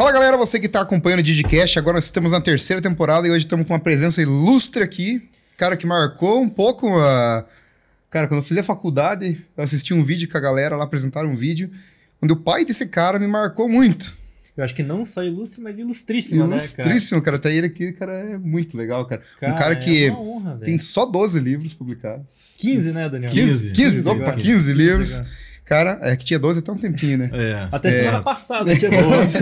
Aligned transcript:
Fala 0.00 0.12
galera, 0.12 0.34
você 0.38 0.58
que 0.58 0.64
está 0.64 0.80
acompanhando 0.80 1.20
o 1.20 1.22
Digicast, 1.22 1.78
agora 1.78 1.96
nós 1.96 2.04
estamos 2.04 2.32
na 2.32 2.40
terceira 2.40 2.80
temporada 2.80 3.28
e 3.28 3.30
hoje 3.30 3.44
estamos 3.44 3.66
com 3.66 3.74
uma 3.74 3.78
presença 3.78 4.22
ilustre 4.22 4.82
aqui. 4.82 5.28
Cara 5.58 5.76
que 5.76 5.86
marcou 5.86 6.40
um 6.40 6.48
pouco 6.48 6.98
a. 6.98 7.44
Cara, 8.08 8.26
quando 8.26 8.38
eu 8.38 8.42
fiz 8.42 8.56
a 8.56 8.62
faculdade, 8.62 9.44
eu 9.54 9.62
assisti 9.62 9.92
um 9.92 10.02
vídeo 10.02 10.26
com 10.26 10.38
a 10.38 10.40
galera 10.40 10.74
lá, 10.74 10.84
apresentaram 10.84 11.28
um 11.28 11.34
vídeo, 11.34 11.70
onde 12.22 12.32
o 12.32 12.36
pai 12.36 12.64
desse 12.64 12.88
cara 12.88 13.18
me 13.18 13.26
marcou 13.26 13.68
muito. 13.68 14.16
Eu 14.56 14.64
acho 14.64 14.74
que 14.74 14.82
não 14.82 15.04
só 15.04 15.22
ilustre, 15.22 15.60
mas 15.60 15.78
ilustríssimo, 15.78 16.46
ilustríssimo, 16.46 17.18
né, 17.18 17.24
cara? 17.26 17.38
Tá 17.38 17.50
ele 17.50 17.66
aqui, 17.66 17.92
cara, 17.92 18.14
é 18.14 18.38
muito 18.38 18.78
legal, 18.78 19.04
cara. 19.04 19.20
cara 19.38 19.52
um 19.52 19.54
cara 19.54 19.76
que 19.76 20.06
é 20.06 20.12
honra, 20.12 20.58
tem 20.64 20.78
só 20.78 21.04
12 21.04 21.40
livros 21.40 21.74
publicados. 21.74 22.54
15, 22.56 22.92
né, 22.92 23.06
Daniel? 23.06 23.30
15, 23.30 23.68
15, 23.68 23.70
15, 23.74 24.02
15, 24.02 24.08
opa, 24.08 24.32
15, 24.32 24.46
15 24.46 24.72
livros. 24.72 25.18
Legal. 25.18 25.49
Cara, 25.70 26.00
é 26.02 26.16
que 26.16 26.24
tinha 26.24 26.36
12 26.36 26.58
até 26.58 26.72
um 26.72 26.76
tempinho, 26.76 27.16
né? 27.16 27.30
É. 27.32 27.68
Até 27.70 27.92
semana 27.92 28.18
é. 28.18 28.22
passada 28.22 28.76
tinha 28.76 28.90
12. 28.90 29.38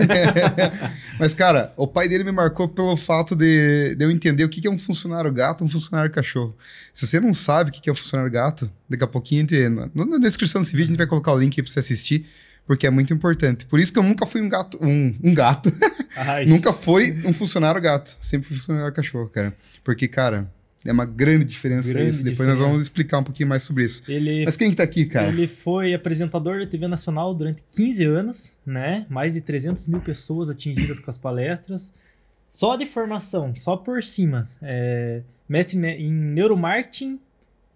Mas, 1.19 1.33
cara, 1.33 1.73
o 1.75 1.87
pai 1.87 2.07
dele 2.07 2.23
me 2.23 2.31
marcou 2.31 2.69
pelo 2.69 2.95
fato 2.99 3.35
de, 3.35 3.95
de 3.95 4.05
eu 4.05 4.11
entender 4.11 4.45
o 4.45 4.49
que 4.51 4.69
é 4.69 4.71
um 4.71 4.77
funcionário 4.77 5.33
gato 5.33 5.65
um 5.65 5.69
funcionário 5.69 6.11
cachorro. 6.11 6.55
Se 6.93 7.07
você 7.07 7.19
não 7.19 7.33
sabe 7.33 7.71
o 7.71 7.73
que 7.73 7.89
é 7.89 7.93
um 7.93 7.97
funcionário 7.97 8.31
gato, 8.31 8.71
daqui 8.87 9.03
a 9.03 9.07
pouquinho, 9.07 9.47
na, 9.71 10.05
na 10.05 10.19
descrição 10.19 10.61
desse 10.61 10.73
vídeo, 10.73 10.89
a 10.89 10.89
gente 10.89 10.99
vai 10.99 11.07
colocar 11.07 11.33
o 11.33 11.39
link 11.39 11.59
aí 11.59 11.63
pra 11.63 11.73
você 11.73 11.81
assistir 11.81 12.27
porque 12.67 12.87
é 12.87 12.91
muito 12.91 13.15
importante. 13.15 13.65
Por 13.65 13.81
isso 13.81 13.91
que 13.91 13.99
eu 13.99 14.03
nunca 14.03 14.27
fui 14.27 14.43
um 14.43 14.51
gato, 14.51 14.79
um, 14.83 15.17
um 15.25 15.35
gato. 15.35 15.73
nunca 16.47 16.75
fui 16.75 17.19
um 17.25 17.33
funcionário 17.33 17.81
gato, 17.81 18.15
sempre 18.21 18.49
fui 18.49 18.59
funcionário 18.59 18.93
cachorro, 18.93 19.31
cara. 19.31 19.55
Porque, 19.83 20.07
cara, 20.07 20.53
é 20.85 20.93
uma 20.93 21.05
grande 21.05 21.45
diferença 21.45 21.93
grande 21.93 22.11
isso. 22.11 22.19
Depois 22.25 22.37
diferença. 22.37 22.59
nós 22.59 22.69
vamos 22.69 22.83
explicar 22.83 23.19
um 23.19 23.25
pouquinho 23.25 23.49
mais 23.49 23.63
sobre 23.63 23.85
isso. 23.85 24.03
Ele, 24.09 24.45
Mas 24.45 24.57
quem 24.57 24.71
que 24.71 24.77
tá 24.77 24.85
aqui, 24.85 25.07
cara? 25.07 25.29
Ele 25.29 25.49
foi 25.49 25.93
apresentador 25.93 26.61
da 26.61 26.67
TV 26.67 26.87
Nacional 26.87 27.35
durante 27.35 27.63
15 27.73 28.05
anos, 28.05 28.57
né? 28.65 29.05
Mais 29.09 29.35
de 29.35 29.41
300 29.41 29.89
mil 29.89 30.01
pessoas 30.01 30.49
atingidas 30.49 31.01
com 31.01 31.11
as 31.11 31.19
palestras. 31.19 31.93
Só 32.49 32.77
de 32.77 32.87
formação, 32.87 33.55
só 33.57 33.77
por 33.77 34.03
cima. 34.03 34.49
É, 34.63 35.23
mestre 35.49 35.79
em 35.79 36.13
neuromarketing. 36.13 37.19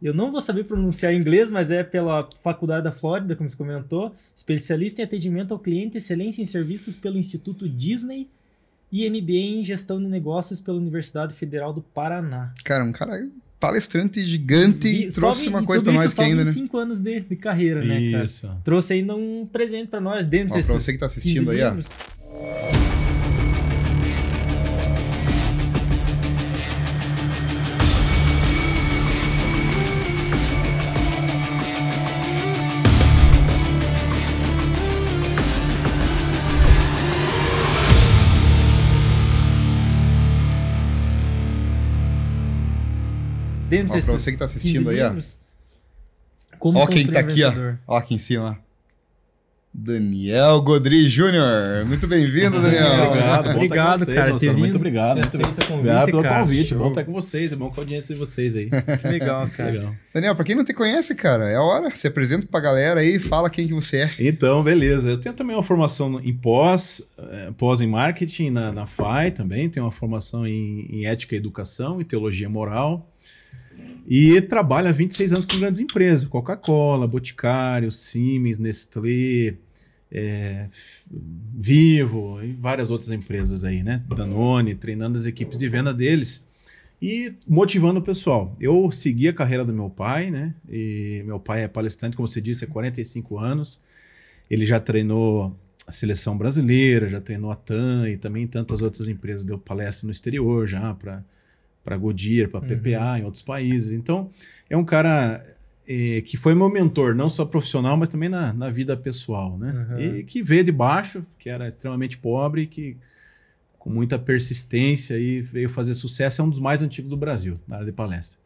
Eu 0.01 0.15
não 0.15 0.33
vou 0.33 0.41
saber 0.41 0.65
pronunciar 0.65 1.13
em 1.13 1.19
inglês, 1.19 1.51
mas 1.51 1.71
é 1.71 1.83
pela 1.85 2.29
Faculdade 2.43 2.85
da 2.85 2.93
Flórida, 2.93 3.37
como 3.37 3.49
você 3.49 3.57
comentou. 3.57 4.15
Especialista 4.35 5.01
em 5.01 5.05
atendimento 5.05 5.53
ao 5.53 5.61
cliente, 5.61 5.99
excelência 5.99 6.43
em 6.43 6.47
serviços 6.47 6.97
pelo 6.97 7.19
Instituto 7.19 7.69
Disney 7.69 8.29
e 8.93 9.09
MBA 9.09 9.59
em 9.59 9.65
Gestão 9.65 9.99
de 9.99 10.07
Negócios 10.07 10.61
pela 10.61 10.77
Universidade 10.77 11.33
Federal 11.33 11.73
do 11.73 11.81
Paraná. 11.81 12.53
Cara, 12.63 12.85
um 12.85 12.93
cara 12.93 13.27
palestrante 13.59 14.23
gigante 14.25 14.89
e 14.89 15.09
trouxe 15.09 15.49
uma 15.49 15.65
coisa 15.65 15.83
para 15.83 15.93
nós 15.93 16.13
que 16.13 16.21
ainda, 16.21 16.45
25 16.45 16.77
né? 16.77 16.83
anos 16.83 17.01
de, 17.01 17.21
de 17.21 17.37
carreira, 17.37 17.83
né, 17.85 18.01
Isso. 18.01 18.47
Cara? 18.47 18.59
Trouxe 18.65 18.95
ainda 18.95 19.15
um 19.15 19.49
presente 19.51 19.89
para 19.89 20.01
nós 20.01 20.27
dentro 20.27 20.55
desse. 20.55 20.69
Para 20.69 20.81
você 20.81 20.93
que 20.93 20.99
tá 20.99 21.07
assistindo 21.07 21.51
aí, 21.51 21.63
ó. 21.63 23.02
Dentro 43.73 43.97
ó, 43.97 44.01
Pra 44.01 44.13
você 44.19 44.33
que 44.33 44.39
tá 44.39 44.45
assistindo 44.45 44.91
aí, 44.91 45.01
ó. 45.01 45.15
Como 46.59 46.79
ó 46.79 46.87
quem 46.87 47.07
tá 47.07 47.21
aqui, 47.21 47.43
ó. 47.43 47.53
Ó 47.87 47.97
aqui 47.97 48.15
em 48.15 48.19
cima. 48.19 48.59
Daniel 49.75 50.61
Godri 50.61 51.09
Júnior. 51.09 51.87
Muito 51.87 52.07
bem-vindo, 52.07 52.51
Daniel. 52.61 53.07
obrigado, 53.07 53.45
bom 53.45 53.55
obrigado, 53.55 53.99
vocês, 54.01 54.15
cara. 54.15 54.31
Muito, 54.31 54.59
muito 54.59 54.77
obrigado. 54.77 55.17
Muito 55.17 55.31
convite, 55.31 55.73
obrigado 55.73 56.07
pelo 56.07 56.23
cara. 56.23 56.41
convite. 56.41 56.69
Show. 56.69 56.79
Bom 56.79 56.89
estar 56.89 57.05
com 57.05 57.13
vocês. 57.13 57.53
É 57.53 57.57
bom 57.57 57.71
com 57.71 57.81
a 57.81 57.83
audiência 57.83 58.15
de 58.15 58.19
vocês 58.19 58.55
aí. 58.55 58.69
Que 59.01 59.09
legal, 59.09 59.49
cara. 59.57 59.71
Legal. 59.71 59.97
Daniel, 60.13 60.37
pra 60.37 60.45
quem 60.45 60.55
não 60.55 60.65
te 60.65 60.75
conhece, 60.75 61.15
cara, 61.15 61.49
é 61.49 61.57
a 61.57 61.63
hora. 61.63 61.91
Se 61.97 62.07
apresenta 62.07 62.47
pra 62.47 62.61
galera 62.61 63.01
aí 63.01 63.19
fala 63.19 63.49
quem 63.49 63.67
que 63.67 63.73
você 63.73 64.03
é. 64.03 64.15
Então, 64.19 64.63
beleza. 64.63 65.09
Eu 65.09 65.19
tenho 65.19 65.35
também 65.35 65.57
uma 65.57 65.63
formação 65.63 66.21
em 66.23 66.35
pós, 66.35 67.03
eh, 67.19 67.53
pós 67.57 67.81
em 67.81 67.87
marketing 67.87 68.51
na, 68.51 68.73
na 68.73 68.85
FAI 68.85 69.31
também. 69.31 69.71
Tenho 69.71 69.87
uma 69.87 69.93
formação 69.93 70.47
em, 70.47 70.87
em 70.91 71.07
ética 71.07 71.35
e 71.35 71.39
educação 71.39 71.99
e 71.99 72.05
teologia 72.05 72.49
moral. 72.49 73.11
E 74.07 74.41
trabalha 74.43 74.91
há 74.91 74.93
26 74.93 75.33
anos 75.33 75.45
com 75.45 75.59
grandes 75.59 75.81
empresas, 75.81 76.29
Coca-Cola, 76.29 77.07
Boticário, 77.07 77.91
Siemens, 77.91 78.59
Nestlé, 78.59 79.55
é, 80.11 80.67
Vivo 81.55 82.43
e 82.43 82.53
várias 82.53 82.91
outras 82.91 83.11
empresas 83.11 83.65
aí, 83.65 83.83
né? 83.83 84.03
Danone, 84.15 84.75
treinando 84.75 85.17
as 85.17 85.27
equipes 85.27 85.57
de 85.57 85.69
venda 85.69 85.95
deles 85.95 86.47
e 87.01 87.35
motivando 87.49 88.01
o 88.01 88.03
pessoal. 88.03 88.55
Eu 88.61 88.91
segui 88.91 89.29
a 89.29 89.33
carreira 89.33 89.65
do 89.65 89.73
meu 89.73 89.89
pai, 89.89 90.31
né? 90.31 90.55
E 90.69 91.23
meu 91.25 91.41
pai 91.41 91.63
é 91.63 91.69
palestrante, 91.69 92.17
como 92.17 92.29
você 92.29 92.41
disse, 92.41 92.65
há 92.65 92.69
45 92.69 93.39
anos. 93.39 93.81
Ele 94.51 94.67
já 94.67 94.79
treinou 94.79 95.57
a 95.87 95.91
seleção 95.91 96.37
brasileira, 96.39 97.09
já 97.09 97.21
treinou 97.21 97.51
a 97.51 97.57
TAM 97.57 98.09
e 98.09 98.17
também 98.17 98.47
tantas 98.47 98.83
outras 98.83 99.09
empresas, 99.09 99.45
deu 99.45 99.59
palestra 99.59 100.07
no 100.07 100.13
exterior 100.13 100.67
já 100.67 100.95
para 100.95 101.25
para 101.85 101.97
Goodyear, 101.97 102.49
para 102.49 102.61
PPA, 102.61 103.13
uhum. 103.13 103.17
em 103.17 103.25
outros 103.25 103.43
países. 103.43 103.93
Então, 103.93 104.31
é 104.69 104.77
um 104.77 104.85
cara 104.85 105.45
é, 105.87 106.21
que 106.21 106.37
foi 106.37 106.55
meu 106.55 106.69
mentor, 106.69 107.15
não 107.15 107.29
só 107.29 107.45
profissional, 107.45 107.97
mas 107.97 108.09
também 108.09 108.29
na, 108.29 108.53
na 108.53 108.71
vida 108.71 108.97
pessoal, 108.97 109.59
né? 109.59 109.87
Uhum. 109.91 110.01
E 110.01 110.25
que 110.25 110.43
veio 110.43 110.65
de 110.65 110.73
baixo, 110.73 111.27
que 111.39 111.49
era 111.49 111.67
extremamente 111.67 112.19
pobre, 112.19 112.67
que 112.67 112.97
com 113.79 113.91
muita 113.91 114.19
persistência 114.19 115.19
e 115.19 115.41
veio 115.41 115.69
fazer 115.69 115.95
sucesso, 115.95 116.41
é 116.41 116.45
um 116.45 116.51
dos 116.51 116.61
mais 116.61 116.83
antigos 116.83 117.11
do 117.11 117.17
Brasil, 117.17 117.59
na 117.67 117.77
área 117.77 117.87
de 117.87 117.93
palestra. 117.93 118.42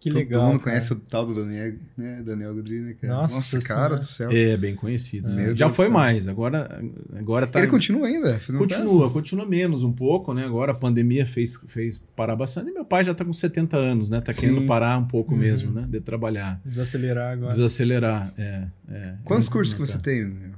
Que 0.00 0.08
legal. 0.08 0.40
Todo 0.40 0.52
mundo 0.52 0.60
cara. 0.60 0.70
conhece 0.70 0.92
o 0.94 0.96
tal 0.96 1.26
do 1.26 1.34
Daniel, 1.34 1.74
né? 1.94 2.22
Daniel 2.24 2.54
Godrini, 2.54 2.86
né, 2.86 2.96
cara. 2.98 3.14
Nossa, 3.16 3.56
Nossa 3.56 3.68
cara 3.68 3.96
do 3.96 4.04
céu. 4.04 4.30
É, 4.32 4.56
bem 4.56 4.74
conhecido. 4.74 5.28
Ah, 5.28 5.54
Já 5.54 5.68
foi 5.68 5.90
mais, 5.90 6.26
agora, 6.26 6.82
agora 7.14 7.46
tá. 7.46 7.58
Ele 7.58 7.68
continua 7.68 8.06
ainda? 8.06 8.40
Continua, 8.56 9.10
continua 9.10 9.44
menos 9.44 9.84
um 9.84 9.92
pouco, 9.92 10.32
né? 10.32 10.46
Agora 10.46 10.72
a 10.72 10.74
pandemia 10.74 11.26
fez, 11.26 11.60
fez 11.68 12.02
parar 12.16 12.34
bastante. 12.34 12.70
E 12.70 12.72
meu 12.72 12.84
pai 12.84 13.04
já 13.04 13.12
tá 13.12 13.26
com 13.26 13.32
70 13.32 13.76
anos, 13.76 14.08
né? 14.08 14.22
Tá 14.22 14.32
Sim. 14.32 14.40
querendo 14.40 14.66
parar 14.66 14.96
um 14.96 15.04
pouco 15.04 15.34
uhum. 15.34 15.40
mesmo, 15.40 15.70
né? 15.70 15.86
De 15.86 16.00
trabalhar. 16.00 16.58
Desacelerar 16.64 17.34
agora. 17.34 17.50
Desacelerar, 17.50 18.32
é. 18.38 18.64
é 18.88 19.14
Quantos 19.22 19.50
cursos 19.50 19.74
que 19.74 19.80
você 19.80 19.98
tem, 19.98 20.22
Daniel? 20.22 20.50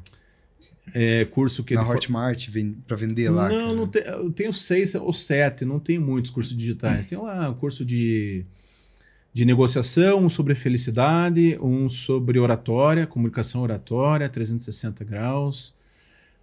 É, 0.94 1.24
curso 1.24 1.64
que 1.64 1.74
Na 1.74 1.88
Hotmart 1.88 2.48
para 2.86 2.96
vender 2.96 3.28
lá? 3.28 3.48
Não, 3.48 3.58
cara. 3.58 3.74
não 3.74 3.86
tem, 3.88 4.02
eu 4.02 4.30
tenho 4.30 4.52
seis 4.52 4.94
ou 4.94 5.12
sete, 5.12 5.64
não 5.64 5.80
tenho 5.80 6.00
muitos 6.00 6.30
cursos 6.30 6.56
digitais. 6.56 7.06
Tem 7.06 7.18
lá 7.18 7.50
um 7.50 7.54
curso 7.54 7.84
de 7.84 8.44
de 9.32 9.44
negociação, 9.44 10.24
um 10.24 10.28
sobre 10.28 10.54
felicidade, 10.54 11.58
um 11.60 11.88
sobre 11.88 12.38
oratória, 12.38 13.06
comunicação 13.06 13.62
oratória, 13.62 14.28
360 14.28 15.04
graus. 15.04 15.74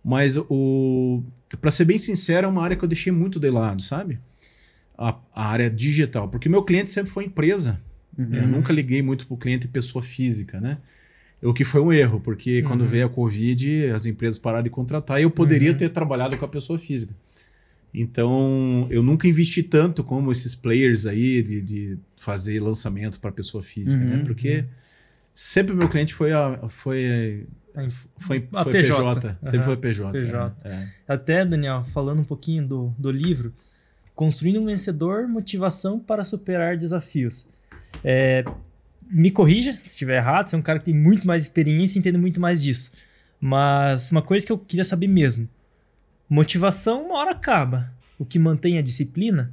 Mas 0.04 0.38
o 0.50 1.22
para 1.58 1.72
ser 1.72 1.86
bem 1.86 1.98
sincero, 1.98 2.48
é 2.48 2.50
uma 2.50 2.64
área 2.64 2.78
que 2.78 2.84
eu 2.84 2.88
deixei 2.88 3.12
muito 3.12 3.40
de 3.40 3.50
lado, 3.50 3.82
sabe? 3.82 4.20
A, 4.98 5.18
a 5.34 5.48
área 5.48 5.70
digital, 5.70 6.28
porque 6.28 6.50
meu 6.50 6.64
cliente 6.64 6.92
sempre 6.92 7.12
foi 7.12 7.26
empresa. 7.26 7.80
Uhum. 8.18 8.34
Eu 8.34 8.48
nunca 8.48 8.74
liguei 8.74 9.02
muito 9.02 9.26
para 9.26 9.34
o 9.34 9.38
cliente 9.38 9.68
pessoa 9.68 10.02
física, 10.02 10.60
né? 10.60 10.78
O 11.42 11.54
que 11.54 11.64
foi 11.64 11.82
um 11.82 11.92
erro, 11.92 12.20
porque 12.20 12.62
uhum. 12.62 12.68
quando 12.68 12.86
veio 12.86 13.06
a 13.06 13.10
Covid, 13.10 13.92
as 13.92 14.06
empresas 14.06 14.38
pararam 14.38 14.64
de 14.64 14.70
contratar 14.70 15.20
e 15.20 15.24
eu 15.24 15.32
poderia 15.32 15.72
uhum. 15.72 15.78
ter 15.78 15.90
trabalhado 15.90 16.38
com 16.38 16.46
a 16.46 16.50
pessoa 16.50 16.78
física. 16.78 17.14
Então, 17.94 18.88
eu 18.92 19.02
nunca 19.02 19.28
investi 19.28 19.64
tanto 19.64 20.04
como 20.04 20.32
esses 20.32 20.54
players 20.54 21.06
aí 21.08 21.42
de, 21.42 21.62
de 21.62 21.98
fazer 22.20 22.60
lançamento 22.60 23.20
para 23.20 23.32
pessoa 23.32 23.64
física, 23.64 23.98
né? 23.98 24.12
uhum, 24.12 24.18
né? 24.18 24.24
Porque 24.26 24.60
uhum. 24.60 24.68
sempre 25.34 25.74
o 25.74 25.76
meu 25.76 25.88
cliente 25.88 26.14
foi 26.14 26.34
a, 26.34 26.68
foi 26.68 27.48
foi, 28.18 28.48
a 28.54 28.64
foi 28.64 28.74
PJ, 28.74 28.98
PJ. 28.98 29.28
Uhum. 29.28 29.50
sempre 29.50 29.66
foi 29.66 29.78
PJ. 29.78 30.12
PJ. 30.12 30.56
É, 30.64 30.70
é. 30.70 30.88
Até, 31.08 31.46
Daniel, 31.46 31.84
falando 31.86 32.20
um 32.20 32.26
pouquinho 32.26 32.68
do, 32.68 32.94
do 32.98 33.12
livro, 33.12 33.54
Construindo 34.16 34.60
um 34.60 34.66
Vencedor, 34.66 35.30
Motivação 35.30 35.98
para 35.98 36.26
Superar 36.26 36.76
Desafios. 36.76 37.48
É, 38.04 38.44
me 39.10 39.32
corrija 39.32 39.72
se 39.72 39.88
estiver 39.88 40.18
errado, 40.18 40.50
você 40.50 40.58
é 40.58 40.60
um 40.60 40.62
cara 40.62 40.80
que 40.80 40.86
tem 40.86 40.94
muito 40.94 41.26
mais 41.26 41.44
experiência 41.44 41.98
e 41.98 42.00
entende 42.00 42.18
muito 42.18 42.40
mais 42.40 42.62
disso. 42.62 42.92
Mas 43.40 44.12
uma 44.12 44.22
coisa 44.22 44.46
que 44.46 44.52
eu 44.52 44.58
queria 44.58 44.84
saber 44.84 45.08
mesmo, 45.08 45.48
Motivação 46.30 47.06
uma 47.06 47.16
hora 47.16 47.32
acaba. 47.32 47.92
O 48.20 48.26
que 48.26 48.38
mantém 48.38 48.78
a 48.78 48.82
disciplina? 48.82 49.52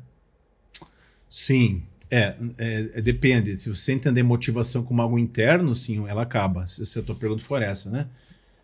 Sim. 1.29 1.85
É, 2.11 2.37
é, 2.58 2.91
é, 2.94 3.03
depende. 3.03 3.56
Se 3.58 3.69
você 3.69 3.93
entender 3.93 4.23
motivação 4.23 4.82
como 4.82 5.03
algo 5.03 5.19
interno, 5.19 5.75
sim, 5.75 6.06
ela 6.08 6.23
acaba. 6.23 6.67
Se 6.67 6.99
a 6.99 7.03
tua 7.03 7.14
pergunta 7.14 7.43
for 7.43 7.62
essa, 7.62 7.91
né? 7.91 8.06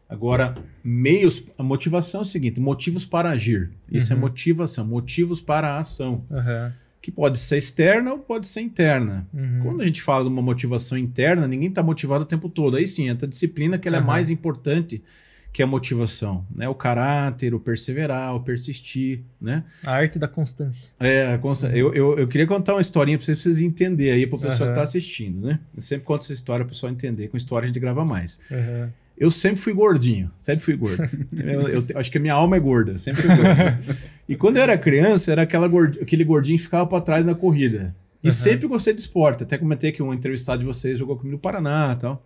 Agora, 0.08 0.54
meios. 0.84 1.46
A 1.56 1.62
motivação 1.62 2.20
é 2.20 2.22
o 2.22 2.26
seguinte: 2.26 2.60
motivos 2.60 3.04
para 3.04 3.30
agir. 3.30 3.70
Isso 3.90 4.12
é 4.12 4.14
uhum. 4.14 4.20
é 4.20 4.22
motivação, 4.22 4.86
motivos 4.86 5.40
para 5.40 5.68
a 5.68 5.78
ação. 5.78 6.24
Uhum. 6.30 6.72
Que 7.00 7.10
pode 7.10 7.38
ser 7.38 7.58
externa 7.58 8.12
ou 8.12 8.18
pode 8.18 8.46
ser 8.46 8.60
interna. 8.60 9.26
Uhum. 9.34 9.60
Quando 9.62 9.80
a 9.80 9.84
gente 9.84 10.00
fala 10.00 10.24
de 10.24 10.30
uma 10.30 10.42
motivação 10.42 10.96
interna, 10.96 11.48
ninguém 11.48 11.68
está 11.68 11.82
motivado 11.82 12.22
o 12.22 12.26
tempo 12.26 12.48
todo. 12.48 12.76
Aí 12.76 12.86
sim, 12.86 13.08
entra 13.08 13.26
a 13.26 13.28
disciplina 13.28 13.76
que 13.76 13.88
ela 13.88 13.96
é 13.96 14.00
mais 14.00 14.30
importante 14.30 15.02
que 15.52 15.60
é 15.60 15.64
a 15.64 15.68
motivação, 15.68 16.46
né? 16.54 16.68
O 16.68 16.74
caráter, 16.74 17.52
o 17.54 17.60
perseverar, 17.60 18.34
o 18.34 18.40
persistir, 18.40 19.20
né? 19.40 19.62
A 19.84 19.92
arte 19.92 20.18
da 20.18 20.26
constância. 20.26 20.90
É, 20.98 21.36
consta- 21.38 21.68
eu, 21.76 21.92
eu, 21.92 22.18
eu 22.18 22.26
queria 22.26 22.46
contar 22.46 22.74
uma 22.74 22.80
historinha 22.80 23.18
para 23.18 23.24
vocês, 23.26 23.36
pra 23.38 23.42
vocês 23.44 23.60
entenderem 23.60 24.12
aí, 24.14 24.26
para 24.26 24.36
o 24.36 24.40
pessoal 24.40 24.68
Aham. 24.68 24.72
que 24.72 24.78
tá 24.78 24.82
assistindo, 24.82 25.46
né? 25.46 25.58
Eu 25.76 25.82
sempre 25.82 26.04
conto 26.06 26.22
essa 26.22 26.32
história 26.32 26.64
para 26.64 26.70
o 26.70 26.74
pessoal 26.74 26.90
entender. 26.90 27.28
Com 27.28 27.36
história 27.36 27.64
a 27.64 27.66
gente 27.66 27.78
grava 27.80 28.04
mais. 28.04 28.40
Aham. 28.50 28.90
Eu 29.18 29.30
sempre 29.30 29.60
fui 29.60 29.74
gordinho, 29.74 30.30
sempre 30.40 30.64
fui 30.64 30.74
gordo. 30.74 31.02
eu, 31.44 31.84
eu 31.90 31.98
acho 31.98 32.10
que 32.10 32.16
a 32.16 32.20
minha 32.20 32.32
alma 32.32 32.56
é 32.56 32.60
gorda, 32.60 32.98
sempre 32.98 33.20
fui 33.22 33.36
gordo. 33.36 33.94
e 34.28 34.34
quando 34.34 34.56
eu 34.56 34.62
era 34.62 34.76
criança, 34.78 35.30
era 35.30 35.42
aquela 35.42 35.68
gord- 35.68 35.98
aquele 36.00 36.24
gordinho 36.24 36.56
que 36.56 36.64
ficava 36.64 36.86
para 36.86 37.00
trás 37.02 37.24
na 37.26 37.34
corrida. 37.34 37.94
E 38.22 38.28
Aham. 38.28 38.36
sempre 38.36 38.68
gostei 38.68 38.94
de 38.94 39.00
esporte. 39.00 39.42
Até 39.42 39.58
comentei 39.58 39.90
que 39.90 40.02
um 40.02 40.14
entrevistado 40.14 40.60
de 40.60 40.64
vocês 40.64 40.98
jogou 40.98 41.16
comigo 41.16 41.36
no 41.36 41.40
Paraná 41.40 41.92
e 41.96 42.00
tal. 42.00 42.22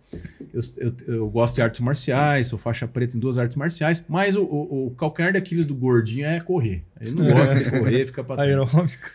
Eu, 0.53 0.61
eu, 0.77 1.15
eu 1.15 1.29
gosto 1.29 1.55
de 1.55 1.61
artes 1.63 1.79
marciais, 1.79 2.47
sou 2.47 2.59
faixa 2.59 2.87
preta 2.87 3.17
em 3.17 3.19
duas 3.19 3.37
artes 3.39 3.57
marciais, 3.57 4.05
mas 4.07 4.35
o, 4.35 4.43
o, 4.43 4.87
o 4.87 4.91
calcanhar 4.91 5.33
daqueles 5.33 5.65
do 5.65 5.73
gordinho 5.73 6.25
é 6.27 6.39
correr. 6.39 6.83
Ele 7.01 7.11
não 7.11 7.27
gosta 7.27 7.55
de 7.55 7.71
correr, 7.71 8.05
fica 8.05 8.23
trás. 8.23 8.39
Aeróbico. 8.39 9.09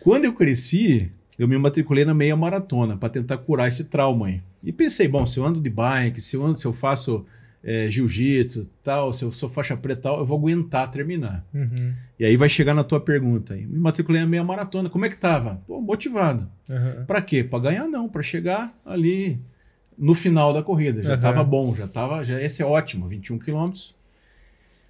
Quando 0.00 0.26
eu 0.26 0.32
cresci, 0.34 1.10
eu 1.38 1.48
me 1.48 1.56
matriculei 1.56 2.04
na 2.04 2.12
meia 2.12 2.36
maratona 2.36 2.96
para 2.96 3.08
tentar 3.08 3.38
curar 3.38 3.68
esse 3.68 3.84
trauma 3.84 4.26
aí. 4.26 4.42
E 4.62 4.72
pensei, 4.72 5.08
bom, 5.08 5.24
se 5.24 5.38
eu 5.38 5.44
ando 5.46 5.60
de 5.60 5.70
bike, 5.70 6.20
se 6.20 6.36
eu, 6.36 6.44
ando, 6.44 6.58
se 6.58 6.66
eu 6.66 6.72
faço 6.72 7.24
é, 7.62 7.90
jiu-jitsu, 7.90 8.70
tal, 8.82 9.12
se 9.12 9.24
eu 9.24 9.32
sou 9.32 9.48
faixa 9.48 9.76
preta, 9.76 10.02
tal, 10.02 10.18
eu 10.18 10.24
vou 10.24 10.38
aguentar 10.38 10.90
terminar. 10.90 11.44
Uhum. 11.52 11.92
E 12.18 12.24
aí 12.24 12.36
vai 12.36 12.48
chegar 12.48 12.74
na 12.74 12.84
tua 12.84 13.00
pergunta 13.00 13.54
aí. 13.54 13.66
Me 13.66 13.78
matriculei 13.78 14.20
na 14.20 14.26
meia 14.26 14.44
maratona. 14.44 14.88
Como 14.88 15.04
é 15.04 15.08
que 15.08 15.16
tava? 15.16 15.58
Pô, 15.66 15.80
motivado. 15.80 16.48
Aham. 16.68 17.04
Para 17.06 17.22
quê? 17.22 17.42
Para 17.44 17.58
ganhar 17.58 17.88
não, 17.88 18.08
para 18.08 18.22
chegar 18.22 18.76
ali 18.84 19.40
no 19.96 20.14
final 20.14 20.52
da 20.52 20.62
corrida. 20.62 21.02
Já 21.02 21.14
Aham. 21.14 21.20
tava 21.20 21.44
bom, 21.44 21.74
já 21.74 21.88
tava, 21.88 22.22
já 22.24 22.40
esse 22.40 22.62
é 22.62 22.64
ótimo, 22.64 23.08
21 23.08 23.38
quilômetros. 23.38 23.96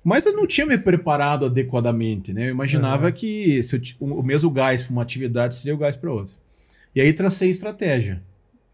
Mas 0.05 0.25
eu 0.27 0.33
não 0.35 0.47
tinha 0.47 0.67
me 0.67 0.79
preparado 0.79 1.47
adequadamente, 1.47 2.33
né? 2.33 2.45
Eu 2.45 2.51
imaginava 2.51 3.11
que 3.13 3.63
se 3.63 3.77
eu 3.77 3.83
o 4.01 4.23
mesmo 4.23 4.51
gás 4.51 4.85
para 4.85 4.93
uma 4.93 5.03
atividade 5.03 5.57
seria 5.57 5.75
o 5.75 5.79
gás 5.79 5.97
para 5.97 6.13
outra. 6.13 6.33
E 6.95 7.01
aí 7.01 7.13
tracei 7.13 7.51
estratégia. 7.51 8.23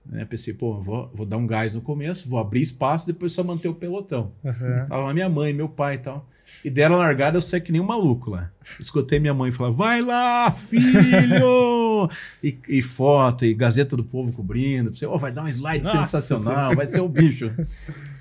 Né? 0.07 0.25
Pensei, 0.25 0.55
pô, 0.55 0.79
vou, 0.79 1.11
vou 1.15 1.27
dar 1.27 1.37
um 1.37 1.47
gás 1.47 1.75
no 1.75 1.81
começo, 1.81 2.29
vou 2.29 2.39
abrir 2.39 2.61
espaço, 2.61 3.07
depois 3.07 3.33
só 3.33 3.43
manter 3.43 3.69
o 3.69 3.75
pelotão. 3.75 4.33
Aham. 4.45 4.85
Tava 4.89 5.05
lá 5.05 5.15
minha 5.15 5.29
mãe, 5.29 5.53
meu 5.53 5.69
pai 5.69 5.95
e 5.95 5.99
tal. 5.99 6.29
E 6.63 6.69
deram 6.69 6.97
largada, 6.97 7.39
eu 7.39 7.41
saí 7.41 7.61
que 7.61 7.73
nem 7.73 7.81
um 7.81 7.87
maluco 7.87 8.31
lá. 8.31 8.51
Escutei 8.79 9.19
minha 9.19 9.33
mãe 9.33 9.51
falar: 9.51 9.71
vai 9.71 10.03
lá, 10.03 10.51
filho! 10.51 12.11
e, 12.45 12.59
e 12.69 12.83
foto, 12.83 13.47
e 13.47 13.55
Gazeta 13.55 13.97
do 13.97 14.05
Povo 14.05 14.31
cobrindo. 14.31 14.95
Você, 14.95 15.07
"Ó, 15.07 15.17
vai 15.17 15.33
dar 15.33 15.43
um 15.43 15.49
slide 15.49 15.85
Nossa 15.85 16.05
sensacional, 16.05 16.75
vai 16.75 16.87
ser 16.87 17.01
o 17.01 17.09
bicho. 17.09 17.51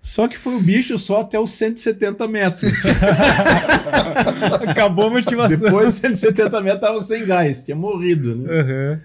Só 0.00 0.28
que 0.28 0.38
foi 0.38 0.54
o 0.54 0.60
bicho 0.60 0.96
só 0.96 1.20
até 1.22 1.38
os 1.38 1.50
170 1.50 2.26
metros. 2.28 2.72
Acabou 4.66 5.08
a 5.08 5.10
motivação. 5.10 5.58
Depois 5.58 5.86
dos 5.86 5.94
170 5.96 6.60
metros 6.60 6.80
tava 6.80 7.00
sem 7.00 7.26
gás, 7.26 7.64
tinha 7.64 7.76
morrido, 7.76 8.36
né? 8.36 8.60
Aham. 8.60 9.00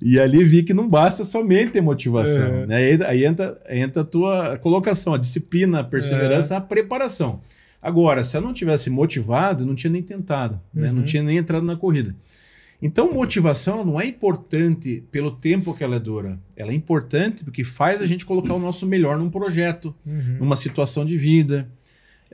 E 0.00 0.18
ali 0.18 0.44
vi 0.44 0.62
que 0.62 0.72
não 0.74 0.88
basta 0.88 1.24
somente 1.24 1.72
ter 1.72 1.80
motivação. 1.80 2.46
É. 2.46 2.66
Né? 2.66 2.76
Aí, 2.76 3.02
aí 3.04 3.24
entra, 3.24 3.60
entra 3.68 4.02
a 4.02 4.04
tua 4.04 4.56
colocação, 4.58 5.14
a 5.14 5.18
disciplina, 5.18 5.80
a 5.80 5.84
perseverança, 5.84 6.56
a 6.56 6.60
preparação. 6.60 7.40
Agora, 7.82 8.22
se 8.24 8.36
eu 8.36 8.40
não 8.40 8.52
tivesse 8.52 8.90
motivado, 8.90 9.64
não 9.66 9.74
tinha 9.74 9.90
nem 9.92 10.02
tentado, 10.02 10.60
né? 10.74 10.90
não 10.90 10.98
Uhum. 10.98 11.04
tinha 11.04 11.22
nem 11.22 11.36
entrado 11.38 11.64
na 11.64 11.76
corrida. 11.76 12.14
Então, 12.80 13.12
motivação 13.12 13.84
não 13.84 14.00
é 14.00 14.06
importante 14.06 15.02
pelo 15.10 15.32
tempo 15.32 15.74
que 15.74 15.82
ela 15.82 15.98
dura. 15.98 16.38
Ela 16.56 16.70
é 16.70 16.74
importante 16.74 17.42
porque 17.44 17.64
faz 17.64 18.00
a 18.00 18.06
gente 18.06 18.24
colocar 18.24 18.54
o 18.54 18.58
nosso 18.60 18.86
melhor 18.86 19.18
num 19.18 19.28
projeto, 19.30 19.92
Uhum. 20.06 20.36
numa 20.40 20.54
situação 20.56 21.04
de 21.04 21.16
vida. 21.18 21.68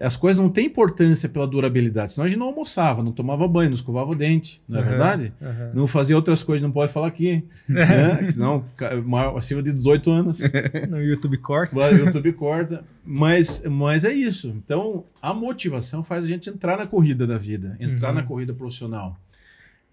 As 0.01 0.17
coisas 0.17 0.43
não 0.43 0.51
têm 0.51 0.67
importância 0.67 1.29
pela 1.29 1.47
durabilidade, 1.47 2.13
senão 2.13 2.25
a 2.25 2.29
gente 2.29 2.39
não 2.39 2.47
almoçava, 2.49 3.01
não 3.03 3.13
tomava 3.13 3.47
banho, 3.47 3.71
não 3.71 3.75
escovava 3.75 4.11
o 4.11 4.15
dente, 4.17 4.61
não 4.69 4.79
é 4.79 4.83
Aham, 4.83 4.89
verdade? 4.91 5.33
aham. 5.41 5.71
Não 5.73 5.87
fazia 5.87 6.17
outras 6.17 6.43
coisas, 6.43 6.61
não 6.63 6.73
pode 6.73 6.93
falar 6.93 7.07
aqui. 7.07 7.45
né? 7.69 8.29
Senão, 8.31 8.65
maior- 9.05 9.39
acima 9.39 9.63
de 9.63 9.73
18 9.73 10.11
anos, 10.11 10.41
No 10.91 11.01
YouTube 11.01 11.39
corta. 11.39 11.77
o 11.77 11.97
YouTube 11.97 12.33
corta. 12.33 12.85
Mas, 13.07 13.63
mas 13.71 14.05
é 14.05 14.13
isso. 14.13 14.49
Então, 14.57 15.05
a 15.23 15.33
motivação 15.33 16.03
faz 16.03 16.25
a 16.25 16.29
gente 16.29 16.51
entrar 16.51 16.77
na 16.77 16.87
corrida 16.89 17.25
da 17.27 17.39
vida, 17.39 17.77
entrar 17.79 18.09
Uhum. 18.09 18.15
na 18.17 18.23
corrida 18.25 18.53
profissional. 18.53 19.17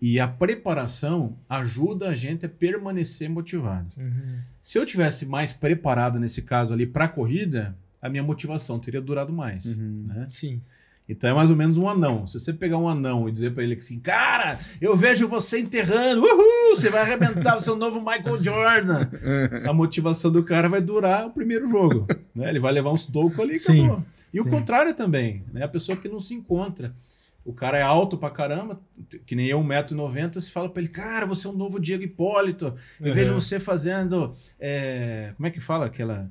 E 0.01 0.19
a 0.19 0.27
preparação 0.27 1.38
ajuda 1.48 2.09
a 2.09 2.15
gente 2.15 2.44
a 2.44 2.50
permanecer 2.50 3.30
motivado. 3.30 3.89
Uhum. 3.95 4.12
Se 4.59 4.80
eu 4.80 4.86
tivesse 4.86 5.27
mais 5.27 5.53
preparado 5.53 6.19
nesse 6.19 6.42
caso 6.42 6.74
ali 6.74 6.88
para 6.88 7.06
a 7.06 7.07
corrida, 7.07 7.75
a 8.01 8.09
minha 8.09 8.24
motivação 8.24 8.80
teria 8.80 9.01
durado 9.01 9.31
mais. 9.33 9.77
né? 9.77 10.25
Sim. 10.30 10.62
Então 11.09 11.30
é 11.30 11.33
mais 11.33 11.50
ou 11.50 11.57
menos 11.57 11.77
um 11.77 11.89
anão. 11.89 12.25
Se 12.25 12.39
você 12.39 12.53
pegar 12.53 12.77
um 12.77 12.88
anão 12.88 13.27
e 13.27 13.31
dizer 13.31 13.53
pra 13.53 13.63
ele 13.63 13.74
assim, 13.75 14.00
cara, 14.00 14.57
eu 14.80 14.95
vejo 14.95 15.27
você 15.27 15.59
enterrando, 15.59 16.21
uhul, 16.24 16.75
você 16.75 16.89
vai 16.89 17.01
arrebentar 17.01 17.57
o 17.57 17.62
seu 17.62 17.75
novo 17.75 18.00
Michael 18.00 18.42
Jordan. 18.42 19.09
A 19.68 19.74
motivação 19.74 20.31
do 20.31 20.42
cara 20.44 20.69
vai 20.69 20.80
durar 20.80 21.27
o 21.27 21.31
primeiro 21.31 21.68
jogo. 21.68 22.07
Né? 22.33 22.48
Ele 22.50 22.59
vai 22.59 22.71
levar 22.71 22.92
uns 22.92 23.06
tocos 23.07 23.39
ali 23.39 23.53
e 23.56 23.57
Sim, 23.57 23.86
acabou. 23.88 24.06
E 24.33 24.39
o 24.39 24.44
sim. 24.45 24.50
contrário 24.51 24.94
também, 24.94 25.44
né? 25.51 25.63
A 25.65 25.68
pessoa 25.68 25.98
que 25.98 26.07
não 26.07 26.21
se 26.21 26.33
encontra. 26.33 26.95
O 27.44 27.51
cara 27.51 27.77
é 27.77 27.81
alto 27.81 28.18
pra 28.18 28.30
caramba, 28.30 28.80
que 29.25 29.36
nem 29.36 29.48
eu, 29.48 29.59
1,90m, 29.62 30.39
se 30.39 30.51
fala 30.51 30.69
pra 30.69 30.80
ele, 30.81 30.89
cara, 30.92 31.25
você 31.25 31.48
é 31.48 31.50
um 31.50 31.57
novo 31.57 31.80
Diego 31.80 32.03
Hipólito. 32.03 32.74
Eu 33.01 33.07
Uhum. 33.07 33.13
vejo 33.13 33.33
você 33.33 33.59
fazendo. 33.59 34.31
é, 34.59 35.33
como 35.36 35.48
é 35.48 35.51
que 35.51 35.59
fala 35.59 35.88
aquela. 35.88 36.30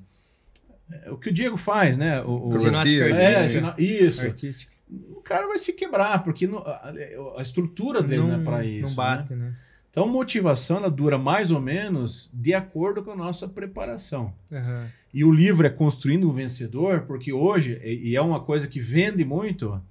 É, 0.90 1.10
o 1.10 1.16
que 1.16 1.28
o 1.28 1.32
Diego 1.32 1.56
faz, 1.56 1.96
né? 1.96 2.20
O, 2.22 2.48
o- 2.48 2.58
Ginástica 2.60 3.10
é, 3.14 3.82
isso 3.82 4.20
Artística. 4.22 4.72
o 5.16 5.20
cara 5.22 5.46
vai 5.46 5.58
se 5.58 5.72
quebrar, 5.72 6.22
porque 6.24 6.46
não- 6.46 6.58
a, 6.58 6.92
a 7.38 7.42
estrutura 7.42 8.02
dele 8.02 8.22
não, 8.22 8.40
é 8.40 8.44
para 8.44 8.64
isso. 8.64 8.88
Não 8.88 8.94
bate, 8.96 9.34
né? 9.34 9.46
né? 9.46 9.54
Então, 9.90 10.06
motivação 10.08 10.76
ela 10.76 10.90
dura 10.90 11.18
mais 11.18 11.50
ou 11.50 11.60
menos 11.60 12.30
de 12.32 12.54
acordo 12.54 13.02
com 13.02 13.10
a 13.10 13.16
nossa 13.16 13.48
preparação. 13.48 14.32
Aham. 14.52 14.86
E 15.12 15.24
o 15.24 15.32
livro 15.32 15.66
é 15.66 15.70
Construindo 15.70 16.28
um 16.28 16.32
Vencedor, 16.32 17.02
porque 17.02 17.32
hoje, 17.32 17.80
e 17.84 18.10
e 18.10 18.16
é 18.16 18.20
uma 18.22 18.38
coisa 18.38 18.68
que 18.68 18.78
vende 18.78 19.24
muito, 19.24 19.82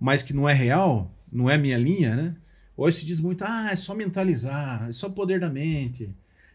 mas 0.00 0.22
que 0.22 0.32
não 0.32 0.48
é 0.48 0.54
real, 0.54 1.10
não 1.30 1.50
é 1.50 1.58
minha 1.58 1.76
linha, 1.76 2.16
né? 2.16 2.34
Hoje 2.74 2.98
se 2.98 3.06
diz 3.06 3.20
muito, 3.20 3.42
ah, 3.44 3.68
é 3.70 3.76
só 3.76 3.94
mentalizar, 3.94 4.86
é 4.88 4.92
só 4.92 5.10
poder 5.10 5.38
da 5.40 5.50
mente. 5.50 6.08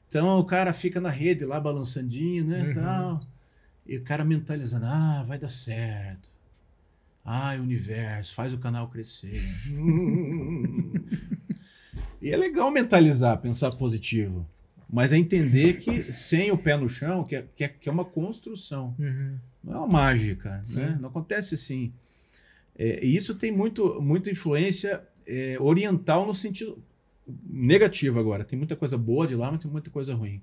Então 0.08 0.40
o 0.40 0.44
cara 0.46 0.74
fica 0.74 1.00
na 1.00 1.10
rede 1.10 1.46
lá 1.46 1.60
balançandinho, 1.60 2.44
né, 2.46 2.64
Uhum. 2.68 2.74
tal. 2.74 3.20
E 3.86 3.98
o 3.98 4.04
cara 4.04 4.24
mentalizando, 4.24 4.86
ah, 4.86 5.24
vai 5.28 5.38
dar 5.38 5.50
certo. 5.50 6.30
Ah, 7.24 7.56
universo, 7.60 8.34
faz 8.34 8.54
o 8.54 8.58
canal 8.58 8.90
crescer. 8.90 9.40
e 12.22 12.32
é 12.32 12.38
legal 12.38 12.72
mentalizar, 12.72 13.38
pensar 13.40 13.72
positivo. 13.72 14.48
Mas 14.92 15.14
é 15.14 15.18
entender 15.18 15.76
que 15.76 16.12
sem 16.12 16.52
o 16.52 16.58
pé 16.58 16.76
no 16.76 16.90
chão, 16.90 17.24
que 17.24 17.36
é, 17.36 17.48
que 17.56 17.64
é, 17.64 17.68
que 17.70 17.88
é 17.88 17.92
uma 17.92 18.04
construção. 18.04 18.96
Uhum. 19.00 19.38
Não 19.64 19.74
é 19.74 19.78
uma 19.78 19.88
mágica, 19.88 20.60
Sim. 20.64 20.80
né? 20.80 20.98
Não 21.00 21.10
acontece 21.10 21.56
assim. 21.56 21.92
É, 22.76 23.06
e 23.06 23.16
isso 23.16 23.36
tem 23.36 23.52
muito, 23.52 24.02
muita 24.02 24.30
influência 24.30 25.02
é, 25.26 25.58
oriental 25.60 26.26
no 26.26 26.34
sentido 26.34 26.84
negativo 27.48 28.20
agora. 28.20 28.44
Tem 28.44 28.58
muita 28.58 28.76
coisa 28.76 28.98
boa 28.98 29.28
de 29.28 29.36
lá, 29.36 29.52
mas 29.52 29.62
tem 29.62 29.72
muita 29.72 29.90
coisa 29.90 30.14
ruim. 30.14 30.42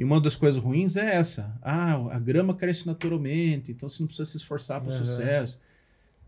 E 0.00 0.04
uma 0.04 0.18
das 0.18 0.34
coisas 0.34 0.58
ruins 0.58 0.96
é 0.96 1.16
essa. 1.16 1.54
Ah, 1.60 1.92
a 2.10 2.18
grama 2.18 2.54
cresce 2.54 2.86
naturalmente, 2.86 3.70
então 3.70 3.86
você 3.86 4.02
não 4.02 4.06
precisa 4.06 4.30
se 4.30 4.38
esforçar 4.38 4.80
para 4.80 4.88
o 4.88 4.92
sucesso. 4.92 5.60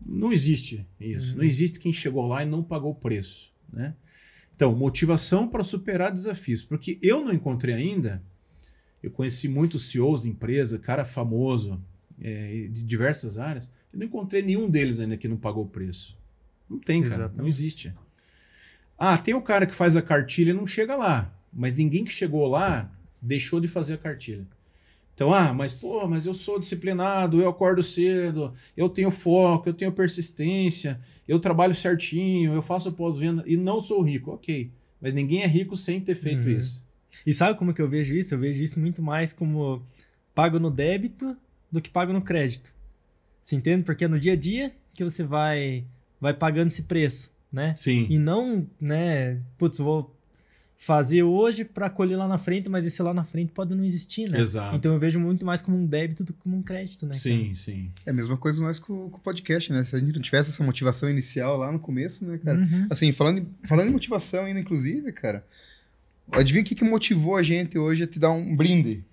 Não 0.05 0.31
existe 0.31 0.85
isso. 0.99 1.31
Uhum. 1.31 1.37
Não 1.37 1.43
existe 1.43 1.79
quem 1.79 1.91
chegou 1.91 2.27
lá 2.27 2.43
e 2.43 2.45
não 2.45 2.61
pagou 2.61 2.91
o 2.91 2.95
preço. 2.95 3.51
Né? 3.71 3.95
Então, 4.55 4.75
motivação 4.75 5.47
para 5.47 5.63
superar 5.63 6.11
desafios. 6.11 6.61
Porque 6.61 6.99
eu 7.01 7.25
não 7.25 7.33
encontrei 7.33 7.73
ainda. 7.73 8.21
Eu 9.01 9.09
conheci 9.09 9.47
muitos 9.47 9.89
CEOs 9.89 10.21
de 10.21 10.29
empresa, 10.29 10.77
cara 10.77 11.03
famoso, 11.03 11.83
é, 12.21 12.67
de 12.71 12.83
diversas 12.83 13.39
áreas. 13.39 13.71
Eu 13.91 13.97
não 13.97 14.05
encontrei 14.05 14.43
nenhum 14.43 14.69
deles 14.69 14.99
ainda 14.99 15.17
que 15.17 15.27
não 15.27 15.35
pagou 15.35 15.63
o 15.63 15.67
preço. 15.67 16.15
Não 16.69 16.77
tem, 16.77 17.01
cara. 17.01 17.15
Exatamente. 17.15 17.37
Não 17.39 17.47
existe. 17.47 17.91
Ah, 18.99 19.17
tem 19.17 19.33
o 19.33 19.41
cara 19.41 19.65
que 19.65 19.73
faz 19.73 19.95
a 19.95 20.01
cartilha 20.03 20.51
e 20.51 20.53
não 20.53 20.67
chega 20.67 20.95
lá. 20.95 21.33
Mas 21.51 21.73
ninguém 21.73 22.05
que 22.05 22.13
chegou 22.13 22.45
lá 22.45 22.92
deixou 23.23 23.59
de 23.59 23.67
fazer 23.67 23.93
a 23.93 23.97
cartilha. 23.97 24.45
Então, 25.15 25.31
ah, 25.33 25.53
mas 25.53 25.73
pô, 25.73 26.07
mas 26.07 26.25
eu 26.25 26.33
sou 26.33 26.59
disciplinado, 26.59 27.39
eu 27.39 27.47
acordo 27.47 27.83
cedo, 27.83 28.53
eu 28.75 28.89
tenho 28.89 29.11
foco, 29.11 29.69
eu 29.69 29.73
tenho 29.73 29.91
persistência, 29.91 30.99
eu 31.27 31.39
trabalho 31.39 31.75
certinho, 31.75 32.53
eu 32.53 32.61
faço 32.61 32.91
pós-venda 32.93 33.43
e 33.45 33.55
não 33.55 33.79
sou 33.79 34.01
rico. 34.01 34.31
Ok. 34.31 34.71
Mas 34.99 35.13
ninguém 35.13 35.43
é 35.43 35.47
rico 35.47 35.75
sem 35.75 36.01
ter 36.01 36.15
feito 36.15 36.47
Uhum. 36.47 36.57
isso. 36.57 36.83
E 37.25 37.33
sabe 37.33 37.57
como 37.59 37.73
que 37.73 37.81
eu 37.81 37.87
vejo 37.87 38.15
isso? 38.15 38.33
Eu 38.33 38.39
vejo 38.39 38.63
isso 38.63 38.79
muito 38.79 39.01
mais 39.03 39.31
como 39.33 39.83
pago 40.33 40.59
no 40.59 40.71
débito 40.71 41.37
do 41.71 41.79
que 41.81 41.89
pago 41.91 42.11
no 42.11 42.21
crédito. 42.21 42.73
Você 43.43 43.55
entende? 43.55 43.83
Porque 43.83 44.05
é 44.05 44.07
no 44.07 44.17
dia 44.17 44.33
a 44.33 44.35
dia 44.35 44.73
que 44.93 45.03
você 45.03 45.23
vai 45.23 45.85
vai 46.19 46.33
pagando 46.33 46.69
esse 46.69 46.83
preço, 46.83 47.31
né? 47.51 47.73
Sim. 47.75 48.07
E 48.09 48.17
não, 48.17 48.65
né, 48.79 49.39
putz, 49.57 49.77
vou 49.77 50.12
fazer 50.85 51.23
hoje 51.23 51.63
para 51.63 51.89
colher 51.89 52.17
lá 52.17 52.27
na 52.27 52.37
frente, 52.37 52.69
mas 52.69 52.85
esse 52.85 53.01
lá 53.01 53.13
na 53.13 53.23
frente 53.23 53.51
pode 53.51 53.73
não 53.73 53.83
existir, 53.85 54.29
né? 54.29 54.39
Exato. 54.41 54.75
Então 54.75 54.93
eu 54.93 54.99
vejo 54.99 55.19
muito 55.19 55.45
mais 55.45 55.61
como 55.61 55.77
um 55.77 55.85
débito 55.85 56.23
do 56.23 56.33
que 56.33 56.39
como 56.39 56.57
um 56.57 56.61
crédito, 56.61 57.05
né? 57.05 57.13
Sim, 57.13 57.53
sim. 57.55 57.89
É 58.05 58.09
a 58.09 58.13
mesma 58.13 58.35
coisa 58.37 58.61
nós 58.61 58.79
com, 58.79 59.09
com 59.09 59.17
o 59.17 59.21
podcast, 59.21 59.71
né? 59.71 59.83
Se 59.83 59.95
a 59.95 59.99
gente 59.99 60.13
não 60.13 60.21
tivesse 60.21 60.49
essa 60.49 60.63
motivação 60.63 61.09
inicial 61.09 61.57
lá 61.57 61.71
no 61.71 61.79
começo, 61.79 62.25
né, 62.25 62.37
cara? 62.43 62.59
Uhum. 62.59 62.87
Assim, 62.89 63.11
falando, 63.11 63.39
em- 63.39 63.47
falando 63.63 63.87
em 63.89 63.91
motivação 63.91 64.45
ainda, 64.45 64.59
inclusive, 64.59 65.11
cara. 65.11 65.45
Adivinha 66.31 66.61
o 66.63 66.65
que, 66.65 66.75
que 66.75 66.83
motivou 66.83 67.35
a 67.35 67.43
gente 67.43 67.77
hoje 67.77 68.03
a 68.03 68.07
te 68.07 68.17
dar 68.19 68.31
um 68.31 68.55
brinde? 68.55 69.03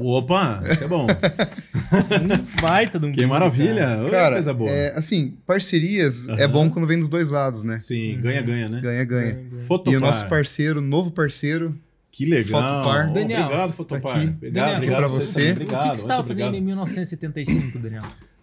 Opa, 0.00 0.62
isso 0.70 0.84
é 0.84 0.88
bom. 0.88 1.06
Um 1.06 2.60
baita 2.62 2.98
de 2.98 3.06
um 3.06 3.12
que 3.12 3.24
maravilha. 3.26 4.04
Cara, 4.10 4.34
coisa 4.36 4.54
boa. 4.54 4.70
é, 4.70 4.96
assim, 4.96 5.34
parcerias 5.46 6.28
é 6.28 6.44
Aham. 6.44 6.48
bom 6.48 6.70
quando 6.70 6.86
vem 6.86 6.98
dos 6.98 7.08
dois 7.08 7.30
lados, 7.30 7.62
né? 7.62 7.78
Sim, 7.78 8.18
ganha-ganha, 8.20 8.68
né? 8.68 8.80
Ganha, 8.80 9.04
ganha. 9.04 9.24
Ganha, 9.26 9.44
ganha. 9.44 9.66
Fotopar. 9.66 9.92
E 9.94 9.96
o 9.96 10.00
nosso 10.00 10.28
parceiro, 10.28 10.80
novo 10.80 11.10
parceiro, 11.12 11.74
Que 12.12 12.24
legal. 12.26 12.62
Fotopar. 12.82 13.12
Daniel, 13.12 13.42
obrigado, 13.44 13.72
Fotopar. 13.72 14.16
aqui. 14.16 14.26
Obrigado, 14.28 14.54
Daniel, 14.54 14.76
obrigado 14.76 14.96
pra 14.98 15.06
a 15.06 15.08
vocês 15.08 15.24
você. 15.28 15.40
também. 15.40 15.52
O 15.52 15.56
que, 15.56 15.62
Obrigado, 15.64 15.90
que 15.90 15.96
você 15.96 16.02
estava 16.02 16.22
fazendo 16.22 16.46
obrigado. 16.46 16.54
em 16.62 16.66
1975, 16.66 17.78
Daniel? 17.78 18.02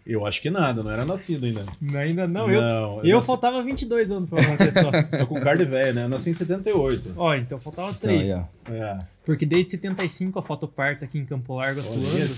Eu 0.10 0.26
acho 0.26 0.42
que 0.42 0.50
nada, 0.50 0.82
não 0.82 0.90
era 0.90 1.04
nascido 1.04 1.46
ainda. 1.46 1.66
Ainda 2.00 2.26
não, 2.28 2.48
Não, 2.48 2.54
eu, 2.54 2.62
eu 2.62 3.02
eu 3.04 3.16
nasci- 3.18 3.28
faltava 3.28 3.62
22 3.62 4.10
anos 4.10 4.30
pra 4.30 4.42
nascer 4.42 4.72
só. 4.72 4.90
Tô 5.20 5.28
com 5.28 5.40
cara 5.42 5.58
de 5.58 5.66
velho, 5.66 5.94
né? 5.94 6.04
Eu 6.06 6.10
nasci 6.10 6.30
em 6.30 6.34
78. 6.34 7.14
Ó, 7.18 7.36
então 7.36 7.60
faltava 7.60 7.94
3. 7.94 8.30
Aí, 8.32 8.34
ó. 8.70 8.72
É. 8.74 9.00
Porque 9.28 9.46
desde 9.46 9.72
75 9.72 10.40
a 10.40 10.42
Fotopar 10.42 10.98
tá 10.98 11.04
aqui 11.06 11.20
em 11.20 11.26
Campo 11.26 11.54
Largo 11.54 11.82
Olha 11.82 11.90
atuando. 11.90 12.34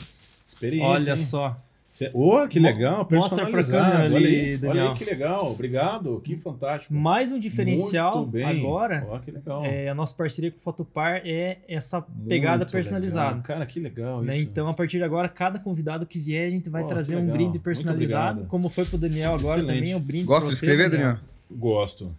Experiência. 0.48 0.88
Olha 0.88 1.12
hein? 1.12 1.18
só. 1.18 1.56
Cê... 1.84 2.10
Ô, 2.16 2.48
que 2.48 2.60
legal, 2.60 3.06
personalizado. 3.06 3.92
câmera 3.92 4.06
ali, 4.06 4.16
olha, 4.16 4.28
aí, 4.28 4.50
olha 4.50 4.58
Daniel. 4.58 4.90
aí 4.90 4.98
que 4.98 5.06
legal. 5.06 5.52
Obrigado, 5.52 6.22
que 6.24 6.36
fantástico. 6.36 6.96
Mais 6.96 7.32
um 7.32 7.38
diferencial 7.38 8.28
agora. 8.44 9.06
Ó, 9.08 9.20
que 9.20 9.30
legal. 9.30 9.64
É, 9.64 9.88
a 9.88 9.94
nossa 9.94 10.16
parceria 10.16 10.50
com 10.50 10.58
o 10.58 10.62
Fotopar 10.62 11.22
é 11.24 11.60
essa 11.68 12.02
pegada 12.28 12.58
Muito 12.58 12.72
personalizada. 12.72 13.30
legal. 13.36 13.44
Cara, 13.44 13.66
que 13.68 13.80
legal 13.80 14.24
né? 14.24 14.36
isso. 14.36 14.48
Então, 14.48 14.68
a 14.68 14.74
partir 14.74 14.98
de 14.98 15.04
agora, 15.04 15.30
cada 15.30 15.60
convidado 15.60 16.08
que 16.08 16.18
vier, 16.18 16.48
a 16.48 16.52
gente 16.52 16.72
vai 16.72 16.82
Pô, 16.82 16.90
trazer 16.90 17.18
um 17.18 17.28
brinde 17.28 17.60
personalizado. 17.60 18.46
Como 18.46 18.68
foi 18.68 18.86
pro 18.86 18.98
Daniel 18.98 19.36
agora 19.36 19.60
Excelente. 19.60 19.78
também, 19.80 19.96
o 19.96 20.00
brinde 20.00 20.24
Gosta 20.24 20.50
de 20.50 20.56
escrever, 20.56 20.90
Daniel? 20.90 21.20
Gosto. 21.52 22.16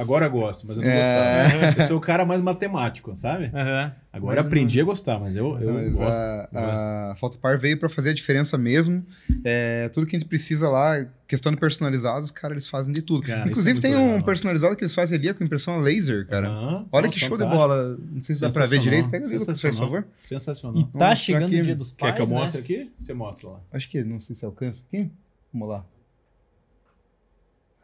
Agora 0.00 0.26
gosto, 0.28 0.66
mas 0.66 0.78
eu 0.78 0.84
não 0.84 0.90
É. 0.90 1.42
gostava. 1.44 1.74
Eu 1.82 1.86
sou 1.86 1.98
o 1.98 2.00
cara 2.00 2.24
mais 2.24 2.40
matemático, 2.40 3.14
sabe? 3.14 3.50
Aham. 3.54 3.92
Agora 4.12 4.36
Mas 4.38 4.46
aprendi 4.46 4.80
a 4.80 4.84
gostar, 4.84 5.20
mas 5.20 5.36
eu, 5.36 5.56
eu 5.60 5.72
Mas 5.74 5.96
gosto. 5.96 6.10
a, 6.12 7.12
a 7.12 7.14
Fotopar 7.16 7.56
veio 7.60 7.78
para 7.78 7.88
fazer 7.88 8.10
a 8.10 8.12
diferença 8.14 8.58
mesmo. 8.58 9.06
É, 9.44 9.88
tudo 9.90 10.04
que 10.04 10.16
a 10.16 10.18
gente 10.18 10.28
precisa 10.28 10.68
lá, 10.68 11.06
questão 11.28 11.52
de 11.52 11.58
personalizados, 11.58 12.32
cara, 12.32 12.52
eles 12.54 12.66
fazem 12.66 12.92
de 12.92 13.02
tudo. 13.02 13.24
Cara, 13.24 13.48
Inclusive, 13.48 13.78
isso 13.78 13.86
é 13.86 13.88
tem 13.88 13.92
muito 13.92 14.04
um 14.04 14.12
legal. 14.14 14.24
personalizado 14.26 14.74
que 14.74 14.82
eles 14.82 14.94
fazem 14.94 15.16
ali 15.16 15.32
com 15.32 15.44
impressão 15.44 15.74
a 15.74 15.78
laser, 15.82 16.26
cara. 16.26 16.48
Aham. 16.48 16.86
Olha 16.90 17.06
Nossa, 17.06 17.08
que 17.18 17.24
show 17.24 17.36
de 17.38 17.44
bola. 17.44 17.96
Não 18.10 18.20
sei 18.20 18.34
se 18.34 18.40
dá 18.40 18.50
pra 18.50 18.64
ver 18.66 18.80
direito. 18.80 19.08
Pega 19.10 19.24
ali, 19.26 19.36
Lucas, 19.38 19.60
por 19.60 19.74
favor. 19.74 20.06
Sensacional. 20.24 20.80
E 20.82 20.98
tá 20.98 21.14
chegando 21.14 21.44
aqui. 21.46 21.60
o 21.60 21.64
dia 21.64 21.76
dos 21.76 21.92
pais, 21.92 22.10
Quer 22.12 22.16
que 22.16 22.22
eu 22.22 22.26
né? 22.26 22.34
mostre 22.40 22.60
aqui? 22.60 22.90
Você 22.98 23.12
mostra 23.12 23.48
lá. 23.50 23.60
Acho 23.72 23.88
que 23.88 24.02
não 24.02 24.18
sei 24.18 24.34
se 24.34 24.44
alcança 24.44 24.82
aqui. 24.88 25.08
Vamos 25.52 25.68
lá. 25.68 25.84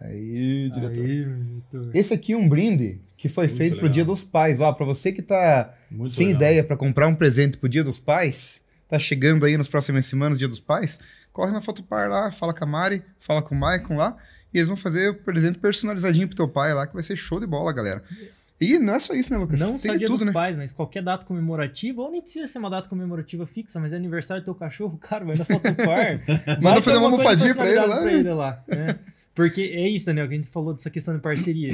Aí, 0.00 0.70
diretor. 0.72 1.04
Aí, 1.04 1.24
diretor. 1.24 1.90
Esse 1.94 2.14
aqui 2.14 2.32
é 2.32 2.36
um 2.36 2.48
brinde 2.48 3.00
que 3.16 3.28
foi 3.28 3.46
Muito 3.46 3.56
feito 3.56 3.72
pro 3.72 3.82
legal. 3.82 3.94
Dia 3.94 4.04
dos 4.04 4.22
Pais. 4.22 4.60
Ó, 4.60 4.72
para 4.72 4.84
você 4.86 5.12
que 5.12 5.22
tá 5.22 5.74
Muito 5.90 6.12
sem 6.12 6.28
legal. 6.28 6.42
ideia 6.42 6.64
para 6.64 6.76
comprar 6.76 7.06
um 7.06 7.14
presente 7.14 7.56
pro 7.56 7.68
Dia 7.68 7.82
dos 7.82 7.98
Pais, 7.98 8.62
tá 8.88 8.98
chegando 8.98 9.46
aí 9.46 9.56
nas 9.56 9.68
próximas 9.68 10.04
semanas, 10.06 10.38
Dia 10.38 10.48
dos 10.48 10.60
Pais, 10.60 11.00
corre 11.32 11.50
na 11.50 11.62
Fotopar 11.62 12.08
lá, 12.10 12.30
fala 12.30 12.52
com 12.52 12.64
a 12.64 12.66
Mari, 12.66 13.02
fala 13.18 13.42
com 13.42 13.54
o 13.54 13.58
Maicon 13.58 13.96
lá, 13.96 14.16
e 14.52 14.58
eles 14.58 14.68
vão 14.68 14.76
fazer 14.76 15.10
o 15.10 15.14
presente 15.14 15.58
personalizadinho 15.58 16.28
pro 16.28 16.36
teu 16.36 16.48
pai 16.48 16.72
lá, 16.74 16.86
que 16.86 16.94
vai 16.94 17.02
ser 17.02 17.16
show 17.16 17.40
de 17.40 17.46
bola, 17.46 17.72
galera. 17.72 18.02
E 18.58 18.78
não 18.78 18.94
é 18.94 19.00
só 19.00 19.12
isso, 19.12 19.30
né, 19.30 19.38
Lucas? 19.38 19.60
Não 19.60 19.76
Tem 19.76 19.92
só 19.92 19.94
dia 19.96 20.06
tudo, 20.06 20.18
dos 20.18 20.26
né? 20.26 20.32
pais, 20.32 20.56
mas 20.56 20.72
qualquer 20.72 21.02
data 21.02 21.26
comemorativa, 21.26 22.00
ou 22.00 22.10
nem 22.10 22.22
precisa 22.22 22.46
ser 22.46 22.58
uma 22.58 22.70
data 22.70 22.88
comemorativa 22.88 23.46
fixa, 23.46 23.78
mas 23.78 23.92
é 23.92 23.96
aniversário 23.96 24.42
do 24.42 24.46
teu 24.46 24.54
cachorro, 24.54 24.96
cara, 25.00 25.24
vai 25.26 25.36
na 25.36 25.44
Fotopar. 25.44 26.20
Manda 26.62 26.80
fazer 26.80 26.96
uma 26.96 27.06
almofadinha 27.06 27.54
pra 27.54 27.68
ele 27.68 27.80
lá, 27.80 28.00
né? 28.04 28.34
lá, 28.34 28.64
né? 28.66 28.98
Porque 29.36 29.60
é 29.62 29.88
isso, 29.88 30.06
Daniel, 30.06 30.26
que 30.26 30.32
a 30.32 30.36
gente 30.36 30.48
falou 30.48 30.72
dessa 30.74 30.90
questão 30.90 31.14
de 31.14 31.20
parceria. 31.20 31.70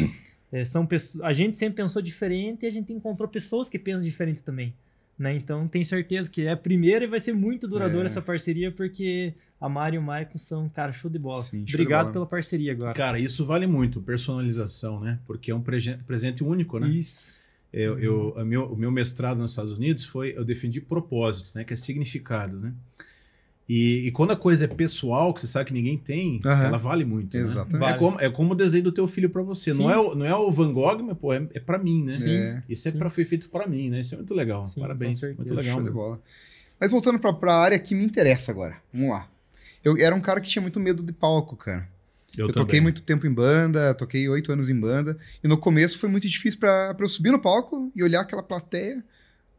É, 0.53 0.67
são 0.67 0.85
pessoas, 0.85 1.25
a 1.25 1.33
gente 1.33 1.57
sempre 1.57 1.77
pensou 1.77 2.03
diferente 2.03 2.65
e 2.65 2.67
a 2.67 2.71
gente 2.71 2.93
encontrou 2.93 3.27
pessoas 3.27 3.71
que 3.71 3.79
pensam 3.79 4.03
diferente 4.03 4.43
também. 4.43 4.75
Né? 5.19 5.35
Então 5.35 5.67
tenho 5.69 5.85
certeza 5.85 6.29
que 6.31 6.43
é 6.43 6.51
a 6.53 6.57
primeira 6.57 7.05
e 7.05 7.09
vai 7.09 7.21
ser 7.21 7.33
muito 7.33 7.67
duradoura 7.67 8.05
É. 8.05 8.11
essa 8.11 8.21
parceria, 8.21 8.71
porque 8.71 9.33
a 9.61 9.69
Mari 9.69 9.97
e 9.97 9.99
o 9.99 10.03
Maicon 10.03 10.37
são, 10.37 10.69
cara, 10.69 10.93
show 10.93 11.11
de 11.11 11.19
bola. 11.19 11.43
Sim, 11.43 11.65
Obrigado 11.69 12.03
bola. 12.07 12.13
pela 12.13 12.27
parceria 12.27 12.73
agora. 12.73 12.93
Cara, 12.93 13.19
isso 13.19 13.47
vale 13.47 13.67
muito, 13.67 14.03
personalização, 14.03 15.01
né? 15.01 15.19
Porque 15.27 15.51
é 15.51 15.55
um 15.55 15.63
presente 15.63 16.43
único, 16.45 16.79
né? 16.79 16.89
Isso. 16.89 17.35
Eu, 17.73 17.99
eu, 17.99 18.45
meu, 18.45 18.67
o 18.67 18.77
meu 18.77 18.91
mestrado 18.91 19.39
nos 19.39 19.53
Estados 19.53 19.73
Unidos 19.79 20.05
foi, 20.05 20.37
eu 20.37 20.45
defendi 20.45 20.81
propósito, 20.81 21.53
né? 21.55 21.65
Que 21.65 21.73
é 21.73 21.77
significado, 21.77 22.59
né? 22.61 22.75
E, 23.75 24.09
e 24.09 24.13
quando 24.13 24.33
a 24.33 24.37
coisa 24.37 24.67
é 24.67 24.69
pessoal, 24.69 25.33
que 25.33 25.41
você 25.41 25.47
sabe 25.47 25.65
que 25.69 25.73
ninguém 25.73 25.97
tem, 25.97 26.43
Aham. 26.45 26.65
ela 26.67 26.77
vale 26.77 27.07
muito. 27.07 27.35
né? 27.35 27.43
Exatamente. 27.43 27.77
É, 27.77 27.79
Vale. 27.79 27.99
como, 27.99 28.21
é 28.21 28.29
como 28.29 28.53
o 28.53 28.55
desenho 28.55 28.85
do 28.85 28.93
teu 28.93 29.07
filho 29.07 29.31
pra 29.31 29.41
você. 29.41 29.73
Sim. 29.73 29.79
Não 29.79 29.91
é, 29.91 29.99
o, 29.99 30.15
não 30.15 30.27
é 30.27 30.37
o 30.37 30.51
Van 30.51 30.75
Gogh, 30.75 31.03
mas 31.03 31.17
pô, 31.17 31.33
é, 31.33 31.49
é 31.55 31.59
pra 31.59 31.79
mim, 31.79 32.05
né? 32.05 32.13
Sim. 32.13 32.37
É. 32.37 32.63
Isso 32.69 32.87
é 32.87 32.93
pra, 32.93 33.09
foi 33.09 33.25
feito 33.25 33.49
pra 33.49 33.67
mim, 33.67 33.89
né? 33.89 34.01
Isso 34.03 34.13
é 34.15 34.19
muito 34.19 34.35
legal. 34.35 34.63
Sim, 34.67 34.83
Parabéns. 34.83 35.23
Muito 35.23 35.55
legal. 35.55 35.77
Show 35.77 35.85
de 35.85 35.91
bola. 35.91 36.21
Mas 36.79 36.91
voltando 36.91 37.19
pra, 37.19 37.33
pra 37.33 37.55
área 37.55 37.79
que 37.79 37.95
me 37.95 38.05
interessa 38.05 38.53
agora. 38.53 38.77
Vamos 38.93 39.09
lá. 39.09 39.27
Eu 39.83 39.97
era 39.97 40.15
um 40.15 40.21
cara 40.21 40.39
que 40.39 40.51
tinha 40.51 40.61
muito 40.61 40.79
medo 40.79 41.03
de 41.03 41.13
palco, 41.13 41.57
cara. 41.57 41.89
Eu, 42.37 42.49
toquei 42.49 42.65
também. 42.65 42.81
muito 42.83 43.01
tempo 43.01 43.27
em 43.27 43.33
banda, 43.33 43.95
toquei 43.95 44.29
oito 44.29 44.53
anos 44.53 44.69
em 44.69 44.79
banda. 44.79 45.17
E 45.43 45.49
no 45.49 45.57
começo 45.57 45.99
foi 45.99 46.11
muito 46.11 46.29
difícil 46.29 46.61
pra, 46.61 46.93
pra 46.93 47.07
eu 47.07 47.09
subir 47.09 47.31
no 47.31 47.41
palco 47.41 47.91
e 47.97 48.03
olhar 48.03 48.21
aquela 48.21 48.43
plateia, 48.43 49.03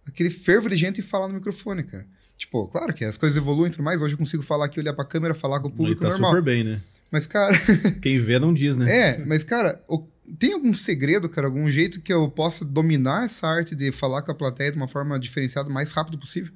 aquele 0.08 0.30
fervo 0.30 0.70
de 0.70 0.76
gente 0.76 1.00
e 1.00 1.02
falar 1.02 1.28
no 1.28 1.34
microfone, 1.34 1.82
cara. 1.84 2.06
Tipo, 2.44 2.68
claro 2.68 2.94
que 2.94 3.06
as 3.06 3.18
coisas 3.18 3.38
evoluem 3.38 3.70
e 3.70 3.72
tudo 3.72 3.84
mais. 3.84 4.02
Hoje 4.02 4.14
eu 4.16 4.18
consigo 4.18 4.44
falar 4.44 4.66
aqui, 4.66 4.80
olhar 4.80 4.94
pra 4.94 5.06
câmera, 5.06 5.34
falar 5.34 5.60
com 5.62 5.70
o 5.70 5.72
público 5.72 6.02
tá 6.02 6.10
normal. 6.10 6.32
super 6.32 6.42
bem, 6.44 6.64
né? 6.64 6.80
Mas, 7.10 7.26
cara, 7.26 7.54
Quem 8.02 8.20
vê 8.20 8.38
não 8.38 8.54
diz, 8.54 8.76
né? 8.76 8.92
é, 9.20 9.26
mas, 9.26 9.44
cara, 9.44 9.82
o- 9.88 10.06
tem 10.38 10.54
algum 10.54 10.74
segredo, 10.74 11.30
cara, 11.30 11.48
algum 11.48 11.70
jeito 11.70 12.02
que 12.02 12.12
eu 12.12 12.30
possa 12.30 12.66
dominar 12.66 13.24
essa 13.26 13.48
arte 13.48 13.76
de 13.76 13.92
falar 13.92 14.22
com 14.24 14.32
a 14.32 14.36
plateia 14.36 14.72
de 14.72 14.78
uma 14.78 14.88
forma 14.88 15.18
diferenciada 15.20 15.70
o 15.70 15.72
mais 15.72 15.92
rápido 15.94 16.18
possível? 16.18 16.52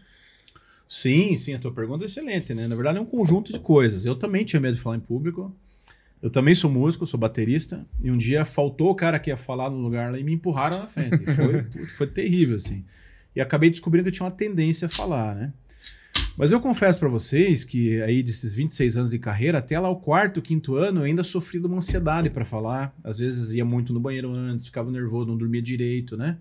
Sim, 0.88 1.36
sim, 1.38 1.54
a 1.54 1.60
tua 1.60 1.72
pergunta 1.72 2.06
é 2.06 2.08
excelente, 2.08 2.54
né? 2.54 2.68
Na 2.68 2.76
verdade 2.76 2.98
é 2.98 3.02
um 3.02 3.06
conjunto 3.06 3.52
de 3.52 3.60
coisas. 3.60 4.06
Eu 4.06 4.16
também 4.16 4.46
tinha 4.46 4.60
medo 4.60 4.76
de 4.76 4.82
falar 4.82 4.96
em 4.98 5.02
público. 5.02 5.54
Eu 6.22 6.30
também 6.30 6.56
sou 6.56 6.70
músico, 6.72 7.06
sou 7.06 7.20
baterista. 7.20 7.86
E 8.02 8.10
um 8.10 8.18
dia 8.18 8.44
faltou 8.46 8.90
o 8.90 8.96
cara 8.96 9.20
que 9.20 9.30
ia 9.30 9.38
falar 9.38 9.70
no 9.70 9.78
lugar 9.78 10.12
lá 10.12 10.18
e 10.20 10.24
me 10.24 10.34
empurraram 10.34 10.80
na 10.80 10.88
frente. 10.88 11.24
E 11.24 11.26
foi, 11.28 11.64
foi 11.98 12.08
terrível, 12.08 12.56
assim. 12.56 12.84
E 13.36 13.42
acabei 13.42 13.70
descobrindo 13.70 14.04
que 14.06 14.10
eu 14.10 14.14
tinha 14.14 14.26
uma 14.26 14.32
tendência 14.36 14.88
a 14.88 14.90
falar, 14.90 15.36
né? 15.36 15.54
Mas 16.38 16.52
eu 16.52 16.60
confesso 16.60 17.00
pra 17.00 17.10
vocês 17.10 17.64
que 17.66 18.00
aí 18.04 18.22
desses 18.22 18.54
26 18.54 18.96
anos 18.98 19.10
de 19.10 19.18
carreira, 19.18 19.58
até 19.58 19.80
lá 19.80 19.90
o 19.90 19.96
quarto, 19.96 20.40
quinto 20.42 20.76
ano, 20.76 21.00
eu 21.00 21.06
ainda 21.06 21.24
sofri 21.24 21.60
de 21.60 21.66
uma 21.66 21.78
ansiedade 21.78 22.30
pra 22.30 22.46
falar. 22.46 22.96
Às 23.04 23.18
vezes 23.18 23.52
ia 23.52 23.66
muito 23.66 23.92
no 23.92 24.00
banheiro 24.00 24.32
antes, 24.32 24.68
ficava 24.68 24.92
nervoso, 24.92 25.28
não 25.30 25.38
dormia 25.38 25.62
direito, 25.62 26.16
né? 26.16 26.38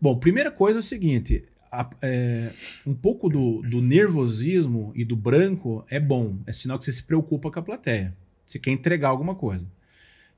Bom, 0.00 0.18
primeira 0.18 0.50
coisa 0.50 0.78
é 0.78 0.80
o 0.80 0.82
seguinte: 0.82 1.44
a- 1.70 1.88
é, 2.02 2.50
um 2.84 2.94
pouco 2.94 3.28
do, 3.28 3.62
do 3.62 3.80
nervosismo 3.80 4.92
e 4.96 5.04
do 5.04 5.14
branco 5.14 5.84
é 5.88 6.00
bom, 6.00 6.40
é 6.44 6.52
sinal 6.52 6.76
que 6.76 6.84
você 6.84 6.92
se 6.92 7.04
preocupa 7.04 7.48
com 7.50 7.58
a 7.60 7.62
plateia. 7.62 8.12
Você 8.44 8.58
quer 8.58 8.72
entregar 8.72 9.08
alguma 9.10 9.36
coisa. 9.36 9.64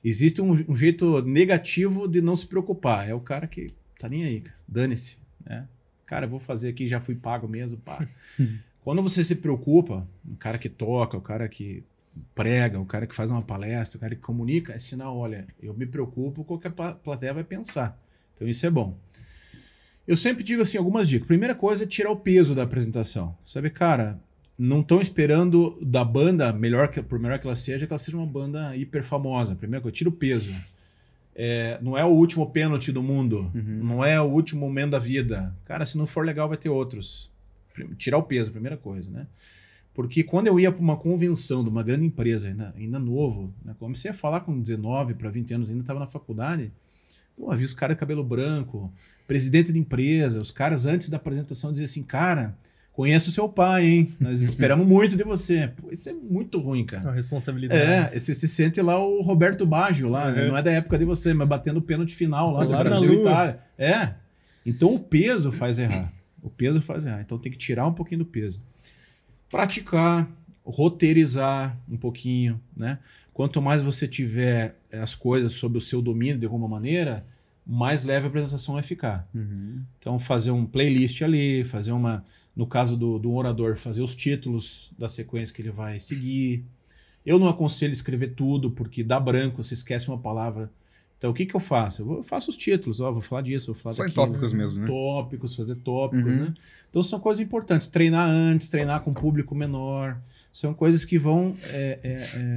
Existe 0.04 0.40
um, 0.42 0.52
um 0.68 0.76
jeito 0.76 1.22
negativo 1.22 2.06
de 2.06 2.20
não 2.20 2.36
se 2.36 2.46
preocupar. 2.46 3.08
É 3.08 3.14
o 3.14 3.20
cara 3.20 3.46
que 3.46 3.66
tá 3.98 4.08
nem 4.08 4.24
aí. 4.24 4.44
Dane-se. 4.66 5.16
Né? 5.44 5.66
Cara, 6.08 6.24
eu 6.24 6.30
vou 6.30 6.40
fazer 6.40 6.70
aqui, 6.70 6.86
já 6.88 6.98
fui 6.98 7.14
pago 7.14 7.46
mesmo. 7.46 7.78
Pá. 7.78 8.04
Quando 8.80 9.02
você 9.02 9.22
se 9.22 9.34
preocupa, 9.36 10.08
o 10.26 10.36
cara 10.36 10.56
que 10.56 10.70
toca, 10.70 11.18
o 11.18 11.20
cara 11.20 11.46
que 11.46 11.84
prega, 12.34 12.80
o 12.80 12.86
cara 12.86 13.06
que 13.06 13.14
faz 13.14 13.30
uma 13.30 13.42
palestra, 13.42 13.98
o 13.98 14.00
cara 14.00 14.14
que 14.14 14.20
comunica, 14.22 14.72
é 14.72 14.78
sinal, 14.78 15.14
olha, 15.18 15.46
eu 15.62 15.74
me 15.74 15.84
preocupo 15.84 16.42
com 16.44 16.54
o 16.54 16.58
que 16.58 16.66
a 16.66 16.70
pla- 16.70 16.94
plateia 16.94 17.34
vai 17.34 17.44
pensar. 17.44 18.00
Então 18.34 18.48
isso 18.48 18.64
é 18.64 18.70
bom. 18.70 18.96
Eu 20.06 20.16
sempre 20.16 20.42
digo 20.42 20.62
assim 20.62 20.78
algumas 20.78 21.06
dicas. 21.06 21.28
Primeira 21.28 21.54
coisa 21.54 21.84
é 21.84 21.86
tirar 21.86 22.10
o 22.10 22.16
peso 22.16 22.54
da 22.54 22.62
apresentação. 22.62 23.36
Sabe, 23.44 23.68
cara, 23.68 24.18
não 24.58 24.80
estão 24.80 25.02
esperando 25.02 25.78
da 25.82 26.02
banda, 26.02 26.50
melhor 26.54 26.88
que, 26.88 27.02
por 27.02 27.18
melhor 27.18 27.38
que 27.38 27.46
ela 27.46 27.54
seja, 27.54 27.86
que 27.86 27.92
ela 27.92 27.98
seja 27.98 28.16
uma 28.16 28.26
banda 28.26 28.74
hiper 28.74 29.04
famosa. 29.04 29.54
Primeira 29.54 29.82
coisa, 29.82 29.94
tira 29.94 30.08
o 30.08 30.12
peso. 30.12 30.54
É, 31.40 31.78
não 31.80 31.96
é 31.96 32.04
o 32.04 32.08
último 32.08 32.50
pênalti 32.50 32.90
do 32.90 33.00
mundo. 33.00 33.48
Não 33.54 34.04
é 34.04 34.20
o 34.20 34.24
último 34.24 34.60
momento 34.60 34.90
da 34.90 34.98
vida. 34.98 35.54
Cara, 35.64 35.86
se 35.86 35.96
não 35.96 36.04
for 36.04 36.26
legal, 36.26 36.48
vai 36.48 36.56
ter 36.56 36.68
outros. 36.68 37.30
Tirar 37.96 38.18
o 38.18 38.24
peso, 38.24 38.50
primeira 38.50 38.76
coisa, 38.76 39.08
né? 39.08 39.28
Porque 39.94 40.24
quando 40.24 40.48
eu 40.48 40.58
ia 40.58 40.72
para 40.72 40.82
uma 40.82 40.96
convenção 40.96 41.62
de 41.62 41.70
uma 41.70 41.82
grande 41.82 42.04
empresa, 42.04 42.48
ainda, 42.48 42.74
ainda 42.76 42.98
novo, 42.98 43.54
né? 43.64 43.74
comecei 43.78 44.10
a 44.10 44.14
falar 44.14 44.40
com 44.40 44.60
19 44.60 45.14
para 45.14 45.30
20 45.30 45.54
anos, 45.54 45.70
ainda 45.70 45.82
estava 45.82 46.00
na 46.00 46.06
faculdade. 46.08 46.72
Pô, 47.36 47.54
vi 47.54 47.64
os 47.64 47.74
caras 47.74 47.94
de 47.94 48.00
cabelo 48.00 48.24
branco, 48.24 48.92
presidente 49.26 49.72
de 49.72 49.78
empresa, 49.78 50.40
os 50.40 50.50
caras 50.50 50.86
antes 50.86 51.08
da 51.08 51.16
apresentação 51.18 51.70
diziam 51.70 51.84
assim, 51.84 52.02
cara, 52.02 52.56
Conheço 52.98 53.30
seu 53.30 53.48
pai, 53.48 53.86
hein? 53.86 54.12
Nós 54.18 54.42
esperamos 54.42 54.84
muito 54.84 55.16
de 55.16 55.22
você. 55.22 55.68
Pô, 55.68 55.88
isso 55.92 56.08
é 56.08 56.12
muito 56.12 56.58
ruim, 56.58 56.82
É 56.82 56.84
cara. 56.84 57.04
uma 57.04 57.12
responsabilidade. 57.12 57.80
É, 57.80 58.18
você 58.18 58.34
se 58.34 58.48
sente 58.48 58.82
lá 58.82 58.98
o 58.98 59.22
Roberto 59.22 59.64
Baggio 59.64 60.08
lá, 60.08 60.32
né? 60.32 60.42
Uhum. 60.42 60.48
não 60.48 60.56
é 60.58 60.62
da 60.64 60.72
época 60.72 60.98
de 60.98 61.04
você, 61.04 61.32
mas 61.32 61.46
batendo 61.46 61.76
o 61.76 61.82
pênalti 61.82 62.12
final 62.12 62.50
lá, 62.52 62.64
Lá 62.64 62.82
do 62.82 62.88
Brasil 62.88 63.14
e. 63.14 63.16
Itália. 63.20 63.60
É. 63.78 64.14
Então 64.66 64.92
o 64.96 64.98
peso 64.98 65.52
faz 65.52 65.78
errar. 65.78 66.12
O 66.42 66.50
peso 66.50 66.82
faz 66.82 67.04
errar. 67.04 67.20
Então 67.20 67.38
tem 67.38 67.52
que 67.52 67.56
tirar 67.58 67.86
um 67.86 67.92
pouquinho 67.92 68.18
do 68.18 68.26
peso. 68.26 68.60
Praticar, 69.48 70.28
roteirizar 70.64 71.78
um 71.88 71.96
pouquinho, 71.96 72.60
né? 72.76 72.98
Quanto 73.32 73.62
mais 73.62 73.80
você 73.80 74.08
tiver 74.08 74.74
as 74.92 75.14
coisas 75.14 75.52
sob 75.52 75.78
o 75.78 75.80
seu 75.80 76.02
domínio 76.02 76.36
de 76.38 76.46
alguma 76.46 76.66
maneira, 76.66 77.24
mais 77.64 78.02
leve 78.02 78.26
a 78.26 78.28
apresentação 78.28 78.74
vai 78.74 78.82
ficar. 78.82 79.28
Então, 80.00 80.18
fazer 80.18 80.50
um 80.50 80.64
playlist 80.66 81.22
ali, 81.22 81.64
fazer 81.64 81.92
uma. 81.92 82.24
No 82.58 82.66
caso 82.66 82.96
do, 82.96 83.18
do 83.20 83.32
orador, 83.32 83.76
fazer 83.76 84.02
os 84.02 84.14
títulos 84.16 84.90
da 84.98 85.08
sequência 85.08 85.54
que 85.54 85.62
ele 85.62 85.70
vai 85.70 85.98
seguir. 86.00 86.64
Eu 87.24 87.38
não 87.38 87.48
aconselho 87.48 87.92
escrever 87.92 88.34
tudo, 88.34 88.72
porque 88.72 89.04
dá 89.04 89.20
branco, 89.20 89.62
você 89.62 89.74
esquece 89.74 90.08
uma 90.08 90.18
palavra. 90.18 90.68
Então, 91.16 91.30
o 91.30 91.34
que, 91.34 91.46
que 91.46 91.54
eu 91.54 91.60
faço? 91.60 92.02
Eu, 92.02 92.06
vou- 92.06 92.16
eu 92.16 92.22
faço 92.22 92.50
os 92.50 92.56
títulos, 92.56 92.98
ó, 93.00 93.12
vou 93.12 93.22
falar 93.22 93.42
disso, 93.42 93.66
vou 93.72 93.74
falar 93.74 93.94
Só 93.94 94.02
daquilo. 94.02 94.26
tópicos 94.26 94.52
mesmo, 94.52 94.80
né? 94.80 94.86
Tópicos, 94.88 95.54
fazer 95.54 95.76
tópicos, 95.76 96.34
né? 96.36 96.52
Então, 96.90 97.00
são 97.02 97.20
coisas 97.20 97.40
importantes. 97.44 97.86
Treinar 97.86 98.28
antes, 98.28 98.68
treinar 98.68 99.02
com 99.02 99.10
um 99.12 99.14
público 99.14 99.54
menor. 99.54 100.20
São 100.52 100.74
coisas 100.74 101.04
que 101.04 101.16
vão 101.18 101.56
é, 101.70 102.00
é, 102.02 102.12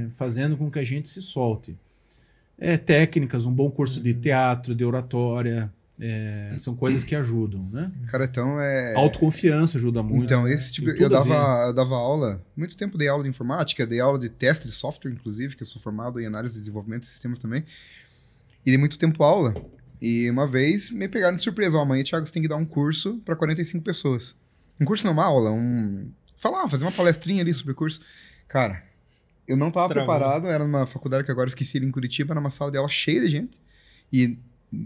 é, 0.06 0.10
fazendo 0.10 0.56
com 0.56 0.68
que 0.70 0.78
a 0.80 0.84
gente 0.84 1.08
se 1.08 1.22
solte. 1.22 1.76
É, 2.58 2.76
técnicas, 2.76 3.46
um 3.46 3.52
bom 3.54 3.70
curso 3.70 4.00
de 4.00 4.14
teatro, 4.14 4.74
de 4.74 4.84
oratória, 4.84 5.72
é, 6.04 6.56
são 6.58 6.74
coisas 6.74 7.04
que 7.04 7.14
ajudam, 7.14 7.64
né? 7.70 7.92
Cara, 8.08 8.24
então 8.24 8.60
é. 8.60 8.92
Autoconfiança 8.96 9.78
ajuda 9.78 10.02
muito. 10.02 10.24
Então, 10.24 10.42
né? 10.42 10.52
esse 10.52 10.72
tipo. 10.72 10.90
Eu 10.90 11.08
dava, 11.08 11.66
eu 11.68 11.72
dava 11.72 11.94
aula, 11.94 12.44
muito 12.56 12.76
tempo 12.76 12.98
dei 12.98 13.06
aula 13.06 13.22
de 13.22 13.30
informática, 13.30 13.86
dei 13.86 14.00
aula 14.00 14.18
de 14.18 14.28
teste 14.28 14.66
de 14.66 14.72
software, 14.72 15.12
inclusive, 15.12 15.54
que 15.54 15.62
eu 15.62 15.66
sou 15.66 15.80
formado 15.80 16.18
em 16.18 16.26
análise 16.26 16.56
e 16.56 16.58
desenvolvimento 16.58 17.02
de 17.02 17.06
sistemas 17.06 17.38
também. 17.38 17.64
E 18.66 18.70
dei 18.72 18.78
muito 18.78 18.98
tempo 18.98 19.22
aula. 19.22 19.54
E 20.00 20.28
uma 20.28 20.44
vez 20.44 20.90
me 20.90 21.06
pegaram 21.06 21.36
de 21.36 21.42
surpresa. 21.42 21.76
Ó, 21.76 21.82
amanhã, 21.82 22.02
Thiago, 22.02 22.26
você 22.26 22.32
tem 22.32 22.42
que 22.42 22.48
dar 22.48 22.56
um 22.56 22.66
curso 22.66 23.22
para 23.24 23.36
45 23.36 23.84
pessoas. 23.84 24.34
Um 24.80 24.84
curso 24.84 25.06
não, 25.06 25.12
uma 25.12 25.24
aula, 25.24 25.52
um. 25.52 26.10
Falar, 26.34 26.68
fazer 26.68 26.84
uma 26.84 26.90
palestrinha 26.90 27.42
ali 27.42 27.54
sobre 27.54 27.74
o 27.74 27.76
curso. 27.76 28.00
Cara, 28.48 28.82
eu 29.46 29.56
não 29.56 29.70
tava 29.70 29.90
Travou. 29.90 30.12
preparado, 30.12 30.48
era 30.48 30.64
numa 30.64 30.84
faculdade 30.84 31.22
que 31.22 31.30
agora 31.30 31.46
eu 31.46 31.50
esqueci 31.50 31.78
ali 31.78 31.86
em 31.86 31.92
Curitiba, 31.92 32.32
era 32.32 32.40
uma 32.40 32.50
sala 32.50 32.72
de 32.72 32.78
aula 32.78 32.88
cheia 32.88 33.20
de 33.20 33.28
gente. 33.28 33.60
E, 34.12 34.36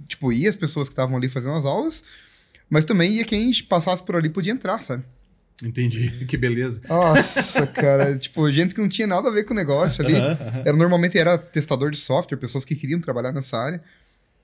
tipo, 0.07 0.33
ia 0.33 0.49
as 0.49 0.57
pessoas 0.57 0.89
que 0.89 0.93
estavam 0.93 1.17
ali 1.17 1.29
fazendo 1.29 1.55
as 1.55 1.65
aulas, 1.65 2.05
mas 2.69 2.85
também 2.85 3.13
ia 3.13 3.25
quem 3.25 3.53
passasse 3.65 4.03
por 4.05 4.17
ali 4.17 4.29
podia 4.29 4.53
entrar, 4.53 4.81
sabe? 4.81 5.05
Entendi. 5.63 6.11
Que 6.27 6.37
beleza. 6.37 6.83
Nossa, 6.89 7.67
cara, 7.73 8.19
tipo, 8.19 8.51
gente 8.51 8.75
que 8.75 8.81
não 8.81 8.89
tinha 8.89 9.07
nada 9.07 9.29
a 9.29 9.33
ver 9.33 9.45
com 9.45 9.55
o 9.55 9.57
negócio 9.57 10.05
ali. 10.05 10.15
Era, 10.65 10.77
normalmente 10.77 11.17
era 11.19 11.39
testador 11.39 11.91
de 11.91 11.99
software, 11.99 12.37
pessoas 12.37 12.65
que 12.65 12.75
queriam 12.75 13.01
trabalhar 13.01 13.33
nessa 13.33 13.59
área. 13.59 13.83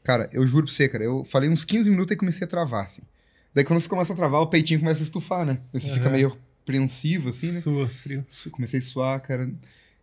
Cara, 0.03 0.29
eu 0.33 0.47
juro 0.47 0.67
pra 0.67 0.75
você, 0.75 0.89
cara, 0.89 1.05
eu 1.05 1.25
falei 1.25 1.49
uns 1.49 1.65
15 1.65 1.91
minutos 1.91 2.13
e 2.13 2.17
comecei 2.17 2.45
a 2.45 2.49
travar, 2.49 2.85
assim. 2.85 3.03
Daí 3.55 3.65
quando 3.65 3.81
você 3.81 3.89
começa 3.89 4.13
a 4.13 4.17
travar, 4.17 4.41
o 4.41 4.47
peitinho 4.47 4.81
começa 4.81 5.03
a 5.03 5.05
estufar, 5.05 5.45
né? 5.45 5.59
Você 5.73 5.91
fica 5.93 6.07
Aham. 6.07 6.17
meio 6.17 6.39
apreensivo, 6.63 7.29
assim, 7.29 7.53
né? 7.53 7.61
Sua, 7.61 7.89
frio. 7.89 8.25
Comecei 8.51 8.81
a 8.81 8.83
suar, 8.83 9.21
cara. 9.21 9.51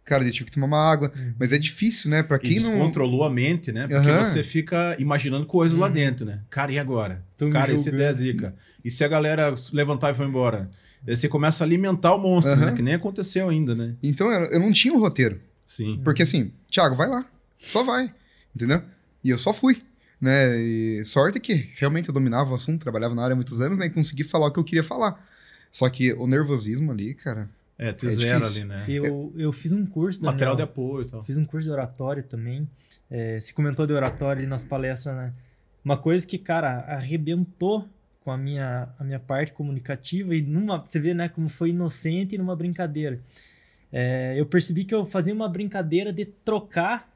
Cara, 0.09 0.23
eu 0.23 0.31
tive 0.31 0.45
que 0.45 0.51
tomar 0.53 0.65
uma 0.65 0.91
água. 0.91 1.13
Mas 1.39 1.53
é 1.53 1.59
difícil, 1.59 2.09
né? 2.09 2.23
Pra 2.23 2.37
E 2.37 2.39
quem 2.39 2.59
não. 2.59 2.71
descontrolou 2.71 3.23
a 3.23 3.29
mente, 3.29 3.71
né? 3.71 3.81
Porque 3.87 4.09
Aham. 4.09 4.23
você 4.23 4.41
fica 4.41 4.95
imaginando 4.97 5.45
coisas 5.45 5.77
lá 5.77 5.87
dentro, 5.87 6.25
né? 6.25 6.41
Cara, 6.49 6.71
e 6.71 6.79
agora? 6.79 7.23
Me 7.39 7.51
Cara, 7.51 7.71
esse 7.71 7.89
ideia 7.89 8.09
é 8.09 8.13
zica. 8.13 8.55
E 8.83 8.89
se 8.89 9.03
a 9.03 9.07
galera 9.07 9.53
levantar 9.71 10.11
e 10.11 10.15
for 10.15 10.25
embora? 10.27 10.67
Aí 11.07 11.15
você 11.15 11.29
começa 11.29 11.63
a 11.63 11.67
alimentar 11.67 12.15
o 12.15 12.17
monstro, 12.17 12.53
Aham. 12.53 12.65
né? 12.65 12.75
Que 12.75 12.81
nem 12.81 12.95
aconteceu 12.95 13.49
ainda, 13.49 13.75
né? 13.75 13.93
Então 14.01 14.31
eu, 14.31 14.45
eu 14.51 14.59
não 14.59 14.71
tinha 14.71 14.91
um 14.91 14.97
roteiro. 14.99 15.39
Sim. 15.63 16.01
Porque 16.03 16.23
assim, 16.23 16.51
Thiago, 16.71 16.95
vai 16.95 17.07
lá. 17.07 17.23
Só 17.59 17.83
vai. 17.83 18.11
Entendeu? 18.55 18.81
E 19.23 19.29
eu 19.29 19.37
só 19.37 19.53
fui. 19.53 19.77
Né? 20.19 20.59
E 20.59 21.05
sorte 21.05 21.39
que 21.39 21.69
realmente 21.77 22.09
eu 22.09 22.13
dominava 22.15 22.51
o 22.51 22.55
assunto, 22.55 22.81
trabalhava 22.81 23.13
na 23.13 23.21
área 23.23 23.33
há 23.33 23.35
muitos 23.35 23.61
anos, 23.61 23.77
né? 23.77 23.85
E 23.85 23.89
consegui 23.91 24.23
falar 24.23 24.47
o 24.47 24.51
que 24.51 24.59
eu 24.59 24.63
queria 24.63 24.83
falar. 24.83 25.23
Só 25.71 25.87
que 25.87 26.13
o 26.13 26.25
nervosismo 26.25 26.91
ali, 26.91 27.13
cara. 27.13 27.47
É, 27.79 27.93
te 27.93 28.05
É 28.05 28.09
zero 28.09 28.41
difícil. 28.41 28.63
ali, 28.63 28.69
né? 28.69 28.85
Eu, 28.89 29.33
eu 29.37 29.51
fiz 29.53 29.71
um 29.71 29.85
curso. 29.85 30.21
Material 30.23 30.53
de 30.53 30.57
Daniel. 30.57 30.73
apoio 30.73 31.01
e 31.03 31.09
tal. 31.09 31.23
Fiz 31.23 31.37
um 31.37 31.45
curso 31.45 31.65
de 31.65 31.71
oratório 31.71 32.21
também. 32.23 32.69
É, 33.09 33.39
se 33.39 33.53
comentou 33.53 33.87
de 33.87 33.93
oratório 33.93 34.41
ali 34.41 34.47
nas 34.47 34.65
palestras, 34.65 35.15
né? 35.15 35.33
Uma 35.83 35.97
coisa 35.97 36.27
que, 36.27 36.37
cara, 36.37 36.81
arrebentou 36.81 37.87
com 38.19 38.31
a 38.31 38.37
minha, 38.37 38.89
a 38.99 39.03
minha 39.03 39.19
parte 39.19 39.53
comunicativa 39.53 40.35
e 40.35 40.41
numa. 40.41 40.85
Você 40.85 40.99
vê, 40.99 41.13
né, 41.13 41.29
como 41.29 41.47
foi 41.47 41.69
inocente 41.69 42.37
numa 42.37 42.55
brincadeira. 42.55 43.21
É, 43.91 44.35
eu 44.37 44.45
percebi 44.45 44.83
que 44.83 44.93
eu 44.93 45.05
fazia 45.05 45.33
uma 45.33 45.47
brincadeira 45.47 46.11
de 46.11 46.25
trocar 46.25 47.09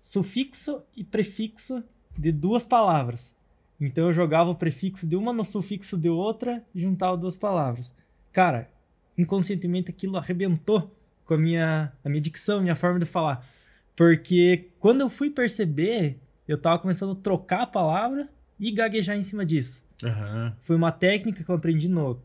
sufixo 0.00 0.82
e 0.96 1.04
prefixo 1.04 1.82
de 2.16 2.32
duas 2.32 2.64
palavras. 2.64 3.36
Então 3.80 4.06
eu 4.06 4.12
jogava 4.12 4.48
o 4.50 4.54
prefixo 4.54 5.08
de 5.08 5.16
uma 5.16 5.32
no 5.32 5.44
sufixo 5.44 5.98
de 5.98 6.08
outra 6.08 6.62
e 6.74 6.80
juntava 6.80 7.16
duas 7.16 7.36
palavras. 7.36 7.94
Cara, 8.32 8.70
inconscientemente 9.16 9.90
aquilo 9.90 10.16
arrebentou 10.16 10.94
com 11.24 11.34
a 11.34 11.38
minha, 11.38 11.92
a 12.04 12.08
minha 12.08 12.20
dicção, 12.20 12.60
minha 12.60 12.74
forma 12.74 12.98
de 12.98 13.06
falar. 13.06 13.46
Porque 13.94 14.70
quando 14.80 15.02
eu 15.02 15.10
fui 15.10 15.30
perceber, 15.30 16.18
eu 16.48 16.56
tava 16.58 16.78
começando 16.78 17.12
a 17.12 17.16
trocar 17.16 17.62
a 17.62 17.66
palavra 17.66 18.28
e 18.58 18.70
gaguejar 18.70 19.16
em 19.16 19.22
cima 19.22 19.44
disso. 19.44 19.84
Aham. 20.02 20.56
Foi 20.62 20.76
uma 20.76 20.92
técnica 20.92 21.44
que 21.44 21.50
eu 21.50 21.54
aprendi 21.54 21.88
no, 21.88 22.20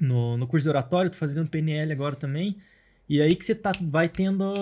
no, 0.00 0.36
no 0.36 0.46
curso 0.46 0.64
de 0.64 0.70
oratório, 0.70 1.10
tô 1.10 1.16
fazendo 1.16 1.48
PNL 1.48 1.92
agora 1.92 2.16
também. 2.16 2.56
E 3.08 3.20
aí 3.22 3.34
que 3.34 3.44
você 3.44 3.54
tá, 3.54 3.72
vai 3.80 4.08
tendo 4.08 4.52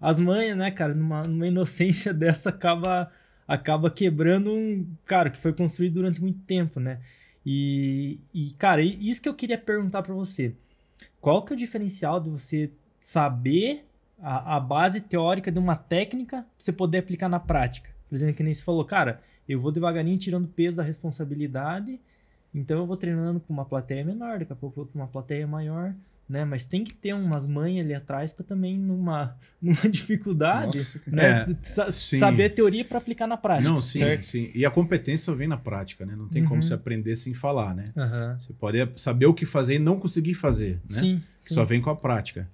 as 0.00 0.20
manhas, 0.20 0.56
né, 0.56 0.70
cara? 0.70 0.94
Numa, 0.94 1.22
numa 1.22 1.46
inocência 1.46 2.14
dessa 2.14 2.50
acaba, 2.50 3.10
acaba 3.46 3.90
quebrando 3.90 4.52
um. 4.52 4.86
Cara, 5.04 5.30
que 5.30 5.38
foi 5.38 5.52
construído 5.52 5.94
durante 5.94 6.20
muito 6.20 6.40
tempo, 6.40 6.78
né? 6.78 7.00
E, 7.44 8.20
e 8.32 8.52
cara, 8.52 8.82
isso 8.82 9.20
que 9.20 9.28
eu 9.28 9.34
queria 9.34 9.58
perguntar 9.58 10.02
pra 10.02 10.14
você. 10.14 10.54
Qual 11.20 11.44
que 11.44 11.52
é 11.52 11.56
o 11.56 11.58
diferencial 11.58 12.18
de 12.18 12.30
você 12.30 12.70
saber 12.98 13.84
a, 14.18 14.56
a 14.56 14.60
base 14.60 15.00
teórica 15.02 15.52
de 15.52 15.58
uma 15.58 15.76
técnica 15.76 16.38
pra 16.38 16.46
você 16.56 16.72
poder 16.72 16.98
aplicar 16.98 17.28
na 17.28 17.38
prática? 17.38 17.90
Por 18.08 18.14
exemplo, 18.14 18.34
que 18.34 18.42
nem 18.42 18.54
você 18.54 18.64
falou, 18.64 18.84
cara, 18.84 19.20
eu 19.48 19.60
vou 19.60 19.70
devagarinho 19.70 20.18
tirando 20.18 20.48
peso 20.48 20.78
da 20.78 20.82
responsabilidade, 20.82 22.00
então 22.54 22.78
eu 22.78 22.86
vou 22.86 22.96
treinando 22.96 23.40
com 23.40 23.52
uma 23.52 23.64
plateia 23.64 24.04
menor, 24.04 24.38
daqui 24.38 24.52
a 24.52 24.56
pouco 24.56 24.80
eu 24.80 24.84
vou 24.84 24.92
pra 24.92 25.02
uma 25.02 25.08
plateia 25.08 25.46
maior, 25.46 25.94
né? 26.30 26.44
Mas 26.44 26.64
tem 26.64 26.84
que 26.84 26.94
ter 26.94 27.12
umas 27.12 27.46
manhas 27.46 27.84
ali 27.84 27.92
atrás 27.92 28.32
pra 28.32 28.44
também 28.44 28.78
numa, 28.78 29.36
numa 29.60 29.88
dificuldade, 29.88 30.78
Nossa, 30.78 31.00
né? 31.08 31.24
É, 31.42 31.56
sa- 31.62 31.90
sim. 31.90 32.18
saber 32.18 32.44
a 32.44 32.50
teoria 32.50 32.84
pra 32.84 32.98
aplicar 32.98 33.26
na 33.26 33.36
prática. 33.36 33.68
Não, 33.68 33.82
sim, 33.82 33.98
certo? 33.98 34.24
sim. 34.26 34.50
E 34.54 34.64
a 34.64 34.70
competência 34.70 35.24
só 35.26 35.34
vem 35.34 35.48
na 35.48 35.56
prática, 35.56 36.06
né? 36.06 36.14
Não 36.16 36.28
tem 36.28 36.42
como 36.44 36.56
Uhum. 36.56 36.62
se 36.62 36.72
aprender 36.72 37.16
sem 37.16 37.34
falar, 37.34 37.74
né? 37.74 37.92
Aham. 37.96 38.36
Você 38.38 38.52
pode 38.52 38.78
saber 38.96 39.26
o 39.26 39.34
que 39.34 39.44
fazer 39.44 39.74
e 39.74 39.78
não 39.80 39.98
conseguir 39.98 40.34
fazer, 40.34 40.80
né? 40.88 41.00
Sim, 41.00 41.22
sim. 41.40 41.54
só 41.54 41.64
vem 41.64 41.80
com 41.80 41.90
a 41.90 41.96
prática. 41.96 42.48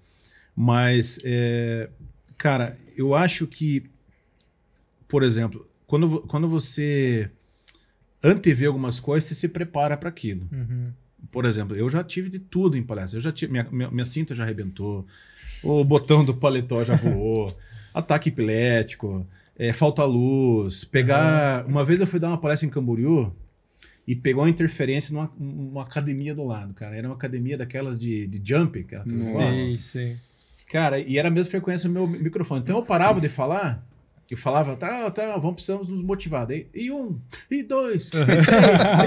Mas, 0.57 1.21
é, 1.23 1.91
cara, 2.39 2.77
eu 2.97 3.15
acho 3.15 3.47
que, 3.47 3.85
por 5.07 5.23
exemplo, 5.23 5.67
quando, 5.87 6.21
quando 6.23 6.49
você 6.49 7.31
antevê 8.25 8.65
algumas 8.67 8.99
coisas, 8.99 9.29
você 9.29 9.35
se 9.35 9.49
prepara 9.49 9.97
para 9.97 10.09
aquilo. 10.09 10.49
Uhum. 10.51 10.91
Por 11.37 11.45
exemplo, 11.45 11.77
eu 11.77 11.91
já 11.91 12.03
tive 12.03 12.31
de 12.31 12.39
tudo 12.39 12.79
em 12.79 12.83
palestra. 12.83 13.19
Eu 13.19 13.23
já 13.23 13.31
tive, 13.31 13.53
minha, 13.53 13.69
minha, 13.71 13.91
minha 13.91 14.05
cinta 14.07 14.35
já 14.35 14.43
arrebentou, 14.43 15.07
o 15.63 15.85
botão 15.85 16.25
do 16.25 16.33
paletó 16.33 16.83
já 16.83 16.97
voou, 16.97 17.55
ataque 17.93 18.31
epilético, 18.31 19.27
é, 19.59 19.71
falta 19.71 20.03
luz, 20.07 20.83
pegar. 20.87 21.67
Uma 21.67 21.85
vez 21.85 22.01
eu 22.01 22.07
fui 22.07 22.19
dar 22.19 22.29
uma 22.29 22.39
palestra 22.39 22.67
em 22.67 22.71
Camboriú 22.71 23.31
e 24.07 24.17
pegou 24.17 24.45
uma 24.45 24.49
interferência 24.49 25.13
numa, 25.13 25.31
numa 25.39 25.83
academia 25.83 26.35
do 26.35 26.43
lado, 26.43 26.73
cara. 26.73 26.97
Era 26.97 27.07
uma 27.07 27.17
academia 27.17 27.59
daquelas 27.59 27.99
de, 27.99 28.27
de 28.27 28.41
jump, 28.43 28.79
aquela 28.79 29.05
que 29.05 29.11
você 29.11 29.33
gosta. 29.35 29.57
Sei, 29.57 29.77
sei. 29.77 30.17
Cara, 30.71 30.99
e 30.99 31.19
era 31.19 31.29
a 31.29 31.31
mesma 31.31 31.51
frequência 31.51 31.87
do 31.87 31.93
meu 31.93 32.07
microfone. 32.07 32.63
Então 32.63 32.79
eu 32.79 32.83
parava 32.83 33.21
de 33.21 33.29
falar, 33.29 33.87
eu 34.31 34.39
falava, 34.39 34.75
tá, 34.75 35.11
tá, 35.11 35.37
vamos, 35.37 35.57
precisamos 35.57 35.89
nos 35.91 36.03
motivar. 36.03 36.47
Daí, 36.47 36.67
e 36.75 36.91
um, 36.91 37.19
e 37.51 37.63
dois, 37.63 38.07
e 38.09 38.25
três, 38.25 38.47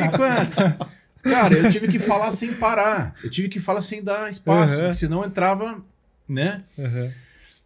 e 0.06 0.16
quatro. 0.16 0.99
Cara, 1.24 1.54
eu 1.54 1.70
tive 1.70 1.88
que 1.88 2.00
falar 2.00 2.32
sem 2.32 2.54
parar. 2.54 3.14
Eu 3.24 3.30
tive 3.30 3.50
que 3.50 3.60
falar 3.60 3.82
sem 3.82 4.04
dar 4.04 4.30
espaço, 4.30 4.82
Uhum. 4.82 4.94
senão 4.94 5.26
entrava, 5.26 5.84
né? 6.28 6.64
Aham. 6.78 7.12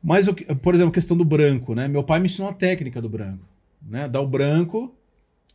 Mas, 0.03 0.25
por 0.61 0.73
exemplo, 0.73 0.89
a 0.91 0.93
questão 0.93 1.15
do 1.15 1.23
branco, 1.23 1.73
né? 1.73 1.87
Meu 1.87 2.03
pai 2.03 2.19
me 2.19 2.25
ensinou 2.25 2.49
a 2.49 2.53
técnica 2.53 3.01
do 3.01 3.07
branco. 3.07 3.43
Né? 3.81 4.07
Dar 4.09 4.21
o 4.21 4.27
branco, 4.27 4.93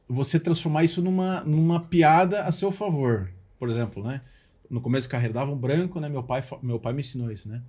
você 0.08 0.38
transformar 0.40 0.84
isso 0.84 1.02
numa, 1.02 1.42
numa 1.44 1.84
piada 1.84 2.42
a 2.44 2.52
seu 2.52 2.70
favor. 2.72 3.28
Por 3.58 3.68
exemplo, 3.68 4.02
né? 4.04 4.20
No 4.70 4.80
começo 4.80 5.06
da 5.08 5.12
carreira, 5.12 5.34
dava 5.34 5.50
um 5.50 5.58
branco, 5.58 5.98
né? 6.00 6.08
Meu 6.08 6.22
pai, 6.22 6.42
meu 6.62 6.78
pai 6.78 6.92
me 6.92 7.00
ensinou 7.00 7.30
isso, 7.32 7.48
né? 7.48 7.60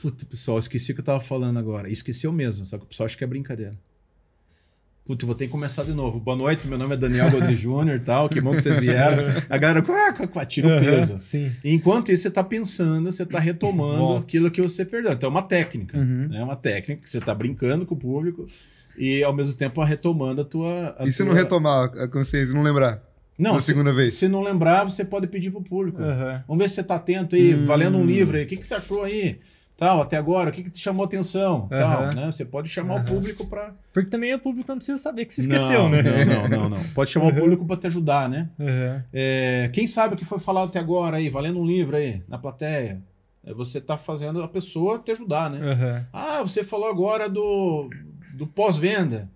Puta, 0.00 0.26
pessoal, 0.26 0.58
esqueci 0.58 0.92
o 0.92 0.94
que 0.94 1.00
eu 1.00 1.04
tava 1.04 1.20
falando 1.20 1.58
agora. 1.58 1.90
Esqueceu 1.90 2.30
mesmo, 2.32 2.66
só 2.66 2.76
que 2.76 2.84
o 2.84 2.86
pessoal 2.86 3.06
acha 3.06 3.16
que 3.16 3.24
é 3.24 3.26
brincadeira. 3.26 3.76
Putz, 5.06 5.24
vou 5.24 5.36
ter 5.36 5.46
que 5.46 5.52
começar 5.52 5.84
de 5.84 5.92
novo. 5.92 6.18
Boa 6.18 6.36
noite, 6.36 6.66
meu 6.66 6.76
nome 6.76 6.94
é 6.94 6.96
Daniel 6.96 7.30
Godri 7.30 7.54
Júnior 7.54 8.00
tal. 8.00 8.28
Que 8.28 8.40
bom 8.40 8.50
que 8.50 8.60
vocês 8.60 8.80
vieram. 8.80 9.22
A 9.48 9.56
galera 9.56 9.80
quá, 9.80 10.44
tira 10.44 10.66
o 10.66 10.80
peso. 10.80 11.18
sim. 11.20 11.52
Enquanto 11.64 12.10
isso, 12.10 12.24
você 12.24 12.30
tá 12.30 12.42
pensando, 12.42 13.12
você 13.12 13.24
tá 13.24 13.38
retomando 13.38 13.98
Volta. 13.98 14.24
aquilo 14.24 14.50
que 14.50 14.60
você 14.60 14.84
perdeu. 14.84 15.12
Então 15.12 15.28
é 15.28 15.30
uma 15.30 15.42
técnica. 15.42 15.96
Uhum. 15.96 16.28
É 16.32 16.42
uma 16.42 16.56
técnica 16.56 17.02
que 17.02 17.08
você 17.08 17.20
tá 17.20 17.32
brincando 17.32 17.86
com 17.86 17.94
o 17.94 17.98
público 17.98 18.48
e 18.98 19.22
ao 19.22 19.32
mesmo 19.32 19.56
tempo 19.56 19.80
retomando 19.84 20.40
a 20.40 20.44
tua. 20.44 20.96
a 20.98 21.04
E 21.04 21.12
se 21.12 21.18
tua- 21.18 21.26
não 21.26 21.34
retomar 21.34 21.84
a 22.00 22.08
consciência, 22.08 22.52
não 22.52 22.64
lembrar? 22.64 23.00
Não, 23.38 23.60
se- 23.60 23.66
segunda 23.66 23.92
vez? 23.94 24.14
Se 24.14 24.26
não 24.26 24.42
lembrar, 24.42 24.82
você 24.82 25.04
pode 25.04 25.28
pedir 25.28 25.52
pro 25.52 25.62
público. 25.62 26.02
Aham. 26.02 26.42
Vamos 26.48 26.64
ver 26.64 26.68
se 26.68 26.74
você 26.76 26.82
tá 26.82 26.96
atento 26.96 27.36
aí, 27.36 27.54
Hum. 27.54 27.64
valendo 27.64 27.96
um 27.96 28.04
livro 28.04 28.36
aí. 28.36 28.42
O 28.42 28.46
que, 28.46 28.56
que 28.56 28.66
você 28.66 28.74
achou 28.74 29.04
aí? 29.04 29.38
Tal, 29.76 30.00
até 30.00 30.16
agora, 30.16 30.48
o 30.48 30.52
que, 30.52 30.62
que 30.62 30.70
te 30.70 30.78
chamou 30.78 31.04
atenção? 31.04 31.68
Tal, 31.68 32.06
né? 32.14 32.32
Você 32.32 32.46
pode 32.46 32.68
chamar 32.70 33.02
o 33.02 33.04
público 33.04 33.46
para 33.46 33.74
Porque 33.92 34.08
também 34.08 34.32
o 34.34 34.38
público 34.38 34.66
não 34.70 34.78
precisa 34.78 34.96
saber 34.96 35.26
que 35.26 35.34
você 35.34 35.42
esqueceu, 35.42 35.82
não, 35.82 35.90
né? 35.90 36.02
Não, 36.02 36.48
não, 36.48 36.48
não, 36.70 36.78
não. 36.78 36.84
Pode 36.94 37.10
chamar 37.10 37.26
o 37.26 37.34
público 37.34 37.66
para 37.66 37.76
te 37.76 37.86
ajudar, 37.86 38.26
né? 38.26 38.48
É, 39.12 39.68
quem 39.74 39.86
sabe 39.86 40.14
o 40.14 40.16
que 40.16 40.24
foi 40.24 40.38
falado 40.38 40.68
até 40.68 40.78
agora 40.78 41.18
aí, 41.18 41.28
valendo 41.28 41.60
um 41.60 41.66
livro 41.66 41.94
aí, 41.96 42.22
na 42.26 42.38
plateia. 42.38 43.02
É, 43.44 43.52
Você 43.52 43.78
tá 43.78 43.98
fazendo 43.98 44.42
a 44.42 44.48
pessoa 44.48 44.98
te 44.98 45.12
ajudar, 45.12 45.50
né? 45.50 46.06
Ah, 46.10 46.42
você 46.42 46.64
falou 46.64 46.88
agora 46.88 47.28
do, 47.28 47.90
do 48.34 48.46
pós-venda. 48.46 49.30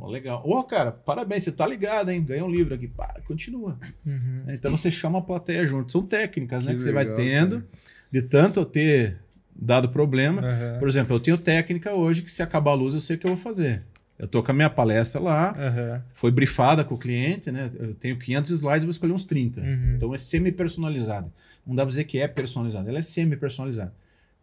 Ó, 0.00 0.08
legal. 0.08 0.42
Ô, 0.44 0.64
cara, 0.64 0.90
parabéns, 0.90 1.44
você 1.44 1.52
tá 1.52 1.64
ligado, 1.64 2.10
hein? 2.10 2.22
Ganhou 2.24 2.48
um 2.48 2.50
livro 2.50 2.74
aqui. 2.74 2.88
Pá, 2.88 3.14
continua. 3.24 3.78
Uhum. 4.04 4.44
Então 4.48 4.70
você 4.76 4.90
chama 4.90 5.20
a 5.20 5.22
plateia 5.22 5.64
junto. 5.64 5.92
São 5.92 6.02
técnicas, 6.04 6.64
né? 6.64 6.72
Que 6.72 6.76
Que 6.76 6.82
você 6.82 6.92
vai 6.92 7.04
legal, 7.04 7.16
tendo, 7.16 7.64
de 8.10 8.20
tanto 8.20 8.60
eu 8.60 8.64
ter 8.66 9.23
dado 9.54 9.88
problema. 9.88 10.42
Aham. 10.42 10.78
Por 10.78 10.88
exemplo, 10.88 11.16
eu 11.16 11.20
tenho 11.20 11.38
técnica 11.38 11.92
hoje 11.92 12.22
que 12.22 12.30
se 12.30 12.42
acabar 12.42 12.72
a 12.72 12.74
luz, 12.74 12.94
eu 12.94 13.00
sei 13.00 13.16
o 13.16 13.18
que 13.18 13.26
eu 13.26 13.34
vou 13.34 13.42
fazer. 13.42 13.82
Eu 14.18 14.28
tô 14.28 14.42
com 14.42 14.52
a 14.52 14.54
minha 14.54 14.70
palestra 14.70 15.20
lá, 15.20 15.50
Aham. 15.58 16.02
foi 16.10 16.30
brifada 16.30 16.84
com 16.84 16.94
o 16.94 16.98
cliente, 16.98 17.50
né? 17.50 17.68
Eu 17.78 17.94
tenho 17.94 18.16
500 18.16 18.50
slides, 18.50 18.82
eu 18.82 18.86
vou 18.86 18.90
escolher 18.90 19.12
uns 19.12 19.24
30. 19.24 19.60
Uhum. 19.60 19.94
Então 19.96 20.14
é 20.14 20.18
semi-personalizado. 20.18 21.32
Não 21.66 21.74
dá 21.74 21.82
pra 21.82 21.90
dizer 21.90 22.04
que 22.04 22.18
é 22.18 22.28
personalizado, 22.28 22.88
ela 22.88 22.98
é 22.98 23.02
semi-personalizada. 23.02 23.92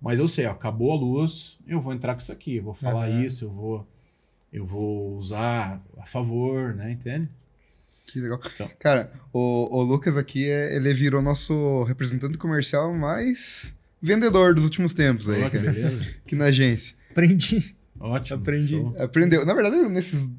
Mas 0.02 0.20
eu 0.20 0.28
sei, 0.28 0.46
ó, 0.48 0.52
acabou 0.52 0.92
a 0.92 0.96
luz, 0.96 1.60
eu 1.68 1.80
vou 1.80 1.94
entrar 1.94 2.16
com 2.16 2.22
isso 2.22 2.32
aqui, 2.32 2.58
eu 2.58 2.64
vou 2.64 2.74
falar 2.74 3.10
isso, 3.10 3.46
eu 3.46 3.52
vou 3.52 3.88
eu 4.52 4.66
vou 4.66 5.16
usar 5.16 5.82
a 5.98 6.06
favor, 6.06 6.74
né? 6.74 6.92
Entende? 6.92 7.30
Que 8.08 8.20
legal. 8.20 8.42
Então. 8.54 8.70
Cara, 8.80 9.10
o, 9.32 9.78
o 9.78 9.82
Lucas 9.84 10.18
aqui, 10.18 10.50
é, 10.50 10.76
ele 10.76 10.94
virou 10.94 11.22
nosso 11.22 11.84
representante 11.84 12.38
comercial 12.38 12.94
mais 12.94 13.80
vendedor 14.02 14.56
dos 14.56 14.64
últimos 14.64 14.94
tempos 14.94 15.30
aí, 15.30 15.42
cara. 15.50 15.72
beleza. 15.72 16.02
Aqui 16.26 16.36
na 16.36 16.46
agência. 16.46 16.96
Aprendi. 17.12 17.76
Ótimo. 18.00 18.40
Aprendi. 18.40 18.70
show. 18.70 18.96
Aprendeu. 18.98 19.46
Na 19.46 19.54
verdade, 19.54 19.88
nesses 19.90 20.32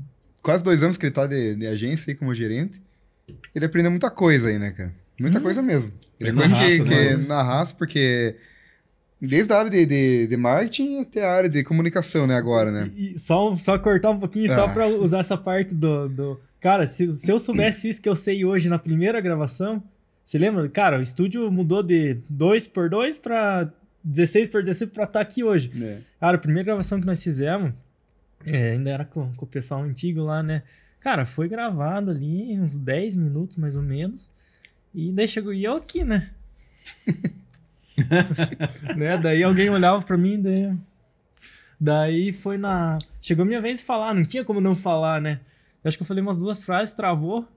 quase 0.42 0.64
dois 0.64 0.83
anos 0.83 0.96
que 0.98 1.07
ele 1.07 1.12
tá 1.12 1.27
de, 1.27 1.55
de 1.55 1.66
agência 1.66 2.11
aí 2.11 2.16
como 2.16 2.35
gerente, 2.35 2.81
ele 3.55 3.64
aprendeu 3.64 3.90
muita 3.90 4.11
coisa 4.11 4.48
aí, 4.48 4.59
né, 4.59 4.70
cara? 4.72 4.92
Muita 5.20 5.40
coisa 5.40 5.62
mesmo. 5.62 5.92
Ele 6.18 6.31
é 6.31 6.33
na 6.33 6.40
coisa 6.40 6.55
que, 6.57 6.61
raça, 6.61 6.85
que 6.85 7.16
né? 7.16 7.27
na 7.29 7.42
raça, 7.42 7.75
porque 7.77 8.35
desde 9.20 9.53
a 9.53 9.59
área 9.59 9.70
de, 9.70 9.87
de, 9.87 10.27
de 10.27 10.37
marketing 10.37 11.01
até 11.03 11.25
a 11.25 11.33
área 11.33 11.48
de 11.48 11.62
comunicação, 11.62 12.27
né, 12.27 12.35
agora, 12.35 12.72
né? 12.72 12.90
E 12.96 13.16
só, 13.18 13.57
só 13.57 13.79
cortar 13.79 14.11
um 14.11 14.18
pouquinho, 14.18 14.48
só 14.48 14.64
Ah. 14.64 14.68
pra 14.72 14.88
usar 14.88 15.20
essa 15.20 15.37
parte 15.37 15.75
do. 15.75 16.09
do... 16.09 16.40
Cara, 16.61 16.87
se, 16.87 17.12
se 17.14 17.31
eu 17.31 17.38
soubesse 17.38 17.88
isso 17.88 18.03
que 18.03 18.09
eu 18.09 18.16
sei 18.16 18.44
hoje 18.44 18.68
na 18.68 18.79
primeira 18.79 19.20
gravação, 19.20 19.81
você 20.24 20.38
lembra? 20.38 20.68
Cara, 20.68 20.98
o 20.98 21.02
estúdio 21.02 21.50
mudou 21.50 21.82
de 21.82 22.18
2 22.28 22.68
por 22.68 22.88
2 22.88 23.18
pra 23.18 23.70
16 24.04 24.48
por 24.48 24.62
16 24.62 24.90
pra 24.90 25.04
estar 25.04 25.20
aqui 25.20 25.44
hoje. 25.44 25.70
É. 25.82 26.00
Cara, 26.20 26.37
a 26.37 26.40
primeira 26.40 26.66
gravação 26.66 27.00
que 27.00 27.06
nós 27.06 27.22
fizemos, 27.22 27.72
é, 28.44 28.72
ainda 28.72 28.90
era 28.90 29.04
com, 29.04 29.32
com 29.35 29.44
o 29.44 29.48
pessoal 29.48 29.82
antigo 29.82 30.22
lá, 30.22 30.42
né? 30.42 30.62
Cara, 31.00 31.24
foi 31.24 31.48
gravado 31.48 32.11
ali 32.11 32.58
uns 32.58 32.78
10 32.78 33.16
minutos 33.16 33.56
mais 33.56 33.76
ou 33.76 33.82
menos. 33.82 34.32
E 34.94 35.12
daí 35.12 35.26
chegou. 35.26 35.52
E 35.52 35.64
eu 35.64 35.74
aqui, 35.74 36.04
né? 36.04 36.30
né? 38.96 39.18
Daí 39.18 39.42
alguém 39.42 39.70
olhava 39.70 40.00
pra 40.02 40.16
mim, 40.16 40.40
daí. 40.40 40.72
Daí 41.80 42.32
foi 42.32 42.56
na. 42.56 42.98
Chegou 43.20 43.44
minha 43.44 43.61
vez 43.61 43.80
de 43.80 43.85
falar, 43.85 44.14
não 44.14 44.24
tinha 44.24 44.44
como 44.44 44.61
não 44.61 44.76
falar, 44.76 45.20
né? 45.20 45.40
Eu 45.82 45.88
acho 45.88 45.96
que 45.96 46.02
eu 46.02 46.06
falei 46.06 46.22
umas 46.22 46.38
duas 46.38 46.62
frases, 46.62 46.94
travou. 46.94 47.48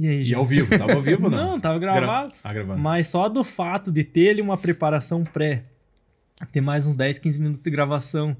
E 0.00 0.08
aí, 0.08 0.22
E 0.22 0.34
ao 0.34 0.46
vivo, 0.46 0.78
tava 0.78 0.94
ao 0.94 1.02
vivo 1.02 1.28
não? 1.30 1.50
Não, 1.52 1.60
tava 1.60 1.78
gravado. 1.78 2.28
Gra- 2.30 2.38
Ah, 2.42 2.52
gravado. 2.54 2.80
Mas 2.80 3.06
só 3.08 3.28
do 3.28 3.44
fato 3.44 3.92
de 3.92 4.02
ter 4.02 4.30
ali 4.30 4.40
uma 4.40 4.56
preparação 4.56 5.22
pré, 5.24 5.64
ter 6.50 6.62
mais 6.62 6.86
uns 6.86 6.94
10, 6.94 7.18
15 7.18 7.38
minutos 7.38 7.62
de 7.62 7.70
gravação. 7.70 8.34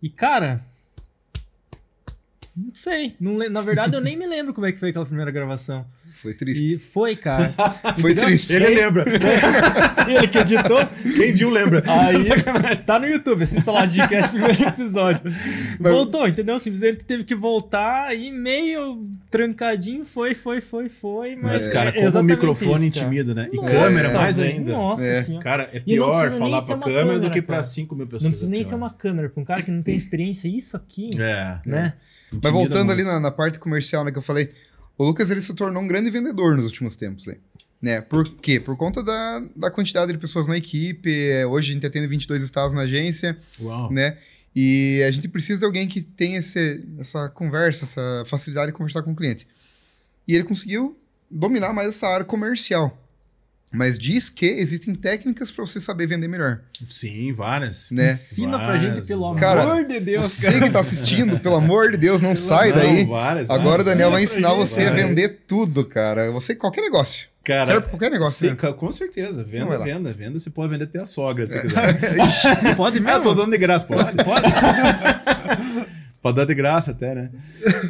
E, 0.00 0.08
cara. 0.08 0.64
Não 2.56 2.72
sei. 2.74 3.16
Não 3.18 3.36
Na 3.50 3.60
verdade, 3.60 3.96
eu 3.96 4.00
nem 4.00 4.16
me 4.16 4.26
lembro 4.26 4.54
como 4.54 4.66
é 4.66 4.72
que 4.72 4.78
foi 4.78 4.90
aquela 4.90 5.04
primeira 5.06 5.32
gravação. 5.32 5.84
Foi 6.10 6.34
triste. 6.34 6.74
E 6.74 6.78
foi, 6.78 7.14
cara. 7.16 7.52
Foi 7.98 8.14
triste. 8.14 8.52
Ele 8.52 8.68
lembra. 8.68 9.04
Ele 10.08 10.26
que 10.28 10.38
editou. 10.38 10.78
Quem 11.16 11.32
viu 11.32 11.50
lembra. 11.50 11.82
Aí 11.86 12.26
tá 12.84 12.98
no 12.98 13.06
YouTube, 13.06 13.44
assista 13.44 13.70
lá 13.70 13.86
Gcast 13.86 14.32
primeiro 14.32 14.68
episódio. 14.68 15.22
Voltou, 15.78 16.26
entendeu? 16.26 16.58
Simplesmente 16.58 17.04
teve 17.04 17.24
que 17.24 17.34
voltar 17.34 18.08
aí 18.08 18.30
meio 18.30 19.02
trancadinho, 19.30 20.04
foi, 20.04 20.34
foi, 20.34 20.60
foi, 20.60 20.88
foi. 20.88 21.36
Mas, 21.36 21.52
Mas, 21.52 21.68
cara, 21.68 21.90
é 21.90 21.92
como 21.92 22.04
o 22.04 22.08
exatamente 22.08 22.36
microfone 22.36 22.88
isso, 22.88 23.04
intimida, 23.04 23.34
né? 23.34 23.48
E 23.52 23.56
Nossa, 23.56 23.70
câmera 23.72 24.12
mais 24.14 24.38
ainda. 24.38 24.72
Nossa 24.72 25.04
É. 25.06 25.22
senhora. 25.22 25.44
Cara, 25.44 25.70
é 25.72 25.78
E 25.78 25.80
pior 25.80 26.30
falar 26.32 26.62
pra 26.62 26.74
uma 26.74 26.84
câmera, 26.84 27.04
do 27.04 27.08
câmera, 27.12 27.30
que 27.30 27.42
pra 27.42 27.56
cara. 27.56 27.64
5 27.64 27.94
mil 27.94 28.06
pessoas. 28.06 28.24
Não 28.24 28.30
precisa 28.30 28.50
é 28.50 28.52
nem 28.52 28.64
ser 28.64 28.74
uma 28.74 28.90
câmera, 28.90 29.28
pra 29.28 29.40
um 29.40 29.44
cara 29.44 29.62
que 29.62 29.70
não 29.70 29.82
tem 29.82 29.94
experiência, 29.94 30.48
isso 30.48 30.76
aqui. 30.76 31.10
É. 31.20 31.58
Né? 31.64 31.94
Mas 32.32 32.52
voltando 32.52 32.86
muito. 32.86 32.92
ali 32.92 33.04
na, 33.04 33.18
na 33.18 33.30
parte 33.30 33.58
comercial, 33.58 34.04
né, 34.04 34.12
que 34.12 34.18
eu 34.18 34.22
falei, 34.22 34.50
o 35.00 35.04
Lucas 35.04 35.30
ele 35.30 35.40
se 35.40 35.54
tornou 35.54 35.82
um 35.82 35.86
grande 35.86 36.10
vendedor 36.10 36.54
nos 36.56 36.66
últimos 36.66 36.94
tempos, 36.94 37.26
aí, 37.26 37.38
né? 37.80 38.02
Por 38.02 38.22
quê? 38.36 38.60
Por 38.60 38.76
conta 38.76 39.02
da, 39.02 39.42
da 39.56 39.70
quantidade 39.70 40.12
de 40.12 40.18
pessoas 40.18 40.46
na 40.46 40.58
equipe. 40.58 41.10
é, 41.10 41.46
Hoje 41.46 41.70
a 41.70 41.72
gente 41.72 41.86
atende 41.86 42.06
22 42.06 42.44
estados 42.44 42.74
na 42.74 42.82
agência, 42.82 43.34
Uau. 43.62 43.90
né? 43.90 44.18
E 44.54 45.02
a 45.08 45.10
gente 45.10 45.26
precisa 45.26 45.60
de 45.60 45.64
alguém 45.64 45.88
que 45.88 46.02
tenha 46.02 46.38
esse, 46.40 46.84
essa 46.98 47.30
conversa, 47.30 47.86
essa 47.86 48.24
facilidade 48.26 48.72
de 48.72 48.76
conversar 48.76 49.02
com 49.02 49.12
o 49.12 49.16
cliente. 49.16 49.48
E 50.28 50.34
ele 50.34 50.44
conseguiu 50.44 50.94
dominar 51.30 51.72
mais 51.72 51.88
essa 51.88 52.06
área 52.06 52.26
comercial. 52.26 52.99
Mas 53.72 53.96
diz 53.98 54.28
que 54.28 54.46
existem 54.46 54.94
técnicas 54.96 55.52
para 55.52 55.64
você 55.64 55.78
saber 55.80 56.06
vender 56.08 56.26
melhor, 56.26 56.60
Sim, 56.88 57.32
várias. 57.32 57.88
né? 57.90 58.12
Ensina 58.12 58.58
pra 58.58 58.66
Várias, 58.72 58.94
gente, 58.96 59.06
pelo 59.06 59.22
várias. 59.34 59.40
Cara, 59.40 59.62
amor 59.62 59.86
de 59.86 60.00
Deus, 60.00 60.26
Você 60.26 60.50
cara. 60.52 60.64
que 60.64 60.70
tá 60.70 60.80
assistindo, 60.80 61.38
pelo 61.38 61.54
amor 61.54 61.92
de 61.92 61.96
Deus, 61.96 62.20
não 62.20 62.34
sai 62.34 62.70
Não, 62.70 62.78
daí. 62.78 63.04
várias, 63.04 63.48
Agora 63.48 63.62
o 63.64 63.68
várias. 63.68 63.86
Daniel 63.86 64.10
vai 64.10 64.22
Ensina 64.24 64.48
ensinar 64.48 64.48
pra 64.56 64.66
você 64.66 64.82
a 64.82 64.86
gente. 64.96 65.06
vender 65.06 65.28
tudo, 65.46 65.84
cara. 65.84 66.32
Você, 66.32 66.54
qualquer 66.56 66.80
negócio. 66.82 67.28
Cara, 67.44 67.66
Serve 67.66 67.80
pra 67.82 67.90
qualquer 67.90 68.10
negócio, 68.10 68.48
sim, 68.48 68.54
né? 68.60 68.72
com 68.72 68.92
certeza. 68.92 69.42
Venda, 69.44 69.78
venda, 69.78 70.12
venda. 70.12 70.38
Você 70.38 70.50
pode 70.50 70.70
vender 70.72 70.84
até 70.84 71.00
a 71.00 71.06
sogra, 71.06 71.46
se 71.46 71.58
quiser. 71.60 71.96
Pode 72.76 72.98
Ah, 72.98 73.00
mesmo? 73.00 73.18
eu 73.18 73.22
tô 73.22 73.34
dando 73.34 73.50
de 73.52 73.58
graça, 73.58 73.86
pode? 73.86 74.22
Pode. 74.22 74.46
pode 76.22 76.36
dar 76.36 76.44
de 76.44 76.54
graça 76.54 76.90
até, 76.92 77.14
né? 77.14 77.30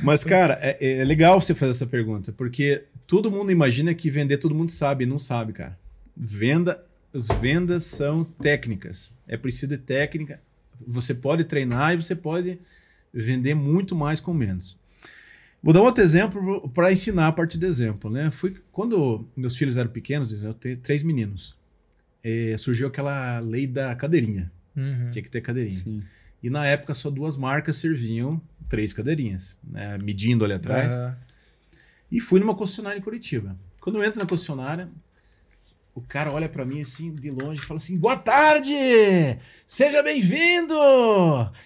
Mas, 0.03 0.25
cara, 0.25 0.59
é, 0.62 1.01
é 1.01 1.05
legal 1.05 1.40
você 1.40 1.55
fazer 1.55 1.71
essa 1.71 1.87
pergunta, 1.87 2.33
porque 2.33 2.85
todo 3.07 3.31
mundo 3.31 3.51
imagina 3.51 3.95
que 3.95 4.11
vender 4.11 4.38
todo 4.38 4.55
mundo 4.55 4.71
sabe, 4.71 5.05
e 5.05 5.07
não 5.07 5.19
sabe, 5.19 5.53
cara. 5.53 5.79
Venda, 6.16 6.83
as 7.14 7.29
vendas 7.40 7.85
são 7.85 8.25
técnicas. 8.25 9.11
É 9.29 9.37
preciso 9.37 9.69
de 9.69 9.79
técnica. 9.79 10.40
Você 10.87 11.14
pode 11.14 11.45
treinar 11.45 11.93
e 11.93 11.97
você 11.97 12.14
pode 12.14 12.59
vender 13.12 13.55
muito 13.55 13.95
mais 13.95 14.21
com 14.21 14.33
menos. 14.33 14.79
Vou 15.62 15.75
dar 15.75 15.81
um 15.83 15.85
outro 15.85 16.03
exemplo 16.03 16.69
para 16.71 16.90
ensinar 16.90 17.29
a 17.29 17.33
partir 17.33 17.59
de 17.59 17.66
exemplo, 17.66 18.11
né? 18.11 18.31
Fui 18.31 18.57
quando 18.73 19.27
meus 19.37 19.57
filhos 19.57 19.77
eram 19.77 19.90
pequenos, 19.90 20.33
eu 20.43 20.55
tenho 20.55 20.77
três 20.79 21.03
meninos. 21.03 21.55
eh, 22.25 22.55
surgiu 22.59 22.87
aquela 22.88 23.40
lei 23.40 23.66
da 23.66 23.95
cadeirinha. 23.95 24.51
Uhum. 24.77 25.11
Tinha 25.11 25.23
que 25.23 25.31
ter 25.31 25.40
cadeirinha. 25.40 25.77
Sim. 25.77 26.03
E 26.42 26.48
na 26.48 26.66
época 26.66 26.94
só 26.94 27.11
duas 27.11 27.37
marcas 27.37 27.76
serviam 27.76 28.40
três 28.68 28.92
cadeirinhas, 28.92 29.57
né? 29.62 29.98
medindo 29.98 30.44
ali 30.44 30.55
atrás. 30.55 30.94
Aham. 30.94 31.16
E 32.11 32.20
fui 32.20 32.40
numa 32.40 32.55
concessionária 32.55 32.98
em 32.98 33.03
Curitiba. 33.03 33.57
Quando 33.81 33.96
eu 33.98 34.05
entro 34.05 34.18
na 34.18 34.26
concessionária, 34.26 34.88
o 35.94 36.00
cara 36.00 36.31
olha 36.31 36.48
pra 36.48 36.64
mim 36.64 36.81
assim 36.81 37.14
de 37.14 37.31
longe 37.31 37.61
e 37.61 37.64
fala 37.64 37.79
assim: 37.79 37.96
"Boa 37.98 38.16
tarde! 38.16 38.72
Seja 39.73 40.03
bem-vindo! 40.03 40.75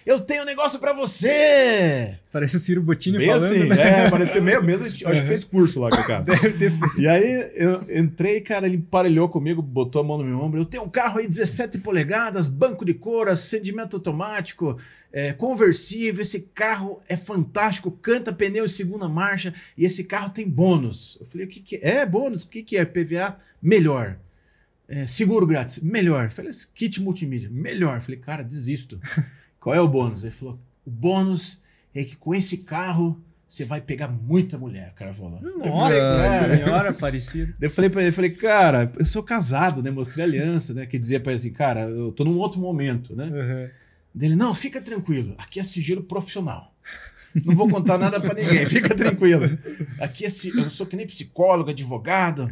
Eu 0.05 0.19
tenho 0.19 0.43
um 0.43 0.45
negócio 0.45 0.77
pra 0.77 0.93
você!" 0.93 2.19
Parece 2.31 2.55
o 2.55 2.59
Ciro 2.59 2.83
Bottini 2.83 3.25
falando, 3.25 3.43
assim, 3.43 3.63
né? 3.63 4.05
é, 4.05 4.11
parecia 4.11 4.39
mesmo, 4.39 4.61
mesmo 4.61 4.85
acho 4.85 5.03
que 5.03 5.25
fez 5.25 5.43
curso 5.43 5.79
lá 5.79 5.89
com 5.89 5.97
o 5.97 6.03
cara. 6.05 6.21
Deve 6.21 6.51
ter 6.51 6.69
feito. 6.69 7.01
E 7.01 7.07
aí 7.07 7.49
eu 7.55 7.81
entrei, 7.89 8.41
cara, 8.41 8.67
ele 8.67 8.75
emparelhou 8.75 9.27
comigo, 9.27 9.59
botou 9.59 10.03
a 10.03 10.05
mão 10.05 10.19
no 10.19 10.23
meu 10.23 10.39
ombro. 10.39 10.61
Eu 10.61 10.65
tenho 10.65 10.83
um 10.83 10.89
carro 10.89 11.17
aí 11.17 11.27
17 11.27 11.79
polegadas, 11.79 12.47
banco 12.47 12.85
de 12.85 12.93
couro, 12.93 13.31
acendimento 13.31 13.95
automático, 13.95 14.77
é, 15.11 15.33
conversível. 15.33 16.21
Esse 16.21 16.41
carro 16.53 17.01
é 17.09 17.17
fantástico, 17.17 17.89
canta 17.89 18.31
pneu 18.31 18.65
em 18.65 18.67
segunda 18.67 19.09
marcha 19.09 19.51
e 19.75 19.83
esse 19.83 20.03
carro 20.03 20.29
tem 20.29 20.47
bônus. 20.47 21.17
Eu 21.19 21.25
falei, 21.25 21.47
o 21.47 21.49
que, 21.49 21.59
que 21.59 21.77
é? 21.77 22.01
É 22.01 22.05
bônus? 22.05 22.43
O 22.43 22.49
que, 22.49 22.61
que 22.61 22.77
é? 22.77 22.85
PVA? 22.85 23.35
Melhor. 23.59 24.19
É, 24.87 25.07
seguro 25.07 25.47
grátis? 25.47 25.79
Melhor. 25.79 26.29
Falei, 26.29 26.51
kit 26.73 27.01
multimídia? 27.01 27.49
Melhor. 27.49 28.01
Falei, 28.01 28.19
cara, 28.19 28.43
desisto. 28.43 28.99
Qual 29.59 29.75
é 29.75 29.81
o 29.81 29.87
bônus? 29.87 30.23
Ele 30.23 30.31
falou, 30.31 30.59
o 30.85 30.91
bônus 30.91 31.61
é 31.93 32.03
que 32.03 32.15
com 32.15 32.35
esse 32.35 32.59
carro 32.59 33.19
você 33.47 33.63
vai 33.63 33.79
pegar 33.79 34.07
muita 34.07 34.57
mulher, 34.57 34.91
cara 34.95 35.13
falou. 35.13 35.39
Nossa, 35.41 35.95
Cara. 35.95 36.57
senhora 36.57 36.93
eu 37.61 37.69
falei 37.69 37.89
pra 37.89 38.01
ele, 38.01 38.09
eu 38.09 38.13
falei, 38.13 38.31
cara, 38.31 38.91
eu 38.97 39.05
sou 39.05 39.21
casado, 39.23 39.83
né? 39.83 39.91
Mostrei 39.91 40.25
a 40.25 40.27
aliança, 40.27 40.73
né? 40.73 40.85
Que 40.85 40.97
dizia 40.97 41.19
pra 41.19 41.31
ele 41.31 41.39
assim, 41.39 41.51
cara, 41.51 41.81
eu 41.81 42.11
tô 42.11 42.23
num 42.23 42.37
outro 42.37 42.59
momento, 42.59 43.15
né? 43.15 43.25
Uhum. 43.25 43.69
Dele, 44.13 44.35
não, 44.35 44.53
fica 44.53 44.81
tranquilo, 44.81 45.35
aqui 45.37 45.59
é 45.59 45.63
sigilo 45.63 46.03
profissional. 46.03 46.73
Não 47.43 47.55
vou 47.55 47.69
contar 47.69 47.97
nada 47.97 48.19
pra 48.19 48.33
ninguém, 48.33 48.63
fica 48.67 48.95
tranquilo. 48.95 49.45
Aqui 49.99 50.25
é, 50.25 50.29
eu 50.57 50.69
sou 50.69 50.85
que 50.85 50.95
nem 50.95 51.05
psicólogo, 51.05 51.69
advogado. 51.69 52.51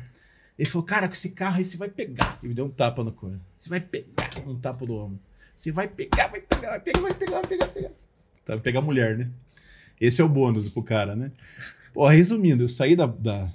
Ele 0.58 0.70
falou, 0.70 0.86
cara, 0.86 1.08
com 1.08 1.14
esse 1.14 1.32
carro 1.32 1.58
aí 1.58 1.66
você 1.66 1.78
vai 1.78 1.90
pegar. 1.90 2.38
E 2.44 2.48
me 2.48 2.54
deu 2.54 2.66
um 2.66 2.70
tapa 2.70 3.04
no 3.04 3.12
coisa. 3.12 3.40
Você 3.58 3.70
vai 3.70 3.80
pegar 3.80 4.30
um 4.48 4.56
tapa 4.56 4.86
do 4.86 4.94
ombro. 4.96 5.20
Você 5.56 5.72
vai 5.72 5.88
pegar, 5.88 6.28
vai 6.28 6.42
pegar, 6.42 6.70
vai 6.70 6.80
pegar, 6.80 7.02
vai 7.02 7.14
pegar, 7.14 7.32
vai 7.34 7.48
pegar, 7.48 7.66
vai 7.66 7.74
pegar. 7.74 7.92
Tá, 8.46 8.58
pegar 8.58 8.82
mulher, 8.82 9.18
né? 9.18 9.30
Esse 10.00 10.22
é 10.22 10.24
o 10.24 10.30
bônus 10.30 10.68
pro 10.70 10.84
cara, 10.84 11.16
né? 11.16 11.32
Pô, 11.94 12.08
resumindo, 12.08 12.64
eu 12.64 12.68
saí 12.70 12.96
da, 12.96 13.06
da, 13.06 13.48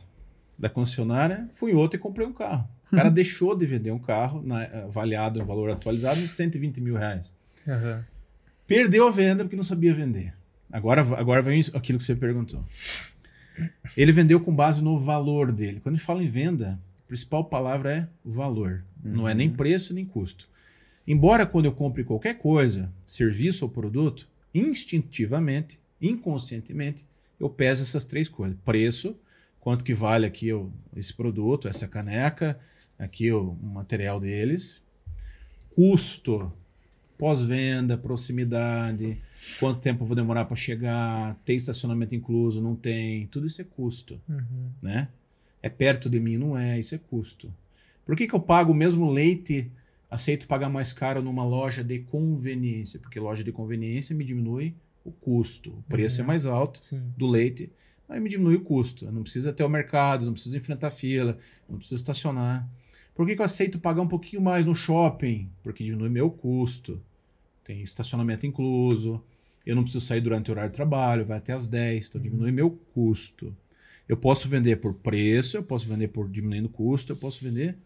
da 0.58 0.68
concessionária, 0.68 1.48
fui 1.52 1.72
em 1.72 1.74
outra 1.74 1.98
e 1.98 2.00
comprei 2.00 2.26
um 2.26 2.32
carro. 2.32 2.68
O 2.90 2.96
cara 2.96 3.10
deixou 3.10 3.54
de 3.56 3.66
vender 3.66 3.90
um 3.90 3.98
carro 3.98 4.40
na- 4.42 4.64
avaliado 4.84 5.40
em 5.40 5.44
valor 5.44 5.70
atualizado 5.70 6.20
de 6.20 6.26
120 6.28 6.80
mil 6.80 6.96
reais. 6.96 7.32
Uhum. 7.66 8.02
Perdeu 8.66 9.06
a 9.06 9.10
venda 9.10 9.44
porque 9.44 9.56
não 9.56 9.62
sabia 9.62 9.92
vender. 9.92 10.32
Agora, 10.72 11.02
agora 11.18 11.42
vem 11.42 11.60
aquilo 11.74 11.98
que 11.98 12.04
você 12.04 12.14
perguntou. 12.14 12.64
Ele 13.96 14.12
vendeu 14.12 14.40
com 14.40 14.54
base 14.54 14.82
no 14.82 14.98
valor 14.98 15.52
dele. 15.52 15.80
Quando 15.80 15.94
a 15.94 15.98
gente 15.98 16.06
fala 16.06 16.22
em 16.22 16.28
venda, 16.28 16.78
principal 17.08 17.44
palavra 17.46 17.92
é 17.92 18.08
valor. 18.24 18.84
Não 19.02 19.28
é 19.28 19.34
nem 19.34 19.48
preço 19.50 19.92
nem 19.94 20.04
custo. 20.04 20.48
Embora 21.06 21.46
quando 21.46 21.64
eu 21.64 21.72
compre 21.72 22.04
qualquer 22.04 22.34
coisa, 22.38 22.92
serviço 23.06 23.64
ou 23.64 23.70
produto, 23.70 24.28
instintivamente, 24.54 25.80
inconscientemente, 26.00 27.04
eu 27.40 27.48
peso 27.48 27.82
essas 27.82 28.04
três 28.04 28.28
coisas. 28.28 28.56
Preço, 28.64 29.16
quanto 29.60 29.84
que 29.84 29.94
vale 29.94 30.26
aqui 30.26 30.52
o, 30.52 30.70
esse 30.94 31.14
produto, 31.14 31.66
essa 31.66 31.88
caneca, 31.88 32.58
aqui 32.98 33.32
o, 33.32 33.50
o 33.52 33.66
material 33.66 34.20
deles. 34.20 34.82
Custo, 35.74 36.52
pós-venda, 37.16 37.96
proximidade, 37.96 39.18
quanto 39.58 39.80
tempo 39.80 40.02
eu 40.02 40.06
vou 40.06 40.16
demorar 40.16 40.44
para 40.44 40.56
chegar, 40.56 41.34
tem 41.44 41.56
estacionamento 41.56 42.14
incluso, 42.14 42.60
não 42.60 42.74
tem, 42.74 43.26
tudo 43.28 43.46
isso 43.46 43.60
é 43.60 43.64
custo, 43.64 44.20
Uhum. 44.28 44.70
né? 44.82 45.08
É 45.62 45.68
perto 45.68 46.08
de 46.08 46.20
mim, 46.20 46.36
não 46.36 46.56
é, 46.56 46.78
isso 46.78 46.94
é 46.94 46.98
custo. 46.98 47.52
Por 48.04 48.16
que, 48.16 48.26
que 48.26 48.34
eu 48.34 48.40
pago 48.40 48.72
o 48.72 48.74
mesmo 48.74 49.10
leite, 49.10 49.70
aceito 50.10 50.46
pagar 50.46 50.68
mais 50.68 50.92
caro 50.92 51.20
numa 51.20 51.44
loja 51.44 51.84
de 51.84 51.98
conveniência? 52.00 52.98
Porque 52.98 53.20
loja 53.20 53.44
de 53.44 53.52
conveniência 53.52 54.16
me 54.16 54.24
diminui 54.24 54.74
o 55.04 55.10
custo, 55.10 55.70
o 55.70 55.82
preço 55.88 56.20
é 56.20 56.24
mais 56.24 56.46
alto 56.46 56.84
Sim. 56.84 57.02
do 57.16 57.26
leite, 57.26 57.72
aí 58.08 58.20
me 58.20 58.28
diminui 58.28 58.56
o 58.56 58.60
custo. 58.60 59.04
Eu 59.04 59.12
não 59.12 59.22
preciso 59.22 59.48
até 59.48 59.64
o 59.64 59.68
mercado, 59.68 60.24
não 60.24 60.32
preciso 60.32 60.56
enfrentar 60.56 60.90
fila, 60.90 61.38
não 61.68 61.78
preciso 61.78 61.96
estacionar. 61.96 62.68
Por 63.14 63.26
que, 63.26 63.34
que 63.34 63.40
eu 63.40 63.44
aceito 63.44 63.78
pagar 63.78 64.02
um 64.02 64.08
pouquinho 64.08 64.40
mais 64.40 64.64
no 64.64 64.74
shopping? 64.74 65.50
Porque 65.62 65.82
diminui 65.82 66.08
meu 66.08 66.30
custo. 66.30 67.02
Tem 67.64 67.82
estacionamento 67.82 68.46
incluso, 68.46 69.22
eu 69.66 69.76
não 69.76 69.82
preciso 69.82 70.06
sair 70.06 70.20
durante 70.20 70.50
o 70.50 70.52
horário 70.52 70.70
de 70.70 70.76
trabalho, 70.76 71.24
vai 71.26 71.36
até 71.36 71.52
as 71.52 71.66
10, 71.66 72.08
então 72.08 72.20
diminui 72.20 72.50
meu 72.50 72.70
custo. 72.94 73.54
Eu 74.08 74.16
posso 74.16 74.48
vender 74.48 74.76
por 74.76 74.94
preço, 74.94 75.58
eu 75.58 75.62
posso 75.62 75.86
vender 75.86 76.08
por 76.08 76.28
diminuindo 76.28 76.68
custo, 76.68 77.12
eu 77.12 77.16
posso 77.16 77.44
vender 77.44 77.76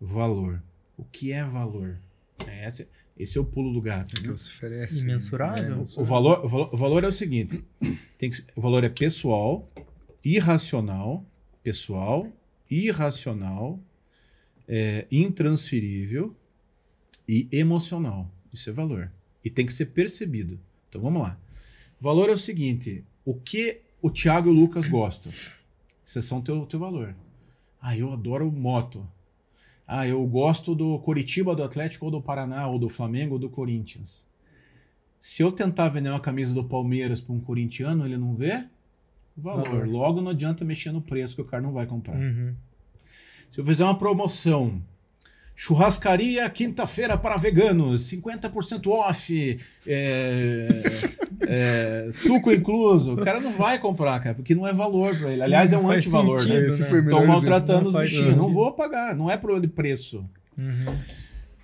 valor. 0.00 0.62
O 0.96 1.04
que 1.04 1.32
é 1.32 1.44
valor? 1.44 1.98
É 2.46 2.66
Esse, 2.66 2.88
esse 3.18 3.36
é 3.36 3.40
o 3.40 3.44
pulo 3.44 3.72
do 3.72 3.80
gato. 3.80 4.14
que 4.16 4.26
né? 4.26 4.36
você 4.36 4.48
oferece. 4.50 5.00
Imensurável? 5.00 5.84
É, 5.96 6.00
O 6.00 6.04
valor, 6.04 6.44
o 6.44 6.48
valor, 6.48 6.70
o 6.72 6.76
valor 6.76 7.04
é 7.04 7.08
o 7.08 7.12
seguinte: 7.12 7.62
tem 8.16 8.30
que, 8.30 8.42
o 8.54 8.60
valor 8.60 8.84
é 8.84 8.88
pessoal, 8.88 9.70
irracional, 10.24 11.24
pessoal, 11.62 12.30
irracional, 12.70 13.78
é, 14.66 15.06
intransferível 15.10 16.34
e 17.28 17.48
emocional. 17.52 18.30
Isso 18.52 18.70
é 18.70 18.72
valor. 18.72 19.12
E 19.44 19.50
tem 19.50 19.66
que 19.66 19.72
ser 19.72 19.86
percebido. 19.86 20.58
Então 20.88 21.00
vamos 21.00 21.22
lá. 21.22 21.38
Valor 22.00 22.30
é 22.30 22.32
o 22.32 22.38
seguinte: 22.38 23.04
o 23.24 23.34
que 23.34 23.80
o 24.00 24.10
Thiago 24.10 24.48
e 24.48 24.52
o 24.52 24.54
Lucas 24.54 24.86
gostam? 24.86 25.32
Esses 26.06 26.24
são 26.24 26.40
teu, 26.40 26.64
teu 26.66 26.78
valor. 26.78 27.14
Ah, 27.82 27.96
eu 27.96 28.12
adoro 28.12 28.50
moto. 28.50 29.06
Ah, 29.86 30.06
eu 30.06 30.24
gosto 30.26 30.74
do 30.74 30.98
Coritiba, 31.00 31.54
do 31.54 31.64
Atlético, 31.64 32.04
ou 32.04 32.10
do 32.10 32.22
Paraná, 32.22 32.68
ou 32.68 32.78
do 32.78 32.88
Flamengo, 32.88 33.34
ou 33.34 33.38
do 33.40 33.50
Corinthians. 33.50 34.24
Se 35.18 35.42
eu 35.42 35.50
tentar 35.50 35.88
vender 35.88 36.10
uma 36.10 36.20
camisa 36.20 36.54
do 36.54 36.64
Palmeiras 36.64 37.20
para 37.20 37.34
um 37.34 37.40
corintiano, 37.40 38.04
ele 38.04 38.16
não 38.16 38.34
vê 38.34 38.64
valor. 39.36 39.64
Valor. 39.64 39.88
Logo 39.88 40.20
não 40.20 40.30
adianta 40.30 40.64
mexer 40.64 40.92
no 40.92 41.00
preço 41.00 41.34
que 41.34 41.42
o 41.42 41.44
cara 41.44 41.62
não 41.62 41.72
vai 41.72 41.86
comprar. 41.86 42.16
Uhum. 42.16 42.54
Se 43.50 43.60
eu 43.60 43.64
fizer 43.64 43.84
uma 43.84 43.98
promoção, 43.98 44.82
churrascaria 45.54 46.48
quinta-feira 46.50 47.16
para 47.18 47.36
veganos, 47.36 48.02
50% 48.02 48.86
off, 48.88 49.60
é, 49.86 50.68
é, 51.46 52.08
suco 52.12 52.52
incluso, 52.52 53.14
o 53.14 53.24
cara 53.24 53.40
não 53.40 53.52
vai 53.52 53.78
comprar, 53.78 54.20
cara, 54.20 54.34
porque 54.34 54.54
não 54.54 54.66
é 54.66 54.72
valor 54.72 55.16
para 55.16 55.32
ele. 55.32 55.42
Aliás, 55.42 55.72
é 55.72 55.78
um 55.78 55.90
antivalor, 55.90 56.44
né? 56.46 56.60
né? 56.60 56.68
Estão 56.68 56.88
exemplo. 56.88 57.26
maltratando 57.26 57.90
Não 57.90 58.00
os 58.00 58.10
bichinhos. 58.10 58.36
Não 58.36 58.52
vou 58.52 58.72
pagar, 58.72 59.14
não 59.16 59.30
é 59.30 59.36
problema 59.36 59.66
de 59.66 59.72
preço. 59.72 60.28
Uhum. 60.56 60.96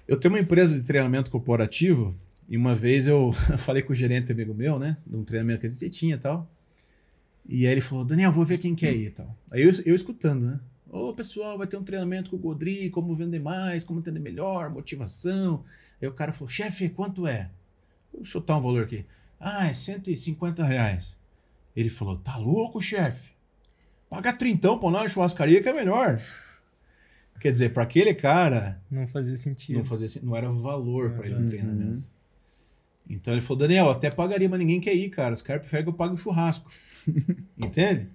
Eu 0.07 0.19
tenho 0.19 0.35
uma 0.35 0.41
empresa 0.41 0.79
de 0.79 0.85
treinamento 0.85 1.31
corporativo 1.31 2.15
e 2.49 2.57
uma 2.57 2.75
vez 2.75 3.07
eu 3.07 3.33
falei 3.59 3.83
com 3.83 3.93
o 3.93 3.97
gerente 3.97 4.31
amigo 4.31 4.55
meu, 4.55 4.79
né? 4.79 4.97
Num 5.07 5.25
treinamento 5.25 5.61
que 5.61 5.67
a 5.67 5.71
gente 5.71 5.91
tinha 5.91 6.15
e 6.15 6.19
tal. 6.19 6.49
E 7.49 7.67
aí 7.67 7.73
ele 7.73 7.81
falou, 7.81 8.05
Daniel, 8.05 8.31
vou 8.31 8.45
ver 8.45 8.59
quem 8.59 8.75
quer 8.75 8.95
ir 8.95 9.07
e 9.07 9.11
tal. 9.11 9.37
Aí 9.51 9.63
eu, 9.63 9.71
eu 9.85 9.95
escutando, 9.95 10.47
né? 10.47 10.61
Ô, 10.91 11.13
pessoal, 11.15 11.57
vai 11.57 11.67
ter 11.67 11.79
um 11.79 11.83
treinamento 11.83 12.29
com 12.29 12.37
o 12.37 12.39
Godri, 12.39 12.91
como 12.91 13.15
vender 13.15 13.41
mais, 13.41 13.83
como 13.83 13.99
entender 13.99 14.21
melhor, 14.21 14.71
motivação. 14.71 15.65
Aí 16.01 16.07
o 16.07 16.13
cara 16.13 16.33
falou, 16.33 16.49
chefe, 16.49 16.91
quanto 16.91 17.27
é? 17.27 17.49
Vou 18.13 18.23
chutar 18.25 18.59
um 18.59 18.61
valor 18.61 18.85
aqui. 18.85 19.07
Ah, 19.45 19.67
é 19.67 19.75
150 19.75 20.63
reais. 20.65 21.19
Ele 21.75 21.91
falou, 21.91 22.17
tá 22.17 22.37
louco, 22.37 22.81
chefe? 22.81 23.33
Paga 24.09 24.33
trintão 24.33 24.79
pra 24.79 24.91
nós 24.91 25.03
na 25.05 25.09
churrascaria 25.09 25.63
que 25.63 25.69
é 25.69 25.73
melhor. 25.73 26.21
Quer 27.41 27.51
dizer, 27.51 27.73
para 27.73 27.83
aquele 27.83 28.15
cara, 28.15 28.81
Não 28.91 29.07
fazia 29.07 29.37
sentido. 29.37 29.77
não 29.79 29.85
fazia 29.85 30.09
não 30.23 30.37
era 30.37 30.49
valor 30.51 31.13
para 31.15 31.27
ele 31.27 31.35
no 31.35 31.41
Uhum. 31.41 31.47
treinamento. 31.47 32.09
Então 33.11 33.35
ele 33.35 33.41
falou, 33.43 33.59
Daniel, 33.59 33.91
até 33.91 34.11
pagaria, 34.11 34.49
mas 34.49 34.61
ninguém 34.61 34.81
quer 34.81 34.95
ir, 34.95 35.11
cara. 35.11 35.35
Os 35.35 35.43
caras 35.43 35.61
preferem 35.63 35.85
que 35.85 35.91
eu 35.91 35.95
pague 35.95 36.15
um 36.15 36.17
churrasco. 36.17 36.71
Entende? 37.59 38.07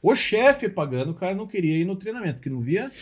O 0.00 0.14
chefe 0.14 0.68
pagando, 0.68 1.10
o 1.10 1.14
cara 1.14 1.34
não 1.34 1.48
queria 1.48 1.76
ir 1.78 1.84
no 1.84 1.96
treinamento, 1.96 2.34
porque 2.34 2.50
não 2.50 2.60
via 2.60 2.92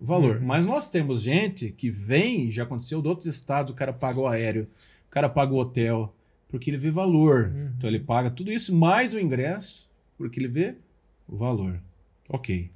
valor. 0.00 0.40
Mas 0.40 0.64
nós 0.64 0.88
temos 0.88 1.20
gente 1.20 1.70
que 1.70 1.90
vem, 1.90 2.50
já 2.50 2.62
aconteceu 2.62 3.02
de 3.02 3.08
outros 3.08 3.26
estados, 3.26 3.70
o 3.72 3.76
cara 3.76 3.92
paga 3.92 4.18
o 4.18 4.26
aéreo, 4.26 4.66
o 5.06 5.10
cara 5.10 5.28
paga 5.28 5.52
o 5.52 5.58
hotel, 5.58 6.14
porque 6.54 6.70
ele 6.70 6.76
vê 6.76 6.88
valor. 6.88 7.52
Então 7.76 7.90
ele 7.90 7.98
paga 7.98 8.30
tudo 8.30 8.52
isso 8.52 8.72
mais 8.72 9.12
o 9.12 9.18
ingresso, 9.18 9.90
porque 10.16 10.38
ele 10.38 10.46
vê 10.46 10.76
o 11.26 11.36
valor. 11.36 11.82
Ok. 12.30 12.70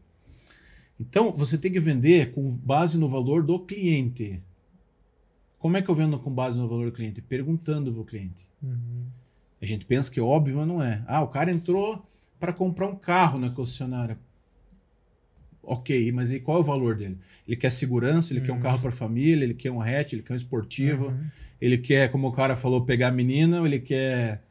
Então, 0.99 1.33
você 1.33 1.57
tem 1.57 1.71
que 1.71 1.79
vender 1.79 2.33
com 2.33 2.57
base 2.57 2.99
no 2.99 3.09
valor 3.09 3.41
do 3.41 3.57
cliente. 3.61 4.43
Como 5.61 5.77
é 5.77 5.83
que 5.83 5.88
eu 5.88 5.95
vendo 5.95 6.19
com 6.19 6.35
base 6.35 6.61
no 6.61 6.67
valor 6.67 6.87
do 6.87 6.93
cliente? 6.93 7.23
Perguntando 7.23 7.93
pro 7.93 8.05
cliente. 8.05 8.49
Uhum. 8.61 9.07
A 9.62 9.64
gente 9.64 9.87
pensa 9.87 10.11
que 10.11 10.19
é 10.19 10.23
óbvio, 10.25 10.57
mas 10.57 10.67
não 10.67 10.83
é. 10.83 11.05
Ah, 11.07 11.23
o 11.23 11.29
cara 11.29 11.53
entrou 11.53 12.05
para 12.41 12.53
comprar 12.53 12.88
um 12.88 12.97
carro 12.97 13.38
na 13.38 13.49
concessionária. 13.49 14.19
Ok, 15.70 16.11
mas 16.12 16.31
e 16.33 16.40
qual 16.40 16.57
é 16.57 16.61
o 16.61 16.64
valor 16.64 16.96
dele? 16.96 17.18
Ele 17.46 17.54
quer 17.57 17.70
segurança, 17.70 18.33
ele 18.33 18.40
quer 18.40 18.52
um 18.52 18.59
carro 18.61 18.78
para 18.81 18.90
família, 18.90 19.44
ele 19.44 19.52
quer 19.52 19.70
um 19.70 19.83
hatch, 19.83 20.14
ele 20.14 20.22
quer 20.22 20.33
um 20.33 20.37
esportivo, 20.37 21.12
ele 21.61 21.76
quer, 21.76 22.11
como 22.11 22.26
o 22.26 22.33
cara 22.33 22.57
falou, 22.57 22.85
pegar 22.87 23.09
a 23.09 23.12
menina, 23.12 23.61
ou 23.61 23.66
ele 23.66 23.78
quer. 23.78 24.42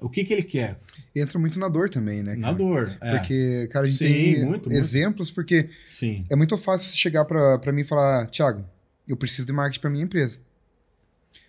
O 0.00 0.10
que, 0.10 0.24
que 0.24 0.32
ele 0.32 0.42
quer? 0.42 0.76
Entra 1.14 1.38
muito 1.38 1.58
na 1.58 1.68
dor 1.68 1.88
também, 1.88 2.22
né? 2.22 2.34
Na 2.34 2.48
cara? 2.48 2.54
dor. 2.54 2.98
É. 3.00 3.16
Porque, 3.16 3.68
cara, 3.72 3.86
a 3.86 3.88
gente 3.88 3.98
Sim, 3.98 4.04
tem 4.12 4.44
muito, 4.44 4.68
muito. 4.68 4.72
exemplos, 4.72 5.30
porque 5.30 5.68
Sim. 5.86 6.26
é 6.28 6.34
muito 6.36 6.56
fácil 6.58 6.88
você 6.90 6.96
chegar 6.96 7.24
pra, 7.24 7.58
pra 7.58 7.72
mim 7.72 7.82
e 7.82 7.84
falar, 7.84 8.26
Thiago, 8.26 8.64
eu 9.06 9.16
preciso 9.16 9.46
de 9.46 9.52
marketing 9.52 9.80
pra 9.80 9.88
minha 9.90 10.04
empresa. 10.04 10.38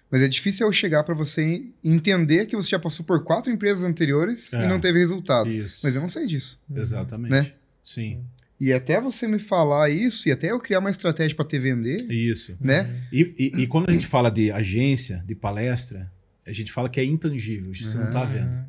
Mas 0.09 0.21
é 0.21 0.27
difícil 0.27 0.65
eu 0.65 0.71
chegar 0.71 1.03
pra 1.03 1.13
você 1.13 1.43
e 1.43 1.73
entender 1.83 2.45
que 2.45 2.55
você 2.55 2.69
já 2.69 2.79
passou 2.79 3.03
por 3.05 3.23
quatro 3.23 3.51
empresas 3.51 3.83
anteriores 3.83 4.53
É. 4.53 4.63
e 4.63 4.67
não 4.67 4.79
teve 4.79 4.99
resultado. 4.99 5.49
Isso. 5.49 5.81
Mas 5.83 5.95
eu 5.95 6.01
não 6.01 6.07
sei 6.07 6.25
disso. 6.25 6.61
Exatamente. 6.73 7.31
Né? 7.31 7.51
Sim. 7.83 8.23
E 8.59 8.73
até 8.73 8.99
você 8.99 9.27
me 9.27 9.37
falar 9.37 9.89
isso 9.89 10.27
e 10.27 10.31
até 10.31 10.49
eu 10.51 10.59
criar 10.59 10.79
uma 10.79 10.89
estratégia 10.89 11.35
pra 11.35 11.45
te 11.45 11.59
vender, 11.59 12.01
Isso. 12.11 12.57
né? 12.59 12.89
E, 13.13 13.33
e, 13.37 13.61
e 13.61 13.67
quando 13.67 13.89
a 13.89 13.93
gente 13.93 14.07
fala 14.07 14.31
de 14.31 14.51
agência, 14.51 15.23
de 15.27 15.35
palestra, 15.35 16.11
a 16.45 16.51
gente 16.51 16.71
fala 16.71 16.89
que 16.89 16.99
é 16.99 17.03
intangível, 17.05 17.71
você 17.73 17.95
não 17.97 18.09
tá 18.09 18.25
vendo. 18.25 18.65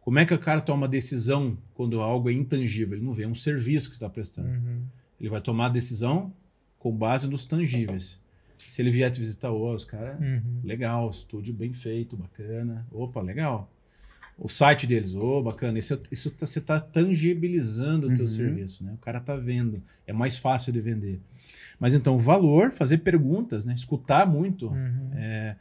Como 0.00 0.18
é 0.18 0.26
que 0.26 0.34
o 0.34 0.38
cara 0.38 0.60
toma 0.60 0.86
decisão 0.88 1.56
quando 1.72 2.00
algo 2.00 2.28
é 2.28 2.32
intangível? 2.32 2.96
Ele 2.96 3.04
não 3.06 3.14
vê, 3.14 3.22
é 3.22 3.28
um 3.28 3.34
serviço 3.34 3.88
que 3.90 3.96
está 3.96 4.08
prestando. 4.08 4.48
Uhum. 4.48 4.82
Ele 5.20 5.30
vai 5.30 5.40
tomar 5.40 5.66
a 5.66 5.70
decisão 5.70 6.32
com 6.78 6.90
base 6.94 7.26
nos 7.28 7.44
tangíveis. 7.44 8.18
Se 8.58 8.82
ele 8.82 8.90
vier 8.90 9.10
te 9.10 9.20
visitar, 9.20 9.50
ô, 9.50 9.72
os 9.72 9.84
caras, 9.84 10.18
Uhum. 10.20 10.60
legal, 10.64 11.08
estúdio 11.10 11.54
bem 11.54 11.72
feito, 11.72 12.16
bacana. 12.16 12.86
Opa, 12.90 13.22
legal. 13.22 13.70
O 14.38 14.48
site 14.48 14.86
deles, 14.86 15.14
ô, 15.14 15.42
bacana. 15.42 15.78
Isso, 15.78 16.00
isso 16.10 16.30
tá, 16.32 16.44
você 16.46 16.58
está 16.58 16.80
tangibilizando 16.80 18.08
o 18.08 18.14
teu 18.14 18.22
Uhum. 18.22 18.28
serviço, 18.28 18.84
né? 18.84 18.92
O 18.94 18.98
cara 18.98 19.20
tá 19.20 19.36
vendo, 19.36 19.82
é 20.06 20.12
mais 20.12 20.36
fácil 20.36 20.72
de 20.72 20.80
vender. 20.80 21.20
Mas 21.78 21.94
então, 21.94 22.16
o 22.16 22.18
valor, 22.18 22.70
fazer 22.70 22.98
perguntas, 22.98 23.64
né? 23.64 23.74
Escutar 23.74 24.26
muito. 24.26 24.68
Uhum. 24.68 25.10
É, 25.14 25.56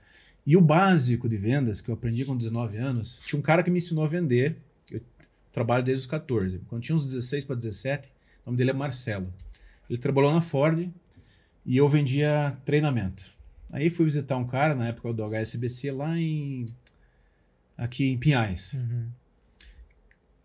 e 0.45 0.57
o 0.57 0.62
básico 0.62 1.29
de 1.29 1.38
vendas, 1.38 1.81
que 1.81 1.89
eu 1.89 1.93
aprendi 1.93 2.25
com 2.25 2.36
19 2.36 2.77
anos, 2.77 3.19
tinha 3.25 3.39
um 3.39 3.41
cara 3.43 3.63
que 3.63 3.71
me 3.71 3.77
ensinou 3.77 4.03
a 4.03 4.07
vender. 4.07 4.57
Eu 4.91 5.01
trabalho 5.51 5.83
desde 5.83 6.01
os 6.01 6.07
14. 6.07 6.59
Quando 6.67 6.81
tinha 6.81 6.95
uns 6.95 7.05
16 7.05 7.45
para 7.45 7.55
17, 7.55 8.07
o 8.07 8.12
nome 8.47 8.57
dele 8.57 8.71
é 8.71 8.73
Marcelo. 8.73 9.31
Ele 9.89 9.99
trabalhou 9.99 10.33
na 10.33 10.41
Ford 10.41 10.89
e 11.65 11.77
eu 11.77 11.88
vendia 11.88 12.57
treinamento. 12.65 13.31
Aí 13.71 13.89
fui 13.89 14.05
visitar 14.05 14.38
um 14.38 14.45
cara 14.45 14.75
na 14.75 14.88
época 14.89 15.13
do 15.13 15.23
HSBC 15.23 15.91
lá 15.91 16.17
em 16.17 16.67
aqui 17.77 18.12
em 18.12 18.17
Pinhais. 18.17 18.73
Uhum. 18.73 19.09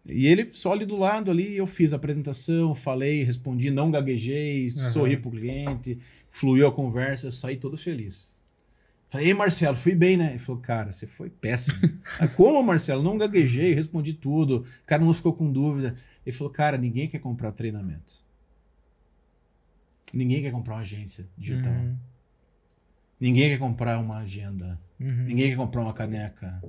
E 0.06 0.26
ele 0.26 0.50
só 0.50 0.72
ali 0.72 0.86
do 0.86 0.96
lado 0.96 1.30
ali, 1.30 1.56
eu 1.56 1.66
fiz 1.66 1.92
a 1.92 1.96
apresentação, 1.96 2.74
falei, 2.74 3.22
respondi, 3.24 3.70
não 3.70 3.90
gaguejei, 3.90 4.68
Aham. 4.68 4.90
sorri 4.90 5.16
pro 5.18 5.30
cliente, 5.30 5.98
fluiu 6.30 6.66
a 6.66 6.72
conversa, 6.72 7.26
eu 7.26 7.32
saí 7.32 7.56
todo 7.56 7.76
feliz. 7.76 8.32
Falei, 9.08 9.28
ei 9.28 9.34
Marcelo, 9.34 9.76
fui 9.76 9.94
bem, 9.94 10.16
né? 10.16 10.30
Ele 10.30 10.38
falou, 10.38 10.60
cara, 10.60 10.92
você 10.92 11.06
foi 11.06 11.30
péssimo. 11.30 11.78
Aí, 12.18 12.28
como, 12.36 12.62
Marcelo? 12.62 13.02
Não 13.02 13.18
gaguejei, 13.18 13.74
respondi 13.74 14.14
tudo, 14.14 14.64
o 14.82 14.86
cara 14.86 15.04
não 15.04 15.12
ficou 15.12 15.34
com 15.34 15.52
dúvida. 15.52 15.94
Ele 16.24 16.36
falou, 16.36 16.52
cara, 16.52 16.76
ninguém 16.76 17.08
quer 17.08 17.18
comprar 17.18 17.52
treinamento. 17.52 18.26
Ninguém 20.12 20.42
quer 20.42 20.52
comprar 20.52 20.74
uma 20.74 20.80
agência 20.80 21.26
digital. 21.36 21.72
Uhum. 21.72 21.96
Ninguém 23.20 23.50
quer 23.50 23.58
comprar 23.58 23.98
uma 23.98 24.18
agenda. 24.18 24.80
Uhum. 25.00 25.24
Ninguém 25.24 25.50
quer 25.50 25.56
comprar 25.56 25.82
uma 25.82 25.92
caneca. 25.92 26.62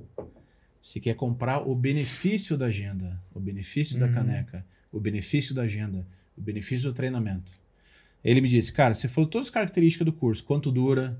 Você 0.80 0.98
quer 1.00 1.14
comprar 1.14 1.58
o 1.68 1.74
benefício 1.74 2.56
da 2.56 2.66
agenda, 2.66 3.20
o 3.34 3.40
benefício 3.40 3.98
da 3.98 4.06
Uhum. 4.06 4.12
caneca, 4.12 4.64
o 4.90 4.98
benefício 4.98 5.54
da 5.54 5.62
agenda, 5.62 6.06
o 6.36 6.40
benefício 6.40 6.88
do 6.88 6.94
treinamento. 6.94 7.52
Ele 8.24 8.40
me 8.40 8.48
disse, 8.48 8.72
cara, 8.72 8.94
você 8.94 9.08
falou 9.08 9.28
todas 9.28 9.48
as 9.48 9.50
características 9.52 10.04
do 10.06 10.12
curso, 10.12 10.44
quanto 10.44 10.70
dura, 10.72 11.18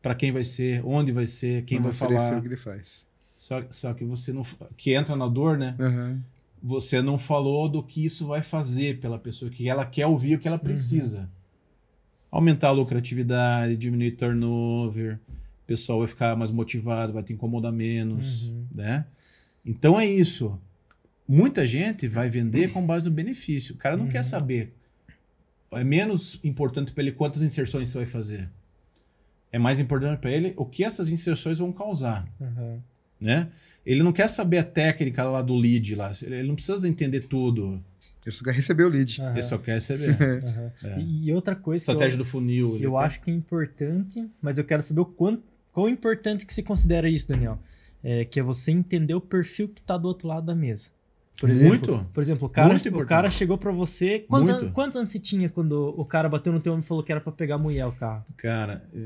para 0.00 0.14
quem 0.14 0.30
vai 0.32 0.44
ser, 0.44 0.82
onde 0.84 1.12
vai 1.12 1.26
ser, 1.26 1.64
quem 1.64 1.80
vai 1.80 1.92
falar. 1.92 2.38
o 2.38 2.42
que 2.42 2.48
ele 2.48 2.56
faz. 2.56 3.04
Só, 3.36 3.64
só 3.70 3.94
que 3.94 4.04
você 4.04 4.32
não, 4.32 4.44
que 4.76 4.94
entra 4.94 5.14
na 5.16 5.28
dor, 5.28 5.56
né? 5.58 5.76
Aham. 5.78 6.22
Você 6.62 7.00
não 7.00 7.16
falou 7.18 7.68
do 7.68 7.82
que 7.84 8.04
isso 8.04 8.26
vai 8.26 8.42
fazer 8.42 8.98
pela 9.00 9.18
pessoa, 9.18 9.48
que 9.50 9.68
ela 9.68 9.86
quer 9.86 10.06
ouvir 10.06 10.34
o 10.34 10.38
que 10.40 10.48
ela 10.48 10.58
precisa. 10.58 11.30
Aumentar 12.30 12.68
a 12.68 12.72
lucratividade, 12.72 13.76
diminuir 13.76 14.12
turnover, 14.12 15.18
pessoal 15.68 15.98
vai 16.00 16.08
ficar 16.08 16.34
mais 16.34 16.50
motivado, 16.50 17.12
vai 17.12 17.22
te 17.22 17.32
incomodar 17.32 17.70
menos, 17.72 18.48
Uhum. 18.48 18.66
né? 18.74 19.04
Então 19.64 20.00
é 20.00 20.04
isso. 20.06 20.58
Muita 21.28 21.66
gente 21.66 22.08
vai 22.08 22.28
vender 22.28 22.72
com 22.72 22.84
base 22.84 23.08
no 23.08 23.14
benefício. 23.14 23.74
O 23.74 23.78
cara 23.78 23.96
não 23.96 24.08
quer 24.08 24.24
saber. 24.24 24.72
É 25.70 25.84
menos 25.84 26.40
importante 26.42 26.90
para 26.92 27.02
ele 27.02 27.12
quantas 27.12 27.42
inserções 27.42 27.90
você 27.90 27.98
vai 27.98 28.06
fazer. 28.06 28.50
É 29.52 29.58
mais 29.58 29.78
importante 29.78 30.18
para 30.20 30.30
ele 30.30 30.54
o 30.56 30.64
que 30.64 30.82
essas 30.84 31.08
inserções 31.08 31.58
vão 31.58 31.70
causar 31.72 32.26
Uhum. 32.40 32.80
né? 33.20 33.48
Ele 33.84 34.02
não 34.02 34.12
quer 34.12 34.28
saber 34.28 34.58
a 34.58 34.64
técnica 34.64 35.22
lá 35.24 35.42
do 35.42 35.54
lead 35.54 35.94
lá. 35.94 36.10
Ele 36.22 36.42
não 36.48 36.54
precisa 36.54 36.88
entender 36.88 37.20
tudo. 37.22 37.82
Ele 38.24 38.34
só 38.34 38.44
quer 38.44 38.54
receber 38.54 38.84
o 38.84 38.88
lead. 38.88 39.20
Aham. 39.20 39.32
Ele 39.32 39.42
só 39.42 39.58
quer 39.58 39.80
saber. 39.80 40.10
Aham. 40.10 40.72
É. 40.84 41.00
E, 41.00 41.32
outra 41.32 41.54
coisa 41.56 41.84
que 41.84 41.90
eu, 41.90 41.94
Estratégia 41.94 42.16
do 42.18 42.24
funil. 42.24 42.78
eu 42.80 42.92
quer- 42.92 42.98
acho 43.04 43.20
que 43.20 43.30
é 43.30 43.34
importante, 43.34 44.26
mas 44.40 44.56
eu 44.58 44.64
quero 44.64 44.82
saber 44.82 45.00
o 45.00 45.04
quanto, 45.06 45.42
quão 45.78 45.88
importante 45.88 46.44
que 46.44 46.52
você 46.52 46.60
considera 46.60 47.08
isso, 47.08 47.28
Daniel. 47.28 47.56
É, 48.02 48.24
que 48.24 48.40
é 48.40 48.42
você 48.42 48.72
entender 48.72 49.14
o 49.14 49.20
perfil 49.20 49.68
que 49.68 49.80
está 49.80 49.96
do 49.96 50.08
outro 50.08 50.26
lado 50.26 50.44
da 50.46 50.54
mesa. 50.54 50.90
Por 51.40 51.48
exemplo, 51.48 51.94
Muito. 51.94 52.10
Por 52.12 52.20
exemplo, 52.20 52.46
o 52.48 52.50
cara, 52.50 52.76
o 52.76 53.06
cara 53.06 53.30
chegou 53.30 53.56
pra 53.56 53.70
você. 53.70 54.20
Quantos, 54.20 54.50
anos, 54.50 54.72
quantos 54.72 54.96
anos 54.96 55.12
você 55.12 55.20
tinha 55.20 55.48
quando 55.48 55.94
o 55.96 56.04
cara 56.04 56.28
bateu 56.28 56.52
no 56.52 56.58
teu 56.58 56.72
ombro 56.72 56.84
e 56.84 56.88
falou 56.88 57.04
que 57.04 57.12
era 57.12 57.20
pra 57.20 57.30
pegar 57.30 57.54
a 57.54 57.58
mulher 57.58 57.86
o 57.86 57.92
carro? 57.92 58.24
Cara, 58.36 58.84
eh, 58.92 58.98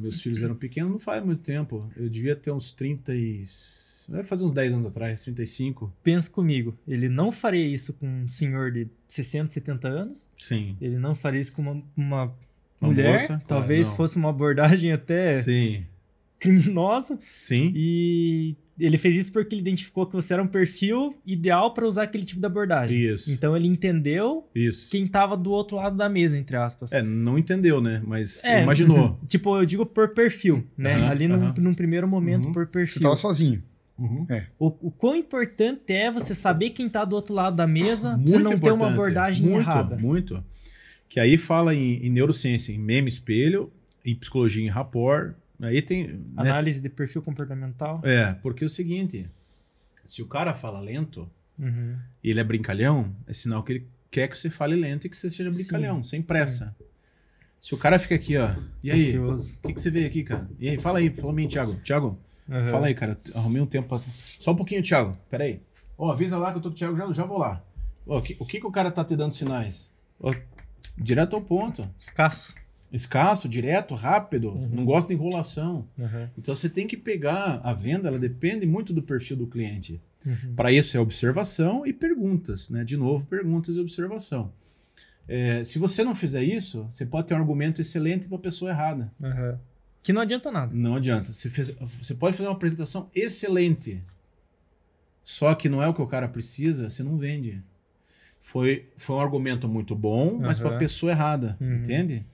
meus 0.00 0.20
filhos 0.20 0.40
eram 0.40 0.54
pequenos, 0.54 0.92
não 0.92 0.98
faz 1.00 1.24
muito 1.24 1.42
tempo. 1.42 1.90
Eu 1.96 2.08
devia 2.08 2.36
ter 2.36 2.52
uns 2.52 2.70
30 2.70 3.12
e... 3.12 3.42
Vai 4.08 4.22
fazer 4.22 4.44
uns 4.44 4.52
10 4.52 4.74
anos 4.74 4.86
atrás, 4.86 5.24
35. 5.24 5.92
Pensa 6.04 6.30
comigo, 6.30 6.78
ele 6.86 7.08
não 7.08 7.32
faria 7.32 7.66
isso 7.66 7.94
com 7.94 8.06
um 8.06 8.28
senhor 8.28 8.70
de 8.70 8.86
60, 9.08 9.52
70 9.52 9.88
anos. 9.88 10.30
Sim. 10.38 10.76
Ele 10.80 10.96
não 10.96 11.16
faria 11.16 11.40
isso 11.40 11.52
com 11.52 11.62
uma, 11.62 11.82
uma 11.96 12.34
mulher. 12.80 13.12
moça? 13.12 13.42
Talvez 13.46 13.88
não. 13.88 13.96
fosse 13.96 14.16
uma 14.16 14.30
abordagem 14.30 14.92
até 14.92 15.34
Sim. 15.34 15.84
Criminosa. 16.40 17.18
Sim. 17.36 17.72
E 17.76 18.56
ele 18.78 18.96
fez 18.96 19.14
isso 19.14 19.32
porque 19.32 19.54
ele 19.54 19.60
identificou 19.60 20.06
que 20.06 20.14
você 20.14 20.32
era 20.32 20.42
um 20.42 20.46
perfil 20.46 21.14
ideal 21.26 21.74
para 21.74 21.86
usar 21.86 22.04
aquele 22.04 22.24
tipo 22.24 22.40
de 22.40 22.46
abordagem. 22.46 22.96
Isso. 22.98 23.30
Então 23.30 23.54
ele 23.56 23.68
entendeu 23.68 24.48
Isso. 24.54 24.90
quem 24.90 25.06
tava 25.06 25.36
do 25.36 25.50
outro 25.50 25.76
lado 25.76 25.96
da 25.96 26.08
mesa, 26.08 26.38
entre 26.38 26.56
aspas. 26.56 26.90
É, 26.92 27.02
não 27.02 27.38
entendeu, 27.38 27.80
né? 27.80 28.02
Mas 28.06 28.42
É. 28.44 28.62
imaginou. 28.62 29.20
Tipo, 29.28 29.56
eu 29.58 29.66
digo 29.66 29.84
por 29.84 30.08
perfil, 30.14 30.66
né? 30.78 30.94
Aham, 30.94 31.10
Ali 31.10 31.28
num, 31.28 31.34
aham. 31.34 31.54
num 31.58 31.74
primeiro 31.74 32.08
momento 32.08 32.46
Uhum. 32.46 32.52
por 32.52 32.64
Você 32.64 32.72
perfil. 32.72 33.02
tava 33.02 33.16
sozinho. 33.16 33.62
Uhum. 33.98 34.24
O, 34.58 34.66
o 34.88 34.90
quão 34.90 35.14
importante 35.14 35.92
é 35.92 36.10
você 36.10 36.34
saber 36.34 36.70
quem 36.70 36.88
tá 36.88 37.04
do 37.04 37.14
outro 37.14 37.34
lado 37.34 37.54
da 37.54 37.66
mesa, 37.66 38.16
Muito 38.16 38.30
você 38.30 38.38
não 38.38 38.58
ter 38.58 38.72
uma 38.72 38.88
abordagem 38.88 39.46
muito, 39.46 39.60
errada. 39.68 39.94
Muito. 39.98 40.42
Que 41.06 41.20
aí 41.20 41.36
fala 41.36 41.74
em, 41.74 41.96
em 42.06 42.08
neurociência, 42.08 42.72
em 42.72 42.78
meme 42.78 43.08
espelho, 43.08 43.70
em 44.02 44.14
psicologia 44.14 44.64
em 44.64 44.68
rapport. 44.68 45.34
Aí 45.60 45.82
tem. 45.82 46.06
né, 46.08 46.22
Análise 46.36 46.80
de 46.80 46.88
perfil 46.88 47.22
comportamental. 47.22 48.00
É, 48.04 48.32
porque 48.34 48.64
é 48.64 48.66
o 48.66 48.70
seguinte: 48.70 49.28
se 50.04 50.22
o 50.22 50.26
cara 50.26 50.54
fala 50.54 50.80
lento 50.80 51.30
Uhum. 51.58 51.98
e 52.24 52.30
ele 52.30 52.40
é 52.40 52.44
brincalhão, 52.44 53.14
é 53.26 53.32
sinal 53.34 53.62
que 53.62 53.72
ele 53.72 53.86
quer 54.10 54.28
que 54.28 54.38
você 54.38 54.48
fale 54.48 54.74
lento 54.74 55.06
e 55.06 55.10
que 55.10 55.16
você 55.16 55.28
seja 55.28 55.52
Sim, 55.52 55.58
brincalhão, 55.58 56.02
sem 56.02 56.22
pressa. 56.22 56.74
Se 57.60 57.74
o 57.74 57.78
cara 57.78 57.98
fica 57.98 58.14
aqui, 58.14 58.38
ó, 58.38 58.48
e 58.82 58.90
aí? 58.90 59.18
O 59.18 59.36
que, 59.36 59.74
que 59.74 59.80
você 59.80 59.90
veio 59.90 60.06
aqui, 60.06 60.24
cara? 60.24 60.48
E 60.58 60.66
aí, 60.70 60.78
fala 60.78 60.98
aí, 61.00 61.10
fala 61.10 61.32
mim, 61.34 61.46
Thiago. 61.46 61.74
Thiago, 61.84 62.18
Uhum. 62.48 62.64
fala 62.64 62.86
aí, 62.86 62.94
cara. 62.94 63.16
Arrumei 63.34 63.60
um 63.60 63.66
tempo 63.66 63.88
pra. 63.88 63.98
Só 64.40 64.52
um 64.52 64.56
pouquinho, 64.56 64.82
Thiago. 64.82 65.12
Pera 65.28 65.44
aí. 65.44 65.60
Ó, 65.98 66.10
avisa 66.10 66.38
lá 66.38 66.50
que 66.52 66.58
eu 66.58 66.62
tô 66.62 66.70
com 66.70 66.74
o 66.74 66.78
Thiago, 66.78 66.96
já, 66.96 67.12
já 67.12 67.24
vou 67.26 67.36
lá. 67.38 67.62
Ó, 68.06 68.18
o 68.18 68.22
que, 68.22 68.34
o 68.40 68.46
que, 68.46 68.58
que 68.58 68.66
o 68.66 68.72
cara 68.72 68.90
tá 68.90 69.04
te 69.04 69.14
dando 69.14 69.34
sinais? 69.34 69.92
Ó, 70.18 70.34
direto 70.96 71.36
ao 71.36 71.42
ponto. 71.42 71.88
Escasso. 71.98 72.54
Escasso, 72.92 73.48
direto, 73.48 73.94
rápido. 73.94 74.52
Não 74.72 74.84
gosta 74.84 75.08
de 75.08 75.14
enrolação. 75.14 75.86
Uhum. 75.96 76.28
Então 76.36 76.54
você 76.54 76.68
tem 76.68 76.86
que 76.86 76.96
pegar 76.96 77.60
a 77.62 77.72
venda, 77.72 78.08
ela 78.08 78.18
depende 78.18 78.66
muito 78.66 78.92
do 78.92 79.02
perfil 79.02 79.36
do 79.36 79.46
cliente. 79.46 80.00
Uhum. 80.26 80.54
Para 80.56 80.72
isso 80.72 80.96
é 80.96 81.00
observação 81.00 81.86
e 81.86 81.92
perguntas, 81.92 82.68
né? 82.68 82.82
De 82.84 82.96
novo, 82.96 83.26
perguntas 83.26 83.76
e 83.76 83.80
observação. 83.80 84.50
É, 85.28 85.62
se 85.62 85.78
você 85.78 86.02
não 86.02 86.14
fizer 86.14 86.42
isso, 86.42 86.84
você 86.90 87.06
pode 87.06 87.28
ter 87.28 87.34
um 87.34 87.38
argumento 87.38 87.80
excelente 87.80 88.26
para 88.26 88.36
a 88.36 88.40
pessoa 88.40 88.70
errada. 88.72 89.12
Uhum. 89.20 89.56
Que 90.02 90.12
não 90.12 90.22
adianta 90.22 90.50
nada. 90.50 90.72
Não 90.74 90.96
adianta. 90.96 91.32
Você, 91.32 91.48
fez- 91.48 91.70
você 92.00 92.14
pode 92.14 92.36
fazer 92.36 92.48
uma 92.48 92.54
apresentação 92.56 93.08
excelente, 93.14 94.02
só 95.22 95.54
que 95.54 95.68
não 95.68 95.82
é 95.82 95.86
o 95.88 95.94
que 95.94 96.02
o 96.02 96.06
cara 96.06 96.28
precisa, 96.28 96.88
você 96.90 97.02
não 97.02 97.16
vende. 97.16 97.62
Foi, 98.38 98.88
foi 98.96 99.16
um 99.16 99.20
argumento 99.20 99.68
muito 99.68 99.94
bom, 99.94 100.38
mas 100.40 100.58
para 100.58 100.68
a 100.68 100.70
Aham. 100.72 100.78
pessoa 100.78 101.12
errada, 101.12 101.56
Uhum. 101.60 101.76
entende? 101.76 102.24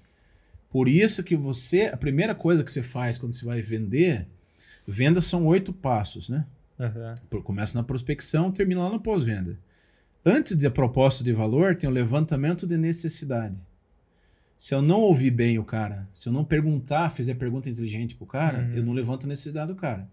Por 0.76 0.88
isso 0.88 1.22
que 1.24 1.34
você, 1.34 1.86
a 1.86 1.96
primeira 1.96 2.34
coisa 2.34 2.62
que 2.62 2.70
você 2.70 2.82
faz 2.82 3.16
quando 3.16 3.32
você 3.32 3.46
vai 3.46 3.62
vender, 3.62 4.26
venda 4.86 5.22
são 5.22 5.46
oito 5.46 5.72
passos, 5.72 6.28
né? 6.28 6.44
Uhum. 6.78 7.40
Começa 7.40 7.78
na 7.78 7.82
prospecção, 7.82 8.52
termina 8.52 8.82
lá 8.82 8.90
no 8.90 9.00
pós-venda. 9.00 9.58
Antes 10.22 10.54
da 10.54 10.70
proposta 10.70 11.24
de 11.24 11.32
valor, 11.32 11.74
tem 11.76 11.88
o 11.88 11.92
levantamento 11.94 12.66
de 12.66 12.76
necessidade. 12.76 13.58
Se 14.54 14.74
eu 14.74 14.82
não 14.82 15.00
ouvir 15.00 15.30
bem 15.30 15.58
o 15.58 15.64
cara, 15.64 16.06
se 16.12 16.28
eu 16.28 16.32
não 16.34 16.44
perguntar, 16.44 17.08
fizer 17.08 17.32
pergunta 17.36 17.70
inteligente 17.70 18.14
pro 18.14 18.26
cara, 18.26 18.58
Uhum. 18.58 18.74
eu 18.74 18.82
não 18.82 18.92
levanto 18.92 19.24
a 19.24 19.28
necessidade 19.28 19.72
do 19.72 19.76
cara. 19.76 20.06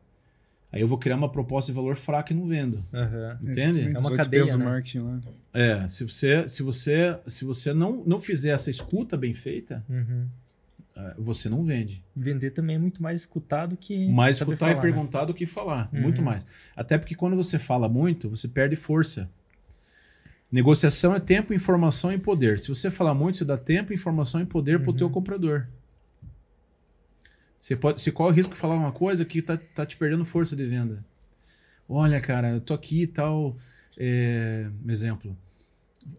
Aí 0.72 0.80
eu 0.82 0.88
vou 0.88 0.98
criar 0.98 1.18
uma 1.18 1.30
proposta 1.30 1.72
de 1.72 1.76
valor 1.76 1.96
fraca 1.96 2.34
e 2.34 2.36
não 2.36 2.48
vendo. 2.48 2.78
Uhum. 2.94 3.50
Entende? 3.52 3.92
É 3.94 4.00
uma 4.00 4.16
cadeia, 4.16 4.44
P's 4.44 4.52
do 4.54 4.58
né? 4.58 4.66
marketing 4.66 5.00
lá. 5.00 5.22
É, 5.54 5.88
se 5.88 6.04
você, 6.04 6.48
se 6.48 6.64
você, 6.64 7.20
se 7.28 7.46
você 7.46 7.74
não, 7.74 8.04
não 8.06 8.20
fizer 8.20 8.52
essa 8.52 8.72
escuta 8.72 9.16
bem 9.18 9.34
feita, 9.34 9.86
Uhum. 9.90 10.26
Eh, 10.96 11.16
você 11.18 11.50
não 11.50 11.64
vende. 11.64 12.04
Vender 12.16 12.52
também 12.52 12.76
é 12.76 12.80
muito 12.80 13.02
mais 13.02 13.22
escutado 13.22 13.76
que. 13.78 14.08
Mais 14.10 14.38
escutar 14.38 14.56
e 14.56 14.60
falar, 14.60 14.76
né? 14.76 14.82
perguntar 14.82 15.26
do 15.26 15.34
que 15.34 15.46
falar. 15.46 15.90
Uhum. 15.94 16.02
Muito 16.02 16.22
mais. 16.22 16.46
Até 16.76 16.98
porque 16.98 17.16
quando 17.16 17.36
você 17.36 17.58
fala 17.60 17.88
muito, 17.90 18.30
você 18.30 18.48
perde 18.48 18.76
força. 18.76 19.30
Negociação 20.52 21.16
é 21.16 21.20
tempo, 21.20 21.54
informação 21.54 22.12
e 22.14 22.18
poder. 22.20 22.60
Se 22.60 22.70
você 22.70 22.92
falar 22.92 23.16
muito, 23.16 23.38
você 23.38 23.46
dá 23.46 23.58
tempo, 23.58 23.92
informação 23.92 24.40
e 24.40 24.46
poder 24.46 24.80
para 24.80 24.90
o 24.90 24.92
Uhum. 24.92 24.98
teu 24.98 25.10
comprador. 25.10 25.68
Você, 27.60 27.76
pode, 27.76 28.02
você 28.02 28.12
corre 28.12 28.32
o 28.32 28.36
risco 28.36 28.54
de 28.54 28.60
falar 28.60 28.76
uma 28.76 28.92
coisa 28.92 29.24
que 29.26 29.42
tá, 29.42 29.58
tá 29.58 29.86
te 29.86 29.98
perdendo 29.98 30.26
força 30.26 30.56
de 30.56 30.66
venda. 30.66 31.04
Olha, 31.88 32.20
cara, 32.22 32.50
eu 32.52 32.62
tô 32.62 32.74
aqui 32.74 33.04
e 33.04 33.08
tal. 33.08 33.56
É, 33.98 34.70
exemplo. 34.88 35.36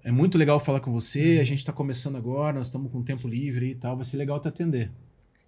É 0.03 0.11
muito 0.11 0.39
legal 0.39 0.59
falar 0.61 0.80
com 0.80 0.91
Uhum. 0.91 1.01
você, 1.01 1.39
a 1.41 1.45
gente 1.45 1.59
está 1.59 1.72
começando 1.72 2.16
agora, 2.16 2.57
nós 2.57 2.66
estamos 2.66 2.93
com 2.93 3.03
tempo 3.03 3.26
livre 3.28 3.70
e 3.70 3.74
tal, 3.74 3.97
vai 3.97 4.05
ser 4.05 4.16
legal 4.16 4.41
te 4.41 4.49
atender. 4.49 4.91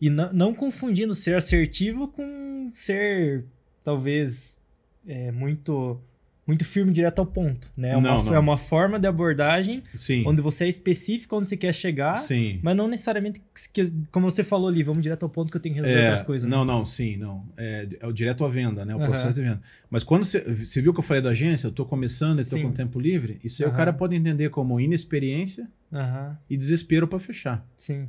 E 0.00 0.10
não, 0.10 0.32
não 0.32 0.54
confundindo 0.54 1.14
ser 1.14 1.36
assertivo 1.36 2.08
com 2.08 2.68
ser, 2.72 3.44
talvez, 3.82 4.62
é, 5.06 5.30
muito 5.32 5.98
muito 6.46 6.64
firme 6.64 6.92
direto 6.92 7.18
ao 7.18 7.26
ponto, 7.26 7.68
né? 7.76 7.90
É 7.90 7.96
uma, 7.96 8.08
Não, 8.08 8.24
não. 8.24 8.34
é 8.34 8.38
uma 8.38 8.56
forma 8.56 9.00
de 9.00 9.08
abordagem 9.08 9.82
Sim. 9.92 10.22
onde 10.26 10.40
você 10.40 10.64
é 10.64 10.68
específico 10.68 11.36
onde 11.36 11.48
você 11.48 11.56
quer 11.56 11.74
chegar, 11.74 12.16
Sim. 12.16 12.60
mas 12.62 12.76
não 12.76 12.86
necessariamente, 12.86 13.42
que- 13.72 13.92
como 14.12 14.30
você 14.30 14.44
falou 14.44 14.68
ali, 14.68 14.82
vamos 14.84 15.02
direto 15.02 15.24
ao 15.24 15.28
ponto 15.28 15.50
que 15.50 15.56
eu 15.56 15.60
tenho 15.60 15.74
que 15.74 15.80
resolver 15.80 16.00
É, 16.06 16.12
as 16.12 16.22
coisas. 16.22 16.48
não, 16.48 16.64
né? 16.64 16.72
não, 16.72 16.84
sim, 16.84 17.16
não. 17.16 17.44
É, 17.56 17.88
é 18.00 18.06
o 18.06 18.12
direto 18.12 18.44
à 18.44 18.48
venda, 18.48 18.84
né? 18.84 18.94
O 18.94 19.00
processo 19.00 19.34
de 19.34 19.42
venda. 19.42 19.60
Mas 19.90 20.04
quando 20.04 20.22
você, 20.24 20.38
você 20.40 20.80
viu 20.80 20.92
que 20.92 21.00
eu 21.00 21.02
falei 21.04 21.20
da 21.22 21.30
agência, 21.30 21.66
eu 21.66 21.72
tô 21.72 21.84
começando 21.84 22.40
e 22.40 22.44
Sim. 22.44 22.62
com 22.62 22.70
tempo 22.70 23.00
livre, 23.00 23.40
isso 23.42 23.62
aí 23.62 23.66
o 23.66 23.70
Aham. 23.70 23.76
cara 23.76 23.92
pode 23.92 24.14
entender 24.14 24.48
como 24.50 24.78
inexperiência 24.80 25.68
Aham, 25.92 26.38
e 26.48 26.56
desespero 26.56 27.08
para 27.08 27.18
fechar. 27.18 27.66
sim. 27.76 28.08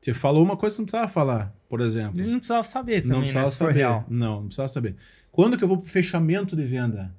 Você 0.00 0.14
falou 0.14 0.44
uma 0.44 0.56
coisa 0.56 0.74
que 0.74 0.76
você 0.76 0.82
não 0.82 0.86
precisava 0.86 1.08
falar, 1.12 1.52
por 1.68 1.80
exemplo. 1.80 2.20
Ele 2.20 2.30
não 2.30 2.38
precisava 2.38 2.62
saber 2.62 3.02
também, 3.02 3.08
Não 3.10 3.18
né? 3.18 3.22
precisava 3.24 3.46
for 3.50 3.52
saber. 3.66 3.72
real. 3.74 4.06
Não, 4.08 4.34
não 4.36 4.42
precisava 4.44 4.68
saber. 4.68 4.94
Quando 5.32 5.58
que 5.58 5.64
eu 5.64 5.68
vou 5.68 5.76
pro 5.76 5.86
fechamento 5.88 6.54
de 6.54 6.62
venda? 6.64 7.12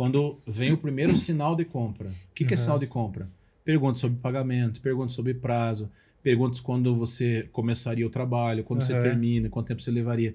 Quando 0.00 0.38
vem 0.46 0.72
o 0.72 0.78
primeiro 0.78 1.14
sinal 1.14 1.54
de 1.54 1.62
compra. 1.62 2.08
O 2.08 2.34
que, 2.34 2.46
que 2.46 2.54
é 2.54 2.56
Uhum. 2.56 2.62
sinal 2.62 2.78
de 2.78 2.86
compra? 2.86 3.28
Perguntas 3.62 3.98
sobre 3.98 4.18
pagamento, 4.18 4.80
perguntas 4.80 5.12
sobre 5.12 5.34
prazo, 5.34 5.90
perguntas 6.22 6.58
quando 6.58 6.96
você 6.96 7.46
começaria 7.52 8.06
o 8.06 8.08
trabalho, 8.08 8.64
quando 8.64 8.80
você 8.80 8.94
Uhum. 8.94 8.98
termina, 9.00 9.50
quanto 9.50 9.66
tempo 9.66 9.82
você 9.82 9.90
levaria. 9.90 10.34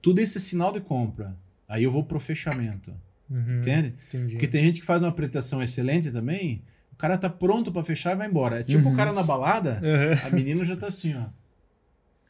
Tudo 0.00 0.22
isso 0.22 0.38
é 0.38 0.40
sinal 0.40 0.72
de 0.72 0.80
compra. 0.80 1.36
Aí 1.68 1.84
eu 1.84 1.90
vou 1.90 2.02
pro 2.02 2.18
fechamento. 2.18 2.90
Uhum, 3.30 3.58
Entende? 3.58 3.92
Entendi. 4.08 4.32
Porque 4.32 4.48
tem 4.48 4.64
gente 4.64 4.80
que 4.80 4.86
faz 4.86 5.02
uma 5.02 5.10
apresentação 5.10 5.62
excelente 5.62 6.10
também, 6.10 6.62
o 6.90 6.96
cara 6.96 7.18
tá 7.18 7.28
pronto 7.28 7.70
para 7.70 7.84
fechar 7.84 8.12
e 8.14 8.16
vai 8.16 8.26
embora. 8.26 8.60
É 8.60 8.62
tipo 8.62 8.88
o 8.88 8.96
cara 8.96 9.12
na 9.12 9.22
balada, 9.22 9.82
Uhum. 9.82 10.26
a 10.28 10.30
menina 10.30 10.64
já 10.64 10.74
tá 10.78 10.86
assim, 10.86 11.14
ó. 11.14 11.26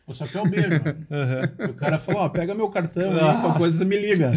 Eu 0.09 0.13
só 0.13 0.27
quero 0.27 0.45
o 0.45 0.51
beijo. 0.51 0.71
Uhum, 0.71 1.71
O 1.71 1.75
cara 1.75 2.01
falou, 2.01 2.23
ó, 2.23 2.29
pega 2.29 2.53
meu 2.53 2.69
cartão 2.69 3.13
aí, 3.13 3.41
qualquer 3.43 3.59
coisa 3.59 3.79
você 3.79 3.85
me 3.85 3.97
liga. 3.97 4.33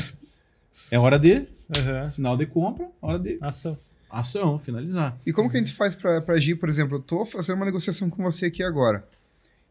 É 0.92 1.00
hora 1.00 1.18
de 1.18 1.48
uhum. 1.78 2.04
sinal 2.04 2.38
de 2.38 2.46
compra, 2.46 2.90
hora 3.02 3.20
de 3.20 3.38
Ação. 3.42 3.78
ação, 4.10 4.60
finalizar. 4.60 5.18
E 5.26 5.32
como 5.32 5.50
que 5.50 5.58
a 5.58 5.60
gente 5.60 5.74
faz 5.74 5.96
pra, 5.96 6.22
pra 6.22 6.36
agir, 6.36 6.56
por 6.56 6.70
exemplo, 6.70 6.98
eu 6.98 7.02
tô 7.02 7.26
fazendo 7.26 7.58
uma 7.58 7.66
negociação 7.66 8.10
com 8.10 8.24
você 8.24 8.48
aqui 8.48 8.64
agora. 8.64 9.08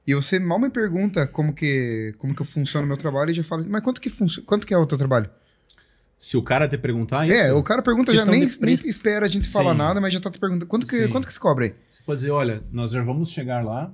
E 0.07 0.15
você 0.15 0.39
mal 0.39 0.59
me 0.59 0.71
pergunta 0.71 1.27
como 1.27 1.53
que, 1.53 2.15
como 2.19 2.35
que 2.35 2.43
funciona 2.45 2.85
o 2.85 2.89
meu 2.89 2.97
trabalho 2.97 3.31
e 3.31 3.35
já 3.35 3.45
fala, 3.45 3.65
mas 3.69 3.83
quanto 3.83 4.01
que, 4.01 4.11
quanto 4.47 4.67
que 4.67 4.75
é 4.75 4.79
o 4.79 4.87
teu 4.87 4.97
trabalho? 4.99 5.29
Se 6.17 6.37
o 6.37 6.43
cara 6.43 6.69
te 6.69 6.77
perguntar 6.77 7.27
isso, 7.27 7.35
É, 7.35 7.53
o 7.53 7.63
cara 7.63 7.81
pergunta, 7.81 8.13
já 8.15 8.27
nem, 8.27 8.47
nem 8.61 8.75
espera 8.75 9.25
a 9.25 9.29
gente 9.29 9.49
falar 9.49 9.73
Sim. 9.73 9.79
nada, 9.79 10.01
mas 10.01 10.13
já 10.13 10.21
tá 10.21 10.31
te 10.31 10.39
perguntando, 10.39 10.67
quanto 10.67 10.87
que, 10.87 11.05
Sim. 11.05 11.09
quanto 11.09 11.27
que 11.27 11.33
se 11.33 11.41
cobra 11.41 11.65
aí? 11.65 11.75
você 11.91 12.03
pode 12.05 12.21
dizer, 12.21 12.31
olha, 12.31 12.63
nós 12.71 12.91
já 12.91 13.03
vamos 13.03 13.31
chegar 13.31 13.65
lá, 13.65 13.91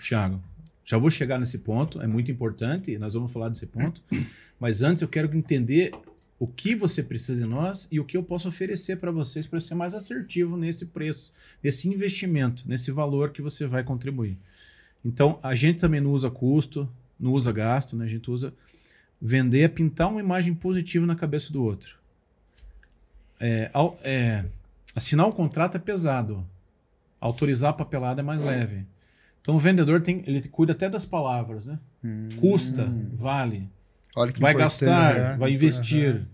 Thiago. 0.00 0.40
Já 0.84 0.96
vou 0.98 1.10
chegar 1.10 1.40
nesse 1.40 1.58
ponto, 1.58 2.00
é 2.00 2.06
muito 2.06 2.30
importante, 2.30 2.96
nós 2.98 3.14
vamos 3.14 3.32
falar 3.32 3.48
desse 3.48 3.66
ponto. 3.66 4.00
Mas 4.60 4.82
antes 4.82 5.02
eu 5.02 5.08
quero 5.08 5.34
entender 5.36 5.90
o 6.38 6.46
que 6.46 6.74
você 6.74 7.02
precisa 7.02 7.42
de 7.42 7.48
nós 7.48 7.88
e 7.90 7.98
o 7.98 8.04
que 8.04 8.16
eu 8.16 8.22
posso 8.22 8.48
oferecer 8.48 8.96
para 8.96 9.10
vocês 9.10 9.46
para 9.46 9.60
ser 9.60 9.74
mais 9.74 9.94
assertivo 9.94 10.56
nesse 10.56 10.86
preço, 10.86 11.32
nesse 11.62 11.88
investimento, 11.88 12.64
nesse 12.66 12.90
valor 12.90 13.30
que 13.30 13.40
você 13.40 13.66
vai 13.66 13.82
contribuir. 13.82 14.38
Então, 15.04 15.38
a 15.42 15.54
gente 15.54 15.78
também 15.78 16.00
não 16.00 16.10
usa 16.10 16.30
custo, 16.30 16.88
não 17.18 17.32
usa 17.32 17.52
gasto, 17.52 17.96
né? 17.96 18.04
A 18.04 18.08
gente 18.08 18.30
usa 18.30 18.52
vender 19.20 19.60
é 19.60 19.68
pintar 19.68 20.10
uma 20.10 20.20
imagem 20.20 20.54
positiva 20.54 21.06
na 21.06 21.16
cabeça 21.16 21.52
do 21.52 21.62
outro. 21.62 21.96
É, 23.40 23.70
é, 24.02 24.44
assinar 24.94 25.26
um 25.26 25.32
contrato 25.32 25.76
é 25.76 25.78
pesado. 25.78 26.46
Autorizar 27.18 27.70
a 27.70 27.72
papelada 27.72 28.20
é 28.20 28.24
mais 28.24 28.42
leve. 28.42 28.86
Então 29.40 29.56
o 29.56 29.58
vendedor 29.58 30.02
tem, 30.02 30.22
ele 30.26 30.42
cuida 30.48 30.72
até 30.72 30.88
das 30.88 31.06
palavras, 31.06 31.66
né? 31.66 31.78
Custa, 32.38 32.92
vale, 33.14 33.70
vai 34.38 34.54
gastar, 34.54 35.14
né? 35.14 35.36
vai 35.38 35.52
investir. 35.52 36.26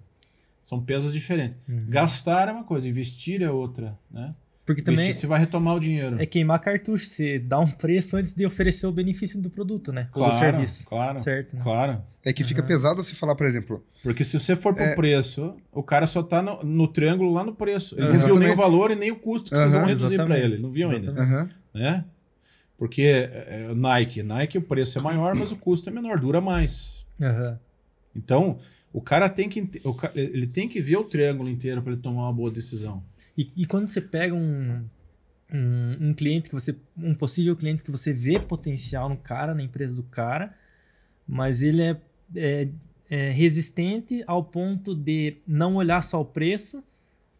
São 0.63 0.79
pesos 0.81 1.13
diferentes. 1.13 1.57
Gastar 1.89 2.49
é 2.49 2.53
uma 2.53 2.65
coisa, 2.65 2.89
investir 2.89 3.43
é 3.43 3.51
outra, 3.51 3.99
né? 4.11 4.35
Porque 4.65 4.81
também 4.81 5.01
Investir 5.03 5.23
você 5.23 5.27
vai 5.27 5.41
retomar 5.41 5.75
o 5.75 5.81
dinheiro. 5.81 6.23
é 6.23 6.25
queimar 6.25 6.61
cartucho. 6.61 7.05
Você 7.05 7.37
dá 7.41 7.59
um 7.59 7.67
preço 7.67 8.17
antes 8.17 8.33
de 8.33 8.47
oferecer 8.47 8.87
o 8.87 8.93
benefício 8.93 9.41
do 9.43 9.51
produto, 9.51 9.93
né? 9.93 10.03
Ou 10.15 10.23
do 10.23 10.29
claro, 10.31 10.39
serviço. 10.39 10.87
claro, 10.87 11.21
Certo, 11.21 11.57
né? 11.57 11.63
claro. 11.65 12.01
É 12.25 12.33
que 12.33 12.45
fica 12.45 12.63
pesado 12.63 13.03
você 13.03 13.13
falar, 13.13 13.35
por 13.35 13.45
exemplo, 13.45 13.85
Porque 14.05 14.23
se 14.25 14.39
você 14.39 14.55
for 14.55 14.73
pro 14.73 14.85
É. 14.85 14.95
preço, 14.95 15.57
o 15.73 15.83
cara 15.83 16.07
só 16.07 16.23
tá 16.23 16.41
no, 16.41 16.63
no 16.63 16.87
triângulo 16.87 17.33
lá 17.33 17.43
no 17.43 17.53
preço. 17.57 17.97
Ele 17.97 18.03
não 18.07 18.15
Exatamente. 18.15 18.39
viu 18.39 18.47
nem 18.47 18.55
o 18.55 18.57
valor 18.57 18.93
e 18.93 18.95
nem 18.95 19.11
o 19.11 19.17
custo 19.17 19.51
que 19.51 19.57
vocês 19.57 19.73
vão 19.73 19.85
reduzir 19.85 20.17
para 20.17 20.39
ele. 20.39 20.59
Não 20.59 20.71
viu 20.71 20.91
ainda. 20.91 21.11
Aham, 21.11 21.51
né? 21.75 22.05
Porque 22.79 23.03
é, 23.03 23.67
é, 23.71 23.75
Nike, 23.75 24.23
Nike 24.23 24.59
o 24.59 24.63
preço 24.63 24.97
é 24.97 25.03
maior, 25.03 25.35
mas 25.35 25.51
o 25.51 25.57
custo 25.57 25.91
é 25.91 25.93
menor, 25.93 26.21
dura 26.21 26.41
mais. 26.41 27.05
Aham. 27.21 27.59
Então, 28.15 28.59
o 28.93 29.01
cara 29.01 29.29
tem 29.29 29.49
que 29.49 29.63
ele 30.15 30.47
tem 30.47 30.69
que 30.69 30.81
ver 30.81 30.97
o 30.97 31.05
triângulo 31.05 31.49
inteiro 31.49 31.83
para 31.83 31.93
ele 31.93 32.03
tomar 32.03 32.25
uma 32.25 32.33
boa 32.33 32.51
decisão. 32.51 33.03
E, 33.37 33.51
e 33.57 33.67
quando 33.67 33.87
você 33.87 34.01
pega 34.01 34.35
um, 34.35 34.85
um, 35.53 36.09
um 36.09 36.15
cliente 36.15 36.49
que 36.49 36.55
você. 36.55 36.77
um 36.99 37.15
possível 37.15 37.57
cliente 37.57 37.83
que 37.83 37.91
você 37.91 38.13
vê 38.13 38.39
potencial 38.39 39.09
no 39.09 39.17
cara, 39.17 39.55
na 39.55 39.63
empresa 39.63 39.97
do 39.97 40.03
cara, 40.03 40.55
mas 41.27 41.63
ele 41.63 41.83
é, 41.83 42.01
é, 42.37 42.69
é 43.09 43.31
resistente 43.31 44.23
ao 44.27 44.45
ponto 44.45 44.95
de 44.95 45.37
não 45.47 45.77
olhar 45.77 46.03
só 46.03 46.21
o 46.21 46.25
preço, 46.25 46.83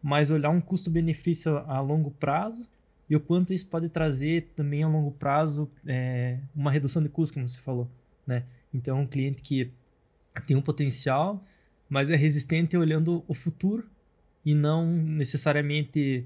mas 0.01 0.31
olhar 0.31 0.49
um 0.49 0.61
custo-benefício 0.61 1.57
a 1.57 1.79
longo 1.79 2.11
prazo 2.11 2.69
e 3.09 3.15
o 3.15 3.19
quanto 3.19 3.53
isso 3.53 3.67
pode 3.67 3.89
trazer 3.89 4.51
também 4.55 4.83
a 4.83 4.87
longo 4.87 5.11
prazo 5.11 5.69
é, 5.85 6.39
uma 6.55 6.71
redução 6.71 7.01
de 7.01 7.09
custo, 7.09 7.33
como 7.33 7.47
você 7.47 7.59
falou. 7.59 7.87
Né? 8.25 8.43
Então, 8.73 9.01
um 9.01 9.07
cliente 9.07 9.41
que 9.41 9.71
tem 10.41 10.55
um 10.57 10.61
potencial, 10.61 11.43
mas 11.89 12.09
é 12.09 12.15
resistente 12.15 12.75
olhando 12.77 13.23
o 13.27 13.33
futuro 13.33 13.85
e 14.45 14.53
não 14.55 14.85
necessariamente, 14.87 16.25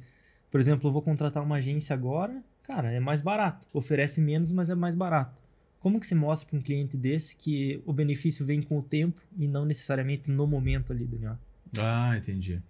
por 0.51 0.60
exemplo, 0.60 0.89
eu 0.89 0.93
vou 0.93 1.01
contratar 1.01 1.43
uma 1.43 1.58
agência 1.58 1.93
agora, 1.93 2.41
cara, 2.64 2.91
é 2.91 2.99
mais 2.99 3.22
barato, 3.22 3.66
oferece 3.74 4.22
menos, 4.22 4.51
mas 4.51 4.70
é 4.70 4.76
mais 4.76 4.95
barato. 4.95 5.36
Como 5.80 5.99
que 5.99 6.08
se 6.08 6.16
mostra 6.16 6.47
para 6.49 6.58
um 6.58 6.62
cliente 6.62 6.97
desse 6.97 7.36
que 7.36 7.82
o 7.86 7.93
benefício 7.93 8.45
vem 8.45 8.62
com 8.62 8.80
o 8.80 8.82
tempo 8.82 9.22
e 9.38 9.47
não 9.47 9.64
necessariamente 9.66 10.30
no 10.32 10.47
momento 10.47 10.91
ali, 10.91 11.05
Daniel? 11.05 11.38
Ah, 11.78 12.16
entendi. 12.18 12.62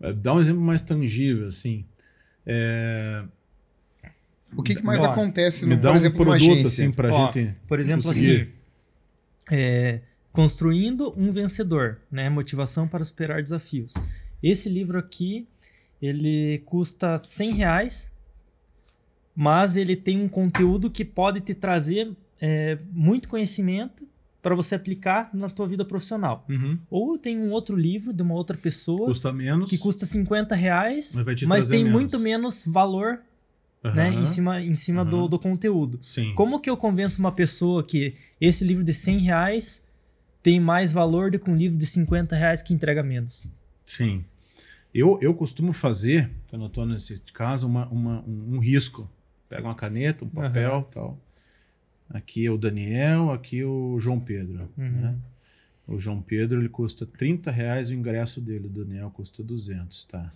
Eh, 0.00 0.12
Dá 0.12 0.34
um 0.34 0.40
exemplo 0.40 0.60
mais 0.60 0.82
tangível, 0.82 1.48
assim. 1.48 1.84
É, 2.44 3.24
O 4.54 4.62
que, 4.62 4.74
que 4.74 4.82
mais 4.82 5.00
Ó, 5.00 5.06
acontece, 5.10 5.64
me 5.64 5.76
no, 5.76 5.80
dá 5.80 5.88
por 5.88 5.94
um 5.94 5.98
exemplo, 5.98 6.24
numa 6.24 6.36
produto 6.36 6.52
agência? 6.58 6.84
assim 6.84 6.92
para 6.92 7.10
Ó, 7.14 7.32
gente. 7.32 7.56
Por 7.66 7.80
exemplo, 7.80 8.04
conseguir. 8.04 8.40
assim, 8.42 8.50
é, 9.56 10.00
construindo 10.32 11.12
um 11.16 11.30
vencedor, 11.30 11.98
né? 12.10 12.28
Motivação 12.30 12.88
para 12.88 13.04
superar 13.04 13.42
desafios. 13.42 13.94
Esse 14.42 14.68
livro 14.68 14.98
aqui, 14.98 15.46
ele 16.00 16.62
custa 16.64 17.16
100 17.18 17.52
reais, 17.54 18.10
mas 19.34 19.76
ele 19.76 19.94
tem 19.96 20.20
um 20.20 20.28
conteúdo 20.28 20.90
que 20.90 21.04
pode 21.04 21.40
te 21.40 21.54
trazer 21.54 22.10
é, 22.40 22.78
muito 22.92 23.28
conhecimento 23.28 24.06
para 24.42 24.54
você 24.56 24.74
aplicar 24.74 25.30
na 25.32 25.48
tua 25.48 25.68
vida 25.68 25.84
profissional. 25.84 26.44
Uhum. 26.48 26.76
Ou 26.90 27.16
tem 27.16 27.38
um 27.38 27.50
outro 27.52 27.76
livro 27.76 28.12
de 28.12 28.22
uma 28.22 28.34
outra 28.34 28.56
pessoa 28.56 29.06
Custa 29.06 29.32
menos. 29.32 29.70
que 29.70 29.78
custa 29.78 30.04
50 30.04 30.54
reais, 30.56 31.14
Mas 31.14 31.42
mas 31.44 31.68
tem 31.68 31.84
menos. 31.84 31.92
muito 31.92 32.18
menos 32.18 32.64
valor 32.66 33.20
né, 33.84 34.08
Aham. 34.08 34.22
em 34.22 34.26
cima, 34.26 34.60
em 34.60 34.74
cima 34.74 35.04
do, 35.04 35.16
Aham. 35.20 35.28
do 35.28 35.38
conteúdo. 35.38 35.98
Sim. 36.02 36.34
Como 36.34 36.58
que 36.60 36.68
eu 36.68 36.76
convenço 36.76 37.20
uma 37.20 37.30
pessoa 37.32 37.84
que 37.84 38.14
esse 38.40 38.64
livro 38.64 38.82
de 38.82 38.92
100 38.92 39.18
reais 39.20 39.86
tem 40.42 40.58
mais 40.60 40.92
valor 40.92 41.30
do 41.30 41.38
que 41.38 41.50
um 41.50 41.56
livro 41.56 41.76
de 41.78 41.86
50 41.86 42.34
reais 42.36 42.62
que 42.62 42.74
entrega 42.74 43.02
menos? 43.02 43.48
Sim. 43.84 44.24
Eu, 44.94 45.18
eu 45.22 45.34
costumo 45.34 45.72
fazer, 45.72 46.28
quando 46.50 46.62
eu 46.62 46.68
estou 46.68 46.84
nesse 46.86 47.20
caso, 47.32 47.66
uma, 47.66 47.86
uma- 47.88 48.20
um, 48.26 48.56
um 48.56 48.58
risco. 48.58 49.08
Pega 49.48 49.62
uma 49.68 49.74
caneta, 49.74 50.24
um 50.24 50.28
papel 50.28 50.82
tal. 50.90 51.18
Aqui 52.10 52.44
é 52.46 52.50
o 52.50 52.58
Daniel, 52.58 53.30
aqui 53.30 53.60
é 53.60 53.64
o 53.66 53.98
João 53.98 54.20
Pedro. 54.20 54.68
né? 54.76 55.16
O 55.86 55.98
João 55.98 56.20
Pedro 56.22 56.60
ele 56.60 56.68
custa 56.68 57.04
30 57.06 57.50
reais 57.50 57.90
o 57.90 57.94
ingresso 57.94 58.40
dele, 58.40 58.66
o 58.66 58.70
Daniel 58.70 59.10
custa 59.10 59.42
200, 59.42 60.04
tá? 60.04 60.30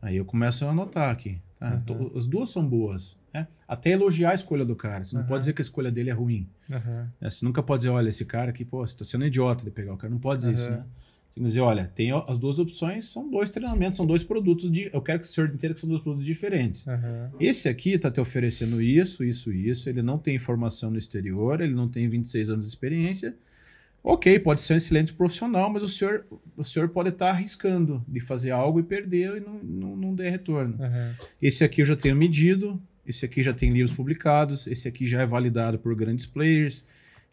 Aí 0.00 0.16
eu 0.16 0.24
começo 0.24 0.64
a 0.64 0.70
anotar 0.70 1.10
aqui. 1.10 1.38
Tá? 1.58 1.76
To- 1.78 2.12
As 2.16 2.26
duas 2.26 2.50
são 2.50 2.68
boas. 2.68 3.16
Né? 3.32 3.46
Até 3.66 3.90
elogiar 3.90 4.30
a 4.30 4.34
escolha 4.34 4.64
do 4.64 4.76
cara. 4.76 5.02
Você 5.04 5.16
não 5.16 5.24
pode 5.24 5.40
dizer 5.40 5.52
que 5.54 5.62
a 5.62 5.64
escolha 5.64 5.90
dele 5.90 6.10
é 6.10 6.12
ruim. 6.12 6.46
né? 7.20 7.30
Você 7.30 7.44
nunca 7.44 7.62
pode 7.62 7.80
dizer, 7.82 7.90
olha, 7.90 8.08
esse 8.08 8.24
cara 8.24 8.50
aqui, 8.50 8.64
pô, 8.64 8.86
você 8.86 8.96
tá 8.96 9.04
sendo 9.04 9.24
idiota 9.26 9.64
de 9.64 9.70
pegar 9.70 9.94
o 9.94 9.96
cara. 9.96 10.10
Não 10.12 10.18
pode 10.20 10.38
dizer 10.42 10.52
isso, 10.54 10.68
Aham. 10.68 10.76
né? 10.78 10.84
Você 10.84 11.36
tem 11.36 11.44
que 11.44 11.48
dizer, 11.48 11.60
olha, 11.60 11.90
tem 11.94 12.10
as 12.12 12.36
duas 12.36 12.58
opções, 12.58 13.06
são 13.06 13.30
dois 13.30 13.48
treinamentos, 13.48 13.96
são 13.96 14.04
dois 14.06 14.22
produtos. 14.22 14.70
De, 14.70 14.90
eu 14.92 15.00
quero 15.00 15.18
que 15.20 15.24
o 15.24 15.28
senhor 15.28 15.48
entenda 15.48 15.72
que 15.72 15.80
são 15.80 15.88
dois 15.88 16.02
produtos 16.02 16.26
diferentes. 16.26 16.84
Esse 17.40 17.70
aqui 17.70 17.92
está 17.94 18.10
te 18.10 18.20
oferecendo 18.20 18.82
isso, 18.82 19.24
isso, 19.24 19.50
isso. 19.50 19.88
Ele 19.88 20.02
não 20.02 20.18
tem 20.18 20.38
formação 20.38 20.90
no 20.90 20.98
exterior, 20.98 21.62
ele 21.62 21.72
não 21.72 21.88
tem 21.88 22.06
26 22.06 22.50
anos 22.50 22.66
de 22.66 22.70
experiência. 22.70 23.34
Ok, 24.04 24.38
pode 24.40 24.60
ser 24.60 24.74
um 24.74 24.76
excelente 24.76 25.14
profissional, 25.14 25.70
mas 25.70 25.82
o 25.82 25.88
senhor, 25.88 26.26
o 26.56 26.64
senhor 26.64 26.88
pode 26.88 27.08
estar 27.10 27.30
arriscando 27.30 28.04
de 28.06 28.20
fazer 28.20 28.50
algo 28.50 28.80
e 28.80 28.82
perder 28.82 29.36
e 29.36 29.40
não, 29.40 29.58
não, 29.62 29.96
não 29.96 30.14
der 30.14 30.28
retorno. 30.28 30.76
Esse 31.40 31.62
aqui 31.64 31.80
eu 31.82 31.86
já 31.86 31.94
tenho 31.96 32.16
medido, 32.16 32.82
esse 33.06 33.24
aqui 33.24 33.42
já 33.42 33.52
tem 33.52 33.72
livros 33.72 33.92
publicados, 33.92 34.66
esse 34.66 34.86
aqui 34.88 35.06
já 35.06 35.22
é 35.22 35.26
validado 35.26 35.78
por 35.78 35.94
grandes 35.94 36.26
players, 36.26 36.84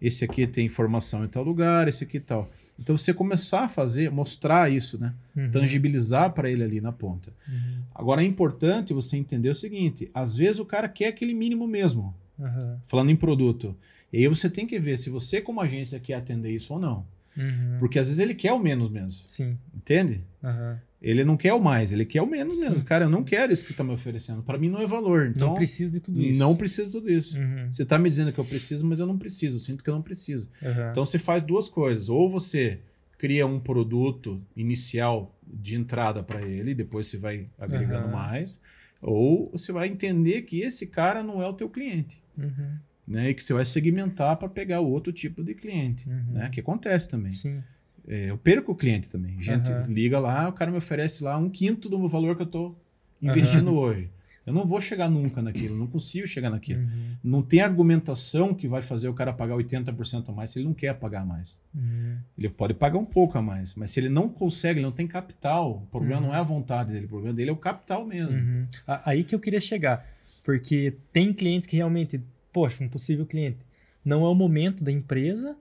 esse 0.01 0.23
aqui 0.23 0.47
tem 0.47 0.65
informação 0.65 1.25
em 1.25 1.27
tal 1.27 1.43
lugar, 1.43 1.87
esse 1.87 2.03
aqui 2.03 2.19
tal. 2.19 2.49
Então 2.79 2.95
você 2.97 3.13
começar 3.13 3.65
a 3.65 3.69
fazer, 3.69 4.09
mostrar 4.09 4.71
isso, 4.71 4.97
né? 4.97 5.13
Uhum. 5.35 5.51
Tangibilizar 5.51 6.33
para 6.33 6.49
ele 6.49 6.63
ali 6.63 6.79
na 6.79 6.91
ponta. 6.91 7.33
Uhum. 7.47 7.83
Agora 7.93 8.23
é 8.23 8.25
importante 8.25 8.93
você 8.93 9.17
entender 9.17 9.49
o 9.49 9.55
seguinte: 9.55 10.09
às 10.13 10.37
vezes 10.37 10.59
o 10.59 10.65
cara 10.65 10.87
quer 10.87 11.07
aquele 11.07 11.33
mínimo 11.33 11.67
mesmo, 11.67 12.15
Aham. 12.39 12.79
falando 12.85 13.09
em 13.09 13.15
produto. 13.15 13.75
E 14.11 14.19
aí 14.19 14.27
você 14.27 14.49
tem 14.49 14.65
que 14.65 14.79
ver 14.79 14.97
se 14.97 15.09
você, 15.09 15.41
como 15.41 15.61
agência, 15.61 15.99
quer 15.99 16.15
atender 16.15 16.51
isso 16.51 16.73
ou 16.73 16.79
não. 16.79 17.05
Uhum. 17.37 17.77
Porque 17.77 17.99
às 17.99 18.07
vezes 18.07 18.19
ele 18.19 18.33
quer 18.33 18.53
o 18.53 18.59
menos 18.59 18.89
mesmo. 18.89 19.27
Sim. 19.27 19.57
Entende? 19.75 20.23
Aham. 20.43 20.79
Ele 21.01 21.23
não 21.23 21.37
quer 21.37 21.53
o 21.53 21.61
mais, 21.61 21.93
ele 21.93 22.05
quer 22.05 22.21
o 22.21 22.27
menos 22.27 22.59
Sim. 22.59 22.69
mesmo. 22.69 22.83
Cara, 22.83 23.05
eu 23.05 23.09
não 23.09 23.23
quero 23.23 23.53
isso 23.53 23.65
que 23.65 23.73
tá 23.73 23.83
me 23.83 23.91
oferecendo. 23.91 24.43
Para 24.43 24.57
mim 24.57 24.69
não 24.69 24.81
é 24.81 24.85
valor. 24.87 25.27
Então, 25.27 25.49
não 25.49 25.55
precisa 25.55 25.91
de 25.91 26.01
tudo 26.01 26.21
isso. 26.21 26.37
não 26.39 26.55
precisa 26.57 26.87
de 26.87 26.91
tudo 26.91 27.09
isso. 27.09 27.39
Uhum. 27.39 27.71
Você 27.71 27.85
tá 27.85 27.97
me 27.97 28.09
dizendo 28.09 28.33
que 28.33 28.39
eu 28.39 28.43
preciso, 28.45 28.85
mas 28.85 28.99
eu 28.99 29.07
não 29.07 29.17
preciso. 29.17 29.55
Eu 29.55 29.59
sinto 29.61 29.81
que 29.81 29.89
eu 29.89 29.93
não 29.93 30.01
preciso. 30.01 30.49
Aham. 30.61 30.89
Então 30.91 31.05
você 31.05 31.17
faz 31.17 31.41
duas 31.43 31.69
coisas. 31.69 32.09
Ou 32.09 32.29
você 32.29 32.79
cria 33.17 33.47
um 33.47 33.59
produto 33.61 34.41
inicial 34.55 35.33
de 35.45 35.75
entrada 35.75 36.21
para 36.21 36.41
ele, 36.41 36.75
depois 36.75 37.07
você 37.07 37.17
vai 37.17 37.47
agregando 37.57 38.07
Aham. 38.07 38.11
mais. 38.11 38.59
Ou 39.01 39.49
você 39.51 39.71
vai 39.71 39.87
entender 39.87 40.41
que 40.41 40.59
esse 40.59 40.87
cara 40.87 41.23
não 41.23 41.41
é 41.41 41.47
o 41.47 41.53
teu 41.53 41.69
cliente. 41.69 42.21
Uhum. 42.37 42.75
Né? 43.07 43.29
E 43.29 43.33
que 43.33 43.41
você 43.41 43.53
vai 43.53 43.65
segmentar 43.65 44.35
para 44.35 44.49
pegar 44.49 44.81
outro 44.81 45.13
tipo 45.13 45.43
de 45.43 45.55
cliente. 45.55 46.09
Uhum. 46.09 46.33
Né? 46.33 46.49
Que 46.49 46.59
acontece 46.59 47.07
também. 47.07 47.31
Sim. 47.31 47.63
É, 48.09 48.31
eu 48.31 48.37
perco 48.39 48.71
o 48.71 48.75
cliente 48.75 49.07
também. 49.07 49.39
Gente 49.39 49.71
Aham. 49.71 49.85
liga 49.87 50.19
lá, 50.19 50.49
o 50.49 50.53
cara 50.53 50.71
me 50.71 50.77
oferece 50.77 51.23
lá 51.23 51.37
um 51.37 51.47
quinto 51.47 51.87
do 51.87 52.09
valor 52.09 52.35
que 52.35 52.41
eu 52.41 52.47
tô 52.47 52.75
investindo 53.21 53.75
hoje. 53.75 54.09
Eu 54.47 54.53
não 54.53 54.65
vou 54.65 54.81
chegar 54.81 55.07
nunca 55.07 55.43
naquilo, 55.43 55.77
não 55.77 55.85
consigo 55.85 56.25
chegar 56.25 56.49
naquilo. 56.49 56.81
Uhum. 56.81 57.17
Não 57.23 57.41
tem 57.43 57.61
argumentação 57.61 58.51
que 58.51 58.67
vai 58.67 58.81
fazer 58.81 59.07
o 59.07 59.13
cara 59.13 59.31
pagar 59.31 59.55
80% 59.55 60.27
a 60.27 60.31
mais 60.31 60.49
se 60.49 60.57
ele 60.57 60.65
não 60.65 60.73
quer 60.73 60.95
pagar 60.95 61.23
mais. 61.23 61.61
Uhum. 61.75 62.17
Ele 62.35 62.49
pode 62.49 62.73
pagar 62.73 62.97
um 62.97 63.05
pouco 63.05 63.37
a 63.37 63.43
mais, 63.43 63.75
mas 63.75 63.91
se 63.91 63.99
ele 63.99 64.09
não 64.09 64.27
consegue, 64.27 64.79
ele 64.79 64.87
não 64.87 64.91
tem 64.91 65.05
capital, 65.05 65.83
o 65.83 65.91
problema 65.91 66.19
não 66.19 66.33
é 66.33 66.39
a 66.39 66.43
vontade 66.43 66.93
dele, 66.93 67.05
o 67.05 67.09
problema 67.09 67.35
dele 67.35 67.51
é 67.51 67.53
o 67.53 67.57
capital 67.57 68.07
mesmo. 68.07 68.39
Uhum. 68.39 68.65
Aí 69.05 69.23
que 69.23 69.35
eu 69.35 69.39
queria 69.39 69.61
chegar. 69.61 70.03
Porque 70.43 70.95
tem 71.13 71.31
clientes 71.31 71.67
que 71.67 71.75
realmente, 71.75 72.19
poxa, 72.51 72.83
um 72.83 72.89
possível 72.89 73.27
cliente, 73.27 73.59
não 74.03 74.25
é 74.25 74.29
o 74.29 74.33
momento 74.33 74.83
da 74.83 74.91
empresa 74.91 75.55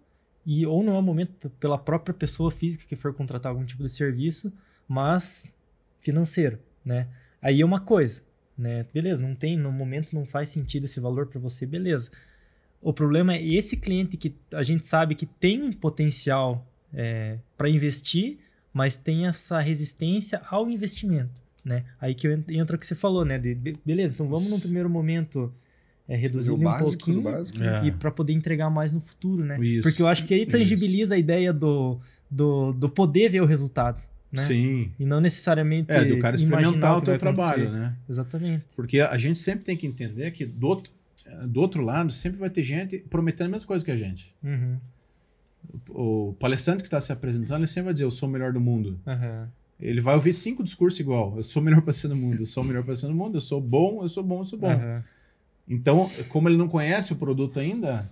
e 0.51 0.65
ou 0.67 0.83
não 0.83 0.95
é 0.97 0.99
o 0.99 1.03
momento 1.03 1.51
pela 1.61 1.77
própria 1.77 2.15
pessoa 2.15 2.51
física 2.51 2.87
que 2.89 2.97
for 2.97 3.13
contratar 3.13 3.51
algum 3.53 3.65
tipo 3.67 3.83
de 3.85 3.91
serviço, 3.91 4.51
mas 4.89 5.53
financeiro, 6.01 6.59
né? 6.83 7.07
Aí 7.43 7.61
é 7.61 7.65
uma 7.65 7.81
coisa, 7.81 8.23
né? 8.57 8.87
Beleza, 8.95 9.21
não 9.21 9.35
tem, 9.35 9.59
no 9.59 9.71
momento 9.71 10.15
não 10.15 10.25
faz 10.25 10.49
sentido 10.49 10.85
esse 10.85 11.01
valor 11.01 11.27
para 11.27 11.39
você, 11.39 11.67
beleza. 11.67 12.11
O 12.81 12.93
problema 12.95 13.35
é 13.35 13.43
esse 13.47 13.77
cliente 13.77 14.17
que 14.17 14.35
a 14.53 14.63
gente 14.63 14.87
sabe 14.87 15.15
que 15.15 15.27
tem 15.27 15.63
um 15.63 15.73
potencial 15.73 16.67
para 17.57 17.69
investir, 17.69 18.39
mas 18.73 18.97
tem 18.97 19.27
essa 19.27 19.61
resistência 19.61 20.41
ao 20.49 20.71
investimento, 20.71 21.43
né? 21.65 21.85
Aí 22.01 22.15
que 22.15 22.27
en- 22.27 22.45
entra 22.53 22.77
o 22.77 22.79
que 22.79 22.87
você 22.87 22.95
falou, 22.95 23.25
né? 23.25 23.39
De, 23.39 23.55
be- 23.55 23.75
beleza, 23.85 24.15
então 24.15 24.27
vamos 24.27 24.51
num 24.51 24.61
primeiro 24.61 24.89
momento 24.89 25.53
é, 26.09 26.17
reduzir 26.17 26.51
o 26.51 26.55
um 26.55 26.59
básico 26.59 26.91
do 26.91 26.97
pouquinho 26.97 27.23
básico. 27.23 27.63
É. 27.63 27.87
e 27.87 27.93
para 27.93 28.11
poder 28.11 28.33
entregar 28.33 28.71
mais 28.71 28.93
no 28.95 29.01
futuro, 29.01 29.45
né? 29.45 29.61
Isso, 29.61 29.89
Porque 29.89 30.01
eu 30.01 30.07
acho 30.09 30.25
que 30.25 30.33
aí 30.33 30.47
tangibiliza 30.47 31.15
a 31.15 31.19
ideia 31.19 31.53
do, 31.53 32.01
do, 32.31 32.73
do 32.73 32.89
poder 32.89 33.29
ver 33.29 33.43
o 33.43 33.47
resultado, 33.47 34.03
né? 34.33 34.43
Sim. 34.43 34.91
E 34.99 35.05
não 35.05 35.21
necessariamente 35.21 35.93
É, 35.93 36.05
do 36.05 36.19
cara 36.19 36.35
experimentar 36.35 36.97
o 36.97 37.01
que 37.01 37.05
teu 37.07 37.15
acontecer. 37.15 37.19
trabalho, 37.19 37.71
né? 37.71 37.95
Exatamente. 38.09 38.65
Porque 38.75 39.01
a 39.01 39.19
gente 39.19 39.39
sempre 39.39 39.65
tem 39.65 39.77
que 39.77 39.87
entender 39.87 40.31
que 40.31 40.47
do 40.47 40.67
outro, 40.67 40.91
do 41.47 41.61
outro 41.61 41.83
lado 41.83 42.11
sempre 42.11 42.39
vai 42.39 42.49
ter 42.49 42.65
gente 42.65 42.99
prometendo 42.99 43.49
a 43.49 43.51
mesma 43.51 43.67
coisa 43.69 43.85
que 43.85 43.91
a 43.91 43.97
gente. 43.97 44.35
Uhum. 44.43 44.77
O 45.91 46.35
palestrante 46.39 46.83
que 46.83 46.87
está 46.87 47.01
se 47.01 47.13
apresentando, 47.13 47.59
ele 47.61 47.67
sempre 47.67 47.85
vai 47.85 47.93
dizer, 47.93 48.05
eu 48.05 48.11
sou 48.11 48.29
o 48.29 48.33
melhor 48.33 48.53
do 48.53 48.61
mundo. 48.61 48.99
Aham. 49.07 49.49
Ele 49.81 50.01
vai 50.01 50.15
ouvir 50.15 50.33
cinco 50.33 50.63
discursos 50.65 50.99
igual. 50.99 51.37
Eu 51.37 51.43
sou 51.43 51.61
o 51.63 51.65
melhor 51.65 51.81
palestrante 51.83 52.17
do 52.17 52.21
mundo, 52.21 52.41
eu 52.41 52.47
sou 52.47 52.63
o 52.63 52.67
melhor 52.67 52.83
palestrante 52.83 53.15
do 53.15 53.19
mundo, 53.19 53.37
eu 53.37 53.41
sou 53.41 53.61
bom, 53.61 54.03
eu 54.03 54.09
sou 54.09 54.25
bom, 54.25 54.41
eu 54.41 54.45
sou 54.45 54.59
bom. 54.59 54.71
Aham. 54.71 55.05
Então, 55.69 56.11
como 56.29 56.49
ele 56.49 56.57
não 56.57 56.69
conhece 56.69 57.13
o 57.13 57.17
produto 57.17 57.59
ainda, 57.61 58.09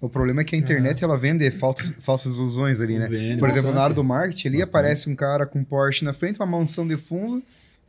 O 0.00 0.08
problema 0.08 0.42
é 0.42 0.44
que 0.44 0.54
a 0.54 0.58
internet 0.58 1.02
ela 1.02 1.18
vende 1.18 1.50
falsas, 1.50 1.94
falsas 2.00 2.34
ilusões 2.36 2.80
ali, 2.80 2.98
né? 2.98 3.06
Vende 3.08 3.38
Por 3.38 3.48
exemplo, 3.48 3.68
bastante. 3.68 3.74
na 3.76 3.82
área 3.82 3.94
do 3.94 4.04
marketing, 4.04 4.48
ali 4.48 4.58
Bastante. 4.58 4.76
aparece 4.76 5.10
um 5.10 5.14
cara 5.14 5.46
com 5.46 5.64
Porsche 5.64 6.04
na 6.04 6.12
frente, 6.12 6.38
uma 6.38 6.46
mansão 6.46 6.86
de 6.86 6.96
fundo, 6.96 7.42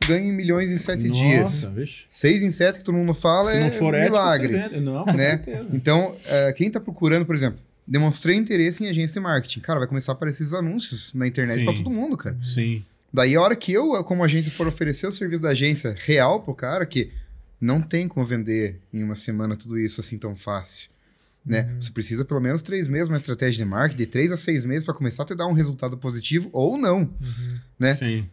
ganha 0.06 0.32
milhões 0.32 0.70
em 0.70 0.78
sete 0.78 1.06
nossa, 1.08 1.20
dias. 1.20 1.64
vixe. 1.74 2.04
Seis 2.10 2.42
em 2.42 2.50
sete 2.50 2.78
que 2.78 2.84
todo 2.84 2.94
mundo 2.96 3.12
fala 3.14 3.50
Se 3.50 3.56
é 3.58 3.60
não 3.60 3.70
for 3.70 3.94
ético, 3.94 4.12
milagre. 4.16 4.80
Não, 4.80 5.04
com 5.04 5.12
né? 5.12 5.30
certeza. 5.36 5.68
Então, 5.72 6.14
é, 6.26 6.52
quem 6.54 6.70
tá 6.70 6.80
procurando, 6.80 7.26
por 7.26 7.34
exemplo, 7.36 7.58
demonstrei 7.86 8.36
interesse 8.36 8.84
em 8.84 8.88
agência 8.88 9.14
de 9.14 9.20
marketing. 9.20 9.60
Cara, 9.60 9.78
vai 9.80 9.88
começar 9.88 10.12
a 10.12 10.14
aparecer 10.14 10.42
esses 10.44 10.54
anúncios 10.54 11.12
na 11.14 11.26
internet 11.26 11.62
pra 11.64 11.74
todo 11.74 11.90
mundo, 11.90 12.16
cara. 12.16 12.36
Sim. 12.42 12.84
Daí, 13.12 13.34
a 13.36 13.40
hora 13.40 13.56
que 13.56 13.72
eu, 13.72 14.02
como 14.04 14.22
agência, 14.24 14.50
for 14.52 14.66
oferecer 14.66 15.06
o 15.06 15.12
serviço 15.12 15.40
da 15.42 15.50
agência 15.50 15.94
real 16.06 16.40
pro 16.42 16.54
cara, 16.54 16.84
que 16.86 17.10
não 17.60 17.80
tem 17.80 18.06
como 18.08 18.24
vender 18.26 18.80
em 18.92 19.02
uma 19.02 19.14
semana 19.14 19.56
tudo 19.56 19.78
isso 19.78 20.00
assim 20.00 20.18
tão 20.18 20.34
fácil. 20.36 20.88
Né? 21.46 21.62
Uhum. 21.62 21.80
Você 21.80 21.90
precisa 21.90 22.24
pelo 22.24 22.40
menos 22.40 22.60
três 22.62 22.88
meses 22.88 23.08
uma 23.08 23.16
estratégia 23.16 23.64
de 23.64 23.70
marketing, 23.70 23.96
de 23.96 24.06
três 24.06 24.30
a 24.30 24.36
seis 24.36 24.64
meses 24.64 24.84
para 24.84 24.92
começar 24.94 25.22
a 25.22 25.26
te 25.26 25.34
dar 25.34 25.46
um 25.46 25.52
resultado 25.54 25.96
positivo 25.96 26.50
ou 26.52 26.76
não. 26.76 27.10
Né? 27.78 27.92
Sim. 27.94 28.28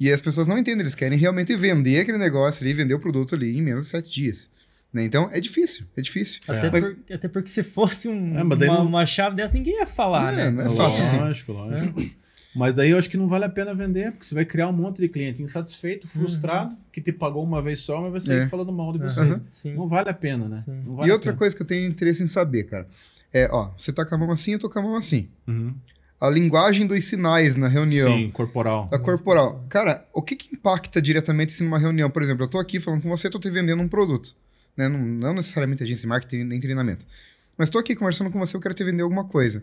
E 0.00 0.10
as 0.10 0.20
pessoas 0.20 0.48
não 0.48 0.58
entendem, 0.58 0.80
eles 0.80 0.94
querem 0.94 1.18
realmente 1.18 1.54
vender 1.56 2.00
aquele 2.00 2.18
negócio 2.18 2.64
ali, 2.64 2.74
vender 2.74 2.94
o 2.94 2.98
produto 2.98 3.34
ali 3.34 3.56
em 3.56 3.62
menos 3.62 3.84
de 3.84 3.90
sete 3.90 4.10
dias. 4.10 4.50
Né? 4.92 5.04
Então 5.04 5.28
é 5.32 5.40
difícil, 5.40 5.86
é 5.96 6.00
difícil. 6.02 6.40
Até, 6.48 6.70
Mas 6.70 6.90
por- 6.90 7.14
até 7.14 7.28
porque 7.28 7.48
se 7.48 7.62
fosse 7.62 8.08
um- 8.08 8.36
É, 8.36 8.42
uma, 8.42 8.56
não- 8.56 8.86
uma 8.86 9.06
chave 9.06 9.36
dessa, 9.36 9.54
ninguém 9.54 9.78
ia 9.78 9.86
falar, 9.86 10.32
É, 10.32 10.36
né? 10.36 10.50
não 10.50 10.62
é 10.72 10.76
fácil 10.76 11.02
assim. 11.02 11.16
lógico, 11.18 11.52
lógico. 11.52 12.10
Mas 12.56 12.74
daí 12.74 12.90
eu 12.90 12.98
acho 12.98 13.10
que 13.10 13.18
não 13.18 13.28
vale 13.28 13.44
a 13.44 13.48
pena 13.50 13.74
vender, 13.74 14.10
porque 14.12 14.24
você 14.24 14.34
vai 14.34 14.44
criar 14.46 14.68
um 14.68 14.72
monte 14.72 15.02
de 15.02 15.08
cliente 15.08 15.42
insatisfeito, 15.42 16.06
frustrado, 16.08 16.74
que 16.90 17.02
te 17.02 17.12
pagou 17.12 17.44
uma 17.44 17.60
vez 17.60 17.80
só, 17.80 18.00
mas 18.00 18.10
vai 18.10 18.20
sair 18.20 18.38
É. 18.44 18.46
falando 18.48 18.72
mal 18.72 18.92
de 18.94 18.98
vocês. 18.98 19.40
Sim. 19.50 19.74
Não 19.74 19.86
vale 19.86 20.08
a 20.08 20.14
pena, 20.14 20.48
né? 20.48 20.56
Vale 20.86 21.08
e 21.08 21.12
outra 21.12 21.32
pena. 21.32 21.36
coisa 21.38 21.54
que 21.54 21.60
eu 21.62 21.66
tenho 21.66 21.86
interesse 21.86 22.22
em 22.22 22.26
saber, 22.26 22.64
cara, 22.64 22.88
é, 23.32 23.46
ó, 23.52 23.70
você 23.76 23.92
tá 23.92 24.06
com 24.06 24.14
a 24.14 24.18
mão 24.18 24.30
assim, 24.30 24.52
eu 24.52 24.58
tô 24.58 24.70
com 24.70 24.78
a 24.78 24.82
mão 24.82 24.96
assim. 24.96 25.28
Uhum. 25.46 25.74
A 26.18 26.30
linguagem 26.30 26.86
dos 26.86 27.04
sinais 27.04 27.56
na 27.56 27.68
reunião. 27.68 28.10
Sim, 28.10 28.30
corporal. 28.30 28.88
A 28.90 28.98
corporal. 28.98 29.62
Cara, 29.68 30.06
o 30.14 30.22
que, 30.22 30.34
que 30.34 30.54
impacta 30.54 31.02
diretamente 31.02 31.52
assim, 31.52 31.64
numa 31.64 31.78
reunião? 31.78 32.08
Por 32.08 32.22
exemplo, 32.22 32.44
eu 32.44 32.48
tô 32.48 32.58
aqui 32.58 32.80
falando 32.80 33.02
com 33.02 33.10
você, 33.10 33.28
tô 33.28 33.38
te 33.38 33.50
vendendo 33.50 33.82
um 33.82 33.88
produto. 33.88 34.34
Né? 34.74 34.88
Não, 34.88 34.98
não 34.98 35.34
necessariamente 35.34 35.82
agência 35.82 36.02
de 36.02 36.08
marketing 36.08 36.44
nem 36.44 36.58
treinamento. 36.58 37.04
Mas 37.58 37.68
tô 37.68 37.78
aqui 37.78 37.94
conversando 37.94 38.30
com 38.30 38.38
você, 38.38 38.56
eu 38.56 38.60
quero 38.62 38.72
te 38.72 38.82
vender 38.82 39.02
alguma 39.02 39.24
coisa. 39.24 39.62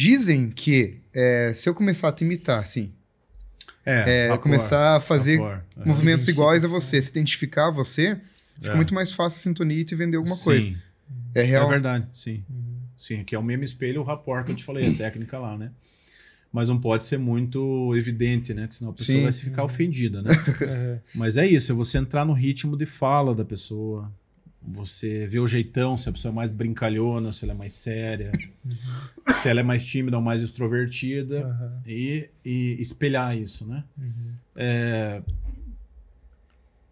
Dizem 0.00 0.50
que 0.50 1.00
é, 1.14 1.52
se 1.54 1.66
eu 1.70 1.74
começar 1.74 2.08
a 2.08 2.12
te 2.12 2.22
imitar, 2.22 2.58
assim, 2.62 2.92
é, 3.82 4.24
rapport, 4.28 4.42
começar 4.42 4.96
a 4.96 5.00
fazer. 5.00 5.40
É. 5.40 5.62
movimentos 5.86 6.28
iguais 6.28 6.64
a 6.66 6.68
você, 6.68 7.00
se 7.00 7.08
identificar 7.08 7.68
a 7.68 7.70
você, 7.70 8.14
fica 8.60 8.72
É. 8.74 8.76
muito 8.76 8.92
mais 8.92 9.12
fácil 9.12 9.38
a 9.38 9.42
sintonia 9.42 9.80
e 9.80 9.84
te 9.84 9.94
vender 9.94 10.18
alguma 10.18 10.36
Sim, 10.36 10.44
coisa. 10.44 10.68
É 11.34 11.40
É 11.40 11.42
real. 11.44 11.66
verdade, 11.68 12.06
sim. 12.12 12.44
Sim, 12.94 13.24
que 13.24 13.34
é 13.34 13.38
o 13.38 13.42
mesmo 13.42 13.64
espelho, 13.64 14.02
o 14.02 14.04
rapport 14.04 14.44
que 14.44 14.52
eu 14.52 14.56
te 14.56 14.64
falei, 14.64 14.86
a 14.86 14.92
técnica 14.94 15.38
lá, 15.38 15.56
né? 15.56 15.70
Mas 16.52 16.68
não 16.68 16.78
pode 16.78 17.02
ser 17.04 17.18
muito 17.18 17.94
evidente, 17.96 18.52
né? 18.52 18.66
Que 18.68 18.74
senão 18.76 18.90
a 18.90 18.94
pessoa 18.94 19.16
Sim. 19.16 19.22
vai 19.22 19.32
se 19.32 19.42
ficar 19.44 19.64
ofendida, 19.64 20.20
né? 20.20 20.30
Aham. 20.30 21.00
Mas 21.14 21.38
é 21.38 21.46
isso, 21.46 21.72
é 21.72 21.74
você 21.74 21.96
entrar 21.96 22.24
no 22.26 22.34
ritmo 22.34 22.76
de 22.76 22.84
fala 22.84 23.34
da 23.34 23.44
pessoa. 23.46 24.12
Você 24.68 25.26
vê 25.28 25.38
o 25.38 25.46
jeitão, 25.46 25.96
se 25.96 26.08
a 26.08 26.12
pessoa 26.12 26.32
é 26.32 26.34
mais 26.34 26.50
brincalhona, 26.50 27.32
se 27.32 27.44
ela 27.44 27.52
é 27.52 27.56
mais 27.56 27.72
séria, 27.72 28.32
se 29.28 29.48
ela 29.48 29.60
é 29.60 29.62
mais 29.62 29.86
tímida 29.86 30.16
ou 30.16 30.22
mais 30.22 30.42
extrovertida, 30.42 31.44
Aham. 31.46 31.82
e, 31.86 32.28
e 32.44 32.76
espelhar 32.80 33.36
isso, 33.36 33.66
né? 33.66 33.84
É, 34.56 35.20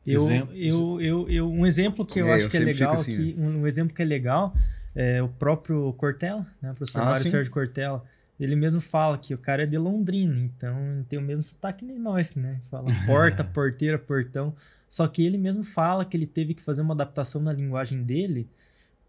Eu, 0.06 0.20
Exemplo- 0.20 0.54
eu, 0.54 1.00
eu, 1.00 1.28
eu- 1.30 1.50
um 1.50 1.64
exemplo 1.64 2.04
que 2.04 2.18
eu 2.20 2.28
É, 2.28 2.34
acho 2.34 2.44
eu 2.44 2.50
que 2.50 2.56
é 2.58 2.60
legal 2.60 2.94
assim, 2.94 3.12
aqui, 3.14 3.34
um, 3.38 3.60
um 3.62 3.66
exemplo 3.66 3.94
que 3.94 4.02
é 4.02 4.04
legal 4.04 4.54
é 4.94 5.22
o 5.22 5.28
próprio 5.28 5.92
Cortella, 5.94 6.46
né, 6.62 6.70
o 6.70 6.74
professor 6.74 7.00
Ah, 7.00 7.06
Mário 7.06 7.22
sim. 7.22 7.30
Sérgio 7.30 7.50
Cortella. 7.50 8.04
Ele 8.38 8.54
mesmo 8.54 8.80
fala 8.80 9.16
que 9.16 9.32
o 9.32 9.38
cara 9.38 9.62
é 9.62 9.66
de 9.66 9.78
Londrina, 9.78 10.38
então 10.38 10.76
tem 11.08 11.18
o 11.18 11.22
mesmo 11.22 11.42
sotaque 11.42 11.84
nem 11.84 11.98
nós, 11.98 12.34
né? 12.34 12.60
Fala 12.70 12.86
porta, 13.06 13.42
porteira, 13.42 13.98
portão. 13.98 14.54
Só 14.94 15.08
que 15.08 15.26
ele 15.26 15.36
mesmo 15.36 15.64
fala 15.64 16.04
que 16.04 16.16
ele 16.16 16.24
teve 16.24 16.54
que 16.54 16.62
fazer 16.62 16.80
uma 16.80 16.94
adaptação 16.94 17.42
na 17.42 17.52
linguagem 17.52 18.04
dele, 18.04 18.48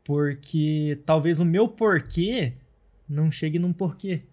porque 0.03 0.99
talvez 1.05 1.39
o 1.39 1.45
meu 1.45 1.67
porquê 1.67 2.53
não 3.07 3.29
chegue 3.29 3.59
num 3.59 3.71
porquê. 3.71 4.23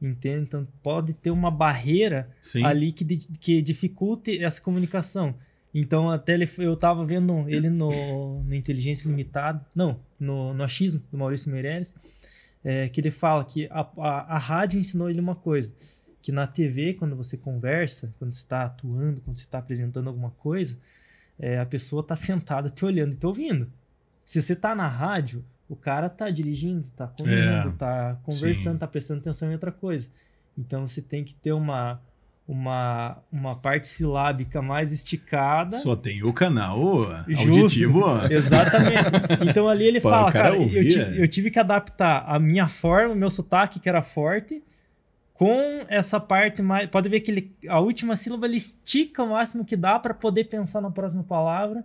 Entende? 0.00 0.42
Então 0.42 0.66
pode 0.82 1.14
ter 1.14 1.30
uma 1.30 1.52
barreira 1.52 2.28
sim. 2.40 2.64
ali 2.64 2.90
que, 2.90 3.04
que 3.38 3.62
dificulte 3.62 4.42
essa 4.42 4.60
comunicação. 4.60 5.36
Então, 5.72 6.10
até 6.10 6.34
ele, 6.34 6.50
eu 6.58 6.76
tava 6.76 7.04
vendo 7.04 7.48
ele 7.48 7.70
no, 7.70 8.42
no 8.42 8.52
Inteligência 8.52 9.08
Limitada, 9.08 9.64
não, 9.76 10.00
no, 10.18 10.52
no 10.52 10.64
Achismo, 10.64 11.00
do 11.12 11.16
Maurício 11.16 11.48
Meirelles, 11.52 11.94
é, 12.64 12.88
que 12.88 13.00
ele 13.00 13.12
fala 13.12 13.44
que 13.44 13.68
a, 13.70 13.88
a, 13.98 14.34
a 14.34 14.38
rádio 14.38 14.80
ensinou 14.80 15.08
ele 15.08 15.20
uma 15.20 15.36
coisa, 15.36 15.72
que 16.22 16.30
na 16.30 16.46
TV, 16.46 16.94
quando 16.94 17.16
você 17.16 17.36
conversa, 17.36 18.14
quando 18.18 18.30
você 18.30 18.38
está 18.38 18.62
atuando, 18.62 19.20
quando 19.20 19.36
você 19.36 19.42
está 19.42 19.58
apresentando 19.58 20.06
alguma 20.06 20.30
coisa, 20.30 20.78
é, 21.38 21.58
a 21.58 21.66
pessoa 21.66 22.00
está 22.00 22.14
sentada 22.14 22.70
te 22.70 22.84
olhando 22.84 23.12
e 23.12 23.18
te 23.18 23.26
ouvindo. 23.26 23.70
Se 24.24 24.40
você 24.40 24.52
está 24.52 24.74
na 24.74 24.86
rádio, 24.86 25.44
o 25.68 25.74
cara 25.74 26.08
tá 26.08 26.30
dirigindo, 26.30 26.86
tá 26.96 27.08
comendo, 27.18 27.70
É, 27.70 27.72
tá 27.72 28.16
conversando, 28.22 28.74
sim. 28.74 28.78
tá 28.78 28.86
prestando 28.86 29.20
atenção 29.20 29.50
em 29.50 29.54
outra 29.54 29.72
coisa. 29.72 30.08
Então 30.56 30.86
você 30.86 31.02
tem 31.02 31.24
que 31.24 31.34
ter 31.34 31.52
uma, 31.52 32.00
uma, 32.46 33.18
uma 33.32 33.56
parte 33.56 33.86
silábica 33.88 34.62
mais 34.62 34.92
esticada. 34.92 35.74
Só 35.74 35.96
tem 35.96 36.22
o 36.22 36.32
canal 36.32 36.78
Justo. 37.26 37.48
auditivo. 37.48 38.04
Exatamente. 38.30 39.48
Então 39.48 39.68
ali 39.68 39.84
ele 39.84 40.00
fala, 40.00 40.30
cara 40.30 40.50
cara, 40.50 40.56
eu, 40.56 41.02
é. 41.02 41.22
eu 41.22 41.26
tive 41.26 41.50
que 41.50 41.58
adaptar 41.58 42.24
a 42.26 42.38
minha 42.38 42.68
forma, 42.68 43.14
o 43.14 43.16
meu 43.16 43.30
sotaque, 43.30 43.80
que 43.80 43.88
era 43.88 44.02
forte, 44.02 44.62
com 45.34 45.84
essa 45.88 46.20
parte 46.20 46.62
mais. 46.62 46.88
Pode 46.88 47.08
ver 47.08 47.20
que 47.20 47.30
ele, 47.30 47.56
a 47.68 47.80
última 47.80 48.16
sílaba 48.16 48.46
ele 48.46 48.56
estica 48.56 49.22
o 49.22 49.30
máximo 49.30 49.64
que 49.64 49.76
dá 49.76 49.98
para 49.98 50.14
poder 50.14 50.44
pensar 50.44 50.80
na 50.80 50.90
próxima 50.90 51.24
palavra, 51.24 51.84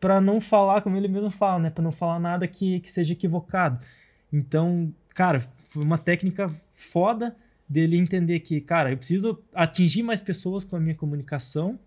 para 0.00 0.20
não 0.20 0.40
falar 0.40 0.82
como 0.82 0.96
ele 0.96 1.08
mesmo 1.08 1.30
fala, 1.30 1.58
né? 1.58 1.70
Para 1.70 1.84
não 1.84 1.92
falar 1.92 2.18
nada 2.18 2.46
que, 2.46 2.80
que 2.80 2.90
seja 2.90 3.12
equivocado. 3.12 3.84
Então, 4.32 4.92
cara, 5.10 5.40
foi 5.64 5.82
uma 5.82 5.98
técnica 5.98 6.50
foda 6.72 7.36
dele 7.68 7.96
entender 7.96 8.40
que, 8.40 8.60
cara, 8.60 8.90
eu 8.92 8.96
preciso 8.96 9.38
atingir 9.54 10.02
mais 10.02 10.22
pessoas 10.22 10.64
com 10.64 10.76
a 10.76 10.80
minha 10.80 10.94
comunicação. 10.94 11.78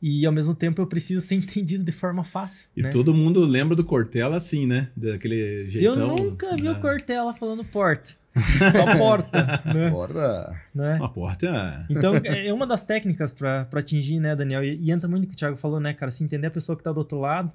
E 0.00 0.26
ao 0.26 0.32
mesmo 0.32 0.52
tempo 0.52 0.82
eu 0.82 0.86
preciso 0.86 1.20
ser 1.20 1.36
entendido 1.36 1.84
de 1.84 1.92
forma 1.92 2.24
fácil. 2.24 2.68
E 2.76 2.82
né? 2.82 2.90
todo 2.90 3.14
mundo 3.14 3.44
lembra 3.44 3.76
do 3.76 3.84
Cortella 3.84 4.36
assim, 4.36 4.66
né? 4.66 4.88
Daquele 4.96 5.64
Eu 5.64 5.70
jeitão. 5.70 6.16
nunca 6.16 6.56
vi 6.56 6.68
o? 6.68 6.80
Cortella 6.80 7.32
falando 7.32 7.64
porta. 7.64 8.21
Só 8.72 8.96
porta, 8.96 9.62
né? 9.74 9.90
Bora. 9.90 10.60
né? 10.74 10.96
Uma 10.96 11.08
porta. 11.12 11.86
Então, 11.90 12.12
é 12.24 12.52
uma 12.52 12.66
das 12.66 12.84
técnicas 12.84 13.32
para 13.32 13.66
atingir, 13.74 14.18
né, 14.20 14.34
Daniel? 14.34 14.64
E, 14.64 14.76
e 14.76 14.90
entra 14.90 15.08
muito 15.08 15.22
no 15.22 15.28
que 15.28 15.34
o 15.34 15.36
Thiago 15.36 15.56
falou, 15.56 15.78
né, 15.78 15.92
cara? 15.92 16.10
Se 16.10 16.24
entender 16.24 16.46
a 16.46 16.50
pessoa 16.50 16.76
que 16.76 16.82
tá 16.82 16.90
do 16.92 16.98
outro 16.98 17.18
lado 17.20 17.54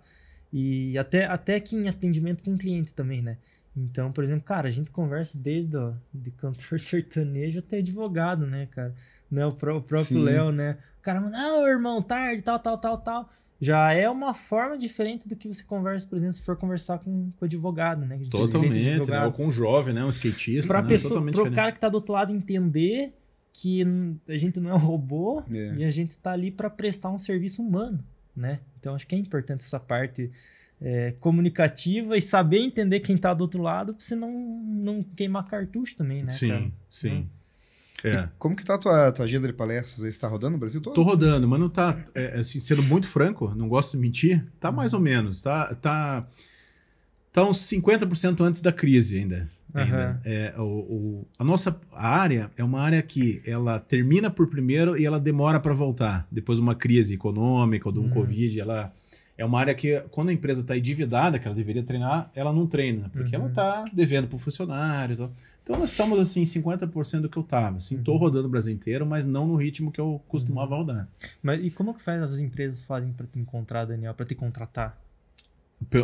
e 0.54 0.98
até, 0.98 1.26
até 1.26 1.56
aqui 1.56 1.76
em 1.76 1.88
atendimento 1.90 2.44
com 2.44 2.54
o 2.54 2.58
cliente 2.58 2.94
também, 2.94 3.22
né? 3.22 3.38
Então, 3.76 4.12
por 4.12 4.24
exemplo, 4.24 4.44
cara, 4.44 4.68
a 4.68 4.72
gente 4.72 4.90
conversa 4.92 5.38
desde 5.38 5.78
o 5.78 5.94
de 6.14 6.32
cantor 6.32 6.80
sertanejo 6.82 7.60
até 7.60 7.78
advogado, 7.78 8.46
né, 8.48 8.68
cara? 8.72 8.94
Né, 9.30 9.46
o, 9.46 9.52
pró- 9.52 9.78
o 9.78 9.82
próprio. 9.82 10.22
Léo, 10.24 10.52
né? 10.52 10.78
O 11.00 11.02
cara 11.02 11.20
manda, 11.22 11.38
ah, 11.38 11.68
irmão, 11.70 12.02
tarde, 12.02 12.42
tal, 12.44 12.60
tal, 12.60 12.78
tal, 12.78 12.98
tal. 13.00 13.30
Já 13.60 13.92
é 13.92 14.08
uma 14.10 14.34
forma 14.36 14.78
diferente 14.78 15.28
do 15.28 15.36
que 15.36 15.48
você 15.52 15.64
conversa, 15.64 16.08
por 16.08 16.16
exemplo, 16.18 16.34
se 16.34 16.44
for 16.44 16.56
conversar 16.56 17.00
com 17.00 17.32
com 17.38 17.44
o 17.44 17.46
advogado, 17.46 18.06
né? 18.06 18.20
Totalmente, 18.30 18.84
né? 18.84 18.96
advogado 18.96 19.26
Ou 19.26 19.32
com 19.32 19.48
um 19.48 19.52
jovem, 19.52 19.94
né? 19.96 20.04
Um 20.06 20.10
skatista. 20.10 20.72
pra 20.72 20.82
né? 20.84 20.88
pessoa, 20.88 21.10
Totalmente 21.10 21.34
pro 21.34 21.44
diferente. 21.44 21.56
cara 21.56 21.72
que 21.72 21.80
tá 21.80 21.90
do 21.90 21.96
outro 21.96 22.14
lado 22.14 22.32
entender 22.34 23.14
que 23.52 23.84
a 24.28 24.38
gente 24.38 24.60
não 24.60 24.70
é 24.70 24.74
um 24.76 24.78
robô 24.78 25.42
É. 25.52 25.76
e 25.78 25.84
a 25.84 25.90
gente 25.90 26.16
tá 26.18 26.32
ali 26.32 26.52
para 26.52 26.70
prestar 26.70 27.10
um 27.10 27.18
serviço 27.18 27.64
humano, 27.64 28.04
né? 28.36 28.60
Então 28.80 28.94
acho 28.94 29.08
que 29.08 29.16
é 29.16 29.18
importante 29.18 29.64
essa 29.66 29.80
parte 29.80 30.30
é, 30.80 31.16
comunicativa 31.20 32.16
e 32.16 32.22
saber 32.22 32.60
entender 32.60 33.00
quem 33.00 33.18
tá 33.18 33.34
do 33.34 33.42
outro 33.42 33.64
lado 33.64 33.94
pra 33.96 34.04
você 34.06 34.16
não, 34.16 34.32
não 34.32 35.02
queimar 35.16 35.48
cartucho 35.48 35.96
também, 35.96 36.22
né? 36.22 36.30
Sim, 36.30 36.50
cara? 36.50 36.72
sim. 36.90 37.28
É. 38.04 38.30
Como 38.38 38.56
que 38.56 38.64
tá 38.64 38.76
a 38.76 38.78
tua, 38.78 39.12
tua 39.12 39.26
agenda 39.26 39.48
de 39.48 39.54
palestras? 39.54 40.04
aí? 40.04 40.12
Você 40.14 40.20
tá 40.20 40.28
rodando 40.28 40.52
no 40.54 40.58
Brasil 40.60 40.80
todo? 40.82 40.94
Tô 40.94 41.02
rodando, 41.04 41.48
mas 41.48 41.60
não 41.60 41.70
tá. 41.70 41.98
é, 42.14 42.40
assim, 42.40 42.60
sendo 42.60 42.84
muito 42.84 43.08
franco, 43.08 43.52
não 43.56 43.68
gosto 43.68 43.94
de 43.94 43.98
mentir, 43.98 44.46
tá 44.60 44.72
mais 44.72 44.94
ou 44.94 45.00
menos. 45.00 45.42
Tá, 45.42 45.74
tá, 45.76 46.28
tá 47.32 47.44
uns 47.44 47.58
50% 47.58 48.42
antes 48.42 48.62
da 48.62 48.72
crise 48.72 49.18
ainda. 49.20 49.50
ainda. 49.74 49.96
Aham. 49.96 50.22
É, 50.26 50.54
o, 50.58 50.62
o- 50.64 51.28
a 51.40 51.44
nossa 51.44 51.80
área 51.94 52.50
é 52.58 52.64
uma 52.64 52.82
área 52.82 53.02
que 53.02 53.42
ela 53.46 53.80
termina 53.80 54.30
por 54.30 54.48
primeiro 54.48 54.98
e 54.98 55.06
ela 55.06 55.20
demora 55.20 55.60
para 55.60 55.74
voltar. 55.74 56.28
Depois 56.32 56.58
de 56.60 56.64
uma 56.64 56.76
crise 56.76 57.16
econômica 57.16 57.88
ou 57.90 57.94
de 57.94 58.00
um 58.00 58.08
Covid, 58.10 58.60
ela 58.60 58.94
é 59.38 59.46
uma 59.46 59.60
área 59.60 59.76
que, 59.76 60.00
quando 60.10 60.30
a 60.30 60.34
empresa 60.34 60.62
está 60.62 60.76
endividada, 60.76 61.38
que 61.38 61.48
ela 61.48 61.56
deveria 61.56 61.84
treinar, 61.84 62.32
ela 62.34 62.52
não 62.52 62.66
treina, 62.66 63.10
porque 63.10 63.36
ela 63.36 63.48
está 63.48 63.86
devendo 63.94 64.28
para 64.28 64.36
o 64.36 64.40
funcionário. 64.40 65.16
tal. 65.16 65.32
Então 65.64 65.78
nós 65.78 65.92
estamos 65.92 66.20
assim, 66.20 66.44
50% 66.44 67.22
do 67.22 67.30
que 67.30 67.38
eu 67.38 67.44
estava. 67.44 67.78
Assim, 67.78 68.02
tô 68.02 68.18
rodando 68.18 68.48
o 68.48 68.50
Brasil 68.50 68.74
inteiro, 68.74 69.06
mas 69.06 69.26
não 69.26 69.46
no 69.48 69.56
ritmo 69.56 69.92
que 69.92 70.02
eu 70.02 70.20
costumava 70.28 70.76
rodar. 70.76 71.08
Mas 71.44 71.64
e 71.64 71.70
como 71.70 71.94
que 71.94 72.02
faz 72.02 72.22
as 72.22 72.40
empresas 72.40 72.82
fazem 72.82 73.14
para 73.14 73.28
te 73.28 73.38
encontrar, 73.38 73.86
Daniel, 73.86 74.16
para 74.16 74.26
te 74.26 74.34
contratar? 74.34 75.00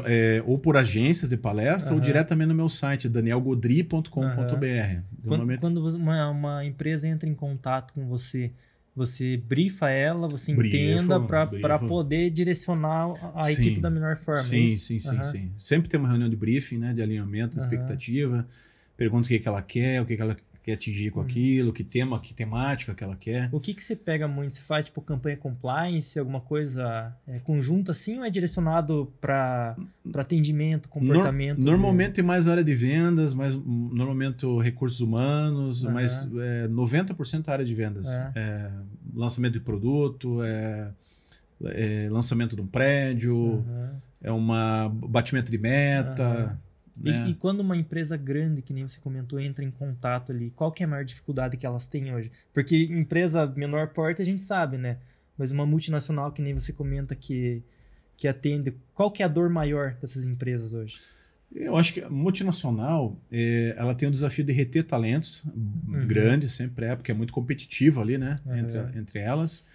É, 0.06 0.44
ou 0.46 0.60
por 0.60 0.78
agências 0.78 1.32
de 1.32 1.38
palestra 1.38 1.94
ou 1.94 1.98
Aham. 1.98 2.06
diretamente 2.06 2.50
no 2.50 2.54
meu 2.54 2.70
site, 2.70 3.10
danielgodri.com.br. 3.10 4.12
Quando, 4.12 5.04
Normalmente 5.24 5.60
quando 5.60 5.84
uma, 5.96 6.30
uma 6.30 6.64
empresa 6.64 7.08
entra 7.08 7.28
em 7.28 7.34
contato 7.34 7.94
com 7.94 8.08
você, 8.08 8.52
você 8.96 9.38
brifa 9.38 9.90
ela, 9.90 10.28
você 10.28 10.54
Brifo, 10.54 10.76
entenda 10.76 11.20
para 11.20 11.80
poder 11.80 12.30
direcionar 12.30 13.08
a 13.36 13.44
Sim. 13.46 13.62
equipe 13.62 13.82
da 13.82 13.90
melhor 13.90 14.18
forma. 14.18 14.42
é 14.42 14.44
Sim, 14.44 14.66
isso? 14.68 14.86
sim, 14.88 15.00
sim, 15.00 15.16
Aham. 15.16 15.24
sim. 15.24 15.52
Sempre 15.58 15.90
tem 15.90 16.00
uma 16.00 16.10
reunião 16.10 16.30
de 16.30 16.36
briefing, 16.36 16.78
né? 16.78 16.94
De 16.94 17.02
alinhamento, 17.02 17.56
de 17.56 17.60
Aham. 17.60 17.66
expectativa. 17.66 18.48
Pergunta 18.96 19.26
o 19.26 19.28
que, 19.28 19.40
que 19.40 19.48
ela 19.48 19.62
quer, 19.62 20.02
o 20.02 20.06
que, 20.06 20.16
que 20.16 20.22
ela 20.22 20.36
quer 20.64 20.74
atingir 20.74 21.08
Uhum. 21.10 21.14
com 21.16 21.22
aquilo, 21.22 21.74
que 21.74 21.84
tema, 21.84 22.20
que 22.20 22.34
temática 22.34 22.96
que 22.96 23.04
ela 23.04 23.16
quer. 23.16 23.50
O 23.52 23.60
que, 23.60 23.74
que 23.74 23.84
você 23.84 23.96
pega 23.96 24.28
muito? 24.28 24.54
Você 24.54 24.64
faz 24.64 24.86
tipo 24.86 25.02
campanha 25.02 25.36
compliance, 25.38 26.18
alguma 26.18 26.40
coisa 26.40 27.14
é, 27.28 27.40
conjunta 27.40 27.92
assim 27.92 28.18
ou 28.18 28.24
é 28.26 28.30
direcionado 28.30 29.12
para 29.20 29.76
atendimento, 30.16 30.88
comportamento? 30.90 31.58
Nor- 31.60 31.74
normalmente 31.78 32.14
tem 32.14 32.24
mais 32.24 32.48
área 32.48 32.64
de 32.64 32.74
vendas, 32.74 33.34
mais 33.34 33.54
normalmente 33.54 34.46
recursos 34.62 35.02
humanos, 35.02 35.84
Aham. 35.84 35.94
mas 35.94 36.28
é, 36.38 36.68
90% 36.70 37.50
área 37.50 37.66
de 37.66 37.76
vendas. 37.76 38.14
É. 38.14 38.32
É, 38.36 38.72
lançamento 39.14 39.54
de 39.54 39.60
produto, 39.60 40.42
é, 40.44 40.90
é 41.66 42.08
lançamento 42.10 42.56
de 42.56 42.62
um 42.62 42.68
prédio, 42.68 43.64
é 44.22 44.32
uma 44.32 44.90
batimento 44.90 45.52
de 45.52 45.58
meta. 45.58 46.58
Aham. 46.98 47.08
E- 47.08 47.12
né? 47.12 47.28
E, 47.30 47.34
quando 47.36 47.60
uma 47.62 47.76
empresa 47.78 48.16
grande, 48.18 48.62
que 48.62 48.74
nem 48.74 48.88
você 48.88 49.00
comentou, 49.00 49.40
entra 49.40 49.64
em 49.64 49.72
contato 49.72 50.32
ali, 50.32 50.52
qual 50.56 50.72
que 50.72 50.84
é 50.84 50.86
a 50.86 50.90
maior 50.90 51.04
dificuldade 51.06 51.58
que 51.58 51.66
elas 51.66 51.88
têm 51.88 52.14
hoje? 52.14 52.32
Porque 52.54 52.76
empresa 52.86 53.46
menor 53.48 53.88
porte 53.90 54.22
a 54.22 54.26
gente 54.26 54.44
sabe, 54.44 54.78
né? 54.78 54.98
Mas 55.38 55.52
uma 55.52 55.66
multinacional 55.66 56.32
que 56.32 56.42
nem 56.42 56.54
você 56.54 56.72
comenta 56.72 57.16
que, 57.16 57.64
que 58.16 58.28
atende, 58.28 58.74
qual 58.94 59.10
que 59.12 59.24
é 59.24 59.26
a 59.26 59.30
dor 59.30 59.50
maior 59.50 59.96
dessas 60.00 60.24
empresas 60.26 60.74
hoje? 60.74 61.00
Eu 61.56 61.76
acho 61.76 61.94
que 61.94 62.02
a 62.02 62.10
multinacional, 62.10 63.16
é, 63.32 63.76
ela 63.78 63.94
tem 63.94 64.08
o 64.08 64.12
desafio 64.12 64.44
de 64.44 64.52
reter 64.52 64.84
talentos 64.84 65.44
grande, 66.08 66.50
sempre 66.50 66.86
é, 66.86 66.96
porque 66.96 67.12
é 67.12 67.14
muito 67.14 67.32
competitivo 67.34 68.02
ali, 68.02 68.18
né, 68.18 68.40
Uhum. 68.46 68.58
entre, 68.58 68.80
entre 69.00 69.20
elas. 69.20 69.68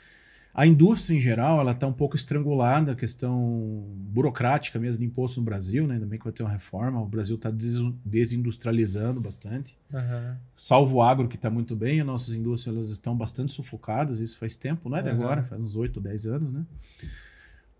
A 0.58 0.66
indústria 0.66 1.16
em 1.16 1.20
geral, 1.20 1.60
ela 1.60 1.70
está 1.70 1.86
um 1.86 1.92
pouco 1.92 2.16
estrangulada, 2.16 2.90
a 2.90 2.94
questão 2.96 3.84
burocrática 3.96 4.76
mesmo 4.76 4.98
de 4.98 5.06
imposto 5.06 5.38
no 5.38 5.44
Brasil, 5.44 5.86
né, 5.86 5.94
ainda 5.94 6.04
bem 6.04 6.18
que 6.18 6.24
vai 6.24 6.32
ter 6.32 6.42
uma 6.42 6.50
reforma, 6.50 7.00
o 7.00 7.06
Brasil 7.06 7.36
está 7.36 7.48
desindustrializando 8.04 9.20
bastante. 9.20 9.72
Aham. 9.94 10.36
Salvo 10.56 10.96
o 10.96 11.02
agro, 11.02 11.28
que 11.28 11.36
está 11.36 11.48
muito 11.48 11.76
bem, 11.76 12.00
as 12.00 12.06
nossas 12.08 12.34
indústrias 12.34 12.74
elas 12.74 12.90
estão 12.90 13.16
bastante 13.16 13.52
sufocadas, 13.52 14.18
isso 14.18 14.36
faz 14.36 14.56
tempo, 14.56 14.88
não 14.88 14.96
é 14.96 15.02
de 15.02 15.10
Aham. 15.10 15.20
agora, 15.20 15.42
faz 15.44 15.62
uns 15.62 15.76
8, 15.76 16.00
10 16.00 16.26
anos, 16.26 16.52
né? 16.52 16.66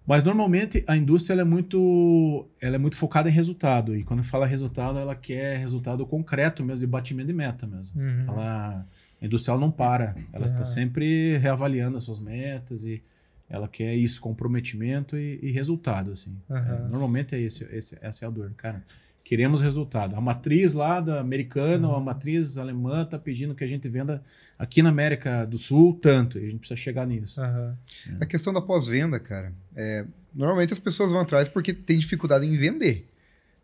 Mas 0.07 0.23
normalmente 0.23 0.85
a 0.87 0.97
indústria 0.97 1.41
é 1.41 1.45
muito 1.45 2.49
ela 2.61 2.77
é 2.77 2.79
muito 2.79 2.95
focada 2.95 3.29
em 3.29 3.33
resultado 3.33 3.97
e 3.97 4.05
quando 4.05 4.23
fala 4.23 4.47
resultado 4.47 5.01
ela 5.01 5.17
quer 5.17 5.59
resultado 5.59 6.07
concreto 6.07 6.65
mesmo 6.65 6.87
de 6.87 6.87
batimento 6.87 7.27
de 7.27 7.35
meta 7.35 7.67
mesmo. 7.67 8.01
Uhum. 8.01 8.25
Ela 8.29 8.87
a 9.21 9.51
ela 9.51 9.61
não 9.61 9.71
para, 9.71 10.15
ela 10.33 10.47
está 10.47 10.59
Aham. 10.59 10.65
sempre 10.65 11.37
reavaliando 11.39 11.97
as 11.97 12.05
suas 12.05 12.21
metas 12.21 12.85
e 12.85 13.03
ela 13.49 13.67
quer 13.67 13.95
isso 13.95 14.21
comprometimento 14.21 15.17
e, 15.17 15.39
e 15.43 15.51
resultado 15.51 16.13
assim. 16.13 16.37
Aham. 16.51 16.85
É, 16.87 16.89
normalmente 16.89 17.35
é 17.35 17.41
esse, 17.41 17.65
esse 17.75 17.99
essa 18.01 18.25
é 18.25 18.29
a 18.29 18.31
dor, 18.31 18.53
cara. 18.57 18.83
Queremos 19.25 19.61
resultado. 19.61 20.17
A 20.17 20.21
matriz 20.23 20.73
lá 20.73 21.01
da 21.01 21.21
americana 21.21 21.87
ou 21.87 21.95
a 21.95 22.01
matriz 22.01 22.57
alemã 22.57 23.03
está 23.03 23.19
pedindo 23.19 23.55
que 23.55 23.63
a 23.63 23.67
gente 23.67 23.87
venda 23.87 24.23
aqui 24.59 24.81
na 24.81 24.89
América 24.89 25.45
do 25.45 25.59
Sul 25.59 25.99
tanto. 26.01 26.39
E 26.39 26.45
a 26.45 26.47
gente 26.47 26.61
precisa 26.61 26.81
chegar 26.81 27.07
nisso. 27.07 27.39
Aham. 27.39 27.77
A 28.21 28.25
questão 28.25 28.55
da 28.55 28.63
pós-venda, 28.63 29.21
cara, 29.21 29.53
é, 29.77 30.07
normalmente 30.35 30.73
as 30.73 30.79
pessoas 30.79 31.11
vão 31.11 31.21
atrás 31.21 31.47
porque 31.47 31.75
tem 31.75 31.99
dificuldade 31.99 32.47
em 32.47 32.57
vender, 32.57 33.07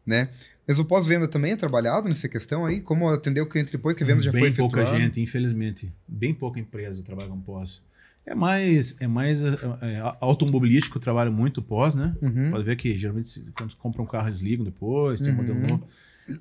né? 0.07 0.29
Mas 0.67 0.79
o 0.79 0.85
pós-venda 0.85 1.29
também 1.29 1.53
é 1.53 1.57
trabalhado 1.57 2.09
nessa 2.09 2.29
questão 2.29 2.65
aí? 2.65 2.81
Como 2.81 3.09
atender 3.09 3.41
o 3.43 3.47
cliente 3.47 3.71
depois 3.73 3.95
que 3.95 4.03
a 4.03 4.07
venda 4.07 4.23
já 4.23 4.33
Bem 4.33 4.41
foi 4.41 4.53
pouca 4.53 4.81
efetuada? 4.81 5.05
gente, 5.05 5.21
infelizmente. 5.21 5.93
Bem 6.09 6.33
pouca 6.33 6.59
empresa 6.59 7.03
trabalha 7.03 7.29
com 7.29 7.39
pós. 7.41 7.83
É 8.27 8.35
mais, 8.35 8.97
é 9.01 9.07
mais 9.07 9.45
é, 9.45 9.49
é, 9.83 10.15
automobilístico 10.19 10.99
trabalha 10.99 11.31
muito 11.31 11.61
pós, 11.61 11.95
né? 11.95 12.15
Uhum. 12.23 12.51
Pode 12.51 12.65
ver 12.65 12.77
que 12.77 12.97
geralmente 12.97 13.45
quando 13.55 13.77
compra 13.77 14.01
um 14.01 14.07
carro 14.07 14.27
eles 14.29 14.41
ligam 14.41 14.65
depois, 14.65 15.21
tem 15.21 15.31
um 15.33 15.37
modelo 15.37 15.61
novo. 15.61 15.85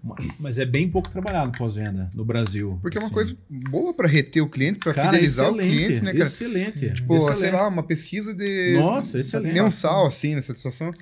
Ma- 0.01 0.15
Mas 0.39 0.57
é 0.59 0.65
bem 0.65 0.87
pouco 0.89 1.09
trabalhado 1.09 1.51
pós-venda 1.57 2.09
no 2.13 2.23
Brasil. 2.23 2.79
Porque 2.81 2.97
é 2.97 3.01
uma 3.01 3.07
assim. 3.07 3.13
coisa 3.13 3.35
boa 3.49 3.93
para 3.93 4.07
reter 4.07 4.39
o 4.41 4.47
cliente, 4.47 4.79
para 4.79 4.93
fidelizar 4.93 5.51
o 5.51 5.57
cliente, 5.57 5.99
né, 6.01 6.13
cara? 6.13 6.23
Excelente. 6.23 6.89
Tipo, 6.93 7.17
excelente. 7.17 7.39
sei 7.39 7.51
lá, 7.51 7.67
uma 7.67 7.83
pesquisa 7.83 8.33
de. 8.33 8.75
Nossa, 8.77 9.19
excelente. 9.19 9.53
Mensal, 9.53 10.07
assim, 10.07 10.35
nessa 10.35 10.55
situação. 10.55 10.93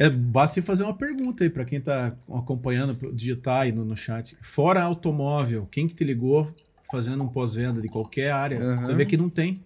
É, 0.00 0.08
basta 0.08 0.54
você 0.54 0.62
fazer 0.62 0.82
uma 0.84 0.94
pergunta 0.94 1.44
aí 1.44 1.50
para 1.50 1.62
quem 1.64 1.78
está 1.78 2.16
acompanhando, 2.32 3.12
digitar 3.12 3.62
aí 3.62 3.72
no, 3.72 3.84
no 3.84 3.94
chat. 3.94 4.34
Fora 4.40 4.82
automóvel, 4.82 5.68
quem 5.70 5.86
que 5.86 5.94
te 5.94 6.04
ligou 6.04 6.52
fazendo 6.90 7.22
um 7.22 7.28
pós-venda 7.28 7.82
de 7.82 7.88
qualquer 7.88 8.30
área? 8.32 8.58
Aham. 8.58 8.82
Você 8.82 8.94
vê 8.94 9.04
que 9.04 9.16
não 9.18 9.28
tem. 9.28 9.62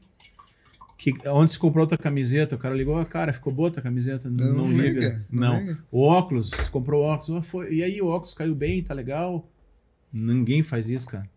Que, 0.98 1.12
onde 1.28 1.52
se 1.52 1.58
comprou 1.58 1.82
outra 1.82 1.96
camiseta, 1.96 2.56
o 2.56 2.58
cara 2.58 2.74
ligou, 2.74 2.98
ah, 2.98 3.04
cara, 3.06 3.32
ficou 3.32 3.52
boa 3.52 3.68
a 3.76 3.80
camiseta? 3.80 4.28
Não, 4.28 4.54
Não 4.54 4.66
liga. 4.72 5.00
liga, 5.00 5.26
Não. 5.30 5.52
não 5.54 5.60
liga. 5.60 5.78
O 5.92 6.02
óculos, 6.02 6.50
você 6.50 6.68
comprou 6.70 7.02
o 7.02 7.06
óculos, 7.06 7.30
ah, 7.38 7.42
foi, 7.42 7.72
e 7.74 7.82
aí 7.84 8.00
o 8.02 8.06
óculos 8.06 8.34
caiu 8.34 8.54
bem, 8.56 8.82
tá 8.82 8.92
legal? 8.92 9.48
Ninguém 10.12 10.62
faz 10.64 10.88
isso, 10.88 11.06
cara. 11.06 11.28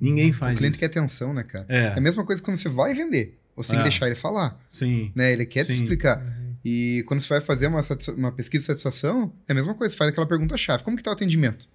Ninguém 0.00 0.32
faz 0.32 0.54
O 0.54 0.58
cliente 0.58 0.74
isso. 0.74 0.80
quer 0.80 0.86
atenção, 0.98 1.32
né, 1.32 1.44
cara? 1.44 1.64
É. 1.68 1.88
a 1.96 2.00
mesma 2.00 2.24
coisa 2.26 2.42
quando 2.42 2.56
você 2.58 2.68
vai 2.68 2.92
vender. 2.92 3.38
Você 3.56 3.70
tem 3.70 3.78
É. 3.80 3.82
que 3.84 3.88
deixar 3.88 4.06
ele 4.06 4.16
falar. 4.16 4.60
Sim. 4.68 5.12
né? 5.14 5.32
Ele 5.32 5.46
quer 5.46 5.64
te 5.64 5.72
Sim. 5.74 5.82
explicar. 5.82 6.20
E 6.64 7.04
quando 7.06 7.20
você 7.20 7.28
vai 7.28 7.40
fazer 7.40 7.66
uma, 7.66 7.80
uma 8.16 8.32
pesquisa 8.32 8.62
de 8.62 8.66
satisfação, 8.66 9.32
é 9.46 9.52
a 9.52 9.54
mesma 9.54 9.74
coisa, 9.74 9.92
você 9.92 9.98
faz 9.98 10.10
aquela 10.10 10.26
pergunta-chave. 10.26 10.82
Como 10.82 10.96
que 10.96 11.02
tá 11.02 11.10
o 11.10 11.14
atendimento? 11.14 11.68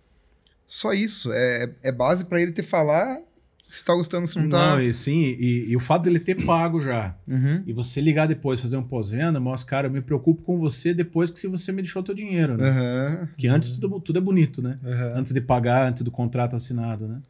Só 0.65 0.93
isso. 0.93 1.31
É, 1.31 1.69
é 1.83 1.91
base 1.91 2.25
para 2.25 2.41
ele 2.41 2.51
te 2.51 2.63
falar 2.63 3.19
se 3.67 3.85
tá 3.85 3.93
gostando, 3.93 4.25
se 4.25 4.35
não, 4.39 4.49
tá. 4.49 4.71
Não, 4.77 4.81
e 4.81 4.91
sim, 4.91 5.21
e, 5.21 5.65
e 5.69 5.75
o 5.75 5.79
fato 5.79 6.01
dele 6.05 6.19
ter 6.19 6.43
pago 6.43 6.81
já, 6.81 7.15
Uhum. 7.27 7.61
e 7.67 7.71
você 7.71 8.01
ligar 8.01 8.27
depois, 8.27 8.59
fazer 8.59 8.77
um 8.77 8.83
pós-venda, 8.83 9.39
mostra, 9.39 9.69
cara, 9.69 9.87
eu 9.87 9.91
me 9.91 10.01
preocupo 10.01 10.41
com 10.41 10.57
você 10.57 10.91
depois 10.91 11.29
que 11.29 11.39
se 11.39 11.45
você 11.47 11.71
me 11.71 11.83
deixou 11.83 12.01
teu 12.01 12.15
dinheiro, 12.15 12.57
né? 12.57 12.67
Aham. 12.67 13.29
Que 13.37 13.47
antes 13.47 13.69
tudo, 13.77 13.99
tudo 13.99 14.17
é 14.17 14.21
bonito, 14.21 14.59
né? 14.59 14.79
Aham. 14.83 15.13
Antes 15.17 15.31
de 15.33 15.39
pagar, 15.39 15.87
antes 15.87 16.01
do 16.01 16.09
contrato 16.09 16.55
assinado, 16.55 17.07
né? 17.07 17.21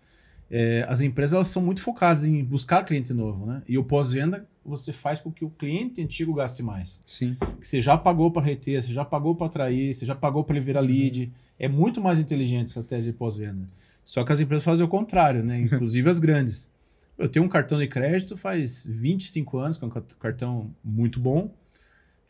É, 0.52 0.84
as 0.88 1.02
empresas 1.02 1.34
elas 1.34 1.47
são 1.47 1.62
muito 1.62 1.82
focadas 1.82 2.26
em 2.26 2.43
buscar 2.43 2.84
cliente 2.84 3.14
novo, 3.14 3.45
né? 3.45 3.62
E 3.68 3.78
o 3.78 3.84
pós-venda 3.84 4.47
você 4.66 4.93
faz 4.93 5.20
com 5.20 5.32
que 5.32 5.43
o 5.43 5.50
cliente 5.50 6.02
antigo 6.02 6.34
gaste 6.34 6.62
mais. 6.62 7.02
Sim. 7.06 7.36
Que 7.60 7.68
você 7.68 7.82
já 7.82 7.97
pagou 7.97 8.32
para 8.32 8.41
reter, 8.41 8.82
você 8.82 8.93
já 8.93 9.04
pagou 9.04 9.36
para 9.36 9.47
atrair, 9.47 9.93
você 9.93 10.06
já 10.06 10.16
pagou 10.16 10.43
para 10.43 10.56
ele 10.56 10.66
virar 10.66 10.82
lead. 10.82 11.32
É 11.58 11.68
muito 11.68 12.02
mais 12.02 12.20
inteligente 12.20 12.62
a 12.62 12.68
estratégia 12.68 13.12
de 13.12 13.18
pós-venda. 13.18 13.68
Só 14.06 14.24
que 14.24 14.32
as 14.32 14.39
empresas 14.39 14.64
fazem 14.64 14.86
o 14.86 14.89
contrário, 14.89 15.43
né? 15.43 15.60
Inclusive 15.62 16.10
as 16.10 16.20
grandes. 16.20 16.72
Eu 17.18 17.28
tenho 17.28 17.45
um 17.45 17.50
cartão 17.50 17.78
de 17.80 17.88
crédito 17.88 18.38
faz 18.38 18.86
25 18.88 19.58
anos, 19.58 19.78
que 19.78 19.84
é 19.84 19.88
um 19.88 19.91
cartão 20.20 20.74
muito 20.84 21.20
bom. 21.20 21.52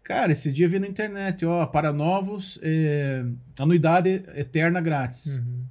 Cara, 0.04 0.32
esses 0.32 0.52
dias 0.54 0.68
eu 0.68 0.72
vi 0.72 0.80
na 0.80 0.88
internet, 0.88 1.46
ó, 1.46 1.68
para 1.68 1.94
novos, 1.94 2.60
é, 2.64 3.24
anuidade 3.60 4.24
eterna 4.36 4.82
grátis. 4.82 5.38
Uhum. 5.38 5.64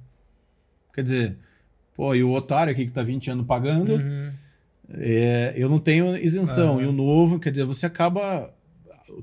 Quer 0.93 1.03
dizer, 1.03 1.37
pô, 1.99 2.15
e 2.15 2.23
o 2.23 2.31
otário 2.31 2.71
aqui 2.71 2.85
que 2.85 2.91
tá 2.91 3.03
20 3.03 3.29
anos 3.31 3.45
pagando, 3.45 3.95
Uhum. 3.95 4.31
é, 4.89 5.53
eu 5.57 5.67
não 5.67 5.79
tenho 5.79 6.15
isenção. 6.15 6.75
Aham. 6.75 6.83
E 6.83 6.85
o 6.85 6.93
novo, 6.93 7.37
quer 7.41 7.51
dizer, 7.51 7.65
você 7.65 7.85
acaba. 7.85 8.53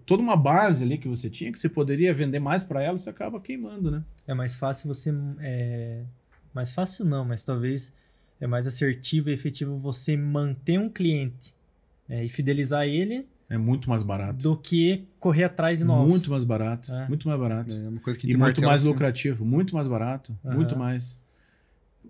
Toda 0.04 0.22
uma 0.22 0.36
base 0.36 0.84
ali 0.84 0.98
que 0.98 1.08
você 1.08 1.30
tinha, 1.30 1.50
que 1.50 1.58
você 1.58 1.70
poderia 1.70 2.12
vender 2.12 2.38
mais 2.38 2.64
para 2.64 2.82
ela, 2.82 2.98
você 2.98 3.08
acaba 3.08 3.40
queimando, 3.40 3.90
né? 3.90 4.02
É 4.26 4.34
mais 4.34 4.58
fácil 4.58 4.88
você. 4.88 5.10
É... 5.40 6.02
Mais 6.52 6.74
fácil 6.74 7.06
não, 7.06 7.24
mas 7.24 7.42
talvez 7.44 7.94
é 8.38 8.46
mais 8.46 8.66
assertivo 8.66 9.30
e 9.30 9.32
efetivo 9.32 9.78
você 9.78 10.14
manter 10.18 10.78
um 10.78 10.90
cliente 10.90 11.54
né, 12.06 12.24
e 12.24 12.28
fidelizar 12.28 12.84
ele 12.86 13.26
É 13.48 13.56
muito 13.56 13.88
mais 13.88 14.02
barato. 14.02 14.36
do 14.42 14.54
que 14.54 15.06
correr 15.18 15.44
atrás 15.44 15.78
de 15.78 15.84
novos. 15.86 16.10
Muito 16.10 16.30
mais 16.30 16.44
barato. 16.44 16.92
É. 16.92 17.08
Muito 17.08 17.26
mais 17.26 17.40
barato. 17.40 17.74
É 17.74 17.88
uma 17.88 18.00
coisa 18.00 18.18
que 18.18 18.30
E 18.30 18.36
muito 18.36 18.60
mais 18.60 18.82
assim. 18.82 18.90
lucrativo. 18.90 19.44
Muito 19.46 19.74
mais 19.74 19.88
barato. 19.88 20.36
Aham. 20.44 20.54
Muito 20.56 20.76
mais. 20.78 21.18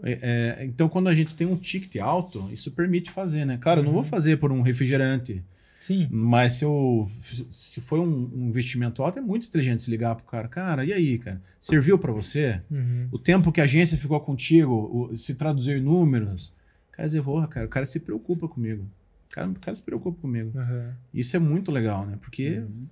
É, 0.02 0.56
é, 0.60 0.64
então, 0.66 0.88
quando 0.88 1.08
a 1.08 1.14
gente 1.14 1.34
tem 1.34 1.46
um 1.46 1.56
ticket 1.56 1.96
alto, 2.00 2.48
isso 2.52 2.70
permite 2.72 3.10
fazer, 3.10 3.44
né? 3.44 3.56
Claro, 3.56 3.80
eu 3.80 3.84
não 3.84 3.92
vou 3.92 4.02
Uhum. 4.02 4.08
fazer 4.08 4.38
por 4.38 4.52
um 4.52 4.60
refrigerante. 4.62 5.42
Sim. 5.80 6.08
Mas 6.10 6.54
se, 6.54 6.64
eu, 6.64 7.08
se 7.50 7.80
foi 7.80 8.00
um, 8.00 8.30
um 8.34 8.48
investimento 8.48 9.02
alto, 9.02 9.18
é 9.18 9.22
muito 9.22 9.46
inteligente 9.46 9.82
se 9.82 9.90
ligar 9.90 10.14
pro 10.16 10.24
cara. 10.24 10.48
Cara, 10.48 10.84
e 10.84 10.92
aí, 10.92 11.18
cara? 11.18 11.40
Serviu 11.60 11.98
para 11.98 12.12
você? 12.12 12.60
Uhum. 12.70 13.08
O 13.12 13.18
tempo 13.18 13.52
que 13.52 13.60
a 13.60 13.64
agência 13.64 13.96
ficou 13.96 14.18
contigo, 14.20 14.72
o- 15.12 15.16
se 15.16 15.34
traduziu 15.34 15.76
em 15.76 15.82
números. 15.82 16.54
Cara 16.90 17.06
dizer, 17.08 17.22
porra, 17.22 17.46
cara, 17.46 17.66
o 17.66 17.68
cara 17.68 17.86
se 17.86 18.00
preocupa 18.00 18.48
comigo. 18.48 18.82
O 19.30 19.34
cara, 19.34 19.48
o 19.50 19.60
cara 19.60 19.74
se 19.74 19.82
preocupa 19.82 20.20
comigo. 20.20 20.50
Uhum. 20.58 20.92
Isso 21.14 21.36
é 21.36 21.38
muito 21.38 21.70
legal, 21.70 22.04
né? 22.06 22.16
Porque 22.20 22.58
Uhum. 22.60 22.86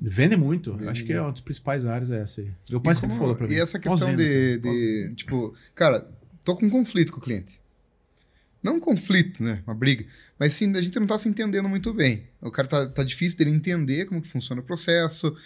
vende 0.00 0.36
muito. 0.36 0.78
Acho 0.88 1.04
que 1.04 1.12
é 1.12 1.20
uma 1.20 1.30
das 1.32 1.40
principais 1.40 1.84
áreas 1.84 2.10
é 2.10 2.20
essa 2.20 2.40
aí. 2.40 2.50
Meu 2.70 2.80
pai 2.80 2.92
E 2.92 2.96
sempre 2.96 3.16
falou 3.16 3.34
pra 3.34 3.46
mim. 3.46 3.54
E 3.54 3.60
essa 3.60 3.78
questão 3.78 4.14
de, 4.14 4.58
de, 4.58 5.12
tipo, 5.16 5.54
cara, 5.74 6.08
tô 6.46 6.56
com 6.56 6.64
um 6.64 6.70
conflito 6.70 7.12
com 7.12 7.18
o 7.18 7.22
cliente. 7.22 7.60
Não 8.62 8.76
um 8.76 8.80
conflito, 8.80 9.42
né? 9.42 9.62
Uma 9.66 9.74
briga. 9.74 10.06
Mas 10.38 10.54
sim, 10.54 10.74
a 10.76 10.80
gente 10.80 10.98
não 10.98 11.06
tá 11.06 11.18
se 11.18 11.28
entendendo 11.28 11.68
muito 11.68 11.92
bem. 11.92 12.22
O 12.40 12.50
cara 12.50 12.66
tá, 12.66 12.86
tá 12.86 13.04
difícil 13.04 13.36
dele 13.36 13.50
entender 13.50 14.06
como 14.06 14.22
que 14.22 14.28
funciona 14.28 14.60
o 14.60 14.64
processo. 14.64 15.36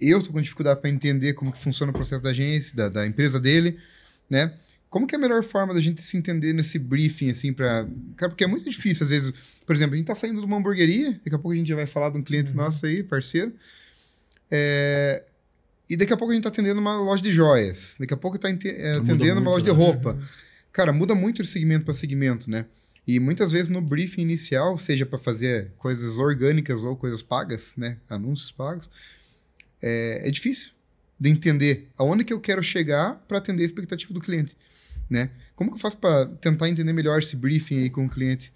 Eu 0.00 0.22
tô 0.22 0.32
com 0.32 0.40
dificuldade 0.40 0.80
para 0.80 0.90
entender 0.90 1.32
como 1.34 1.52
que 1.52 1.58
funciona 1.58 1.90
o 1.90 1.94
processo 1.94 2.22
da 2.22 2.30
agência, 2.30 2.76
da, 2.76 2.88
da 2.88 3.06
empresa 3.06 3.40
dele, 3.40 3.78
né? 4.28 4.52
Como 4.90 5.06
que 5.06 5.14
é 5.14 5.18
a 5.18 5.20
melhor 5.20 5.42
forma 5.42 5.74
da 5.74 5.80
gente 5.80 6.02
se 6.02 6.16
entender 6.16 6.52
nesse 6.52 6.78
briefing, 6.78 7.30
assim, 7.30 7.52
pra... 7.52 7.86
Cara, 8.16 8.30
porque 8.30 8.44
é 8.44 8.46
muito 8.46 8.68
difícil, 8.68 9.04
às 9.04 9.10
vezes... 9.10 9.32
Por 9.66 9.74
exemplo, 9.74 9.94
a 9.94 9.96
gente 9.96 10.06
tá 10.06 10.14
saindo 10.14 10.40
de 10.40 10.46
uma 10.46 10.56
hamburgueria, 10.56 11.12
daqui 11.24 11.34
a 11.34 11.38
pouco 11.38 11.52
a 11.52 11.56
gente 11.56 11.68
já 11.68 11.76
vai 11.76 11.86
falar 11.86 12.10
de 12.10 12.18
um 12.18 12.22
cliente 12.22 12.54
nosso 12.54 12.86
aí, 12.86 13.02
parceiro. 13.02 13.52
É, 14.50 15.22
E 15.90 15.96
daqui 15.96 16.12
a 16.12 16.16
pouco 16.16 16.32
a 16.32 16.34
gente 16.34 16.44
tá 16.44 16.48
atendendo 16.48 16.80
uma 16.80 16.96
loja 16.96 17.22
de 17.22 17.32
joias. 17.32 17.96
Daqui 18.00 18.14
a 18.14 18.16
pouco 18.16 18.38
tá 18.38 18.48
é, 18.48 18.92
atendendo 18.92 19.40
uma 19.40 19.50
loja 19.50 19.64
de 19.64 19.70
né? 20.14 20.22
Cara, 20.72 20.92
muda 20.92 21.14
muito 21.14 21.42
de 21.42 21.48
segmento 21.48 21.84
para 21.84 21.94
segmento, 21.94 22.50
né? 22.50 22.66
E 23.06 23.18
muitas 23.18 23.52
vezes 23.52 23.68
no 23.70 23.80
briefing 23.80 24.20
inicial, 24.20 24.76
seja 24.76 25.06
para 25.06 25.18
fazer 25.18 25.72
coisas 25.78 26.18
orgânicas 26.18 26.84
ou 26.84 26.94
coisas 26.94 27.22
pagas, 27.22 27.74
né? 27.76 27.96
Anúncios 28.08 28.52
pagos, 28.52 28.90
é, 29.80 30.28
é 30.28 30.30
difícil 30.30 30.72
de 31.18 31.30
entender 31.30 31.88
aonde 31.96 32.24
que 32.24 32.32
eu 32.32 32.40
quero 32.40 32.62
chegar 32.62 33.14
para 33.26 33.38
atender 33.38 33.62
a 33.62 33.66
expectativa 33.66 34.12
do 34.12 34.20
cliente, 34.20 34.56
né? 35.08 35.30
Como 35.56 35.70
que 35.70 35.76
eu 35.76 35.80
faço 35.80 35.96
para 35.96 36.26
tentar 36.26 36.68
entender 36.68 36.92
melhor 36.92 37.18
esse 37.18 37.34
briefing 37.34 37.78
aí 37.78 37.90
com 37.90 38.06
o 38.06 38.08
cliente? 38.10 38.52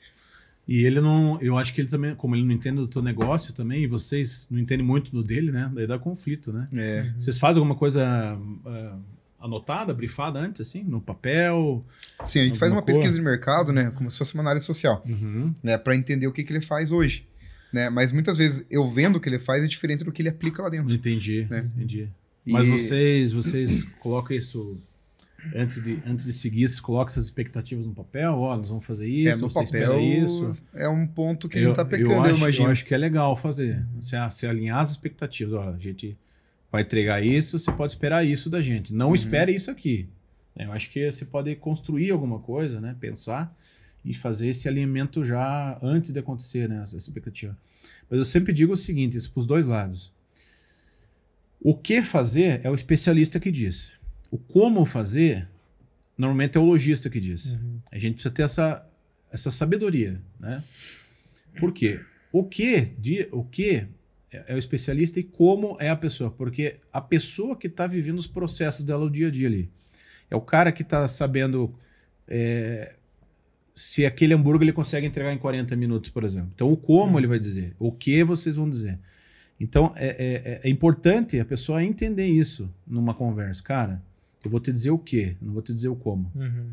E 0.68 0.84
ele 0.84 1.00
não. 1.00 1.40
Eu 1.40 1.58
acho 1.58 1.74
que 1.74 1.80
ele 1.80 1.88
também, 1.88 2.14
como 2.14 2.36
ele 2.36 2.44
não 2.44 2.52
entende 2.52 2.76
do 2.76 2.86
teu 2.86 3.02
negócio 3.02 3.52
também, 3.52 3.82
e 3.82 3.86
vocês 3.86 4.46
não 4.50 4.60
entendem 4.60 4.86
muito 4.86 5.10
do 5.10 5.22
dele, 5.22 5.50
né? 5.50 5.70
Daí 5.74 5.86
dá 5.86 5.98
conflito, 5.98 6.52
né? 6.52 6.68
É, 6.72 7.12
Vocês 7.18 7.36
fazem 7.38 7.58
alguma 7.58 7.74
coisa 7.74 8.06
ah, 8.06 8.98
anotada, 9.42 9.92
brifada 9.92 10.38
antes, 10.38 10.60
assim, 10.60 10.82
no 10.84 11.00
papel? 11.00 11.84
sim, 12.24 12.40
a 12.40 12.44
gente 12.44 12.58
faz 12.58 12.70
uma 12.72 12.80
cor? 12.80 12.86
pesquisa 12.86 13.14
de 13.14 13.20
mercado, 13.22 13.72
né? 13.72 13.90
Como 13.94 14.10
se 14.10 14.18
fosse 14.18 14.34
uma 14.34 14.42
análise 14.42 14.64
social. 14.64 15.02
Uhum. 15.06 15.52
né, 15.62 15.76
para 15.76 15.94
entender 15.96 16.26
o 16.26 16.32
que, 16.32 16.42
que 16.44 16.52
ele 16.52 16.60
faz 16.62 16.92
hoje. 16.92 17.26
Né? 17.72 17.88
Mas 17.90 18.12
muitas 18.12 18.36
vezes 18.38 18.66
eu 18.70 18.88
vendo 18.88 19.16
o 19.16 19.20
que 19.20 19.28
ele 19.28 19.38
faz 19.38 19.64
é 19.64 19.66
diferente 19.66 20.04
do 20.04 20.12
que 20.12 20.20
ele 20.22 20.28
aplica 20.28 20.62
lá 20.62 20.68
dentro. 20.68 20.94
Entendi, 20.94 21.46
Né? 21.50 21.68
entendi. 21.76 22.08
E- 22.46 22.52
Mas 22.52 22.68
vocês, 22.68 23.32
vocês 23.32 23.82
colocam 24.00 24.36
isso 24.36 24.76
antes 25.56 25.82
de, 25.82 25.98
antes 26.06 26.26
de 26.26 26.32
seguir, 26.32 26.68
vocês 26.68 26.80
colocam 26.80 27.06
essas 27.12 27.24
expectativas 27.24 27.86
no 27.86 27.94
papel? 27.94 28.32
Ó, 28.38 28.56
nós 28.56 28.68
vamos 28.68 28.84
fazer 28.84 29.06
É, 29.06 29.30
isso, 29.30 29.40
no 29.42 29.50
você 29.50 29.64
papel 29.64 29.98
isso. 30.00 30.54
é 30.74 30.88
um 30.88 31.06
ponto 31.06 31.48
que 31.48 31.56
a 31.58 31.60
Eu, 31.62 31.68
gente 31.68 31.76
tá 31.76 31.84
pecando, 31.84 32.10
eu, 32.10 32.16
eu, 32.16 32.22
acho, 32.24 32.36
imagino. 32.42 32.66
eu 32.66 32.70
acho 32.72 32.84
que 32.84 32.94
é 32.94 32.98
legal 32.98 33.34
fazer. 33.36 33.84
Você, 33.98 34.16
você 34.18 34.46
alinhar 34.46 34.78
as 34.80 34.90
expectativas. 34.90 35.54
Ó, 35.54 35.70
a 35.70 35.78
gente 35.78 36.16
vai 36.72 36.80
entregar 36.82 37.22
isso, 37.22 37.58
você 37.58 37.70
pode 37.70 37.92
esperar 37.92 38.26
isso 38.26 38.48
da 38.48 38.62
gente. 38.62 38.92
Uhum. 38.92 38.98
Não 38.98 39.14
espere 39.14 39.54
isso 39.54 39.70
aqui. 39.70 40.08
Eu 40.56 40.72
acho 40.72 40.90
que 40.90 41.10
você 41.10 41.26
pode 41.26 41.54
construir 41.56 42.10
alguma 42.10 42.38
coisa, 42.38 42.80
né? 42.80 42.96
Pensar 42.98 43.54
e 44.04 44.12
fazer 44.14 44.48
esse 44.48 44.66
alinhamento 44.68 45.22
já 45.22 45.78
antes 45.82 46.12
de 46.12 46.18
acontecer, 46.18 46.68
né? 46.68 46.82
Essa 46.82 46.96
expectativa. 46.96 47.56
Mas 48.08 48.18
eu 48.18 48.24
sempre 48.24 48.52
digo 48.52 48.72
o 48.72 48.76
seguinte, 48.76 49.16
isso 49.16 49.30
para 49.32 49.40
os 49.40 49.46
dois 49.46 49.66
lados. 49.66 50.12
O 51.60 51.76
que 51.76 52.02
fazer 52.02 52.60
é 52.64 52.70
o 52.70 52.74
especialista 52.74 53.38
que 53.38 53.50
diz. 53.50 53.92
O 54.30 54.38
como 54.38 54.84
fazer, 54.84 55.48
normalmente 56.16 56.56
é 56.56 56.60
o 56.60 56.64
lojista 56.64 57.08
que 57.08 57.20
diz. 57.20 57.58
A 57.92 57.98
gente 57.98 58.14
precisa 58.14 58.34
ter 58.34 58.42
essa, 58.42 58.84
essa 59.30 59.50
sabedoria, 59.50 60.20
né? 60.40 60.62
Por 61.58 61.72
quê? 61.72 62.00
O 62.32 62.44
que, 62.44 62.96
o 63.30 63.44
que 63.44 63.86
é 64.32 64.44
é 64.48 64.54
o 64.54 64.58
especialista 64.58 65.20
e 65.20 65.22
como 65.22 65.76
é 65.78 65.90
a 65.90 65.96
pessoa. 65.96 66.30
Porque 66.30 66.76
a 66.92 67.00
pessoa 67.00 67.56
que 67.56 67.66
está 67.66 67.86
vivendo 67.86 68.18
os 68.18 68.26
processos 68.26 68.84
dela 68.84 69.04
o 69.04 69.10
dia 69.10 69.28
a 69.28 69.30
dia 69.30 69.48
ali. 69.48 69.70
É 70.30 70.36
o 70.36 70.40
cara 70.40 70.72
que 70.72 70.82
está 70.82 71.06
sabendo 71.06 71.74
é, 72.26 72.94
se 73.74 74.06
aquele 74.06 74.34
hambúrguer 74.34 74.62
ele 74.62 74.72
consegue 74.72 75.06
entregar 75.06 75.32
em 75.32 75.38
40 75.38 75.76
minutos, 75.76 76.10
por 76.10 76.24
exemplo. 76.24 76.50
Então, 76.54 76.72
o 76.72 76.76
como 76.76 77.18
ele 77.18 77.26
vai 77.26 77.38
dizer. 77.38 77.74
O 77.78 77.92
que 77.92 78.24
vocês 78.24 78.56
vão 78.56 78.68
dizer. 78.68 78.98
Então, 79.60 79.92
é, 79.94 80.60
é, 80.62 80.68
é 80.68 80.70
importante 80.70 81.38
a 81.38 81.44
pessoa 81.44 81.84
entender 81.84 82.26
isso 82.26 82.72
numa 82.86 83.14
conversa. 83.14 83.62
Cara, 83.62 84.02
eu 84.44 84.50
vou 84.50 84.58
te 84.58 84.72
dizer 84.72 84.90
o 84.90 84.98
que, 84.98 85.36
não 85.40 85.52
vou 85.52 85.62
te 85.62 85.72
dizer 85.72 85.88
o 85.88 85.96
como. 85.96 86.30
Uhum. 86.34 86.70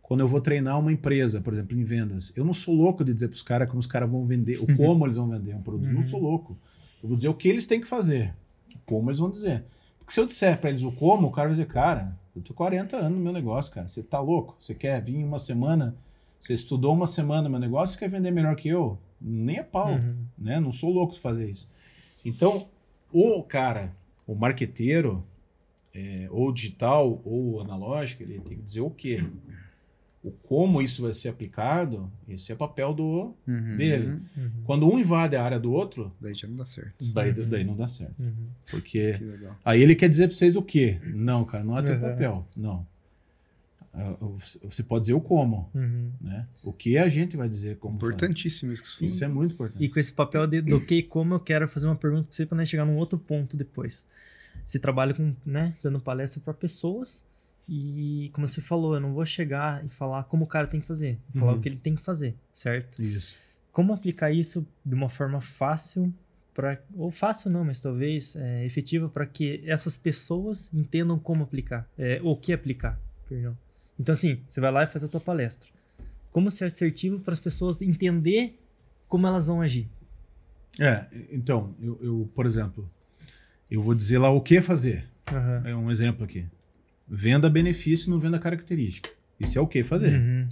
Quando 0.00 0.20
eu 0.20 0.28
vou 0.28 0.40
treinar 0.40 0.78
uma 0.78 0.92
empresa, 0.92 1.40
por 1.40 1.52
exemplo, 1.52 1.78
em 1.78 1.84
vendas, 1.84 2.32
eu 2.36 2.44
não 2.44 2.52
sou 2.52 2.74
louco 2.74 3.04
de 3.04 3.14
dizer 3.14 3.28
para 3.28 3.36
os 3.36 3.42
caras 3.42 3.68
como 3.68 3.80
os 3.80 3.86
caras 3.86 4.10
vão 4.10 4.24
vender, 4.24 4.58
o 4.58 4.66
como 4.76 5.04
eles 5.06 5.16
vão 5.16 5.28
vender 5.28 5.54
um 5.54 5.62
produto. 5.62 5.90
Não 5.90 6.02
sou 6.02 6.20
louco. 6.20 6.58
Eu 7.02 7.08
vou 7.08 7.16
dizer 7.16 7.28
o 7.28 7.34
que 7.34 7.48
eles 7.48 7.66
têm 7.66 7.80
que 7.80 7.88
fazer, 7.88 8.34
como 8.86 9.10
eles 9.10 9.18
vão 9.18 9.30
dizer. 9.30 9.64
Porque 9.98 10.12
se 10.12 10.20
eu 10.20 10.26
disser 10.26 10.58
para 10.60 10.70
eles 10.70 10.82
o 10.82 10.92
como, 10.92 11.28
o 11.28 11.30
cara 11.30 11.48
vai 11.48 11.52
dizer, 11.52 11.66
cara, 11.66 12.16
eu 12.34 12.42
tô 12.42 12.54
40 12.54 12.96
anos 12.96 13.18
no 13.18 13.24
meu 13.24 13.32
negócio, 13.32 13.72
cara. 13.72 13.88
Você 13.88 14.02
tá 14.02 14.20
louco? 14.20 14.56
Você 14.58 14.74
quer 14.74 15.02
vir 15.02 15.22
uma 15.24 15.38
semana? 15.38 15.96
Você 16.40 16.54
estudou 16.54 16.92
uma 16.92 17.06
semana 17.06 17.42
no 17.42 17.50
meu 17.50 17.60
negócio, 17.60 17.94
você 17.94 18.00
quer 18.00 18.08
vender 18.08 18.30
melhor 18.30 18.56
que 18.56 18.68
eu? 18.68 18.98
Nem 19.20 19.58
é 19.58 19.62
pau, 19.62 19.94
né? 20.36 20.58
Não 20.58 20.72
sou 20.72 20.92
louco 20.92 21.14
de 21.14 21.20
fazer 21.20 21.48
isso. 21.48 21.68
Então, 22.24 22.66
o 23.12 23.42
cara, 23.42 23.92
o 24.26 24.34
marqueteiro, 24.34 25.24
é, 25.94 26.26
ou 26.30 26.52
digital 26.52 27.20
ou 27.24 27.60
analógico, 27.60 28.22
ele 28.22 28.40
tem 28.40 28.56
que 28.56 28.62
dizer 28.62 28.80
o 28.80 28.90
quê? 28.90 29.24
O 30.24 30.30
como 30.30 30.80
isso 30.80 31.02
vai 31.02 31.12
ser 31.12 31.30
aplicado, 31.30 32.10
esse 32.28 32.52
é 32.52 32.54
papel 32.54 32.94
do 32.94 33.34
Uhum. 33.46 33.76
dele. 33.76 34.22
Quando 34.64 34.88
um 34.88 34.96
invade 34.98 35.34
a 35.34 35.42
área 35.42 35.58
do 35.58 35.72
outro, 35.72 36.12
Daí 36.20 36.32
já 36.34 36.46
não 36.46 36.54
dá 36.54 36.64
certo. 36.64 37.04
daí, 37.12 37.32
daí 37.32 37.64
não 37.64 37.76
dá 37.76 37.88
certo. 37.88 38.22
Porque 38.70 39.14
Que 39.18 39.24
legal. 39.24 39.56
aí 39.64 39.82
ele 39.82 39.96
quer 39.96 40.08
dizer 40.08 40.28
pra 40.28 40.36
vocês 40.36 40.54
o 40.54 40.62
quê? 40.62 41.00
Não, 41.12 41.44
cara, 41.44 41.64
não 41.64 41.76
é 41.76 41.82
teu 41.82 41.94
Uhum. 41.96 42.00
papel. 42.00 42.46
Não. 42.56 42.86
Ah, 43.94 44.16
Você 44.62 44.82
pode 44.84 45.02
dizer 45.02 45.12
o 45.14 45.20
como, 45.20 45.68
Uhum. 45.74 46.12
né? 46.20 46.46
O 46.64 46.72
que 46.72 46.96
a 46.96 47.08
gente 47.08 47.36
vai 47.36 47.48
dizer 47.48 47.76
como 47.78 47.98
fazer. 47.98 48.14
Importantíssimo 48.14 48.72
isso 48.72 48.80
que 48.82 48.88
você 48.88 48.94
falou. 48.94 49.06
Isso 49.06 49.24
é 49.24 49.28
muito 49.28 49.52
importante. 49.54 49.84
E 49.84 49.88
com 49.88 49.98
esse 50.00 50.12
papel 50.12 50.46
de, 50.46 50.62
do 50.62 50.80
que 50.80 50.94
e 50.94 51.02
como 51.02 51.34
eu 51.34 51.40
quero 51.40 51.68
fazer 51.68 51.88
uma 51.88 51.96
pergunta 51.96 52.26
pra 52.26 52.32
você 52.34 52.46
pra 52.46 52.56
nós 52.56 52.68
chegar 52.68 52.86
num 52.86 52.96
outro 52.96 53.18
ponto 53.18 53.56
depois. 53.56 54.06
Você 54.64 54.78
trabalha 54.78 55.12
com, 55.12 55.34
né, 55.44 55.74
dando 55.82 55.98
palestra 56.00 56.40
para 56.40 56.54
pessoas 56.54 57.24
e, 57.68 58.30
como 58.32 58.46
você 58.46 58.60
falou, 58.60 58.94
eu 58.94 59.00
não 59.00 59.14
vou 59.14 59.24
chegar 59.24 59.84
e 59.84 59.88
falar 59.88 60.24
como 60.24 60.44
o 60.44 60.46
cara 60.46 60.66
tem 60.66 60.80
que 60.80 60.86
fazer, 60.86 61.18
vou 61.30 61.40
falar 61.40 61.52
Uhum. 61.52 61.58
o 61.58 61.62
que 61.62 61.68
ele 61.68 61.76
tem 61.76 61.94
que 61.94 62.02
fazer, 62.02 62.34
certo? 62.52 63.00
Isso. 63.00 63.38
Como 63.72 63.92
aplicar 63.92 64.30
isso 64.30 64.66
de 64.84 64.94
uma 64.94 65.08
forma 65.08 65.40
fácil 65.40 66.12
para 66.54 66.78
ou 66.94 67.10
fácil 67.10 67.50
não, 67.50 67.64
mas 67.64 67.80
talvez 67.80 68.36
é, 68.36 68.66
efetiva 68.66 69.08
para 69.08 69.24
que 69.24 69.62
essas 69.66 69.96
pessoas 69.96 70.68
entendam 70.74 71.18
como 71.18 71.44
aplicar, 71.44 71.88
é, 71.96 72.20
o 72.22 72.36
que 72.36 72.52
aplicar, 72.52 73.00
perdão. 73.28 73.56
Então 73.98 74.12
assim, 74.12 74.40
você 74.46 74.60
vai 74.60 74.70
lá 74.70 74.82
e 74.82 74.86
faz 74.86 75.02
a 75.04 75.08
tua 75.08 75.20
palestra. 75.20 75.70
Como 76.30 76.50
ser 76.50 76.64
assertivo 76.66 77.20
para 77.20 77.32
as 77.34 77.40
pessoas 77.40 77.80
entender 77.80 78.58
como 79.08 79.26
elas 79.26 79.46
vão 79.46 79.60
agir. 79.62 79.88
É, 80.80 81.06
então, 81.30 81.74
eu, 81.80 81.98
eu, 82.02 82.30
por 82.34 82.46
exemplo, 82.46 82.90
eu 83.70 83.80
vou 83.82 83.94
dizer 83.94 84.18
lá 84.18 84.30
o 84.30 84.40
que 84.40 84.60
fazer. 84.60 85.06
Aham. 85.30 85.62
É 85.66 85.74
um 85.76 85.90
exemplo 85.90 86.24
aqui. 86.24 86.46
Venda 87.14 87.50
benefício, 87.50 88.10
não 88.10 88.18
venda 88.18 88.38
característica. 88.38 89.10
Isso 89.38 89.58
é 89.58 89.60
o 89.60 89.66
que 89.66 89.82
fazer. 89.82 90.18
Uhum, 90.18 90.48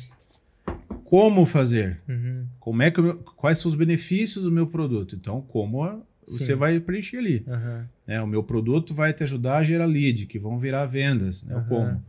Como 1.05 1.47
fazer? 1.47 1.99
uhum, 2.09 2.45
Como 2.61 2.83
é 2.83 2.91
que 2.91 3.01
eu 3.01 3.17
quais 3.37 3.59
são 3.59 3.71
os 3.71 3.75
benefícios 3.75 4.45
do 4.45 4.53
meu 4.53 4.67
produto? 4.67 5.17
Então, 5.17 5.41
como 5.41 5.83
a- 5.83 5.99
você 6.27 6.55
vai 6.55 6.79
preencher 6.79 7.17
ali. 7.17 7.45
aham, 7.49 7.89
né? 8.07 8.21
O 8.23 8.27
meu 8.27 8.43
produto 8.43 8.93
vai 8.95 9.13
te 9.13 9.23
ajudar 9.25 9.57
a 9.57 9.63
gerar 9.65 9.87
lead, 9.87 10.27
que 10.27 10.39
vão 10.39 10.59
virar 10.59 10.85
vendas. 10.87 11.43
Né? 11.43 11.65
Como? 11.67 12.01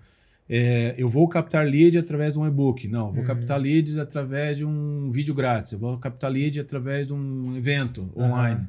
É, 0.49 0.93
eu 0.97 1.07
vou 1.09 1.27
captar 1.29 1.65
lead 1.65 1.97
através 1.97 2.33
de 2.33 2.39
um 2.39 2.45
e-book. 2.45 2.87
Não, 2.89 3.07
Uhum. 3.07 3.13
vou 3.13 3.23
captar 3.23 3.57
leads 3.59 3.97
através 3.97 4.57
de 4.57 4.65
um 4.65 5.09
vídeo 5.11 5.33
grátis. 5.33 5.71
Eu 5.71 5.79
vou 5.79 5.97
captar 5.97 6.29
lead 6.29 6.59
através 6.59 7.07
de 7.07 7.13
um 7.13 7.55
evento 7.55 8.11
online. 8.17 8.67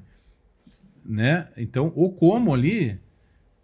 Né? 1.05 1.49
Então, 1.57 1.93
o 1.97 2.09
como 2.11 2.55
ali, 2.55 2.99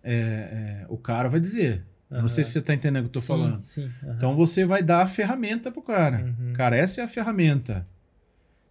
é, 0.02 0.12
é, 0.14 0.86
o 0.88 0.96
cara 0.98 1.28
vai 1.28 1.38
dizer. 1.40 1.84
Não 2.10 2.28
sei 2.28 2.42
se 2.42 2.52
você 2.52 2.58
está 2.60 2.72
entendendo 2.74 3.06
o 3.06 3.08
que 3.10 3.16
eu 3.18 3.20
estou 3.20 3.36
falando. 3.36 3.62
Sim, 3.64 3.90
aham. 4.02 4.14
Então 4.16 4.34
você 4.34 4.64
vai 4.64 4.82
dar 4.82 5.02
a 5.02 5.06
ferramenta 5.08 5.70
pro 5.70 5.82
cara. 5.82 6.24
Uhum. 6.24 6.52
Cara, 6.54 6.74
essa 6.76 7.00
é 7.02 7.04
a 7.04 7.08
ferramenta. 7.08 7.86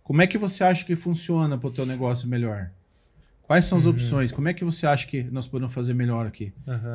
Como 0.02 0.22
é 0.22 0.28
que 0.28 0.38
você 0.38 0.64
acha 0.64 0.84
que 0.86 0.96
funciona 0.96 1.58
para 1.58 1.68
o 1.68 1.72
teu 1.72 1.86
negócio 1.86 2.28
melhor? 2.28 2.72
Quais 3.44 3.66
são 3.66 3.78
as 3.78 3.86
Uhum. 3.86 3.92
opções? 3.92 4.32
Como 4.32 4.48
é 4.48 4.54
que 4.54 4.64
você 4.66 4.88
acha 4.88 5.06
que 5.08 5.24
nós 5.24 5.48
podemos 5.48 5.74
fazer 5.74 5.94
melhor 5.94 6.26
aqui? 6.26 6.52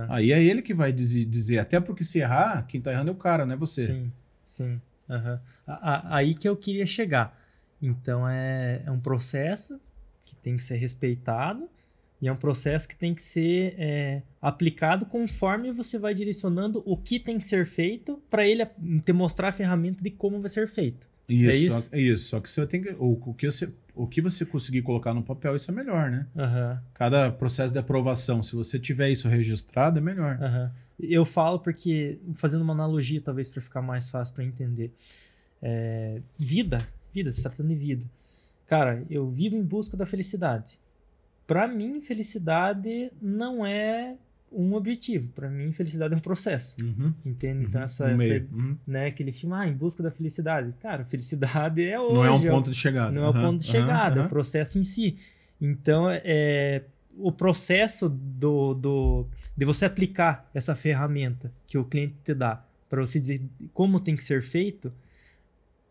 Aí 0.09 0.33
é 0.33 0.43
ele 0.43 0.61
que 0.63 0.75
vai 0.75 0.93
dizer, 0.93 1.59
até 1.59 1.79
porque 1.81 2.03
se 2.05 2.19
errar, 2.19 2.67
quem 2.67 2.81
tá 2.81 2.93
errando 2.93 3.11
é 3.11 3.13
o 3.13 3.17
cara, 3.17 3.47
não 3.47 3.55
é 3.55 3.57
você. 3.57 3.87
Sim, 3.87 4.13
sim. 4.45 4.81
Aí 5.67 6.35
que 6.35 6.49
eu 6.49 6.57
queria 6.57 6.87
chegar. 6.87 7.39
Então 7.81 8.29
é, 8.29 8.83
é 8.85 8.91
um 8.91 9.01
processo 9.01 9.81
que 10.25 10.35
tem 10.37 10.57
que 10.57 10.63
ser 10.63 10.77
respeitado 10.77 11.69
e 12.23 12.29
é 12.29 12.33
um 12.33 12.37
processo 12.37 12.87
que 12.87 12.97
tem 12.97 13.13
que 13.13 13.23
ser 13.23 13.75
é, 13.77 14.23
aplicado 14.41 15.05
conforme 15.05 15.73
você 15.73 15.99
vai 15.99 16.15
direcionando 16.15 16.81
o 16.87 16.97
que 16.97 17.19
tem 17.19 17.37
que 17.37 17.49
ser 17.49 17.67
feito 17.67 18.23
para 18.31 18.47
ele 18.47 18.65
te 19.05 19.13
mostrar 19.13 19.49
a 19.49 19.53
ferramenta 19.53 20.05
de 20.05 20.11
como 20.11 20.41
vai 20.41 20.49
ser 20.49 20.69
feito. 20.69 21.11
Isso, 21.29 21.51
É 21.51 21.57
isso? 21.57 21.89
é 21.91 22.01
isso. 22.01 22.29
Só 22.29 22.41
que 22.41 22.49
você 22.49 22.65
tem 22.65 22.81
que. 22.81 22.91
O, 22.91 23.19
o, 23.27 23.35
que 23.35 23.51
você, 23.51 23.75
o 23.93 24.07
que 24.07 24.21
você 24.21 24.47
conseguir 24.47 24.83
colocar 24.83 25.13
no 25.13 25.23
papel, 25.23 25.57
isso 25.57 25.69
é 25.73 25.75
melhor, 25.75 26.13
né? 26.13 26.27
Aham. 26.37 26.81
Cada 26.95 27.33
processo 27.33 27.73
de 27.73 27.81
aprovação, 27.81 28.41
se 28.41 28.55
você 28.55 28.79
tiver 28.79 29.11
isso 29.11 29.29
registrado, 29.29 29.99
é 29.99 30.01
melhor. 30.01 30.39
Aham. 30.41 30.73
Eu 31.01 31.25
falo 31.25 31.59
porque, 31.59 32.21
fazendo 32.37 32.63
uma 32.63 32.73
analogia, 32.73 33.21
talvez 33.21 33.51
para 33.51 33.61
ficar 33.61 33.83
mais 33.83 34.11
fácil 34.11 34.33
para 34.33 34.45
entender. 34.45 34.93
É, 35.61 36.21
vida, 36.39 36.79
vida, 37.13 37.33
se 37.33 37.43
tratando 37.43 37.69
de 37.69 37.75
vida. 37.75 38.05
Cara, 38.67 39.05
eu 39.11 39.29
vivo 39.29 39.57
em 39.57 39.63
busca 39.63 39.97
da 39.97 40.07
felicidade. 40.07 40.79
Para 41.53 41.69
mim, 41.69 42.01
felicidade 42.01 43.11
não 43.21 43.65
é 43.67 44.15
um 44.51 44.75
objetivo. 44.75 45.29
Para 45.31 45.49
mim, 45.51 45.73
felicidade 45.73 46.15
é 46.15 46.17
um 46.17 46.21
processo. 46.21 46.77
Uhum. 46.83 47.13
Entende? 47.25 47.65
Então, 47.65 47.83
essa, 47.83 48.09
No 48.09 48.17
meio. 48.19 48.35
essa- 48.35 48.47
Uhum. 48.55 48.77
né, 48.87 49.07
aquele 49.07 49.33
filme, 49.33 49.55
ah, 49.57 49.67
em 49.67 49.73
busca 49.73 50.03
da 50.03 50.11
felicidade. 50.11 50.77
Cara, 50.79 51.05
felicidade 51.05 51.83
é 51.83 51.99
hoje. 52.01 52.15
Não 52.15 52.25
é 52.25 52.31
um 52.31 52.41
ponto 52.43 52.71
de 52.71 52.77
chegada. 52.77 53.11
não 53.13 53.25
é 53.25 53.29
Aham, 53.29 53.43
ponto 53.43 53.61
de 53.61 53.67
chegada, 53.67 54.21
é 54.21 54.25
o 54.25 54.29
processo 54.29 54.79
em 54.79 54.83
si. 54.85 55.17
Então, 55.61 56.09
é, 56.11 56.83
o 57.19 57.31
processo 57.33 58.09
do, 58.09 58.75
do, 58.75 59.27
de 59.57 59.65
você 59.65 59.85
aplicar 59.85 60.49
essa 60.55 60.75
ferramenta 60.75 61.53
que 61.67 61.77
o 61.79 61.85
cliente 61.85 62.15
te 62.25 62.33
dá 62.35 62.65
para 62.91 63.01
você 63.01 63.19
dizer 63.21 63.43
como 63.73 64.01
tem 64.01 64.15
que 64.17 64.25
ser 64.25 64.43
feito, 64.43 64.93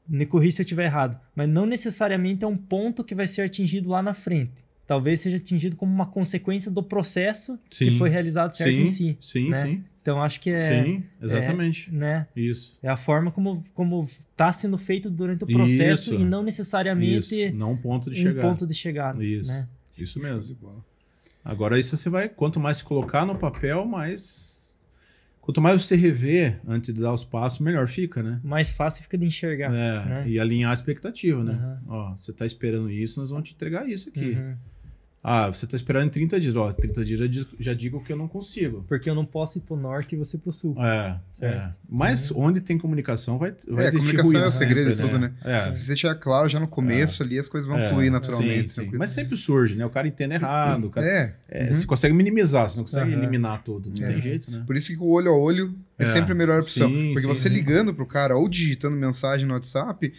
me 0.07 0.25
corrija 0.25 0.57
se 0.57 0.61
eu 0.61 0.65
estiver 0.65 0.85
errado, 0.85 1.19
mas 1.35 1.47
não 1.47 1.65
necessariamente 1.65 2.43
é 2.43 2.47
um 2.47 2.57
ponto 2.57 3.03
que 3.03 3.15
vai 3.15 3.25
ser 3.27 3.43
atingido 3.43 3.89
lá 3.89 4.01
na 4.03 4.13
frente. 4.13 4.63
Talvez 4.91 5.21
seja 5.21 5.37
atingido 5.37 5.77
como 5.77 5.89
uma 5.89 6.05
consequência 6.05 6.69
do 6.69 6.83
processo 6.83 7.57
que 7.69 7.77
Sim. 7.77 7.97
foi 7.97 8.09
realizado 8.09 8.53
certo 8.53 8.75
Sim, 8.75 8.81
em 8.81 8.87
si. 8.87 9.17
sim, 9.21 9.49
né? 9.49 9.63
sim. 9.63 9.83
Então, 10.01 10.21
acho 10.21 10.41
que 10.41 10.49
é, 10.49 10.57
Sim, 10.57 11.01
exatamente. 11.21 11.89
né, 11.93 12.27
Isso. 12.35 12.77
é 12.83 12.89
a 12.89 12.97
forma 12.97 13.31
como 13.31 13.63
como 13.73 14.03
está 14.03 14.51
sendo 14.51 14.77
feito 14.77 15.09
durante 15.09 15.45
o 15.45 15.47
processo 15.47 16.13
Isso. 16.13 16.21
e 16.21 16.25
não 16.25 16.43
necessariamente 16.43 17.41
Isso. 17.41 17.55
Não 17.55 17.71
um 17.71 17.77
ponto 17.77 18.11
de 18.11 18.19
um 18.19 18.21
chegada. 18.21 18.45
ponto 18.49 18.67
de 18.67 18.73
chegada. 18.73 19.23
Isso. 19.23 19.49
Né? 19.49 19.69
Isso 19.97 20.19
mesmo. 20.19 20.57
Agora, 21.41 21.79
isso 21.79 21.95
você 21.95 22.09
vai. 22.09 22.27
Quanto 22.27 22.59
mais 22.59 22.79
se 22.79 22.83
colocar 22.83 23.25
no 23.25 23.37
papel, 23.37 23.85
mais. 23.85 24.75
Quanto 25.39 25.61
mais 25.61 25.81
você 25.81 25.95
rever 25.95 26.59
antes 26.67 26.93
de 26.93 26.99
dar 26.99 27.13
os 27.13 27.23
passos, 27.23 27.59
melhor 27.59 27.87
fica, 27.87 28.21
né? 28.21 28.41
Mais 28.43 28.73
fácil 28.73 29.03
fica 29.03 29.17
de 29.17 29.25
enxergar. 29.25 29.73
É, 29.73 30.05
né? 30.05 30.23
E 30.27 30.37
alinhar 30.37 30.71
a 30.71 30.73
expectativa, 30.73 31.41
né? 31.41 31.79
Uhum. 31.87 31.93
Ó, 31.93 32.11
você 32.17 32.33
tá 32.33 32.45
esperando 32.45 32.91
isso, 32.91 33.21
nós 33.21 33.29
vamos 33.29 33.47
te 33.47 33.55
entregar 33.55 33.87
isso 33.87 34.09
aqui. 34.09 34.31
Uhum. 34.31 34.55
Ah, 35.23 35.47
você 35.51 35.67
tá 35.67 35.75
esperando 35.75 36.07
em 36.07 36.09
30 36.09 36.39
dias. 36.39 36.55
Ó, 36.55 36.73
30 36.73 37.05
dias 37.05 37.19
já, 37.19 37.27
diz- 37.27 37.45
já 37.59 37.73
digo 37.75 38.03
que 38.03 38.11
eu 38.11 38.17
não 38.17 38.27
consigo. 38.27 38.83
Porque 38.87 39.07
eu 39.07 39.13
não 39.13 39.23
posso 39.23 39.59
ir 39.59 39.61
pro 39.61 39.75
norte 39.75 40.15
e 40.15 40.17
você 40.17 40.35
pro 40.35 40.51
sul. 40.51 40.75
É, 40.83 41.19
Certo. 41.29 41.55
é. 41.55 41.71
Mas 41.87 42.31
onde 42.31 42.59
tem 42.59 42.75
comunicação 42.75 43.37
vai, 43.37 43.53
vai 43.69 43.83
É, 43.85 43.87
existir 43.87 43.99
comunicação 44.17 44.31
é 44.31 44.37
o 44.37 44.41
ruído 44.41 44.51
segredo 44.51 44.91
de 44.91 44.97
tudo, 44.97 45.19
né? 45.19 45.31
É. 45.43 45.71
Se 45.73 45.83
você 45.85 45.93
tiver 45.93 46.15
claro 46.15 46.49
já 46.49 46.59
no 46.59 46.67
começo 46.67 47.21
ali, 47.21 47.37
as 47.37 47.47
coisas 47.47 47.67
vão 47.69 47.77
É, 47.77 47.87
fluir 47.89 48.11
naturalmente. 48.11 48.71
sim, 48.71 48.89
sim. 48.89 48.97
Mas 48.97 49.11
sempre 49.11 49.37
surge, 49.37 49.75
né? 49.75 49.85
O 49.85 49.91
cara 49.91 50.07
entende 50.07 50.33
errado. 50.33 50.87
O 50.87 50.89
cara, 50.89 51.05
É, 51.05 51.35
é, 51.49 51.67
Você 51.71 51.85
consegue 51.85 52.15
minimizar, 52.15 52.67
você 52.67 52.77
não 52.77 52.83
consegue 52.83 53.11
Uhum. 53.13 53.19
eliminar 53.19 53.63
tudo. 53.63 53.89
Não 53.89 53.95
tem 54.07 54.19
jeito, 54.19 54.49
né? 54.49 54.63
por 54.65 54.75
isso 54.75 54.87
que 54.91 54.97
o 54.97 55.05
olho 55.07 55.29
a 55.31 55.37
olho 55.37 55.75
é, 55.99 56.03
É, 56.03 56.07
sempre 56.07 56.31
a 56.31 56.35
melhor 56.35 56.59
opção. 56.61 56.89
sim, 56.89 57.09
Porque 57.13 57.21
sim, 57.21 57.27
você 57.27 57.47
sim. 57.47 57.53
ligando 57.53 57.93
pro 57.93 58.07
cara 58.07 58.35
ou 58.35 58.49
digitando 58.49 58.95
mensagem 58.97 59.45
no 59.45 59.53
WhatsApp, 59.53 60.11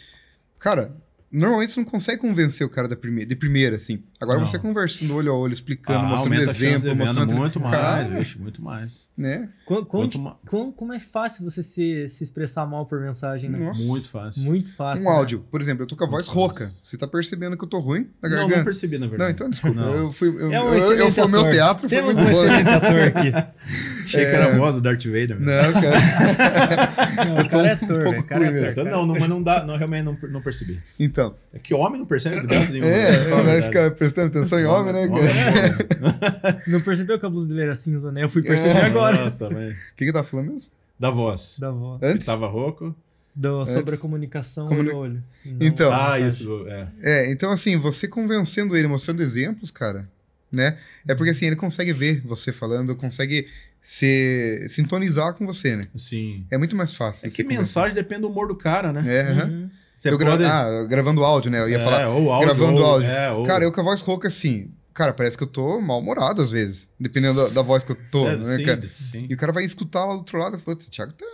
cara, 0.60 0.94
normalmente 1.32 1.72
você 1.72 1.80
não 1.80 1.84
consegue 1.88 2.20
convencer 2.20 2.66
o 2.66 2.70
cara 2.70 2.86
da 2.86 2.96
primeira, 2.96 3.28
de 3.28 3.34
primeira, 3.36 3.76
assim. 3.76 4.02
Agora 4.20 4.38
Não. 4.38 4.46
você 4.46 4.58
conversando 4.58 5.14
olho 5.16 5.32
a 5.32 5.36
olho, 5.36 5.52
explicando, 5.52 5.98
Ah, 6.06 6.08
mostrando 6.10 6.40
exemplo, 6.42 6.78
venda 6.78 6.94
mostrando. 6.94 7.32
muito 7.34 7.58
mais. 7.60 7.74
Cara, 7.76 8.08
Vixe, 8.18 8.38
muito 8.38 8.62
mais. 8.62 9.08
né? 9.16 9.48
Quanto 9.64 10.10
que- 10.10 10.18
ma- 10.18 10.36
como- 10.46 10.72
como 10.72 10.92
é 10.92 11.00
fácil 11.00 11.44
você 11.44 11.62
se, 11.62 12.08
se 12.08 12.22
expressar 12.22 12.66
mal 12.66 12.84
por 12.86 13.00
mensagem, 13.00 13.48
né? 13.50 13.58
Nossa. 13.58 13.82
Muito 13.84 14.08
fácil. 14.08 14.42
Muito 14.42 14.74
fácil. 14.74 15.06
Um 15.06 15.10
né? 15.10 15.16
áudio, 15.16 15.44
por 15.50 15.60
exemplo, 15.60 15.82
eu 15.82 15.86
tô 15.86 15.96
com 15.96 16.04
a 16.04 16.06
voz 16.06 16.26
Muito 16.26 16.36
rouca. 16.36 16.64
fácil. 16.66 16.80
Você 16.82 16.96
tá 16.98 17.06
percebendo 17.08 17.56
que 17.56 17.64
eu 17.64 17.68
tô 17.68 17.78
ruim 17.78 18.08
da 18.20 18.28
Não, 18.28 18.36
garganta? 18.36 18.56
não 18.58 18.64
percebi, 18.64 18.98
na 18.98 19.06
verdade. 19.06 19.22
Não, 19.28 19.30
então 19.30 19.50
desculpa. 19.50 19.80
Não. 19.80 19.92
Eu 19.94 20.12
fui. 20.12 20.28
Eu, 20.28 20.52
É 20.52 20.60
um 20.62 20.74
eu, 20.74 20.92
eu 20.92 21.24
o 21.24 21.28
meu 21.28 21.50
teatro, 21.50 21.88
foi 21.88 21.98
Temos 21.98 22.14
muito 22.16 22.28
um 22.28 22.32
bom. 22.32 22.38
excelente 22.44 22.68
ator 22.68 23.00
aqui. 23.00 23.52
Achei 24.16 24.24
que 24.30 24.36
era 24.36 24.46
a 24.54 24.58
voz 24.58 24.74
do 24.76 24.80
Darth 24.82 25.04
Vader. 25.04 25.38
mesmo. 25.40 25.44
Não, 25.46 25.72
cara. 25.72 27.02
Não, 27.26 27.38
o 27.44 27.48
cara 27.48 27.68
é 27.68 27.72
ator, 27.72 28.06
um. 28.06 28.18
O 28.18 28.24
cara 28.24 28.44
é 28.44 28.48
ruim 28.50 28.64
ator. 28.64 28.84
Não, 28.84 29.06
não, 29.06 29.18
mas 29.18 29.28
não 29.28 29.42
dá, 29.42 29.64
não, 29.64 29.76
realmente 29.76 30.04
não, 30.04 30.18
não 30.30 30.40
percebi. 30.42 30.80
Então. 30.98 31.34
É 31.52 31.58
que 31.58 31.74
homem 31.74 31.98
não 31.98 32.06
percebe 32.06 32.36
desgraça 32.36 32.72
nenhuma. 32.72 32.90
É, 32.90 33.12
Fala 33.24 33.40
a 33.40 33.42
vai 33.42 33.60
verdade. 33.60 33.66
ficar 33.66 33.90
prestando 33.92 34.26
atenção 34.28 34.58
em 34.58 34.64
homem, 34.64 34.92
né? 34.92 35.00
Homem 35.06 35.22
é. 36.66 36.70
Não 36.70 36.80
percebeu 36.80 37.18
que 37.18 37.26
a 37.26 37.28
blusa 37.30 37.48
dele 37.48 37.62
era 37.62 37.76
cinza, 37.76 38.10
né? 38.10 38.24
Eu 38.24 38.28
fui 38.28 38.42
perceber 38.42 38.78
É. 38.78 38.84
agora. 38.86 39.24
Nossa, 39.24 39.48
velho. 39.48 39.72
O 39.72 39.76
que, 39.96 40.04
que 40.04 40.08
eu 40.10 40.12
tava 40.12 40.26
falando 40.26 40.50
mesmo? 40.52 40.70
Da 40.98 41.10
voz. 41.10 41.56
Da 41.58 41.70
voz. 41.70 42.00
Antes? 42.02 42.26
Tava 42.26 42.46
rouco. 42.46 42.94
Do, 43.34 43.64
sobre 43.66 43.94
a 43.94 43.98
comunicação 43.98 44.66
Comuni- 44.66 44.90
olho 44.90 44.96
a 44.96 45.00
olho. 45.00 45.24
Não 45.46 45.66
Então. 45.66 45.90
ah, 45.92 46.18
isso. 46.20 46.66
É. 46.68 46.88
É, 47.02 47.30
então 47.32 47.50
assim, 47.50 47.76
você 47.78 48.06
convencendo 48.06 48.76
ele, 48.76 48.86
mostrando 48.86 49.22
exemplos, 49.22 49.70
cara, 49.70 50.06
né? 50.50 50.76
É 51.08 51.14
porque 51.14 51.30
assim, 51.30 51.46
ele 51.46 51.56
consegue 51.56 51.92
ver 51.94 52.20
você 52.26 52.52
falando, 52.52 52.94
consegue 52.94 53.46
se 53.82 54.66
sintonizar 54.70 55.34
com 55.34 55.44
você, 55.46 55.74
né? 55.76 55.82
Sim. 55.96 56.46
É 56.50 56.56
muito 56.56 56.76
mais 56.76 56.94
fácil. 56.94 57.26
É 57.26 57.30
que 57.30 57.42
conversar. 57.42 57.60
mensagem 57.62 57.94
depende 57.94 58.20
do 58.22 58.28
humor 58.28 58.46
do 58.48 58.54
cara, 58.56 58.92
né? 58.92 59.02
É, 59.06 59.20
aham. 59.32 59.44
Uhum. 59.50 59.70
Você 59.96 60.08
eu 60.10 60.18
gra- 60.18 60.30
pode... 60.32 60.44
Ah, 60.44 60.84
gravando 60.88 61.22
áudio, 61.24 61.50
né? 61.50 61.60
Eu 61.60 61.68
ia 61.68 61.76
É, 61.76 61.84
falar. 61.84 62.08
ou 62.08 62.32
áudio, 62.32 62.48
gravando 62.54 62.78
ou- 62.80 62.84
áudio. 62.86 63.08
é, 63.08 63.30
ou- 63.32 63.44
Cara, 63.44 63.64
eu 63.64 63.70
com 63.72 63.80
a 63.80 63.84
voz 63.84 64.00
rouca, 64.00 64.28
assim. 64.28 64.70
Cara, 64.94 65.12
parece 65.12 65.36
que 65.36 65.42
eu 65.42 65.46
tô 65.48 65.80
mal-humorado 65.80 66.42
às 66.42 66.50
vezes. 66.50 66.90
Dependendo 66.98 67.34
da, 67.36 67.48
da 67.54 67.62
voz 67.62 67.82
que 67.84 67.92
eu 67.92 67.98
tô, 68.10 68.28
É, 68.28 68.36
né, 68.36 68.44
sim, 68.56 68.64
cara? 68.64 68.82
sim. 68.88 69.26
E 69.28 69.34
o 69.34 69.36
cara 69.36 69.52
vai 69.52 69.64
escutar 69.64 70.04
lá 70.04 70.12
do 70.12 70.18
outro 70.18 70.38
lado 70.38 70.56
e 70.56 70.60
fala, 70.60 70.76
Thiago 70.76 71.12
tá 71.12 71.26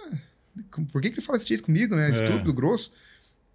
por 0.92 1.01
que, 1.01 1.11
que 1.11 1.14
ele 1.16 1.22
fala 1.26 1.38
desse 1.38 1.49
jeito 1.49 1.62
comigo, 1.62 1.94
né? 1.96 2.09
É. 2.09 2.11
Estúpido, 2.11 2.53
grosso, 2.53 2.92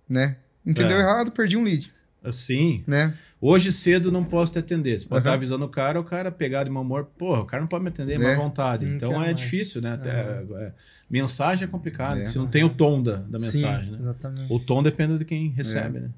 né? 0.10 0.38
Entendeu 0.66 0.98
É. 0.98 1.00
errado, 1.02 1.32
perdi 1.32 1.58
um 1.58 1.64
lead, 1.64 1.91
Assim, 2.24 2.84
né? 2.88 3.14
hoje 3.42 3.72
cedo 3.72 4.12
não 4.12 4.24
posso 4.24 4.54
te 4.54 4.60
atender. 4.60 4.98
Você 4.98 5.06
pode 5.08 5.20
estar 5.22 5.34
avisando 5.34 5.66
o 5.66 5.70
cara, 5.70 6.00
o 6.00 6.04
cara 6.04 6.32
pegar 6.32 6.64
de 6.64 6.70
mau 6.70 6.84
humor. 6.84 7.06
Porra, 7.18 7.42
o 7.42 7.46
cara 7.46 7.62
não 7.62 7.68
pode 7.68 7.84
me 7.84 7.90
atender, 7.90 8.14
É. 8.14 8.18
má 8.18 8.36
vontade. 8.42 8.86
Não 8.86 8.96
Então 8.96 9.14
é 9.16 9.18
mais. 9.18 9.36
difícil, 9.36 9.82
né? 9.82 9.94
Até, 9.94 10.10
é, 10.12 10.72
mensagem 11.10 11.68
é 11.68 11.72
complicado. 11.72 12.20
É. 12.20 12.26
Você 12.26 12.40
não 12.40 12.48
tem 12.48 12.64
o 12.64 12.70
tom 12.70 13.04
da, 13.04 13.18
da 13.18 13.40
Sim, 13.40 13.46
mensagem, 13.64 13.92
né? 13.92 13.98
exatamente. 14.02 14.46
O 14.50 14.60
tom 14.60 14.82
depende 14.82 15.18
de 15.18 15.26
quem 15.26 15.50
recebe, 15.50 16.00
né? 16.00 16.10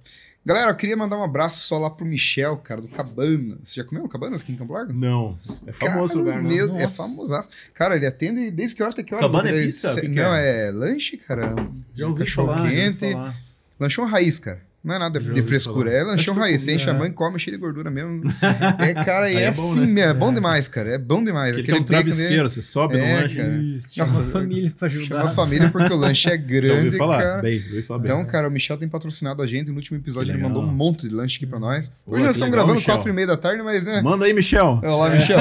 Galera, 0.47 0.69
eu 0.69 0.75
queria 0.75 0.95
mandar 0.95 1.17
um 1.17 1.23
abraço 1.23 1.65
só 1.67 1.79
lá 1.79 1.89
pro 1.89 2.05
Michel, 2.05 2.55
cara, 2.57 2.79
do 2.79 2.87
Cabanas. 2.87 3.57
Você 3.63 3.79
já 3.81 3.83
comeu 3.83 4.03
no 4.03 4.09
Cabanas 4.09 4.41
aqui 4.43 4.51
em 4.51 4.55
Campo 4.55 4.73
Largo? 4.73 4.93
Não. 4.93 5.39
É 5.65 5.73
famoso 5.73 6.09
Cara, 6.09 6.13
o 6.13 6.17
lugar, 6.19 6.43
né? 6.43 6.49
meu, 6.49 6.75
é 6.75 6.87
famosaço. 6.87 7.49
Cara, 7.73 7.95
ele 7.95 8.05
atende 8.05 8.51
desde 8.51 8.75
que 8.75 8.83
hora 8.83 8.91
até 8.93 9.01
que 9.01 9.15
hora? 9.15 9.23
Cabana 9.23 9.49
é 9.49 9.63
pizza? 9.63 9.91
O 9.93 9.95
que 9.95 10.01
que 10.01 10.09
Não, 10.09 10.35
é? 10.35 10.67
é 10.67 10.71
lanche, 10.71 11.17
cara. 11.17 11.55
Já 11.95 12.05
ouvi 12.07 12.19
cachorro 12.25 12.49
falar, 12.49 12.57
já 12.59 12.63
ouvi 12.71 12.75
quente. 12.75 13.11
falar. 13.13 13.35
Lanchão 13.79 14.05
raiz, 14.05 14.37
cara. 14.37 14.61
Não 14.85 14.95
é 14.95 14.99
nada 14.99 15.19
Já 15.19 15.33
de 15.33 15.41
frescura, 15.41 15.89
falar. 15.89 16.01
é 16.01 16.03
lanchão 16.03 16.35
raiz. 16.35 16.61
Você 16.61 16.67
comi, 16.67 16.75
enche 16.75 16.89
a 16.89 16.93
é. 16.93 16.97
mãe, 16.97 17.11
come 17.11 17.39
cheio 17.39 17.57
de 17.57 17.61
gordura 17.61 17.89
mesmo. 17.89 18.21
É, 18.79 18.93
cara, 19.03 19.31
e 19.31 19.35
é, 19.37 19.43
é 19.45 19.51
bom, 19.51 19.71
assim, 19.71 19.85
né? 19.87 20.01
é 20.01 20.13
bom 20.13 20.33
demais, 20.33 20.67
cara. 20.67 20.93
É 20.93 20.97
bom 20.97 21.23
demais. 21.23 21.53
Aquele 21.53 21.63
que 21.67 21.71
é 21.71 21.75
um 21.75 21.79
bacon 21.79 21.85
dele- 21.91 22.03
travesseiro, 22.03 22.47
você 22.49 22.61
sobe 22.61 22.97
É, 22.97 22.99
no 23.15 23.21
lanche. 23.21 23.35
cara. 23.37 23.53
Isso, 23.57 23.95
chama 23.95 24.11
Nossa, 24.11 24.19
a 24.21 24.31
família 24.31 24.73
pra 24.77 24.87
ajudar. 24.87 25.05
Chama 25.07 25.23
a 25.23 25.29
família 25.29 25.69
porque 25.71 25.93
o 25.93 25.95
lanche 25.97 26.27
é 26.29 26.31
Já 26.37 26.37
ouvi 26.37 26.47
grande, 26.61 26.97
falar. 26.97 27.21
cara. 27.21 27.41
Bem, 27.41 27.55
ouvi 27.57 27.81
falar 27.81 27.99
bem. 27.99 28.11
Então, 28.11 28.25
cara, 28.25 28.47
o 28.47 28.51
Michel 28.51 28.77
tem 28.77 28.87
patrocinado 28.87 29.41
a 29.41 29.47
gente. 29.47 29.69
No 29.71 29.75
último 29.77 29.97
episódio 29.97 30.31
ele 30.33 30.41
mandou 30.43 30.61
um 30.63 30.71
monte 30.71 31.07
de 31.07 31.13
lanche 31.15 31.37
aqui 31.37 31.47
pra 31.47 31.59
nós. 31.59 31.93
Hoje 32.05 32.23
nós 32.23 32.35
estamos 32.35 32.53
gravando 32.53 32.75
Michel. 32.75 32.93
quatro 32.95 33.09
e 33.09 33.13
meia 33.13 33.27
da 33.27 33.37
tarde, 33.37 33.63
mas 33.63 33.83
né? 33.83 34.01
Manda 34.03 34.25
aí, 34.25 34.33
Michel. 34.33 34.79
Olha 34.83 34.95
lá, 34.95 35.09
Michel. 35.09 35.39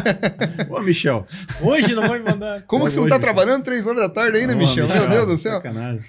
Ô, 0.70 0.80
Michel. 0.80 1.26
Hoje 1.62 1.94
não 1.94 2.08
vai 2.08 2.20
mandar. 2.20 2.62
Como 2.62 2.84
que 2.86 2.90
você 2.92 3.00
não 3.00 3.08
tá 3.08 3.18
trabalhando 3.18 3.62
três 3.62 3.86
horas 3.86 4.00
da 4.00 4.08
tarde 4.08 4.38
ainda, 4.38 4.54
Michel? 4.54 4.88
Meu 4.88 5.08
Deus 5.08 5.26
do 5.26 5.38
céu. 5.38 5.54
Sacanagem. 5.54 6.00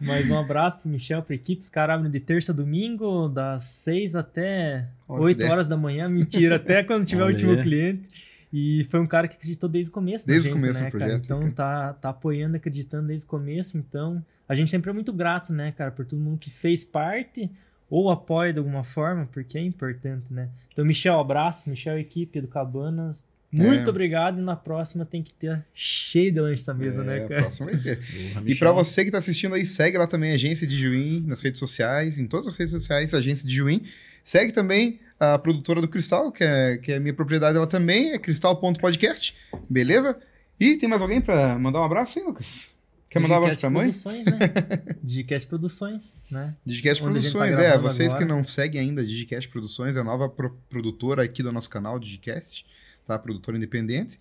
Mais 0.00 0.30
um 0.30 0.38
abraço 0.38 0.78
pro 0.80 0.88
Michel, 0.88 1.17
equipe. 1.34 1.62
Os 1.62 1.68
caras 1.68 1.96
abrem 1.96 2.10
de 2.10 2.20
terça 2.20 2.52
a 2.52 2.54
domingo, 2.54 3.28
das 3.28 3.64
6 3.64 4.16
até 4.16 4.88
Hora 5.06 5.20
que 5.20 5.26
8 5.26 5.38
der. 5.38 5.50
horas 5.50 5.68
da 5.68 5.76
manhã. 5.76 6.08
Mentira, 6.08 6.56
até 6.56 6.82
quando 6.82 7.06
tiver 7.06 7.24
o 7.24 7.28
último 7.28 7.60
cliente. 7.62 8.08
E 8.52 8.84
foi 8.90 8.98
um 9.00 9.06
cara 9.06 9.28
que 9.28 9.36
acreditou 9.36 9.68
desde 9.68 9.90
o 9.90 9.94
começo. 9.94 10.26
Desde 10.26 10.48
o 10.48 10.52
começo 10.52 10.80
né, 10.82 10.88
do 10.88 10.92
cara? 10.92 11.04
projeto, 11.04 11.24
Então 11.24 11.40
cara. 11.40 11.52
tá, 11.52 11.92
tá 11.94 12.08
apoiando, 12.10 12.56
acreditando 12.56 13.06
desde 13.08 13.26
o 13.26 13.28
começo. 13.28 13.76
Então 13.76 14.24
a 14.48 14.54
gente 14.54 14.70
sempre 14.70 14.90
é 14.90 14.92
muito 14.94 15.12
grato, 15.12 15.52
né, 15.52 15.72
cara, 15.72 15.90
por 15.90 16.06
todo 16.06 16.18
mundo 16.18 16.38
que 16.38 16.50
fez 16.50 16.82
parte 16.84 17.50
ou 17.90 18.10
apoia 18.10 18.52
de 18.52 18.58
alguma 18.58 18.84
forma, 18.84 19.26
porque 19.32 19.56
é 19.58 19.62
importante, 19.62 20.32
né? 20.32 20.48
Então, 20.72 20.84
Michel, 20.84 21.18
abraço. 21.18 21.68
Michel, 21.70 21.98
equipe 21.98 22.40
do 22.40 22.48
Cabanas. 22.48 23.26
Muito 23.50 23.86
É. 23.86 23.88
obrigado. 23.88 24.38
E 24.38 24.42
na 24.42 24.54
próxima 24.56 25.04
tem 25.06 25.22
que 25.22 25.32
ter 25.32 25.64
cheio 25.74 26.30
de 26.30 26.40
lanche 26.40 26.60
essa 26.62 26.74
mesa, 26.74 27.02
É, 27.02 27.04
né, 27.06 27.20
cara? 27.28 27.40
próxima 27.42 27.66
vai 27.70 27.76
ter. 27.80 27.98
E 28.46 28.54
pra 28.54 28.72
você 28.72 29.04
que 29.04 29.10
tá 29.10 29.18
assistindo 29.18 29.54
aí, 29.54 29.64
segue 29.64 29.96
lá 29.96 30.06
também 30.06 30.32
a 30.32 30.34
Agência 30.34 30.66
de 30.66 30.76
Juim 30.78 31.24
nas 31.26 31.40
redes 31.40 31.58
sociais, 31.58 32.18
em 32.18 32.26
todas 32.26 32.46
as 32.46 32.56
redes 32.56 32.72
sociais, 32.72 33.14
Agência 33.14 33.48
de 33.48 33.54
Juim. 33.54 33.82
Segue 34.22 34.52
também 34.52 35.00
a 35.18 35.38
produtora 35.38 35.80
do 35.80 35.88
Cristal, 35.88 36.30
que 36.30 36.44
é, 36.44 36.76
que 36.76 36.92
é 36.92 36.98
minha 37.00 37.14
propriedade, 37.14 37.56
ela 37.56 37.66
também 37.66 38.12
é 38.12 38.18
cristal.podcast, 38.18 39.34
beleza? 39.68 40.18
E 40.60 40.76
tem 40.76 40.88
mais 40.88 41.00
alguém 41.02 41.20
pra 41.20 41.58
mandar 41.58 41.80
um 41.80 41.84
abraço 41.84 42.18
aí, 42.18 42.24
Lucas? 42.24 42.76
Quer 43.08 43.20
mandar 43.20 43.36
um 43.36 43.44
abraço 43.44 43.60
pra 43.60 43.70
mãe? 43.70 43.84
Produções, 43.90 44.26
né? 44.26 44.38
Digicast 45.02 45.48
Produções, 45.48 46.14
né? 46.30 46.54
Digicast 46.66 47.02
Onde 47.02 47.14
tá 47.14 47.20
Produções, 47.20 47.58
é. 47.58 47.78
Vocês 47.78 48.12
agora. 48.12 48.26
que 48.26 48.30
não 48.30 48.44
seguem 48.46 48.80
ainda 48.82 49.02
Digicast 49.04 49.48
Produções, 49.50 49.96
é 49.96 50.00
a 50.00 50.04
nova 50.04 50.28
pro- 50.28 50.54
produtora 50.68 51.22
aqui 51.22 51.42
do 51.42 51.50
nosso 51.50 51.70
canal, 51.70 51.98
Digicast, 51.98 52.66
tá? 53.08 53.18
Produtora 53.18 53.56
independente. 53.56 54.20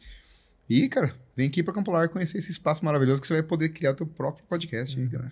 E, 0.70 0.88
cara, 0.88 1.14
vem 1.36 1.48
aqui 1.48 1.62
pra 1.62 1.74
Campo 1.74 1.92
Largo 1.92 2.14
conhecer 2.14 2.38
esse 2.38 2.52
espaço 2.52 2.84
maravilhoso 2.84 3.22
que 3.22 3.28
você 3.28 3.34
vai 3.34 3.44
poder 3.44 3.70
criar 3.70 3.94
teu 3.94 4.08
próprio 4.08 4.46
podcast 4.48 4.98
aí, 5.00 5.08
cara. 5.08 5.32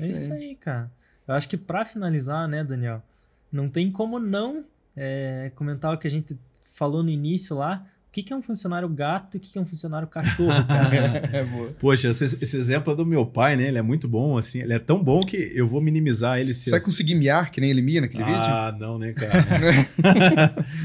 É 0.00 0.06
isso 0.06 0.32
aí, 0.32 0.54
cara. 0.56 0.90
Eu 1.26 1.34
acho 1.34 1.48
que 1.48 1.56
pra 1.56 1.84
finalizar, 1.84 2.48
né, 2.48 2.64
Daniel, 2.64 3.02
não 3.50 3.68
tem 3.68 3.90
como 3.90 4.18
não 4.18 4.64
é, 4.96 5.50
comentar 5.54 5.94
o 5.94 5.98
que 5.98 6.06
a 6.06 6.10
gente 6.10 6.36
falou 6.60 7.02
no 7.02 7.10
início 7.10 7.56
lá. 7.56 7.86
O 8.08 8.12
que, 8.12 8.22
que 8.22 8.32
é 8.32 8.36
um 8.36 8.42
funcionário 8.42 8.88
gato 8.90 9.36
e 9.36 9.38
o 9.38 9.40
que, 9.40 9.52
que 9.52 9.58
é 9.58 9.60
um 9.60 9.64
funcionário 9.64 10.06
cachorro, 10.06 10.52
cara? 10.68 11.30
É 11.32 11.44
boa. 11.44 11.70
Poxa, 11.80 12.08
esse, 12.08 12.24
esse 12.24 12.56
exemplo 12.58 12.92
é 12.92 12.96
do 12.96 13.06
meu 13.06 13.24
pai, 13.24 13.56
né? 13.56 13.68
Ele 13.68 13.78
é 13.78 13.82
muito 13.82 14.06
bom, 14.06 14.36
assim. 14.36 14.60
Ele 14.60 14.74
é 14.74 14.78
tão 14.78 15.02
bom 15.02 15.24
que 15.24 15.50
eu 15.54 15.66
vou 15.66 15.80
minimizar 15.80 16.38
ele 16.38 16.52
se 16.52 16.64
Você 16.64 16.70
vai 16.72 16.80
conseguir 16.82 17.14
miar, 17.14 17.50
que 17.50 17.58
nem 17.60 17.70
ele 17.70 17.80
mia 17.80 18.02
naquele 18.02 18.24
vídeo? 18.24 18.38
Ah, 18.38 18.76
não, 18.78 18.98
né, 18.98 19.14
cara? 19.14 19.42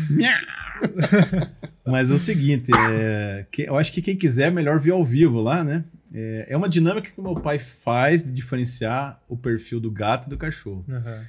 Mas 1.91 2.11
é 2.11 2.13
o 2.13 2.17
seguinte, 2.17 2.71
é, 2.73 3.45
que, 3.51 3.63
eu 3.63 3.75
acho 3.75 3.91
que 3.91 4.01
quem 4.01 4.15
quiser, 4.15 4.51
melhor 4.51 4.79
ver 4.79 4.91
ao 4.91 5.03
vivo 5.03 5.41
lá, 5.41 5.63
né? 5.63 5.83
É, 6.13 6.47
é 6.49 6.57
uma 6.57 6.69
dinâmica 6.69 7.09
que 7.09 7.19
o 7.19 7.23
meu 7.23 7.35
pai 7.35 7.59
faz 7.59 8.23
de 8.23 8.31
diferenciar 8.31 9.21
o 9.27 9.35
perfil 9.35 9.79
do 9.79 9.91
gato 9.91 10.27
e 10.27 10.29
do 10.29 10.37
cachorro. 10.37 10.85
Aham. 10.89 11.25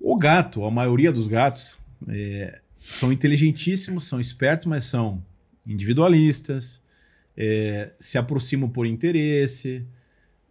O 0.00 0.16
gato, 0.16 0.64
a 0.64 0.70
maioria 0.70 1.12
dos 1.12 1.26
gatos, 1.26 1.78
é, 2.08 2.60
são 2.78 3.12
inteligentíssimos, 3.12 4.04
são 4.04 4.18
espertos, 4.18 4.66
mas 4.66 4.84
são 4.84 5.22
individualistas, 5.66 6.80
é, 7.36 7.90
se 7.98 8.16
aproximam 8.16 8.68
por 8.68 8.86
interesse. 8.86 9.84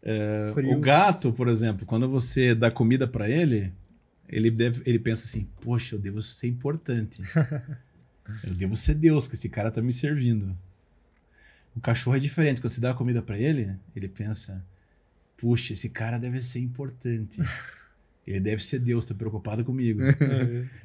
É, 0.03 0.53
o 0.71 0.79
gato, 0.79 1.33
por 1.33 1.47
exemplo, 1.47 1.85
quando 1.85 2.07
você 2.07 2.53
dá 2.53 2.69
comida 2.69 3.07
para 3.07 3.27
ele, 3.29 3.73
ele, 4.27 4.51
deve, 4.51 4.83
ele 4.85 4.99
pensa 4.99 5.25
assim: 5.25 5.49
Poxa, 5.61 5.95
eu 5.95 5.99
devo 5.99 6.21
ser 6.21 6.47
importante. 6.47 7.21
eu 8.43 8.53
devo 8.53 8.75
ser 8.75 8.95
Deus, 8.95 9.27
que 9.27 9.35
esse 9.35 9.49
cara 9.49 9.71
tá 9.71 9.81
me 9.81 9.93
servindo. 9.93 10.57
O 11.75 11.79
cachorro 11.79 12.17
é 12.17 12.19
diferente. 12.19 12.61
Quando 12.61 12.71
você 12.71 12.81
dá 12.81 12.93
comida 12.93 13.21
para 13.21 13.37
ele, 13.37 13.75
ele 13.95 14.07
pensa: 14.07 14.65
Puxa, 15.37 15.73
esse 15.73 15.89
cara 15.89 16.17
deve 16.17 16.41
ser 16.41 16.59
importante. 16.59 17.41
Ele 18.27 18.39
deve 18.39 18.63
ser 18.63 18.77
Deus, 18.77 19.05
tá 19.05 19.15
preocupado 19.15 19.63
comigo. 19.63 20.01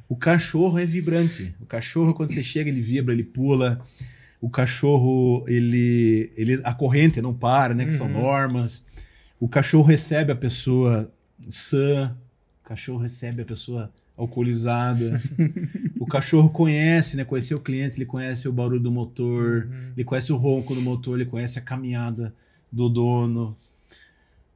o 0.09 0.17
cachorro 0.17 0.79
é 0.79 0.87
vibrante. 0.87 1.55
O 1.61 1.67
cachorro, 1.67 2.15
quando 2.15 2.33
você 2.33 2.43
chega, 2.43 2.71
ele 2.71 2.81
vibra, 2.81 3.13
ele 3.13 3.25
pula. 3.25 3.79
O 4.41 4.49
cachorro, 4.49 5.45
ele, 5.47 6.33
ele 6.37 6.61
a 6.65 6.73
corrente 6.73 7.21
não 7.21 7.35
para, 7.35 7.75
né? 7.75 7.85
Que 7.85 7.93
são 7.93 8.09
normas. 8.09 8.85
O 9.39 9.47
cachorro 9.47 9.85
recebe 9.87 10.33
a 10.33 10.37
pessoa 10.37 11.13
sã. 11.47 12.17
O 12.65 12.69
cachorro 12.69 12.99
recebe 12.99 13.43
a 13.43 13.45
pessoa 13.45 13.93
alcoolizada. 14.17 15.21
o 16.01 16.07
cachorro 16.07 16.49
conhece, 16.49 17.15
né? 17.15 17.23
Conhecer 17.23 17.55
o 17.55 17.61
cliente, 17.61 17.97
ele 17.97 18.07
conhece 18.07 18.49
o 18.49 18.53
barulho 18.55 18.81
do 18.81 18.91
motor, 18.91 19.69
ele 19.95 20.03
conhece 20.03 20.33
o 20.33 20.37
ronco 20.37 20.75
do 20.75 20.81
motor, 20.81 21.21
ele 21.21 21.29
conhece 21.29 21.59
a 21.59 21.63
caminhada 21.63 22.35
do 22.73 22.89
dono. 22.89 23.55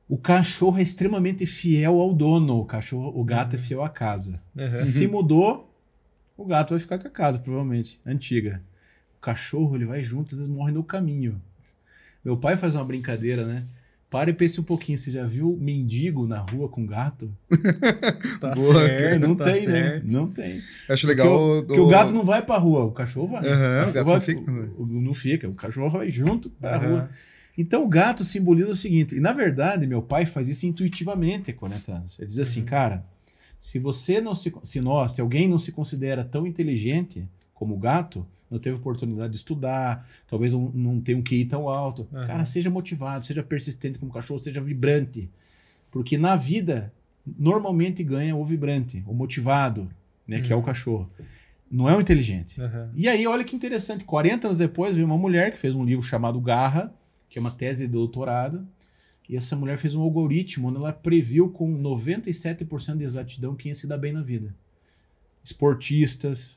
O 0.09 0.16
cachorro 0.16 0.78
é 0.78 0.82
extremamente 0.82 1.44
fiel 1.44 2.00
ao 2.00 2.14
dono. 2.14 2.59
O 2.59 2.64
cachorro, 2.64 3.12
o 3.14 3.22
gato 3.22 3.56
é 3.56 3.59
fiel 3.59 3.84
à 3.84 3.90
casa. 3.90 4.40
Uhum. 4.56 4.74
Se 4.74 5.06
mudou, 5.06 5.70
o 6.34 6.46
gato 6.46 6.70
vai 6.70 6.78
ficar 6.78 6.98
com 6.98 7.09
a 7.09 7.11
casa, 7.11 7.38
provavelmente, 7.38 8.00
antiga. 8.06 8.62
O 9.18 9.20
cachorro, 9.20 9.76
ele 9.76 9.84
vai 9.84 10.02
junto, 10.02 10.32
às 10.32 10.38
vezes 10.38 10.48
morre 10.48 10.72
no 10.72 10.82
caminho. 10.82 11.38
Meu 12.24 12.38
pai 12.38 12.56
faz 12.56 12.74
uma 12.74 12.84
brincadeira, 12.84 13.44
né? 13.44 13.66
Para 14.11 14.30
e 14.30 14.32
pense 14.32 14.59
um 14.59 14.64
pouquinho, 14.64 14.96
você 14.96 15.11
já 15.11 15.24
viu 15.26 15.59
mendigo 15.61 16.26
na 16.26 16.38
rua 16.38 16.68
com 16.68 16.86
gato? 16.86 17.30
Tá 18.40 18.54
Boa, 18.54 18.86
certo, 18.86 19.26
não 19.28 19.34
tá 19.34 19.44
tem, 19.44 19.54
certo. 19.56 20.06
né? 20.06 20.12
Não 20.12 20.28
tem. 20.28 20.61
Acho 20.88 21.06
Porque 21.06 21.20
legal. 21.22 21.59
o, 21.59 21.62
porque 21.64 21.80
o 21.80 21.86
gato 21.88 22.12
não 22.12 22.24
vai 22.24 22.40
pra 22.44 22.56
rua, 22.56 22.84
o 22.84 22.92
cachorro 22.92 23.26
vai. 23.28 23.46
Aham, 23.46 23.84
o 23.86 23.90
o 23.90 23.92
gato 23.92 24.04
vai- 24.06 24.14
não 24.14 24.20
fica, 24.20 24.50
né? 24.50 24.68
o- 24.78 24.82
o- 24.84 24.86
não 25.02 25.14
fica, 25.14 25.48
o 25.48 25.54
cachorro 25.54 25.90
vai 25.90 26.09
junto 26.09 26.48
pra 26.50 26.76
Aham. 26.76 26.88
rua. 26.88 27.09
Então 27.59 27.84
o 27.84 27.88
gato 27.88 28.22
simboliza 28.24 28.70
o 28.70 28.74
seguinte, 28.74 29.16
e 29.16 29.20
na 29.20 29.32
verdade 29.32 29.86
meu 29.86 30.00
pai 30.00 30.24
faz 30.24 30.48
isso 30.48 30.64
intuitivamente 30.66 31.52
com 31.52 31.66
40 31.66 31.92
anos. 31.96 32.18
Ele 32.18 32.28
diz 32.28 32.38
assim, 32.38 32.64
cara, 32.64 33.04
se 33.59 33.78
você 33.80 34.20
não 34.20 34.34
se, 34.34 34.52
se 34.62 34.80
nós, 34.80 35.12
se 35.12 35.20
alguém 35.20 35.48
não 35.48 35.59
se 35.59 35.72
considera 35.72 36.22
tão 36.24 36.46
inteligente 36.46 37.28
como 37.52 37.74
o 37.74 37.78
gato, 37.78 38.24
não 38.51 38.59
teve 38.59 38.76
oportunidade 38.76 39.30
de 39.30 39.36
estudar, 39.36 40.07
talvez 40.26 40.53
não, 40.53 40.70
não 40.70 41.01
tenha 41.01 41.18
um 41.18 41.22
QI 41.22 41.44
tão 41.44 41.68
alto, 41.68 42.09
Aham. 42.12 42.26
cara, 42.26 42.44
seja 42.44 42.70
motivado, 42.70 43.24
seja 43.24 43.42
persistente 43.42 43.99
como 43.99 44.12
cachorro, 44.12 44.38
seja 44.38 44.61
vibrante, 44.61 45.30
porque 45.90 46.16
na 46.16 46.36
vida 46.36 46.92
normalmente 47.38 48.03
ganha 48.03 48.34
o 48.34 48.44
vibrante, 48.44 49.03
o 49.07 49.12
motivado, 49.12 49.88
né, 50.26 50.40
que 50.40 50.53
é 50.53 50.57
o 50.57 50.62
cachorro. 50.62 51.11
Não 51.70 51.88
é 51.88 51.94
o 51.94 52.01
inteligente. 52.01 52.61
Aham. 52.61 52.90
E 52.94 53.09
aí, 53.09 53.26
olha 53.26 53.44
que 53.44 53.55
interessante, 53.55 54.05
40 54.05 54.46
anos 54.46 54.59
depois 54.59 54.94
veio 54.94 55.07
uma 55.07 55.18
mulher 55.18 55.51
que 55.51 55.59
fez 55.59 55.74
um 55.74 55.84
livro 55.84 56.03
chamado 56.03 56.40
Garra, 56.40 56.92
que 57.28 57.38
é 57.38 57.40
uma 57.40 57.51
tese 57.51 57.86
de 57.86 57.92
doutorado, 57.92 58.66
e 59.28 59.36
essa 59.36 59.55
mulher 59.55 59.76
fez 59.76 59.94
um 59.94 60.01
algoritmo 60.01 60.68
onde 60.68 60.78
ela 60.78 60.92
previu 60.92 61.51
com 61.51 61.70
97% 61.82 62.96
de 62.96 63.05
exatidão 63.05 63.55
quem 63.55 63.68
ia 63.68 63.74
se 63.74 63.86
dar 63.86 63.99
bem 63.99 64.12
na 64.12 64.22
vida. 64.22 64.55
Esportistas, 65.44 66.57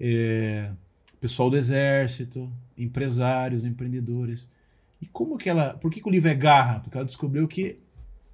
é, 0.00 0.70
pessoal 1.20 1.50
do 1.50 1.56
exército, 1.56 2.50
empresários, 2.76 3.64
empreendedores. 3.64 4.50
E 5.00 5.06
como 5.06 5.36
que 5.36 5.48
ela... 5.48 5.74
Por 5.74 5.90
que, 5.90 6.00
que 6.00 6.08
o 6.08 6.10
livro 6.10 6.28
é 6.28 6.34
Garra? 6.34 6.80
Porque 6.80 6.96
ela 6.96 7.06
descobriu 7.06 7.46
que 7.46 7.78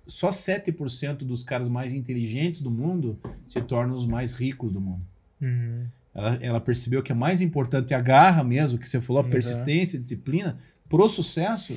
só 0.07 0.31
7% 0.31 1.19
dos 1.19 1.43
caras 1.43 1.69
mais 1.69 1.93
inteligentes 1.93 2.63
do 2.63 2.71
mundo 2.71 3.19
se 3.47 3.61
tornam 3.63 3.95
os 3.95 4.07
mais 4.07 4.33
ricos 4.33 4.73
do 4.73 4.81
mundo. 4.81 5.07
Uhum. 5.41 5.87
Ela, 6.15 6.39
ela 6.41 6.61
percebeu 6.61 7.03
que 7.03 7.11
é 7.11 7.15
mais 7.15 7.41
importante 7.41 7.93
a 7.95 8.01
garra 8.01 8.45
mesmo, 8.45 8.79
que 8.79 8.89
você 8.89 9.01
falou, 9.01 9.21
a 9.23 9.25
Uhum. 9.25 9.31
persistência, 9.31 9.99
a 9.99 10.03
disciplina, 10.03 10.59
pro 10.89 11.09
sucesso, 11.09 11.77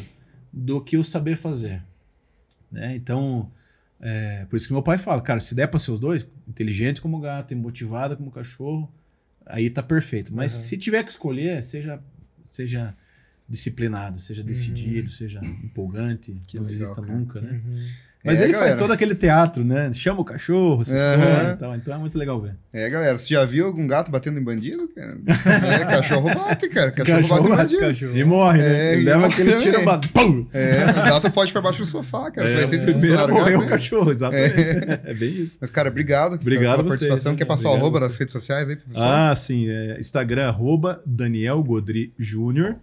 do 0.51 0.81
que 0.81 0.97
o 0.97 1.03
saber 1.03 1.37
fazer. 1.37 1.83
Né? 2.71 2.95
Então, 2.95 3.51
é, 3.99 4.45
por 4.45 4.55
isso 4.55 4.67
que 4.67 4.73
meu 4.73 4.83
pai 4.83 4.97
fala, 4.97 5.21
cara, 5.21 5.39
se 5.39 5.55
der 5.55 5.67
para 5.67 5.79
ser 5.79 5.91
os 5.91 5.99
dois, 5.99 6.27
inteligente 6.47 7.01
como 7.01 7.19
gato 7.19 7.53
e 7.53 7.55
motivado 7.55 8.15
como 8.15 8.29
cachorro, 8.29 8.91
aí 9.49 9.69
tá 9.69 9.81
perfeito. 9.83 10.33
Mas 10.33 10.53
Uhum. 10.55 10.63
se 10.63 10.77
tiver 10.77 11.03
que 11.03 11.09
escolher, 11.11 11.63
seja, 11.63 11.99
seja 12.43 12.95
disciplinado, 13.49 14.19
seja 14.19 14.43
decidido, 14.43 15.09
seja 15.09 15.39
empolgante, 15.43 16.35
Que 16.47 16.57
não 16.57 16.63
legal, 16.65 16.79
desista 16.79 17.01
cara. 17.01 17.13
nunca, 17.17 17.41
né? 17.41 17.61
Uhum. 17.65 17.87
Mas 18.27 18.41
É, 18.41 18.43
ele 18.43 18.53
faz 18.53 18.65
galera. 18.65 18.77
todo 18.79 18.91
aquele 18.93 19.15
teatro, 19.15 19.63
né? 19.63 19.89
Chama 19.93 20.21
o 20.21 20.25
cachorro, 20.25 20.83
se 20.85 20.93
esconde 20.93 21.51
e 21.53 21.55
tal. 21.55 21.75
Então 21.75 21.93
é 21.95 21.97
muito 21.97 22.17
legal 22.19 22.39
ver. 22.41 22.53
É, 22.73 22.89
galera, 22.89 23.17
você 23.17 23.33
já 23.33 23.43
viu 23.45 23.65
algum 23.65 23.87
gato 23.87 24.11
batendo 24.11 24.39
em 24.39 24.43
bandido? 24.43 24.87
Cara? 24.89 25.17
É, 25.81 25.85
cachorro 25.85 26.29
bate, 26.33 26.69
cara. 26.69 26.91
Cachorro, 26.91 27.49
bate 27.49 27.75
em 27.75 27.79
bandido. 27.79 28.17
E 28.17 28.23
morre, 28.23 28.59
né? 28.61 28.89
É, 28.89 28.93
ele 28.93 29.03
leva 29.05 29.27
aquele 29.27 29.55
tiro 29.55 29.83
bate, 29.83 30.07
pum! 30.09 30.45
É, 30.53 30.83
o 30.91 30.93
gato 31.09 31.31
foge 31.31 31.51
pra 31.51 31.61
baixo 31.61 31.79
do 31.79 31.85
sofá, 31.85 32.29
cara. 32.29 32.47
Você 32.49 32.55
vai 32.55 32.67
ser 32.67 32.75
esse 32.75 32.85
primeiro 32.85 33.29
morreu 33.33 33.59
o 33.59 33.61
né? 33.63 33.67
cachorro, 33.67 34.11
exatamente. 34.11 34.53
É, 35.07 35.13
bem 35.13 35.29
isso. 35.29 35.57
Mas, 35.61 35.71
cara, 35.71 35.89
obrigado, 35.89 36.33
Obrigado 36.35 36.77
pela 36.77 36.83
vocês, 36.83 36.89
participação. 37.09 37.35
Quer 37.35 37.45
passar 37.45 37.69
o 37.69 37.75
arroba 37.75 37.99
você. 37.99 38.05
nas 38.05 38.17
redes 38.17 38.33
sociais 38.33 38.67
aí, 38.69 38.75
professor? 38.75 39.05
Ah, 39.05 39.33
sim. 39.35 39.69
É 39.69 39.97
Instagram, 39.99 40.47
arroba 40.49 41.01
Daniel 41.05 41.63
Godri 41.63 42.11
Júnior. 42.19 42.75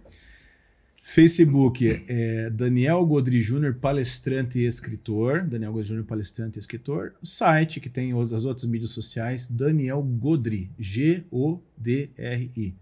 Facebook 1.07 2.03
é 2.09 2.49
Daniel 2.49 3.05
Godri 3.05 3.39
Júnior, 3.39 3.75
palestrante 3.75 4.57
e 4.57 4.65
escritor. 4.65 5.43
Daniel 5.43 5.71
Godri 5.71 5.87
Júnior, 5.89 6.03
palestrante 6.07 6.57
e 6.57 6.59
escritor. 6.59 7.13
O 7.21 7.27
site, 7.27 7.79
que 7.79 7.87
tem 7.89 8.15
os- 8.15 8.33
as 8.33 8.43
outras 8.43 8.65
mídias 8.65 8.89
sociais, 8.89 9.47
Daniel 9.47 10.01
Godri, 10.01 10.71
G-O-D-R-I. 10.79 12.73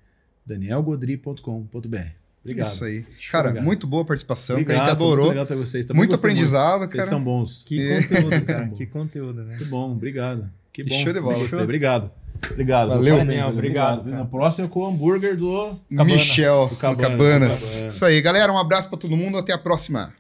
danielgodri.com.br. 0.46 1.98
Obrigado. 2.42 2.68
Isso 2.68 2.86
aí. 2.86 3.06
Cara, 3.30 3.48
Obrigado. 3.50 3.66
muito 3.66 3.86
boa 3.88 4.04
a 4.04 4.06
participação, 4.06 4.56
Obrigado, 4.56 4.74
que 4.76 4.82
a 4.82 4.86
gente 4.86 4.98
muito 5.00 5.04
adorou. 5.06 5.30
legal 5.30 5.46
ter 5.46 5.56
vocês. 5.58 5.86
Muito 5.94 6.16
aprendizado, 6.16 6.80
Vocês 6.80 6.94
cara. 6.94 7.08
são 7.08 7.22
bons. 7.22 7.64
Que 7.64 7.82
É. 7.82 8.04
conteúdo, 8.04 8.46
cara. 8.46 8.68
que 8.76 8.86
conteúdo, 8.86 9.44
né? 9.44 9.56
Que 9.58 9.66
bom, 9.66 9.92
obrigado. 9.92 10.50
Que 10.72 10.82
Que 10.84 10.90
bom. 10.90 10.96
show 11.04 11.12
de 11.14 11.20
bola. 11.20 11.38
Gostei. 11.40 11.60
Obrigado. 11.60 12.10
Obrigado. 12.52 12.89
Valeu. 12.89 13.18
Daniel, 13.18 13.50
obrigado, 13.50 14.04
cara. 14.04 14.18
Na 14.18 14.26
próxima 14.26 14.68
com 14.68 14.82
o 14.82 14.88
hambúrguer 14.88 15.36
do 15.36 15.76
Cabanas. 15.89 16.14
Michel, 16.14 16.68
Do 16.70 16.76
Cabanas, 16.76 16.98
do 16.98 17.12
Cabanas. 17.12 17.82
Isso 17.89 18.06
aí, 18.06 18.22
galera. 18.22 18.52
Um 18.52 18.58
abraço 18.58 18.89
pra 18.89 18.98
todo 18.98 19.16
mundo. 19.18 19.38
Até 19.38 19.54
a 19.54 19.58
próxima. 19.58 20.14